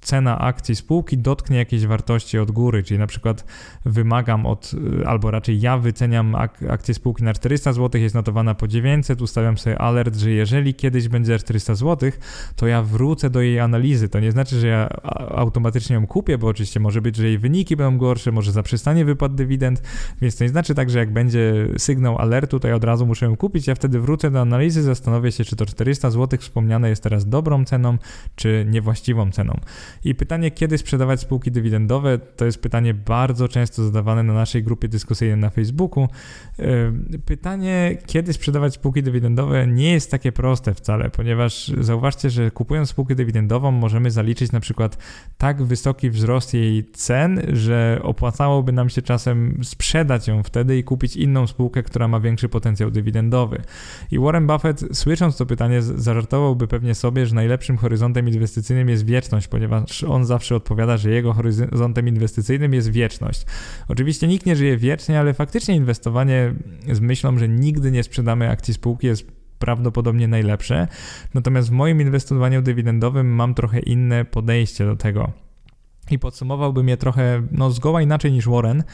cena 0.00 0.38
akcji 0.38 0.76
spółki 0.76 1.18
dotknie 1.18 1.56
jakiejś 1.56 1.86
wartości 1.86 2.38
od 2.38 2.50
góry, 2.50 2.82
czyli 2.82 2.98
na 3.00 3.06
przykład 3.06 3.44
wymagam 3.84 4.46
od, 4.46 4.72
albo 5.06 5.30
raczej 5.30 5.60
ja 5.60 5.78
wyceniam 5.78 6.34
ak 6.34 6.62
akcję 6.70 6.94
spółki 6.94 7.24
na 7.24 7.32
400 7.34 7.72
zł, 7.72 8.00
jest 8.00 8.14
notowana 8.14 8.54
po 8.54 8.68
900, 8.68 9.22
ustawiam 9.22 9.58
sobie 9.58 9.78
alert, 9.78 10.16
że 10.16 10.30
jeżeli 10.30 10.74
kiedyś 10.74 11.08
będzie 11.08 11.38
400 11.38 11.74
zł, 11.74 12.10
to 12.56 12.66
ja 12.66 12.82
wrócę 12.82 13.30
do 13.30 13.40
jej 13.40 13.60
analizy. 13.60 14.08
To 14.08 14.20
nie 14.20 14.32
znaczy, 14.32 14.60
że 14.60 14.66
ja 14.66 14.88
automatycznie 15.28 15.94
ją 15.94 16.06
kupię, 16.06 16.38
bo 16.38 16.46
oczywiście 16.46 16.69
oczywiście 16.70 16.80
może 16.80 17.02
być, 17.02 17.16
że 17.16 17.26
jej 17.26 17.38
wyniki 17.38 17.76
będą 17.76 17.98
gorsze, 17.98 18.32
może 18.32 18.52
zaprzestanie 18.52 19.04
wypłat 19.04 19.34
dywidend, 19.34 19.82
więc 20.20 20.36
to 20.36 20.44
nie 20.44 20.50
znaczy 20.50 20.74
tak, 20.74 20.90
że 20.90 20.98
jak 20.98 21.12
będzie 21.12 21.68
sygnał 21.78 22.18
alertu, 22.18 22.60
to 22.60 22.68
ja 22.68 22.74
od 22.74 22.84
razu 22.84 23.06
muszę 23.06 23.26
ją 23.26 23.36
kupić, 23.36 23.66
ja 23.66 23.74
wtedy 23.74 24.00
wrócę 24.00 24.30
do 24.30 24.40
analizy, 24.40 24.82
zastanowię 24.82 25.32
się, 25.32 25.44
czy 25.44 25.56
to 25.56 25.66
400 25.66 26.10
zł 26.10 26.38
wspomniane 26.38 26.88
jest 26.88 27.02
teraz 27.02 27.28
dobrą 27.28 27.64
ceną, 27.64 27.98
czy 28.36 28.66
niewłaściwą 28.68 29.30
ceną. 29.30 29.60
I 30.04 30.14
pytanie, 30.14 30.50
kiedy 30.50 30.78
sprzedawać 30.78 31.20
spółki 31.20 31.50
dywidendowe, 31.50 32.18
to 32.18 32.44
jest 32.44 32.62
pytanie 32.62 32.94
bardzo 32.94 33.48
często 33.48 33.84
zadawane 33.84 34.22
na 34.22 34.32
naszej 34.32 34.62
grupie 34.62 34.88
dyskusyjnej 34.88 35.38
na 35.38 35.50
Facebooku. 35.50 36.08
Pytanie, 37.24 37.98
kiedy 38.06 38.32
sprzedawać 38.32 38.74
spółki 38.74 39.02
dywidendowe 39.02 39.66
nie 39.66 39.92
jest 39.92 40.10
takie 40.10 40.32
proste 40.32 40.74
wcale, 40.74 41.10
ponieważ 41.10 41.72
zauważcie, 41.80 42.30
że 42.30 42.50
kupując 42.50 42.88
spółkę 42.88 43.14
dywidendową 43.14 43.70
możemy 43.70 44.10
zaliczyć 44.10 44.52
na 44.52 44.60
przykład 44.60 44.98
tak 45.38 45.62
wysoki 45.62 46.10
wzrost 46.10 46.54
jej 46.54 46.59
cen, 46.92 47.42
że 47.52 48.00
opłacałoby 48.02 48.72
nam 48.72 48.88
się 48.88 49.02
czasem 49.02 49.60
sprzedać 49.64 50.28
ją 50.28 50.42
wtedy 50.42 50.78
i 50.78 50.84
kupić 50.84 51.16
inną 51.16 51.46
spółkę, 51.46 51.82
która 51.82 52.08
ma 52.08 52.20
większy 52.20 52.48
potencjał 52.48 52.90
dywidendowy. 52.90 53.62
I 54.10 54.18
Warren 54.18 54.46
Buffett, 54.46 54.84
słysząc 54.92 55.36
to 55.36 55.46
pytanie, 55.46 55.82
zażartowałby 55.82 56.68
pewnie 56.68 56.94
sobie, 56.94 57.26
że 57.26 57.34
najlepszym 57.34 57.76
horyzontem 57.76 58.28
inwestycyjnym 58.28 58.88
jest 58.88 59.06
wieczność, 59.06 59.48
ponieważ 59.48 60.04
on 60.04 60.24
zawsze 60.24 60.56
odpowiada, 60.56 60.96
że 60.96 61.10
jego 61.10 61.32
horyzontem 61.32 62.08
inwestycyjnym 62.08 62.74
jest 62.74 62.90
wieczność. 62.90 63.46
Oczywiście 63.88 64.28
nikt 64.28 64.46
nie 64.46 64.56
żyje 64.56 64.76
wiecznie, 64.76 65.20
ale 65.20 65.34
faktycznie 65.34 65.76
inwestowanie 65.76 66.54
z 66.92 67.00
myślą, 67.00 67.38
że 67.38 67.48
nigdy 67.48 67.90
nie 67.90 68.02
sprzedamy 68.02 68.50
akcji 68.50 68.74
spółki 68.74 69.06
jest 69.06 69.40
prawdopodobnie 69.58 70.28
najlepsze. 70.28 70.88
Natomiast 71.34 71.68
w 71.68 71.72
moim 71.72 72.00
inwestowaniu 72.00 72.62
dywidendowym 72.62 73.34
mam 73.34 73.54
trochę 73.54 73.80
inne 73.80 74.24
podejście 74.24 74.84
do 74.84 74.96
tego. 74.96 75.49
I 76.10 76.18
podsumowałbym 76.18 76.88
je 76.88 76.96
trochę 76.96 77.42
no, 77.50 77.70
zgoła 77.70 78.02
inaczej 78.02 78.32
niż 78.32 78.48
Warren, 78.48 78.84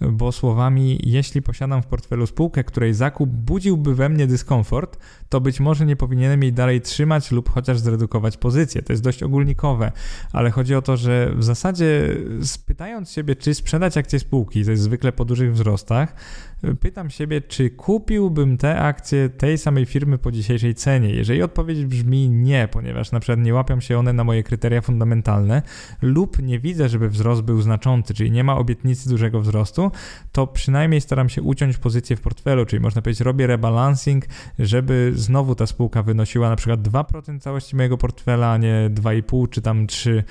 bo 0.00 0.32
słowami, 0.32 1.00
jeśli 1.02 1.42
posiadam 1.42 1.82
w 1.82 1.86
portfelu 1.86 2.26
spółkę, 2.26 2.64
której 2.64 2.94
zakup 2.94 3.30
budziłby 3.30 3.94
we 3.94 4.08
mnie 4.08 4.26
dyskomfort, 4.26 4.98
to 5.28 5.40
być 5.40 5.60
może 5.60 5.86
nie 5.86 5.96
powinienem 5.96 6.42
jej 6.42 6.52
dalej 6.52 6.80
trzymać 6.80 7.30
lub 7.30 7.50
chociaż 7.50 7.78
zredukować 7.78 8.36
pozycję. 8.36 8.82
To 8.82 8.92
jest 8.92 9.02
dość 9.02 9.22
ogólnikowe, 9.22 9.92
ale 10.32 10.50
chodzi 10.50 10.74
o 10.74 10.82
to, 10.82 10.96
że 10.96 11.32
w 11.36 11.44
zasadzie 11.44 12.16
spytając 12.42 13.10
siebie, 13.10 13.36
czy 13.36 13.54
sprzedać 13.54 13.96
akcje 13.96 14.18
spółki, 14.18 14.64
to 14.64 14.70
jest 14.70 14.82
zwykle 14.82 15.12
po 15.12 15.24
dużych 15.24 15.52
wzrostach, 15.52 16.14
pytam 16.80 17.10
siebie, 17.10 17.40
czy 17.40 17.70
kupiłbym 17.70 18.56
te 18.56 18.80
akcje 18.80 19.28
tej 19.28 19.58
samej 19.58 19.86
firmy 19.86 20.18
po 20.18 20.32
dzisiejszej 20.32 20.74
cenie. 20.74 21.10
Jeżeli 21.10 21.42
odpowiedź 21.42 21.84
brzmi 21.84 22.30
nie, 22.30 22.68
ponieważ 22.68 23.12
na 23.12 23.20
przykład 23.20 23.38
nie 23.38 23.54
łapią 23.54 23.80
się 23.80 23.98
one 23.98 24.12
na 24.12 24.24
moje 24.24 24.42
kryteria 24.42 24.80
fundamentalne 24.80 25.62
lub 26.02 26.42
nie 26.42 26.58
widzę, 26.66 26.88
żeby 26.88 27.08
wzrost 27.08 27.42
był 27.42 27.62
znaczący, 27.62 28.14
czyli 28.14 28.30
nie 28.30 28.44
ma 28.44 28.56
obietnicy 28.56 29.08
dużego 29.08 29.40
wzrostu, 29.40 29.90
to 30.32 30.46
przynajmniej 30.46 31.00
staram 31.00 31.28
się 31.28 31.42
uciąć 31.42 31.78
pozycję 31.78 32.16
w 32.16 32.20
portfelu, 32.20 32.66
czyli 32.66 32.82
można 32.82 33.02
powiedzieć 33.02 33.20
robię 33.20 33.46
rebalancing, 33.46 34.24
żeby 34.58 35.12
znowu 35.14 35.54
ta 35.54 35.66
spółka 35.66 36.02
wynosiła 36.02 36.48
na 36.50 36.56
przykład 36.56 36.80
2% 36.80 37.40
całości 37.40 37.76
mojego 37.76 37.98
portfela, 37.98 38.52
a 38.52 38.56
nie 38.56 38.90
2,5 38.94 39.48
czy 39.50 39.62
tam 39.62 39.86
3%. 39.86 40.22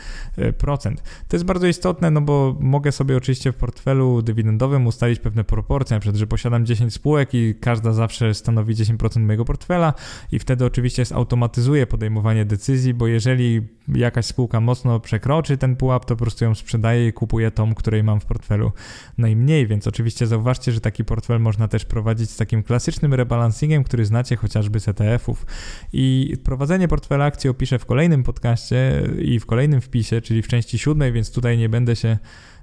To 1.28 1.36
jest 1.36 1.46
bardzo 1.46 1.68
istotne, 1.68 2.12
no 2.12 2.22
bo 2.22 2.56
mogę 2.60 2.92
sobie 2.92 3.18
oczywiście 3.18 3.52
w 3.52 3.56
portfelu 3.56 4.22
dywidendowym 4.22 4.88
ustalić 4.88 5.20
pewne 5.20 5.44
proporcje, 5.44 5.96
na 5.96 6.00
przykład, 6.00 6.18
że 6.18 6.28
posiadam 6.28 6.66
10 6.66 6.94
spółek 6.94 7.34
i 7.34 7.56
każda 7.62 7.94
zawsze 7.94 8.34
stanowi 8.34 8.76
10% 8.76 9.20
mojego 9.20 9.46
portfela 9.46 9.94
i 10.32 10.40
wtedy 10.40 10.66
oczywiście 10.66 11.06
zautomatyzuję 11.06 11.88
podejmowanie 11.88 12.46
decyzji, 12.46 12.94
bo 12.94 13.08
jeżeli 13.08 13.62
jakaś 13.88 14.26
spółka 14.26 14.62
mocno 14.62 15.00
przekroczy 15.00 15.58
ten 15.58 15.76
pułap, 15.76 16.06
to 16.06 16.16
prostu 16.26 16.45
ją 16.45 16.55
sprzedaję 16.55 17.07
i 17.07 17.13
kupuję 17.13 17.51
tą, 17.51 17.76
której 17.76 18.03
mam 18.03 18.19
w 18.19 18.26
portfelu 18.26 18.71
najmniej, 19.17 19.67
więc 19.67 19.88
oczywiście 19.88 20.28
zauważcie, 20.28 20.71
że 20.71 20.82
taki 20.82 21.05
portfel 21.05 21.39
można 21.39 21.67
też 21.67 21.86
prowadzić 21.86 22.30
z 22.30 22.38
takim 22.38 22.63
klasycznym 22.63 23.13
rebalancingiem, 23.13 23.84
który 23.84 24.05
znacie 24.05 24.36
chociażby 24.36 24.80
z 24.80 24.88
ETF-ów. 24.88 25.45
I 25.93 26.34
prowadzenie 26.43 26.88
portfela 26.88 27.26
akcji 27.26 27.49
opiszę 27.49 27.80
w 27.80 27.86
kolejnym 27.86 28.23
podcaście 28.23 29.03
i 29.19 29.39
w 29.39 29.45
kolejnym 29.45 29.82
wpisie, 29.82 30.21
czyli 30.21 30.41
w 30.41 30.47
części 30.47 30.78
siódmej, 30.78 31.11
więc 31.11 31.32
tutaj 31.32 31.57
nie 31.57 31.69
będę 31.69 31.95
się 31.95 32.17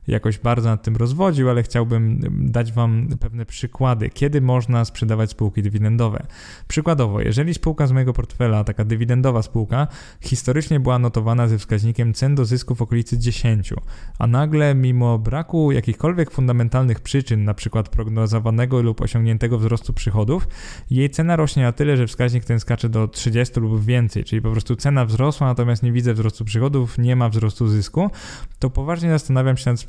jakoś 0.07 0.38
bardzo 0.38 0.68
nad 0.68 0.82
tym 0.82 0.96
rozwodził, 0.96 1.50
ale 1.50 1.62
chciałbym 1.62 2.20
dać 2.30 2.72
Wam 2.72 3.09
pewne 3.20 3.46
przykłady, 3.46 4.11
kiedy 4.11 4.40
można 4.40 4.84
sprzedawać 4.84 5.30
spółki 5.30 5.62
dywidendowe. 5.62 6.26
Przykładowo, 6.68 7.20
jeżeli 7.20 7.55
spółka 7.55 7.86
z 7.86 7.92
mojego 7.92 8.12
portfela, 8.12 8.64
taka 8.64 8.84
dywidendowa 8.84 9.42
spółka, 9.42 9.88
historycznie 10.20 10.80
była 10.80 10.98
notowana 10.98 11.48
ze 11.48 11.59
wskaźnikiem 11.59 12.14
cen 12.14 12.34
do 12.34 12.44
zysku 12.44 12.74
w 12.74 12.82
okolicy 12.82 13.18
10, 13.18 13.74
a 14.18 14.26
nagle 14.26 14.74
mimo 14.74 15.18
braku 15.18 15.72
jakichkolwiek 15.72 16.30
fundamentalnych 16.30 17.00
przyczyn, 17.00 17.40
np. 17.40 17.82
prognozowanego 17.82 18.82
lub 18.82 19.00
osiągniętego 19.00 19.59
wzrostu 19.59 19.92
przychodów, 19.92 20.48
jej 20.90 21.11
cena 21.11 21.36
rośnie 21.36 21.62
na 21.62 21.72
tyle, 21.72 21.96
że 21.96 22.07
wskaźnik 22.07 22.44
ten 22.44 22.61
skacze 22.61 22.88
do 22.88 23.09
30 23.09 23.61
lub 23.61 23.84
więcej, 23.84 24.24
czyli 24.24 24.42
po 24.42 24.50
prostu 24.50 24.76
cena 24.76 25.05
wzrosła, 25.05 25.46
natomiast 25.46 25.82
nie 25.82 25.92
widzę 25.92 26.14
wzrostu 26.14 26.44
przychodów, 26.44 26.98
nie 26.98 27.16
ma 27.16 27.28
wzrostu 27.28 27.68
zysku, 27.68 28.11
to 28.59 28.70
poważnie 28.70 29.11
zastanawiam 29.11 29.57
się 29.57 29.70
nad 29.70 29.80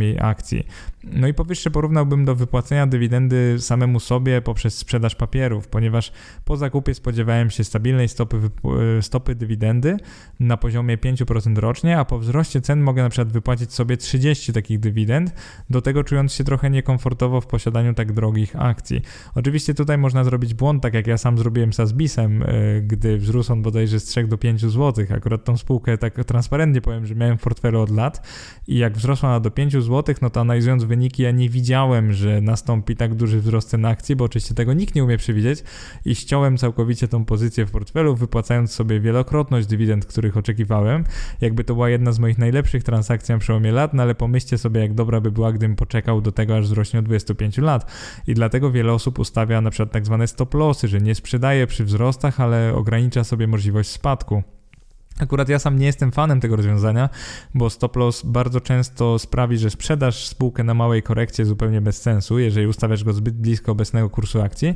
jej 0.00 0.18
akcji. 0.20 0.66
No 1.04 1.28
i 1.28 1.34
powyższe 1.34 1.70
porównałbym 1.70 2.24
do 2.24 2.34
wypłacenia 2.34 2.86
dywidendy 2.86 3.56
samemu 3.58 4.00
sobie 4.00 4.42
poprzez 4.42 4.78
sprzedaż 4.78 5.14
papierów, 5.14 5.68
ponieważ 5.68 6.12
po 6.44 6.56
zakupie 6.56 6.94
spodziewałem 6.94 7.50
się 7.50 7.64
stabilnej 7.64 8.08
stopy, 8.08 8.40
stopy 9.00 9.34
dywidendy 9.34 9.96
na 10.40 10.56
poziomie 10.56 10.98
5% 10.98 11.58
rocznie, 11.58 11.98
a 11.98 12.04
po 12.04 12.18
wzroście 12.18 12.60
cen 12.60 12.80
mogę 12.80 13.02
na 13.02 13.08
przykład 13.08 13.32
wypłacić 13.32 13.72
sobie 13.72 13.96
30 13.96 14.52
takich 14.52 14.80
dywidend, 14.80 15.34
do 15.70 15.82
tego 15.82 16.04
czując 16.04 16.32
się 16.32 16.44
trochę 16.44 16.70
niekomfortowo 16.70 17.40
w 17.40 17.46
posiadaniu 17.46 17.94
tak 17.94 18.12
drogich 18.12 18.56
akcji. 18.56 19.02
Oczywiście 19.34 19.74
tutaj 19.74 19.98
można 19.98 20.24
zrobić 20.24 20.54
błąd, 20.54 20.82
tak 20.82 20.94
jak 20.94 21.06
ja 21.06 21.18
sam 21.18 21.38
zrobiłem 21.38 21.72
z 21.72 21.80
Asbisem, 21.80 22.42
e, 22.42 22.46
gdy 22.80 23.18
wzrósł 23.18 23.52
on 23.52 23.62
bodajże 23.62 24.00
z 24.00 24.04
3 24.04 24.26
do 24.26 24.38
5 24.38 24.60
zł. 24.60 25.04
Akurat 25.16 25.44
tą 25.44 25.56
spółkę 25.56 25.98
tak 25.98 26.24
transparentnie 26.24 26.80
powiem, 26.80 27.06
że 27.06 27.14
miałem 27.14 27.38
w 27.38 27.42
portfelu 27.42 27.80
od 27.80 27.90
lat 27.90 28.26
i 28.68 28.78
jak 28.78 28.98
wzrosła 28.98 29.28
ona 29.28 29.40
do 29.40 29.49
5 29.50 29.72
zł, 29.72 30.14
no 30.22 30.30
to 30.30 30.40
analizując 30.40 30.84
wyniki, 30.84 31.22
ja 31.22 31.30
nie 31.30 31.48
widziałem, 31.48 32.12
że 32.12 32.40
nastąpi 32.40 32.96
tak 32.96 33.14
duży 33.14 33.40
wzrost 33.40 33.68
cen 33.68 33.84
akcji, 33.84 34.16
bo 34.16 34.24
oczywiście 34.24 34.54
tego 34.54 34.72
nikt 34.72 34.94
nie 34.94 35.04
umie 35.04 35.16
przewidzieć 35.16 35.62
i 36.04 36.14
ściąłem 36.14 36.56
całkowicie 36.56 37.08
tą 37.08 37.24
pozycję 37.24 37.66
w 37.66 37.70
portfelu, 37.70 38.16
wypłacając 38.16 38.72
sobie 38.72 39.00
wielokrotność 39.00 39.66
dywidend, 39.66 40.06
których 40.06 40.36
oczekiwałem. 40.36 41.04
Jakby 41.40 41.64
to 41.64 41.74
była 41.74 41.90
jedna 41.90 42.12
z 42.12 42.18
moich 42.18 42.38
najlepszych 42.38 42.84
transakcji 42.84 43.32
na 43.32 43.38
przełomie 43.38 43.72
lat, 43.72 43.94
no 43.94 44.02
ale 44.02 44.14
pomyślcie 44.14 44.58
sobie, 44.58 44.80
jak 44.80 44.94
dobra 44.94 45.20
by 45.20 45.30
była, 45.30 45.52
gdybym 45.52 45.76
poczekał 45.76 46.20
do 46.20 46.32
tego, 46.32 46.56
aż 46.56 46.64
wzrośnie 46.64 47.00
od 47.00 47.06
25 47.06 47.58
lat. 47.58 47.92
I 48.26 48.34
dlatego 48.34 48.70
wiele 48.70 48.92
osób 48.92 49.18
ustawia 49.18 49.60
na 49.60 49.70
przykład 49.70 49.92
tak 49.92 50.06
zwane 50.06 50.26
stop 50.26 50.54
lossy, 50.54 50.88
że 50.88 51.00
nie 51.00 51.14
sprzedaje 51.14 51.66
przy 51.66 51.84
wzrostach, 51.84 52.40
ale 52.40 52.74
ogranicza 52.74 53.24
sobie 53.24 53.46
możliwość 53.46 53.90
spadku. 53.90 54.42
Akurat 55.20 55.48
ja 55.48 55.58
sam 55.58 55.78
nie 55.78 55.86
jestem 55.86 56.12
fanem 56.12 56.40
tego 56.40 56.56
rozwiązania, 56.56 57.08
bo 57.54 57.70
stop 57.70 57.96
loss 57.96 58.22
bardzo 58.24 58.60
często 58.60 59.18
sprawi, 59.18 59.58
że 59.58 59.70
sprzedasz 59.70 60.26
spółkę 60.26 60.64
na 60.64 60.74
małej 60.74 61.02
korekcie 61.02 61.44
zupełnie 61.44 61.80
bez 61.80 62.02
sensu, 62.02 62.38
jeżeli 62.38 62.66
ustawiasz 62.66 63.04
go 63.04 63.12
zbyt 63.12 63.34
blisko 63.34 63.72
obecnego 63.72 64.10
kursu 64.10 64.42
akcji. 64.42 64.74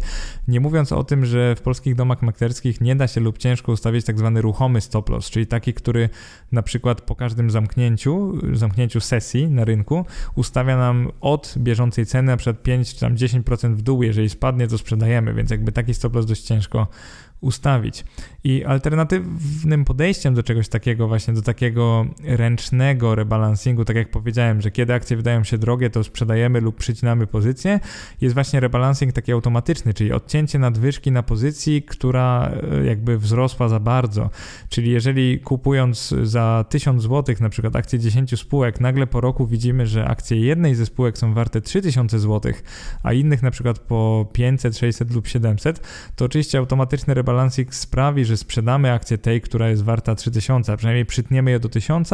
Nie 0.49 0.61
mówiąc 0.61 0.93
o 0.93 1.05
tym, 1.05 1.27
że 1.27 1.57
w 1.57 1.61
polskich 1.61 1.95
domach 1.95 2.23
maklerskich 2.23 2.81
nie 2.81 2.97
da 2.97 3.09
się 3.09 3.21
lub 3.21 3.39
ciężko 3.39 3.73
ustawić 3.73 4.05
tak 4.05 4.19
zwany 4.19 4.43
ruchomy 4.43 4.81
stop 4.81 5.09
loss, 5.09 5.31
czyli 5.31 5.47
taki, 5.47 5.75
który 5.75 6.09
na 6.53 6.63
przykład 6.63 7.01
po 7.01 7.17
każdym 7.17 7.51
zamknięciu, 7.51 8.39
zamknięciu 8.57 9.01
sesji 9.01 9.49
na 9.49 9.65
rynku 9.65 10.05
ustawia 10.35 10.77
nam 10.77 11.11
od 11.21 11.55
bieżącej 11.59 12.07
ceny 12.07 12.27
na 12.27 12.37
przykład 12.37 12.63
5 12.63 12.95
czy 12.95 13.01
tam 13.01 13.15
10% 13.15 13.75
w 13.75 13.83
dół, 13.83 14.03
jeżeli 14.03 14.29
spadnie 14.29 14.69
to 14.69 14.79
sprzedajemy, 14.79 15.35
więc 15.35 15.51
jakby 15.51 15.73
taki 15.73 15.95
stop 15.95 16.15
loss 16.15 16.27
dość 16.27 16.43
ciężko 16.43 16.87
ustawić. 17.41 18.05
I 18.47 18.65
alternatywnym 18.65 19.85
podejściem 19.85 20.35
do 20.35 20.43
czegoś 20.43 20.69
takiego, 20.69 21.09
właśnie 21.09 21.35
do 21.35 21.43
takiego 21.43 22.07
ręcznego 22.25 23.15
rebalansingu, 23.15 23.85
tak 23.85 23.97
jak 23.97 24.11
powiedziałem, 24.11 24.61
że 24.61 24.71
kiedy 24.71 24.95
akcje 24.95 25.17
wydają 25.17 25.45
się 25.45 25.59
drogie, 25.59 25.91
to 25.91 26.05
sprzedajemy 26.05 26.61
lub 26.61 26.77
przycinamy 26.77 27.27
pozycję, 27.27 27.81
jest 28.21 28.35
właśnie 28.35 28.61
rebalancing 28.61 29.13
taki 29.13 29.33
automatyczny, 29.33 29.95
czyli 29.95 30.13
odcięcie 30.13 30.59
nadwyżki 30.59 31.13
na 31.13 31.23
pozycji, 31.23 31.83
która 31.83 32.53
e, 32.73 32.85
jakby 32.85 33.19
wzrosła 33.19 33.69
za 33.69 33.81
bardzo. 33.81 34.31
Czyli 34.69 34.91
jeżeli 34.91 35.41
kupując 35.41 36.15
za 36.23 36.65
1000 36.69 37.03
zł 37.03 37.37
na 37.41 37.49
przykład 37.49 37.77
akcje 37.77 37.99
10 37.99 38.41
spółek, 38.41 38.81
nagle 38.81 39.07
po 39.07 39.21
roku 39.21 39.47
widzimy, 39.47 39.87
że 39.87 40.09
akcje 40.09 40.41
jednej 40.41 40.75
ze 40.75 40.87
spółek 40.87 41.19
są 41.19 41.35
warte 41.35 41.61
3000 41.61 42.19
zł, 42.19 42.53
a 43.03 43.13
innych 43.13 43.43
na 43.43 43.51
przykład 43.51 43.79
po 43.79 44.31
500, 44.33 44.79
600 44.79 45.15
lub 45.15 45.27
700, 45.27 45.81
to 46.17 46.25
oczywiście 46.25 46.59
automatyczny 46.59 47.15
rebalancing 47.15 47.75
sprawi, 47.75 48.25
że 48.25 48.34
sprzedamy 48.37 48.93
akcję 48.93 49.19
tej, 49.19 49.41
która 49.41 49.69
jest 49.69 49.85
warta 49.85 50.15
3000, 50.15 50.73
a 50.73 50.77
przynajmniej 50.77 51.07
przytniemy 51.07 51.51
je 51.51 51.61
do 51.61 51.69
1000 51.69 52.11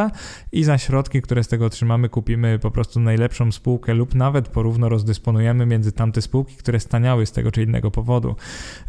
i 0.53 0.65
za 0.65 0.79
środki, 0.79 1.23
które 1.23 1.45
z 1.45 1.49
tego 1.49 1.67
otrzymamy, 1.67 2.09
kupimy 2.09 2.59
po 2.59 2.71
prostu 2.71 3.01
najlepszą 3.01 3.53
spółkę 3.53 3.95
lub 3.95 4.15
nawet 4.15 4.49
porówno 4.49 4.89
rozdysponujemy 4.89 5.67
między 5.67 5.93
tamte 5.93 6.23
spółki, 6.23 6.57
które 6.57 6.81
staniały 6.81 7.27
z 7.27 7.33
tego 7.33 7.53
czy 7.53 7.63
innego 7.63 7.91
powodu. 7.91 8.37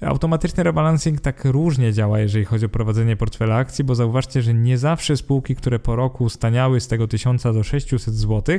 Automatyczny 0.01 0.63
rebalancing 0.63 1.21
tak 1.21 1.45
różnie 1.45 1.93
działa, 1.93 2.19
jeżeli 2.19 2.45
chodzi 2.45 2.65
o 2.65 2.69
prowadzenie 2.69 3.15
portfela 3.15 3.55
akcji, 3.55 3.83
bo 3.83 3.95
zauważcie, 3.95 4.41
że 4.41 4.53
nie 4.53 4.77
zawsze 4.77 5.17
spółki, 5.17 5.55
które 5.55 5.79
po 5.79 5.95
roku 5.95 6.29
staniały 6.29 6.79
z 6.79 6.87
tego 6.87 7.07
1000 7.07 7.43
do 7.43 7.63
600 7.63 8.15
zł, 8.15 8.57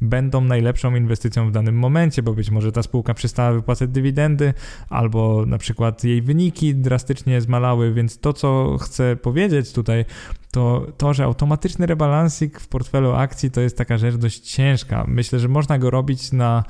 będą 0.00 0.40
najlepszą 0.40 0.94
inwestycją 0.94 1.48
w 1.48 1.52
danym 1.52 1.78
momencie, 1.78 2.22
bo 2.22 2.34
być 2.34 2.50
może 2.50 2.72
ta 2.72 2.82
spółka 2.82 3.14
przestała 3.14 3.52
wypłacać 3.52 3.90
dywidendy, 3.90 4.54
albo 4.88 5.46
na 5.46 5.58
przykład 5.58 6.04
jej 6.04 6.22
wyniki 6.22 6.74
drastycznie 6.74 7.40
zmalały, 7.40 7.92
więc 7.92 8.09
to, 8.18 8.32
co 8.32 8.76
chcę 8.80 9.16
powiedzieć 9.16 9.72
tutaj, 9.72 10.04
to 10.50 10.86
to, 10.96 11.14
że 11.14 11.24
automatyczny 11.24 11.86
rebalancing 11.86 12.60
w 12.60 12.68
portfelu 12.68 13.12
akcji 13.12 13.50
to 13.50 13.60
jest 13.60 13.78
taka 13.78 13.98
rzecz 13.98 14.14
dość 14.14 14.40
ciężka. 14.40 15.04
Myślę, 15.08 15.38
że 15.38 15.48
można 15.48 15.78
go 15.78 15.90
robić 15.90 16.32
na 16.32 16.64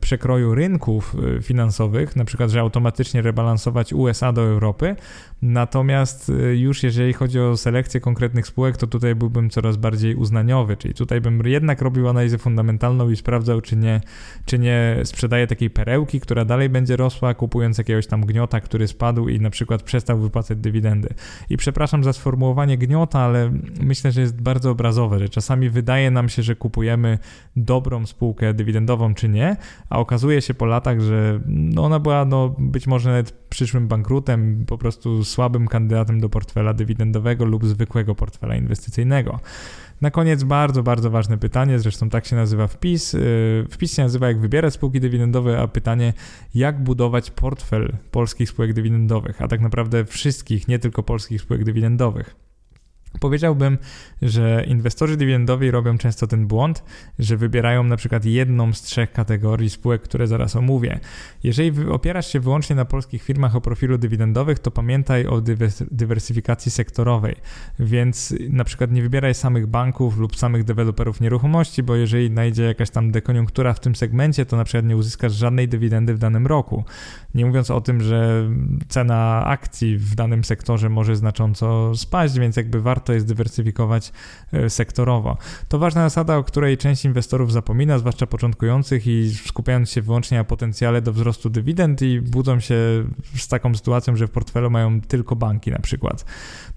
przekroju 0.00 0.54
rynków 0.54 1.16
e, 1.38 1.42
finansowych, 1.42 2.16
na 2.16 2.24
przykład, 2.24 2.50
że 2.50 2.60
automatycznie 2.60 3.22
rebalansować 3.22 3.92
USA 3.92 4.32
do 4.32 4.42
Europy, 4.42 4.96
natomiast 5.42 6.30
e, 6.30 6.56
już 6.56 6.82
jeżeli 6.82 7.12
chodzi 7.12 7.40
o 7.40 7.56
selekcję 7.56 8.00
konkretnych 8.00 8.46
spółek, 8.46 8.76
to 8.76 8.86
tutaj 8.86 9.14
byłbym 9.14 9.50
coraz 9.50 9.76
bardziej 9.76 10.14
uznaniowy, 10.14 10.76
czyli 10.76 10.94
tutaj 10.94 11.20
bym 11.20 11.42
jednak 11.46 11.82
robił 11.82 12.08
analizę 12.08 12.38
fundamentalną 12.38 13.10
i 13.10 13.16
sprawdzał, 13.16 13.60
czy 13.60 13.76
nie, 13.76 14.00
czy 14.44 14.58
nie 14.58 14.96
sprzedaje 15.04 15.46
takiej 15.46 15.70
perełki, 15.70 16.20
która 16.20 16.44
dalej 16.44 16.68
będzie 16.68 16.96
rosła, 16.96 17.34
kupując 17.34 17.78
jakiegoś 17.78 18.06
tam 18.06 18.26
gniota, 18.26 18.60
który 18.60 18.88
spadł 18.88 19.28
i 19.28 19.40
na 19.40 19.50
przykład 19.50 19.82
przestał 19.82 20.18
wypłacać 20.18 20.58
dywidendy. 20.58 21.08
I 21.50 21.56
przepraszam 21.56 22.04
za 22.04 22.12
sformułowanie 22.12 22.78
gniota, 22.78 23.18
ale 23.18 23.52
myślę, 23.80 24.12
że 24.12 24.20
jest 24.20 24.42
bardzo 24.42 24.70
obrazowe, 24.70 25.18
że 25.18 25.28
czasami 25.28 25.70
wydaje 25.70 26.10
nam 26.10 26.28
się, 26.28 26.42
że 26.42 26.56
kupujemy 26.56 27.18
dobrą 27.56 28.06
spółkę 28.06 28.54
dywidendową 28.54 29.14
czy 29.14 29.28
nie, 29.28 29.47
a 29.90 29.98
okazuje 29.98 30.42
się 30.42 30.54
po 30.54 30.66
latach, 30.66 31.00
że 31.00 31.40
no 31.46 31.84
ona 31.84 31.98
była 31.98 32.24
no, 32.24 32.54
być 32.58 32.86
może 32.86 33.10
nawet 33.10 33.32
przyszłym 33.32 33.88
bankrutem, 33.88 34.64
po 34.66 34.78
prostu 34.78 35.24
słabym 35.24 35.68
kandydatem 35.68 36.20
do 36.20 36.28
portfela 36.28 36.74
dywidendowego 36.74 37.44
lub 37.44 37.66
zwykłego 37.66 38.14
portfela 38.14 38.56
inwestycyjnego. 38.56 39.40
Na 40.00 40.10
koniec 40.10 40.44
bardzo, 40.44 40.82
bardzo 40.82 41.10
ważne 41.10 41.38
pytanie, 41.38 41.78
zresztą 41.78 42.10
tak 42.10 42.26
się 42.26 42.36
nazywa 42.36 42.66
wpis. 42.66 43.14
Y, 43.14 43.66
wpis 43.70 43.96
się 43.96 44.02
nazywa 44.02 44.28
jak 44.28 44.40
wybierać 44.40 44.74
spółki 44.74 45.00
dywidendowe, 45.00 45.60
a 45.60 45.68
pytanie 45.68 46.12
jak 46.54 46.82
budować 46.82 47.30
portfel 47.30 47.96
polskich 48.10 48.48
spółek 48.48 48.72
dywidendowych, 48.72 49.42
a 49.42 49.48
tak 49.48 49.60
naprawdę 49.60 50.04
wszystkich, 50.04 50.68
nie 50.68 50.78
tylko 50.78 51.02
polskich 51.02 51.40
spółek 51.40 51.64
dywidendowych. 51.64 52.47
Powiedziałbym, 53.20 53.78
że 54.22 54.64
inwestorzy 54.66 55.16
dywidendowi 55.16 55.70
robią 55.70 55.98
często 55.98 56.26
ten 56.26 56.46
błąd, 56.46 56.84
że 57.18 57.36
wybierają 57.36 57.84
na 57.84 57.96
przykład 57.96 58.24
jedną 58.24 58.72
z 58.72 58.82
trzech 58.82 59.12
kategorii 59.12 59.70
spółek, 59.70 60.02
które 60.02 60.26
zaraz 60.26 60.56
omówię. 60.56 61.00
Jeżeli 61.44 61.88
opierasz 61.90 62.32
się 62.32 62.40
wyłącznie 62.40 62.76
na 62.76 62.84
polskich 62.84 63.22
firmach 63.22 63.56
o 63.56 63.60
profilu 63.60 63.98
dywidendowych, 63.98 64.58
to 64.58 64.70
pamiętaj 64.70 65.26
o 65.26 65.42
dywersyfikacji 65.90 66.70
sektorowej, 66.70 67.36
więc 67.78 68.34
na 68.50 68.64
przykład 68.64 68.92
nie 68.92 69.02
wybieraj 69.02 69.34
samych 69.34 69.66
banków 69.66 70.18
lub 70.18 70.36
samych 70.36 70.64
deweloperów 70.64 71.20
nieruchomości, 71.20 71.82
bo 71.82 71.96
jeżeli 71.96 72.30
najdzie 72.30 72.62
jakaś 72.62 72.90
tam 72.90 73.10
dekoniunktura 73.10 73.74
w 73.74 73.80
tym 73.80 73.96
segmencie, 73.96 74.46
to 74.46 74.56
na 74.56 74.64
przykład 74.64 74.84
nie 74.84 74.96
uzyskasz 74.96 75.32
żadnej 75.32 75.68
dywidendy 75.68 76.14
w 76.14 76.18
danym 76.18 76.46
roku. 76.46 76.84
Nie 77.34 77.46
mówiąc 77.46 77.70
o 77.70 77.80
tym, 77.80 78.00
że 78.00 78.50
cena 78.88 79.44
akcji 79.46 79.98
w 79.98 80.14
danym 80.14 80.44
sektorze 80.44 80.88
może 80.88 81.16
znacząco 81.16 81.96
spaść, 81.96 82.38
więc 82.38 82.56
jakby 82.56 82.80
warto 82.80 82.97
jest 83.12 83.26
dywersyfikować 83.26 84.12
e, 84.52 84.70
sektorowo. 84.70 85.36
To 85.68 85.78
ważna 85.78 86.02
zasada, 86.02 86.36
o 86.36 86.44
której 86.44 86.76
część 86.76 87.04
inwestorów 87.04 87.52
zapomina, 87.52 87.98
zwłaszcza 87.98 88.26
początkujących 88.26 89.06
i 89.06 89.34
skupiając 89.46 89.90
się 89.90 90.02
wyłącznie 90.02 90.38
na 90.38 90.44
potencjale 90.44 91.02
do 91.02 91.12
wzrostu 91.12 91.50
dywidend 91.50 92.02
i 92.02 92.20
budzą 92.20 92.60
się 92.60 92.74
z 93.36 93.48
taką 93.48 93.74
sytuacją, 93.74 94.16
że 94.16 94.26
w 94.26 94.30
portfelu 94.30 94.70
mają 94.70 95.00
tylko 95.00 95.36
banki 95.36 95.70
na 95.70 95.78
przykład. 95.78 96.24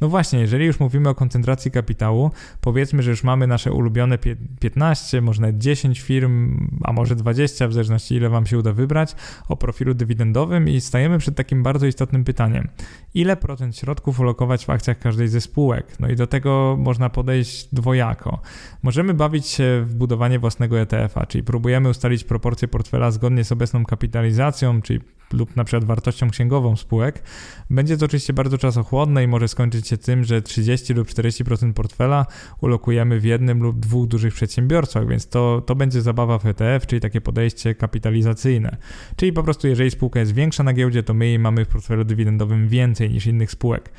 No 0.01 0.09
właśnie, 0.09 0.39
jeżeli 0.39 0.65
już 0.65 0.79
mówimy 0.79 1.09
o 1.09 1.15
koncentracji 1.15 1.71
kapitału, 1.71 2.31
powiedzmy, 2.61 3.03
że 3.03 3.09
już 3.09 3.23
mamy 3.23 3.47
nasze 3.47 3.71
ulubione 3.71 4.17
15, 4.59 5.21
może 5.21 5.41
nawet 5.41 5.57
10 5.57 5.99
firm, 5.99 6.67
a 6.83 6.93
może 6.93 7.15
20, 7.15 7.67
w 7.67 7.73
zależności 7.73 8.15
ile 8.15 8.29
Wam 8.29 8.45
się 8.45 8.57
uda 8.57 8.73
wybrać, 8.73 9.15
o 9.49 9.57
profilu 9.57 9.93
dywidendowym 9.93 10.69
i 10.69 10.81
stajemy 10.81 11.17
przed 11.17 11.35
takim 11.35 11.63
bardzo 11.63 11.85
istotnym 11.85 12.23
pytaniem. 12.23 12.67
Ile 13.13 13.37
procent 13.37 13.77
środków 13.77 14.19
ulokować 14.19 14.65
w 14.65 14.69
akcjach 14.69 14.99
każdej 14.99 15.27
ze 15.27 15.41
spółek? 15.41 15.99
No 15.99 16.07
i 16.07 16.15
do 16.15 16.27
tego 16.27 16.75
można 16.79 17.09
podejść 17.09 17.67
dwojako. 17.73 18.41
Możemy 18.83 19.13
bawić 19.13 19.47
się 19.47 19.83
w 19.85 19.95
budowanie 19.95 20.39
własnego 20.39 20.79
ETF-a, 20.79 21.25
czyli 21.25 21.43
próbujemy 21.43 21.89
ustalić 21.89 22.23
proporcje 22.23 22.67
portfela 22.67 23.11
zgodnie 23.11 23.43
z 23.43 23.51
obecną 23.51 23.85
kapitalizacją, 23.85 24.81
czyli 24.81 24.99
lub 25.33 25.55
na 25.55 25.63
przykład 25.63 25.83
wartością 25.83 26.29
księgową 26.29 26.75
spółek, 26.75 27.23
będzie 27.69 27.97
to 27.97 28.05
oczywiście 28.05 28.33
bardzo 28.33 28.57
czasochłodne 28.57 29.23
i 29.23 29.27
może 29.27 29.47
skończyć 29.47 29.87
się 29.87 29.97
tym, 29.97 30.23
że 30.23 30.41
30 30.41 30.93
lub 30.93 31.07
40% 31.07 31.73
portfela 31.73 32.25
ulokujemy 32.61 33.19
w 33.19 33.23
jednym 33.23 33.63
lub 33.63 33.79
dwóch 33.79 34.07
dużych 34.07 34.33
przedsiębiorstwach, 34.33 35.07
więc 35.07 35.27
to, 35.27 35.61
to 35.65 35.75
będzie 35.75 36.01
zabawa 36.01 36.39
w 36.39 36.45
ETF, 36.45 36.87
czyli 36.87 37.01
takie 37.01 37.21
podejście 37.21 37.75
kapitalizacyjne. 37.75 38.77
Czyli 39.15 39.33
po 39.33 39.43
prostu 39.43 39.67
jeżeli 39.67 39.91
spółka 39.91 40.19
jest 40.19 40.33
większa 40.33 40.63
na 40.63 40.73
giełdzie, 40.73 41.03
to 41.03 41.13
my 41.13 41.27
jej 41.27 41.39
mamy 41.39 41.65
w 41.65 41.67
portfelu 41.67 42.03
dywidendowym 42.03 42.67
więcej 42.67 43.09
niż 43.09 43.25
innych 43.25 43.51
spółek. 43.51 43.91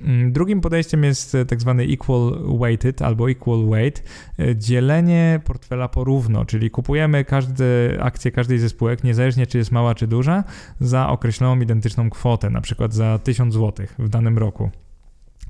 Mm, 0.00 0.32
drugim 0.32 0.60
podejściem 0.60 1.04
jest 1.04 1.34
e, 1.34 1.44
tak 1.44 1.60
zwany 1.60 1.82
equal 1.82 2.32
weighted 2.60 3.02
albo 3.02 3.30
equal 3.30 3.66
weight, 3.70 4.02
e, 4.38 4.56
dzielenie 4.56 5.40
portfela 5.44 5.88
porówno, 5.88 6.44
czyli 6.44 6.70
kupujemy 6.70 7.24
każde 7.24 7.64
akcje 8.00 8.30
każdej 8.30 8.58
ze 8.58 8.68
spółek, 8.68 9.04
niezależnie 9.04 9.46
czy 9.46 9.58
jest 9.58 9.72
mała 9.72 9.94
czy 9.94 10.06
duża, 10.06 10.44
za 10.80 11.08
określoną 11.08 11.60
identyczną 11.60 12.10
kwotę, 12.10 12.50
na 12.50 12.60
przykład 12.60 12.94
za 12.94 13.18
1000 13.18 13.54
zł 13.54 13.86
w 13.98 14.08
danym 14.08 14.38
roku. 14.38 14.70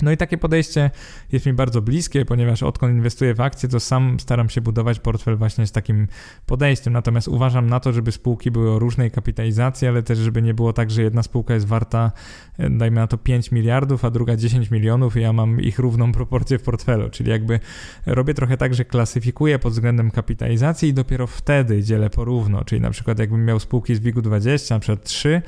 No 0.03 0.11
i 0.11 0.17
takie 0.17 0.39
podejście 0.39 0.91
jest 1.33 1.47
mi 1.47 1.53
bardzo 1.53 1.83
bliskie, 1.83 2.25
ponieważ 2.25 2.63
odkąd 2.63 2.95
inwestuję 2.95 3.35
w 3.35 3.41
akcje, 3.41 3.69
to 3.69 3.81
sam 3.81 4.21
staram 4.21 4.49
się 4.49 4.61
budować 4.61 5.01
portfel 5.01 5.37
właśnie 5.37 5.67
z 5.67 5.73
takim 5.73 6.09
podejściem. 6.47 6.93
Natomiast 6.93 7.29
uważam 7.29 7.67
na 7.67 7.81
to, 7.81 7.93
żeby 7.93 8.13
spółki 8.13 8.51
były 8.51 8.71
o 8.71 8.79
różnej 8.79 9.11
kapitalizacji, 9.11 9.89
ale 9.89 10.03
też 10.03 10.19
żeby 10.19 10.43
nie 10.43 10.55
było 10.55 10.73
tak, 10.73 10.91
że 10.91 11.03
jedna 11.03 11.23
spółka 11.23 11.55
jest 11.55 11.67
warta, 11.67 12.13
e, 12.59 12.71
dajmy 12.71 13.01
na 13.01 13.07
to 13.07 13.19
5 13.19 13.53
miliardów, 13.53 14.05
a 14.05 14.11
druga 14.11 14.37
10 14.37 14.71
milionów 14.71 15.17
i 15.17 15.21
ja 15.21 15.33
mam 15.33 15.61
ich 15.61 15.79
równą 15.79 16.13
proporcję 16.13 16.59
w 16.59 16.63
portfelu. 16.63 17.11
Czyli 17.11 17.31
jakby 17.31 17.61
robię 18.07 18.35
trochę 18.35 18.57
tak, 18.57 18.75
że 18.75 18.85
klasyfikuję 18.85 19.59
pod 19.59 19.73
względem 19.73 20.11
kapitalizacji 20.11 20.89
i 20.89 20.95
dopiero 20.95 21.27
wtedy 21.27 21.83
dzielę 21.83 22.11
porówno. 22.11 22.65
Czyli 22.65 22.81
na 22.81 22.91
przykład 22.91 23.19
jakbym 23.19 23.45
miał 23.45 23.61
spółki 23.61 23.95
z 23.95 24.01
WIG-20, 24.01 24.71
na 24.71 24.79
przykład 24.79 25.05
3, 25.05 25.43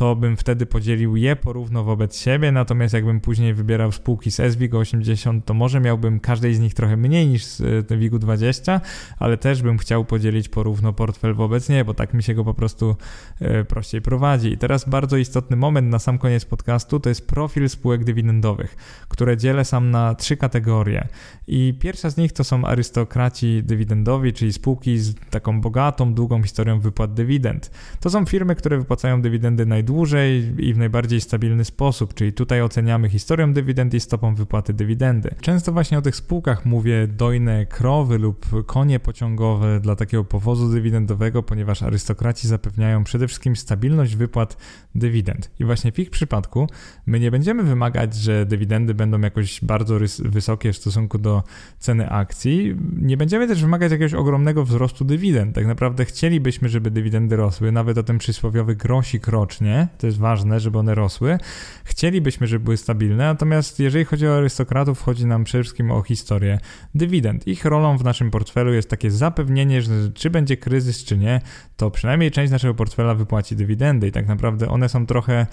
to 0.00 0.16
bym 0.16 0.36
wtedy 0.36 0.66
podzielił 0.66 1.16
je 1.16 1.36
porówno 1.36 1.84
wobec 1.84 2.18
siebie, 2.18 2.52
natomiast 2.52 2.94
jakbym 2.94 3.20
później 3.20 3.54
wybierał 3.54 3.92
spółki 3.92 4.30
z 4.30 4.52
SWIG 4.52 4.74
80, 4.74 5.44
to 5.44 5.54
może 5.54 5.80
miałbym 5.80 6.20
każdej 6.20 6.54
z 6.54 6.60
nich 6.60 6.74
trochę 6.74 6.96
mniej 6.96 7.26
niż 7.26 7.44
z 7.44 7.88
WIG 7.98 8.18
20, 8.18 8.80
ale 9.18 9.36
też 9.36 9.62
bym 9.62 9.78
chciał 9.78 10.04
podzielić 10.04 10.48
porówno 10.48 10.92
portfel 10.92 11.34
wobec 11.34 11.68
nie, 11.68 11.84
bo 11.84 11.94
tak 11.94 12.14
mi 12.14 12.22
się 12.22 12.34
go 12.34 12.44
po 12.44 12.54
prostu 12.54 12.96
e, 13.40 13.64
prościej 13.64 14.02
prowadzi. 14.02 14.52
I 14.52 14.58
teraz 14.58 14.88
bardzo 14.88 15.16
istotny 15.16 15.56
moment 15.56 15.90
na 15.90 15.98
sam 15.98 16.18
koniec 16.18 16.44
podcastu 16.44 17.00
to 17.00 17.08
jest 17.08 17.26
profil 17.26 17.68
spółek 17.68 18.04
dywidendowych, 18.04 18.76
które 19.08 19.36
dzielę 19.36 19.64
sam 19.64 19.90
na 19.90 20.14
trzy 20.14 20.36
kategorie. 20.36 21.08
I 21.46 21.74
pierwsza 21.80 22.10
z 22.10 22.16
nich 22.16 22.32
to 22.32 22.44
są 22.44 22.64
arystokraci 22.64 23.62
dywidendowi, 23.64 24.32
czyli 24.32 24.52
spółki 24.52 24.98
z 24.98 25.14
taką 25.30 25.60
bogatą, 25.60 26.14
długą 26.14 26.42
historią 26.42 26.80
wypłat 26.80 27.14
dywidend. 27.14 27.70
To 28.00 28.10
są 28.10 28.26
firmy, 28.26 28.54
które 28.54 28.78
wypłacają 28.78 29.22
dywidendy 29.22 29.66
najdłużej 29.66 29.89
najdłużej 29.90 30.54
i 30.58 30.74
w 30.74 30.78
najbardziej 30.78 31.20
stabilny 31.20 31.64
sposób, 31.64 32.14
czyli 32.14 32.32
tutaj 32.32 32.62
oceniamy 32.62 33.08
historię 33.08 33.52
dywidend 33.52 33.94
i 33.94 34.00
stopą 34.00 34.34
wypłaty 34.34 34.72
dywidendy. 34.72 35.34
Często 35.40 35.72
właśnie 35.72 35.98
o 35.98 36.02
tych 36.02 36.16
spółkach 36.16 36.66
mówię 36.66 37.06
dojne 37.06 37.66
krowy 37.66 38.18
lub 38.18 38.46
konie 38.66 39.00
pociągowe 39.00 39.80
dla 39.80 39.96
takiego 39.96 40.24
powozu 40.24 40.68
dywidendowego, 40.68 41.42
ponieważ 41.42 41.82
arystokraci 41.82 42.48
zapewniają 42.48 43.04
przede 43.04 43.28
wszystkim 43.28 43.56
stabilność 43.56 44.16
wypłat 44.16 44.56
dywidend. 44.94 45.50
I 45.58 45.64
właśnie 45.64 45.92
w 45.92 45.98
ich 45.98 46.10
przypadku 46.10 46.68
my 47.06 47.20
nie 47.20 47.30
będziemy 47.30 47.62
wymagać, 47.62 48.14
że 48.14 48.46
dywidendy 48.46 48.94
będą 48.94 49.20
jakoś 49.20 49.64
bardzo 49.64 49.98
wysokie 50.18 50.72
w 50.72 50.76
stosunku 50.76 51.18
do 51.18 51.42
ceny 51.78 52.10
akcji. 52.10 52.76
Nie 52.96 53.16
będziemy 53.16 53.48
też 53.48 53.62
wymagać 53.62 53.92
jakiegoś 53.92 54.14
ogromnego 54.14 54.64
wzrostu 54.64 55.04
dywidend. 55.04 55.54
Tak 55.54 55.66
naprawdę 55.66 56.04
chcielibyśmy, 56.04 56.68
żeby 56.68 56.90
dywidendy 56.90 57.36
rosły, 57.36 57.72
nawet 57.72 57.98
o 57.98 58.02
ten 58.02 58.18
przysłowiowy 58.18 58.76
grosik 58.76 59.26
rocznie, 59.26 59.69
cyklicznie, 59.70 59.88
to 59.98 60.06
jest 60.06 60.18
ważne, 60.18 60.60
żeby 60.60 60.78
one 60.78 60.94
rosły. 60.94 61.38
Chcielibyśmy, 61.84 62.46
żeby 62.46 62.64
były 62.64 62.76
stabilne, 62.76 63.24
natomiast 63.24 63.80
jeżeli 63.80 64.04
chodzi 64.04 64.26
o 64.26 64.36
arystokratów, 64.36 65.02
chodzi 65.02 65.26
nam 65.26 65.44
przede 65.44 65.64
wszystkim 65.64 65.90
o 65.90 66.02
historię 66.02 66.58
dywidend. 66.94 67.46
Ich 67.46 67.64
rolą 67.64 67.98
w 67.98 68.04
naszym 68.04 68.30
portfelu 68.30 68.72
jest 68.72 68.90
takie 68.90 69.10
zapewnienie, 69.10 69.82
że 69.82 69.92
czy 70.14 70.30
będzie 70.30 70.56
kryzys, 70.56 71.04
czy 71.04 71.18
nie, 71.18 71.40
to 71.76 71.90
przynajmniej 71.90 72.30
część 72.30 72.52
naszego 72.52 72.74
portfela 72.74 73.14
wypłaci 73.14 73.56
dywidendy 73.56 74.08
i 74.08 74.12
tak 74.12 74.28
naprawdę 74.28 74.68
one 74.68 74.88
są 74.88 75.06
trochę, 75.06 75.46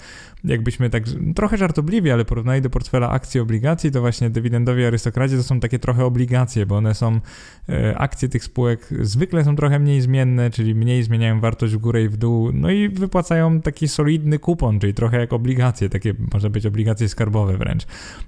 jakbyśmy 0.44 0.90
tak, 0.90 1.04
trochę 1.34 1.56
żartobliwi, 1.56 2.10
ale 2.10 2.24
porównali 2.24 2.62
do 2.62 2.70
portfela 2.70 3.10
akcji, 3.10 3.40
obligacji, 3.40 3.90
to 3.90 4.00
właśnie 4.00 4.30
dywidendowi 4.30 4.84
arystokraci 4.84 5.36
to 5.36 5.42
są 5.42 5.60
takie 5.60 5.78
trochę 5.78 6.04
obligacje, 6.04 6.66
bo 6.66 6.76
one 6.76 6.94
są, 6.94 7.20
e, 7.68 7.98
akcje 7.98 8.28
tych 8.28 8.44
spółek 8.44 8.88
zwykle 9.00 9.44
są 9.44 9.56
trochę 9.56 9.78
mniej 9.78 10.00
zmienne, 10.00 10.50
czyli 10.50 10.74
mniej 10.74 11.02
zmieniają 11.02 11.40
wartość 11.40 11.74
w 11.74 11.78
górę 11.78 12.02
i 12.02 12.08
w 12.08 12.16
dół, 12.16 12.52
no 12.52 12.70
i 12.70 12.88
wypłacają 12.88 13.60
taki 13.60 13.88
solidny 13.88 14.07
kupon, 14.38 14.80
czyli 14.80 14.94
trochę 14.94 15.20
jak 15.20 15.32
obligacje, 15.32 15.88
takie 15.88 16.14
może 16.32 16.50
być 16.50 16.66
obligacje 16.66 17.08
skarbowe 17.08 17.56
wręcz. 17.56 17.86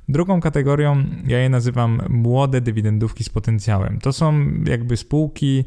Drugą 0.08 0.40
kategorią, 0.40 1.04
ja 1.26 1.38
je 1.38 1.48
nazywam 1.48 2.02
młode 2.08 2.60
dywidendówki 2.60 3.24
z 3.24 3.28
potencjałem. 3.28 3.98
To 3.98 4.12
są 4.12 4.34
jakby 4.66 4.96
spółki, 4.96 5.64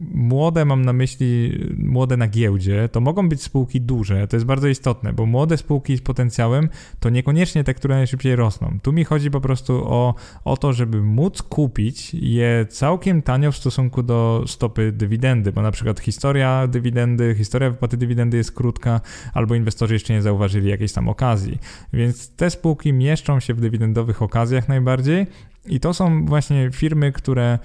młode 0.00 0.64
mam 0.64 0.84
na 0.84 0.92
myśli 0.92 1.60
młode 1.78 2.16
na 2.16 2.28
giełdzie, 2.28 2.88
to 2.88 3.00
mogą 3.00 3.28
być 3.28 3.42
spółki 3.42 3.80
duże, 3.80 4.28
to 4.28 4.36
jest 4.36 4.46
bardzo 4.46 4.68
istotne, 4.68 5.12
bo 5.12 5.26
młode 5.26 5.56
spółki 5.56 5.96
z 5.96 6.00
potencjałem 6.00 6.68
to 7.00 7.10
niekoniecznie 7.10 7.64
te, 7.64 7.74
które 7.74 7.94
najszybciej 7.94 8.36
rosną. 8.36 8.78
Tu 8.82 8.92
mi 8.92 9.04
chodzi 9.04 9.30
po 9.30 9.40
prostu 9.40 9.84
o, 9.84 10.14
o 10.44 10.56
to, 10.56 10.72
żeby 10.72 11.02
móc 11.02 11.42
kupić 11.42 12.14
je 12.14 12.66
całkiem 12.68 13.22
tanio 13.22 13.52
w 13.52 13.56
stosunku 13.56 14.02
do 14.02 14.44
stopy 14.46 14.92
dywidendy, 14.92 15.52
bo 15.52 15.62
na 15.62 15.70
przykład 15.70 16.00
historia 16.00 16.66
dywidendy, 16.66 17.34
historia 17.38 17.70
wypłaty 17.70 17.96
dywidendy 17.96 18.36
jest 18.36 18.52
krótka, 18.52 19.00
albo 19.34 19.54
inwestorzy 19.54 19.94
jeszcze 19.94 20.12
nie 20.12 20.22
zauważyli 20.22 20.70
jakiejś 20.70 20.92
tam 20.92 21.08
okazji. 21.08 21.58
Więc 21.92 22.36
te 22.36 22.50
spółki 22.50 22.92
mieszczą 22.92 23.40
się 23.40 23.54
w 23.54 23.60
dywidendowych 23.60 24.22
okazjach 24.22 24.68
najbardziej 24.68 25.26
i 25.66 25.80
to 25.80 25.94
są 25.94 26.26
właśnie 26.26 26.70
firmy, 26.72 27.12
które 27.12 27.58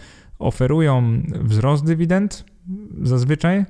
oferują 0.44 1.22
wzrost 1.41 1.86
dywidend 1.86 2.45
zazwyczaj. 3.02 3.65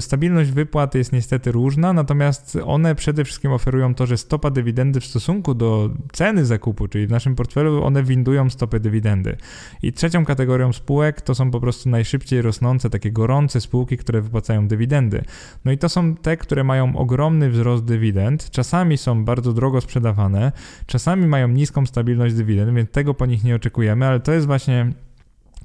Stabilność 0.00 0.50
wypłat 0.50 0.94
jest 0.94 1.12
niestety 1.12 1.52
różna, 1.52 1.92
natomiast 1.92 2.58
one 2.64 2.94
przede 2.94 3.24
wszystkim 3.24 3.52
oferują 3.52 3.94
to, 3.94 4.06
że 4.06 4.16
stopa 4.16 4.50
dywidendy 4.50 5.00
w 5.00 5.04
stosunku 5.04 5.54
do 5.54 5.90
ceny 6.12 6.44
zakupu, 6.44 6.88
czyli 6.88 7.06
w 7.06 7.10
naszym 7.10 7.34
portfelu, 7.34 7.84
one 7.84 8.02
windują 8.02 8.50
stopę 8.50 8.80
dywidendy. 8.80 9.36
I 9.82 9.92
trzecią 9.92 10.24
kategorią 10.24 10.72
spółek 10.72 11.20
to 11.20 11.34
są 11.34 11.50
po 11.50 11.60
prostu 11.60 11.88
najszybciej 11.88 12.42
rosnące, 12.42 12.90
takie 12.90 13.12
gorące 13.12 13.60
spółki, 13.60 13.96
które 13.96 14.20
wypłacają 14.22 14.68
dywidendy. 14.68 15.22
No 15.64 15.72
i 15.72 15.78
to 15.78 15.88
są 15.88 16.16
te, 16.16 16.36
które 16.36 16.64
mają 16.64 16.96
ogromny 16.96 17.50
wzrost 17.50 17.84
dywidend, 17.84 18.50
czasami 18.50 18.98
są 18.98 19.24
bardzo 19.24 19.52
drogo 19.52 19.80
sprzedawane, 19.80 20.52
czasami 20.86 21.26
mają 21.26 21.48
niską 21.48 21.86
stabilność 21.86 22.34
dywidend, 22.34 22.76
więc 22.76 22.90
tego 22.90 23.14
po 23.14 23.26
nich 23.26 23.44
nie 23.44 23.54
oczekujemy, 23.54 24.06
ale 24.06 24.20
to 24.20 24.32
jest 24.32 24.46
właśnie 24.46 24.92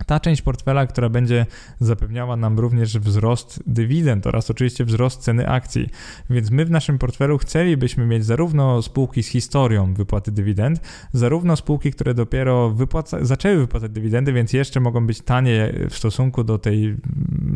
ta 0.06 0.20
część 0.20 0.42
portfela, 0.42 0.88
która 0.88 1.10
będzie 1.10 1.46
zapewniała 1.80 2.36
nam 2.36 2.60
również 2.60 3.00
wzrost 3.00 3.64
dywidend 3.68 4.28
oraz 4.28 4.52
oczywiście 4.52 4.86
wzrost 4.86 5.22
ceny 5.22 5.50
akcji. 5.50 5.90
Więc 6.30 6.52
my 6.52 6.66
w 6.66 6.72
naszym 6.72 6.98
portfelu 6.98 7.38
chcielibyśmy 7.38 8.06
mieć 8.06 8.26
zarówno 8.26 8.82
spółki 8.82 9.24
z 9.24 9.28
historią 9.28 9.94
wypłaty 9.94 10.32
dywidend, 10.32 10.82
zarówno 11.14 11.56
spółki, 11.56 11.92
które 11.92 12.14
dopiero 12.14 12.70
wypłaca, 12.70 13.26
zaczęły 13.26 13.58
wypłacać 13.58 13.92
dywidendy, 13.92 14.34
więc 14.34 14.54
jeszcze 14.54 14.80
mogą 14.80 15.08
być 15.08 15.22
tanie 15.22 15.74
w 15.90 15.96
stosunku 15.96 16.44
do 16.44 16.58
tej 16.58 16.96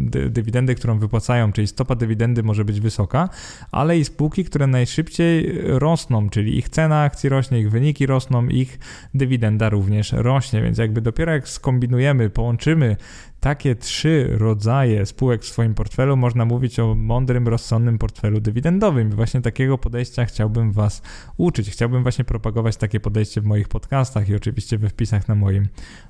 dy, 0.09 0.29
dywidendy, 0.29 0.75
którą 0.75 0.99
wypłacają, 0.99 1.51
czyli 1.51 1.67
stopa 1.67 1.95
dywidendy 1.95 2.43
może 2.43 2.65
być 2.65 2.79
wysoka, 2.79 3.29
ale 3.71 3.99
i 3.99 4.05
spółki, 4.05 4.45
które 4.45 4.67
najszybciej 4.67 5.61
rosną, 5.63 6.29
czyli 6.29 6.57
ich 6.57 6.69
cena 6.69 7.01
akcji 7.01 7.29
rośnie, 7.29 7.59
ich 7.59 7.71
wyniki 7.71 8.05
rosną, 8.05 8.47
ich 8.47 8.79
dywidenda 9.13 9.69
również 9.69 10.11
rośnie, 10.11 10.61
więc 10.61 10.77
jakby 10.77 11.01
dopiero 11.01 11.31
jak 11.31 11.47
skombinujemy 11.49 12.28
połączymy 12.29 12.97
takie 13.39 13.75
trzy 13.75 14.29
rodzaje 14.31 15.05
spółek 15.05 15.41
w 15.41 15.47
swoim 15.47 15.73
portfelu, 15.73 16.17
można 16.17 16.45
mówić 16.45 16.79
o 16.79 16.95
mądrym, 16.95 17.47
rozsądnym 17.47 17.97
portfelu 17.97 18.39
dywidendowym. 18.39 19.09
I 19.09 19.13
właśnie 19.13 19.41
takiego 19.41 19.77
podejścia 19.77 20.25
chciałbym 20.25 20.71
Was 20.71 21.01
uczyć. 21.37 21.69
Chciałbym 21.69 22.03
właśnie 22.03 22.25
propagować 22.25 22.77
takie 22.77 22.99
podejście 22.99 23.41
w 23.41 23.45
moich 23.45 23.67
podcastach 23.67 24.29
i 24.29 24.35
oczywiście 24.35 24.77
we 24.77 24.89
wpisach 24.89 25.27
na 25.27 25.35
moim 25.35 25.67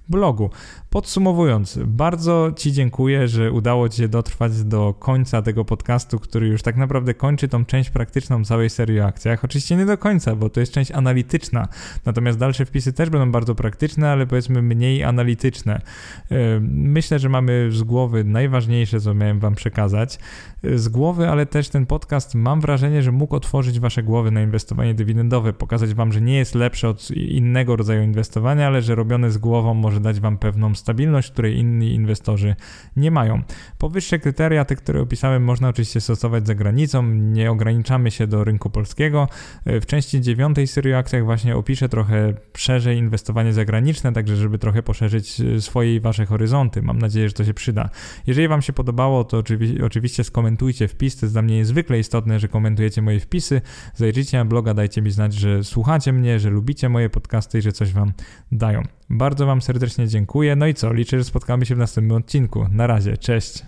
blogu. 0.09 0.49
Podsumowując, 0.89 1.79
bardzo 1.85 2.51
Ci 2.57 2.71
dziękuję, 2.71 3.27
że 3.27 3.51
udało 3.51 3.89
Ci 3.89 3.97
się 3.97 4.07
dotrwać 4.07 4.63
do 4.63 4.93
końca 4.99 5.41
tego 5.41 5.65
podcastu, 5.65 6.19
który 6.19 6.47
już 6.47 6.61
tak 6.61 6.77
naprawdę 6.77 7.13
kończy 7.13 7.47
tą 7.47 7.65
część 7.65 7.89
praktyczną 7.89 8.43
całej 8.45 8.69
serii 8.69 8.99
o 8.99 9.05
akcjach. 9.05 9.45
Oczywiście 9.45 9.75
nie 9.75 9.85
do 9.85 9.97
końca, 9.97 10.35
bo 10.35 10.49
to 10.49 10.59
jest 10.59 10.71
część 10.71 10.91
analityczna, 10.91 11.67
natomiast 12.05 12.39
dalsze 12.39 12.65
wpisy 12.65 12.93
też 12.93 13.09
będą 13.09 13.31
bardzo 13.31 13.55
praktyczne, 13.55 14.09
ale 14.11 14.27
powiedzmy 14.27 14.61
mniej 14.61 15.03
analityczne. 15.03 15.81
Myślę, 16.61 17.18
że 17.19 17.29
mamy 17.29 17.67
z 17.71 17.83
głowy 17.83 18.23
najważniejsze, 18.23 19.01
co 19.01 19.13
miałem 19.13 19.39
Wam 19.39 19.55
przekazać. 19.55 20.19
Z 20.63 20.87
głowy, 20.89 21.29
ale 21.29 21.45
też 21.45 21.69
ten 21.69 21.85
podcast 21.85 22.35
mam 22.35 22.61
wrażenie, 22.61 23.01
że 23.01 23.11
mógł 23.11 23.35
otworzyć 23.35 23.79
Wasze 23.79 24.03
głowy 24.03 24.31
na 24.31 24.41
inwestowanie 24.41 24.93
dywidendowe, 24.93 25.53
pokazać 25.53 25.93
Wam, 25.93 26.11
że 26.11 26.21
nie 26.21 26.37
jest 26.37 26.55
lepsze 26.55 26.89
od 26.89 27.11
innego 27.11 27.75
rodzaju 27.75 28.03
inwestowania, 28.03 28.67
ale 28.67 28.81
że 28.81 28.95
robione 28.95 29.31
z 29.31 29.37
głową 29.37 29.73
może 29.73 29.99
dać 29.99 30.19
Wam 30.19 30.37
pewną 30.37 30.75
stabilność, 30.75 31.31
której 31.31 31.57
inni 31.57 31.93
inwestorzy 31.93 32.55
nie 32.95 33.11
mają. 33.11 33.41
Powyższe 33.77 34.19
kryteria, 34.19 34.65
te, 34.65 34.75
które 34.75 35.01
opisałem, 35.01 35.43
można 35.43 35.69
oczywiście 35.69 36.01
stosować 36.01 36.47
za 36.47 36.55
granicą, 36.55 37.03
nie 37.13 37.51
ograniczamy 37.51 38.11
się 38.11 38.27
do 38.27 38.43
rynku 38.43 38.69
polskiego. 38.69 39.27
W 39.65 39.85
części 39.85 40.21
dziewiątej 40.21 40.67
serii 40.67 40.93
akcjach 40.93 41.23
właśnie 41.23 41.55
opiszę 41.55 41.89
trochę 41.89 42.33
szerzej 42.57 42.97
inwestowanie 42.97 43.53
zagraniczne, 43.53 44.13
także 44.13 44.35
żeby 44.35 44.57
trochę 44.57 44.83
poszerzyć 44.83 45.41
swoje 45.59 45.95
i 45.95 45.99
Wasze 45.99 46.25
horyzonty. 46.25 46.81
Mam 46.81 46.99
nadzieję, 46.99 47.27
że 47.27 47.33
to 47.33 47.45
się 47.45 47.53
przyda. 47.53 47.89
Jeżeli 48.27 48.47
Wam 48.47 48.61
się 48.61 48.73
podobało, 48.73 49.23
to 49.23 49.37
oczywi 49.37 49.81
oczywiście 49.81 50.23
skomentujcie 50.23 50.48
wpis, 50.87 51.15
to 51.15 51.25
jest 51.25 51.35
dla 51.35 51.41
mnie 51.41 51.55
niezwykle 51.55 51.99
istotne, 51.99 52.39
że 52.39 52.47
komentujecie 52.47 53.01
moje 53.01 53.19
wpisy. 53.19 53.61
Zajrzyjcie 53.95 54.37
na 54.37 54.45
bloga, 54.45 54.73
dajcie 54.73 55.01
mi 55.01 55.11
znać, 55.11 55.33
że 55.33 55.63
słuchacie 55.63 56.13
mnie, 56.13 56.39
że 56.39 56.49
lubicie 56.49 56.89
moje 56.89 57.09
podcasty 57.09 57.57
i 57.59 57.61
że 57.61 57.71
coś 57.71 57.93
Wam 57.93 58.13
dają. 58.51 58.83
Bardzo 59.09 59.45
Wam 59.45 59.61
serdecznie 59.61 60.07
dziękuję. 60.07 60.55
No 60.55 60.67
i 60.67 60.73
co, 60.73 60.93
liczę, 60.93 61.17
że 61.17 61.23
spotkamy 61.23 61.65
się 61.65 61.75
w 61.75 61.77
następnym 61.77 62.17
odcinku. 62.17 62.67
Na 62.71 62.87
razie, 62.87 63.17
cześć. 63.17 63.63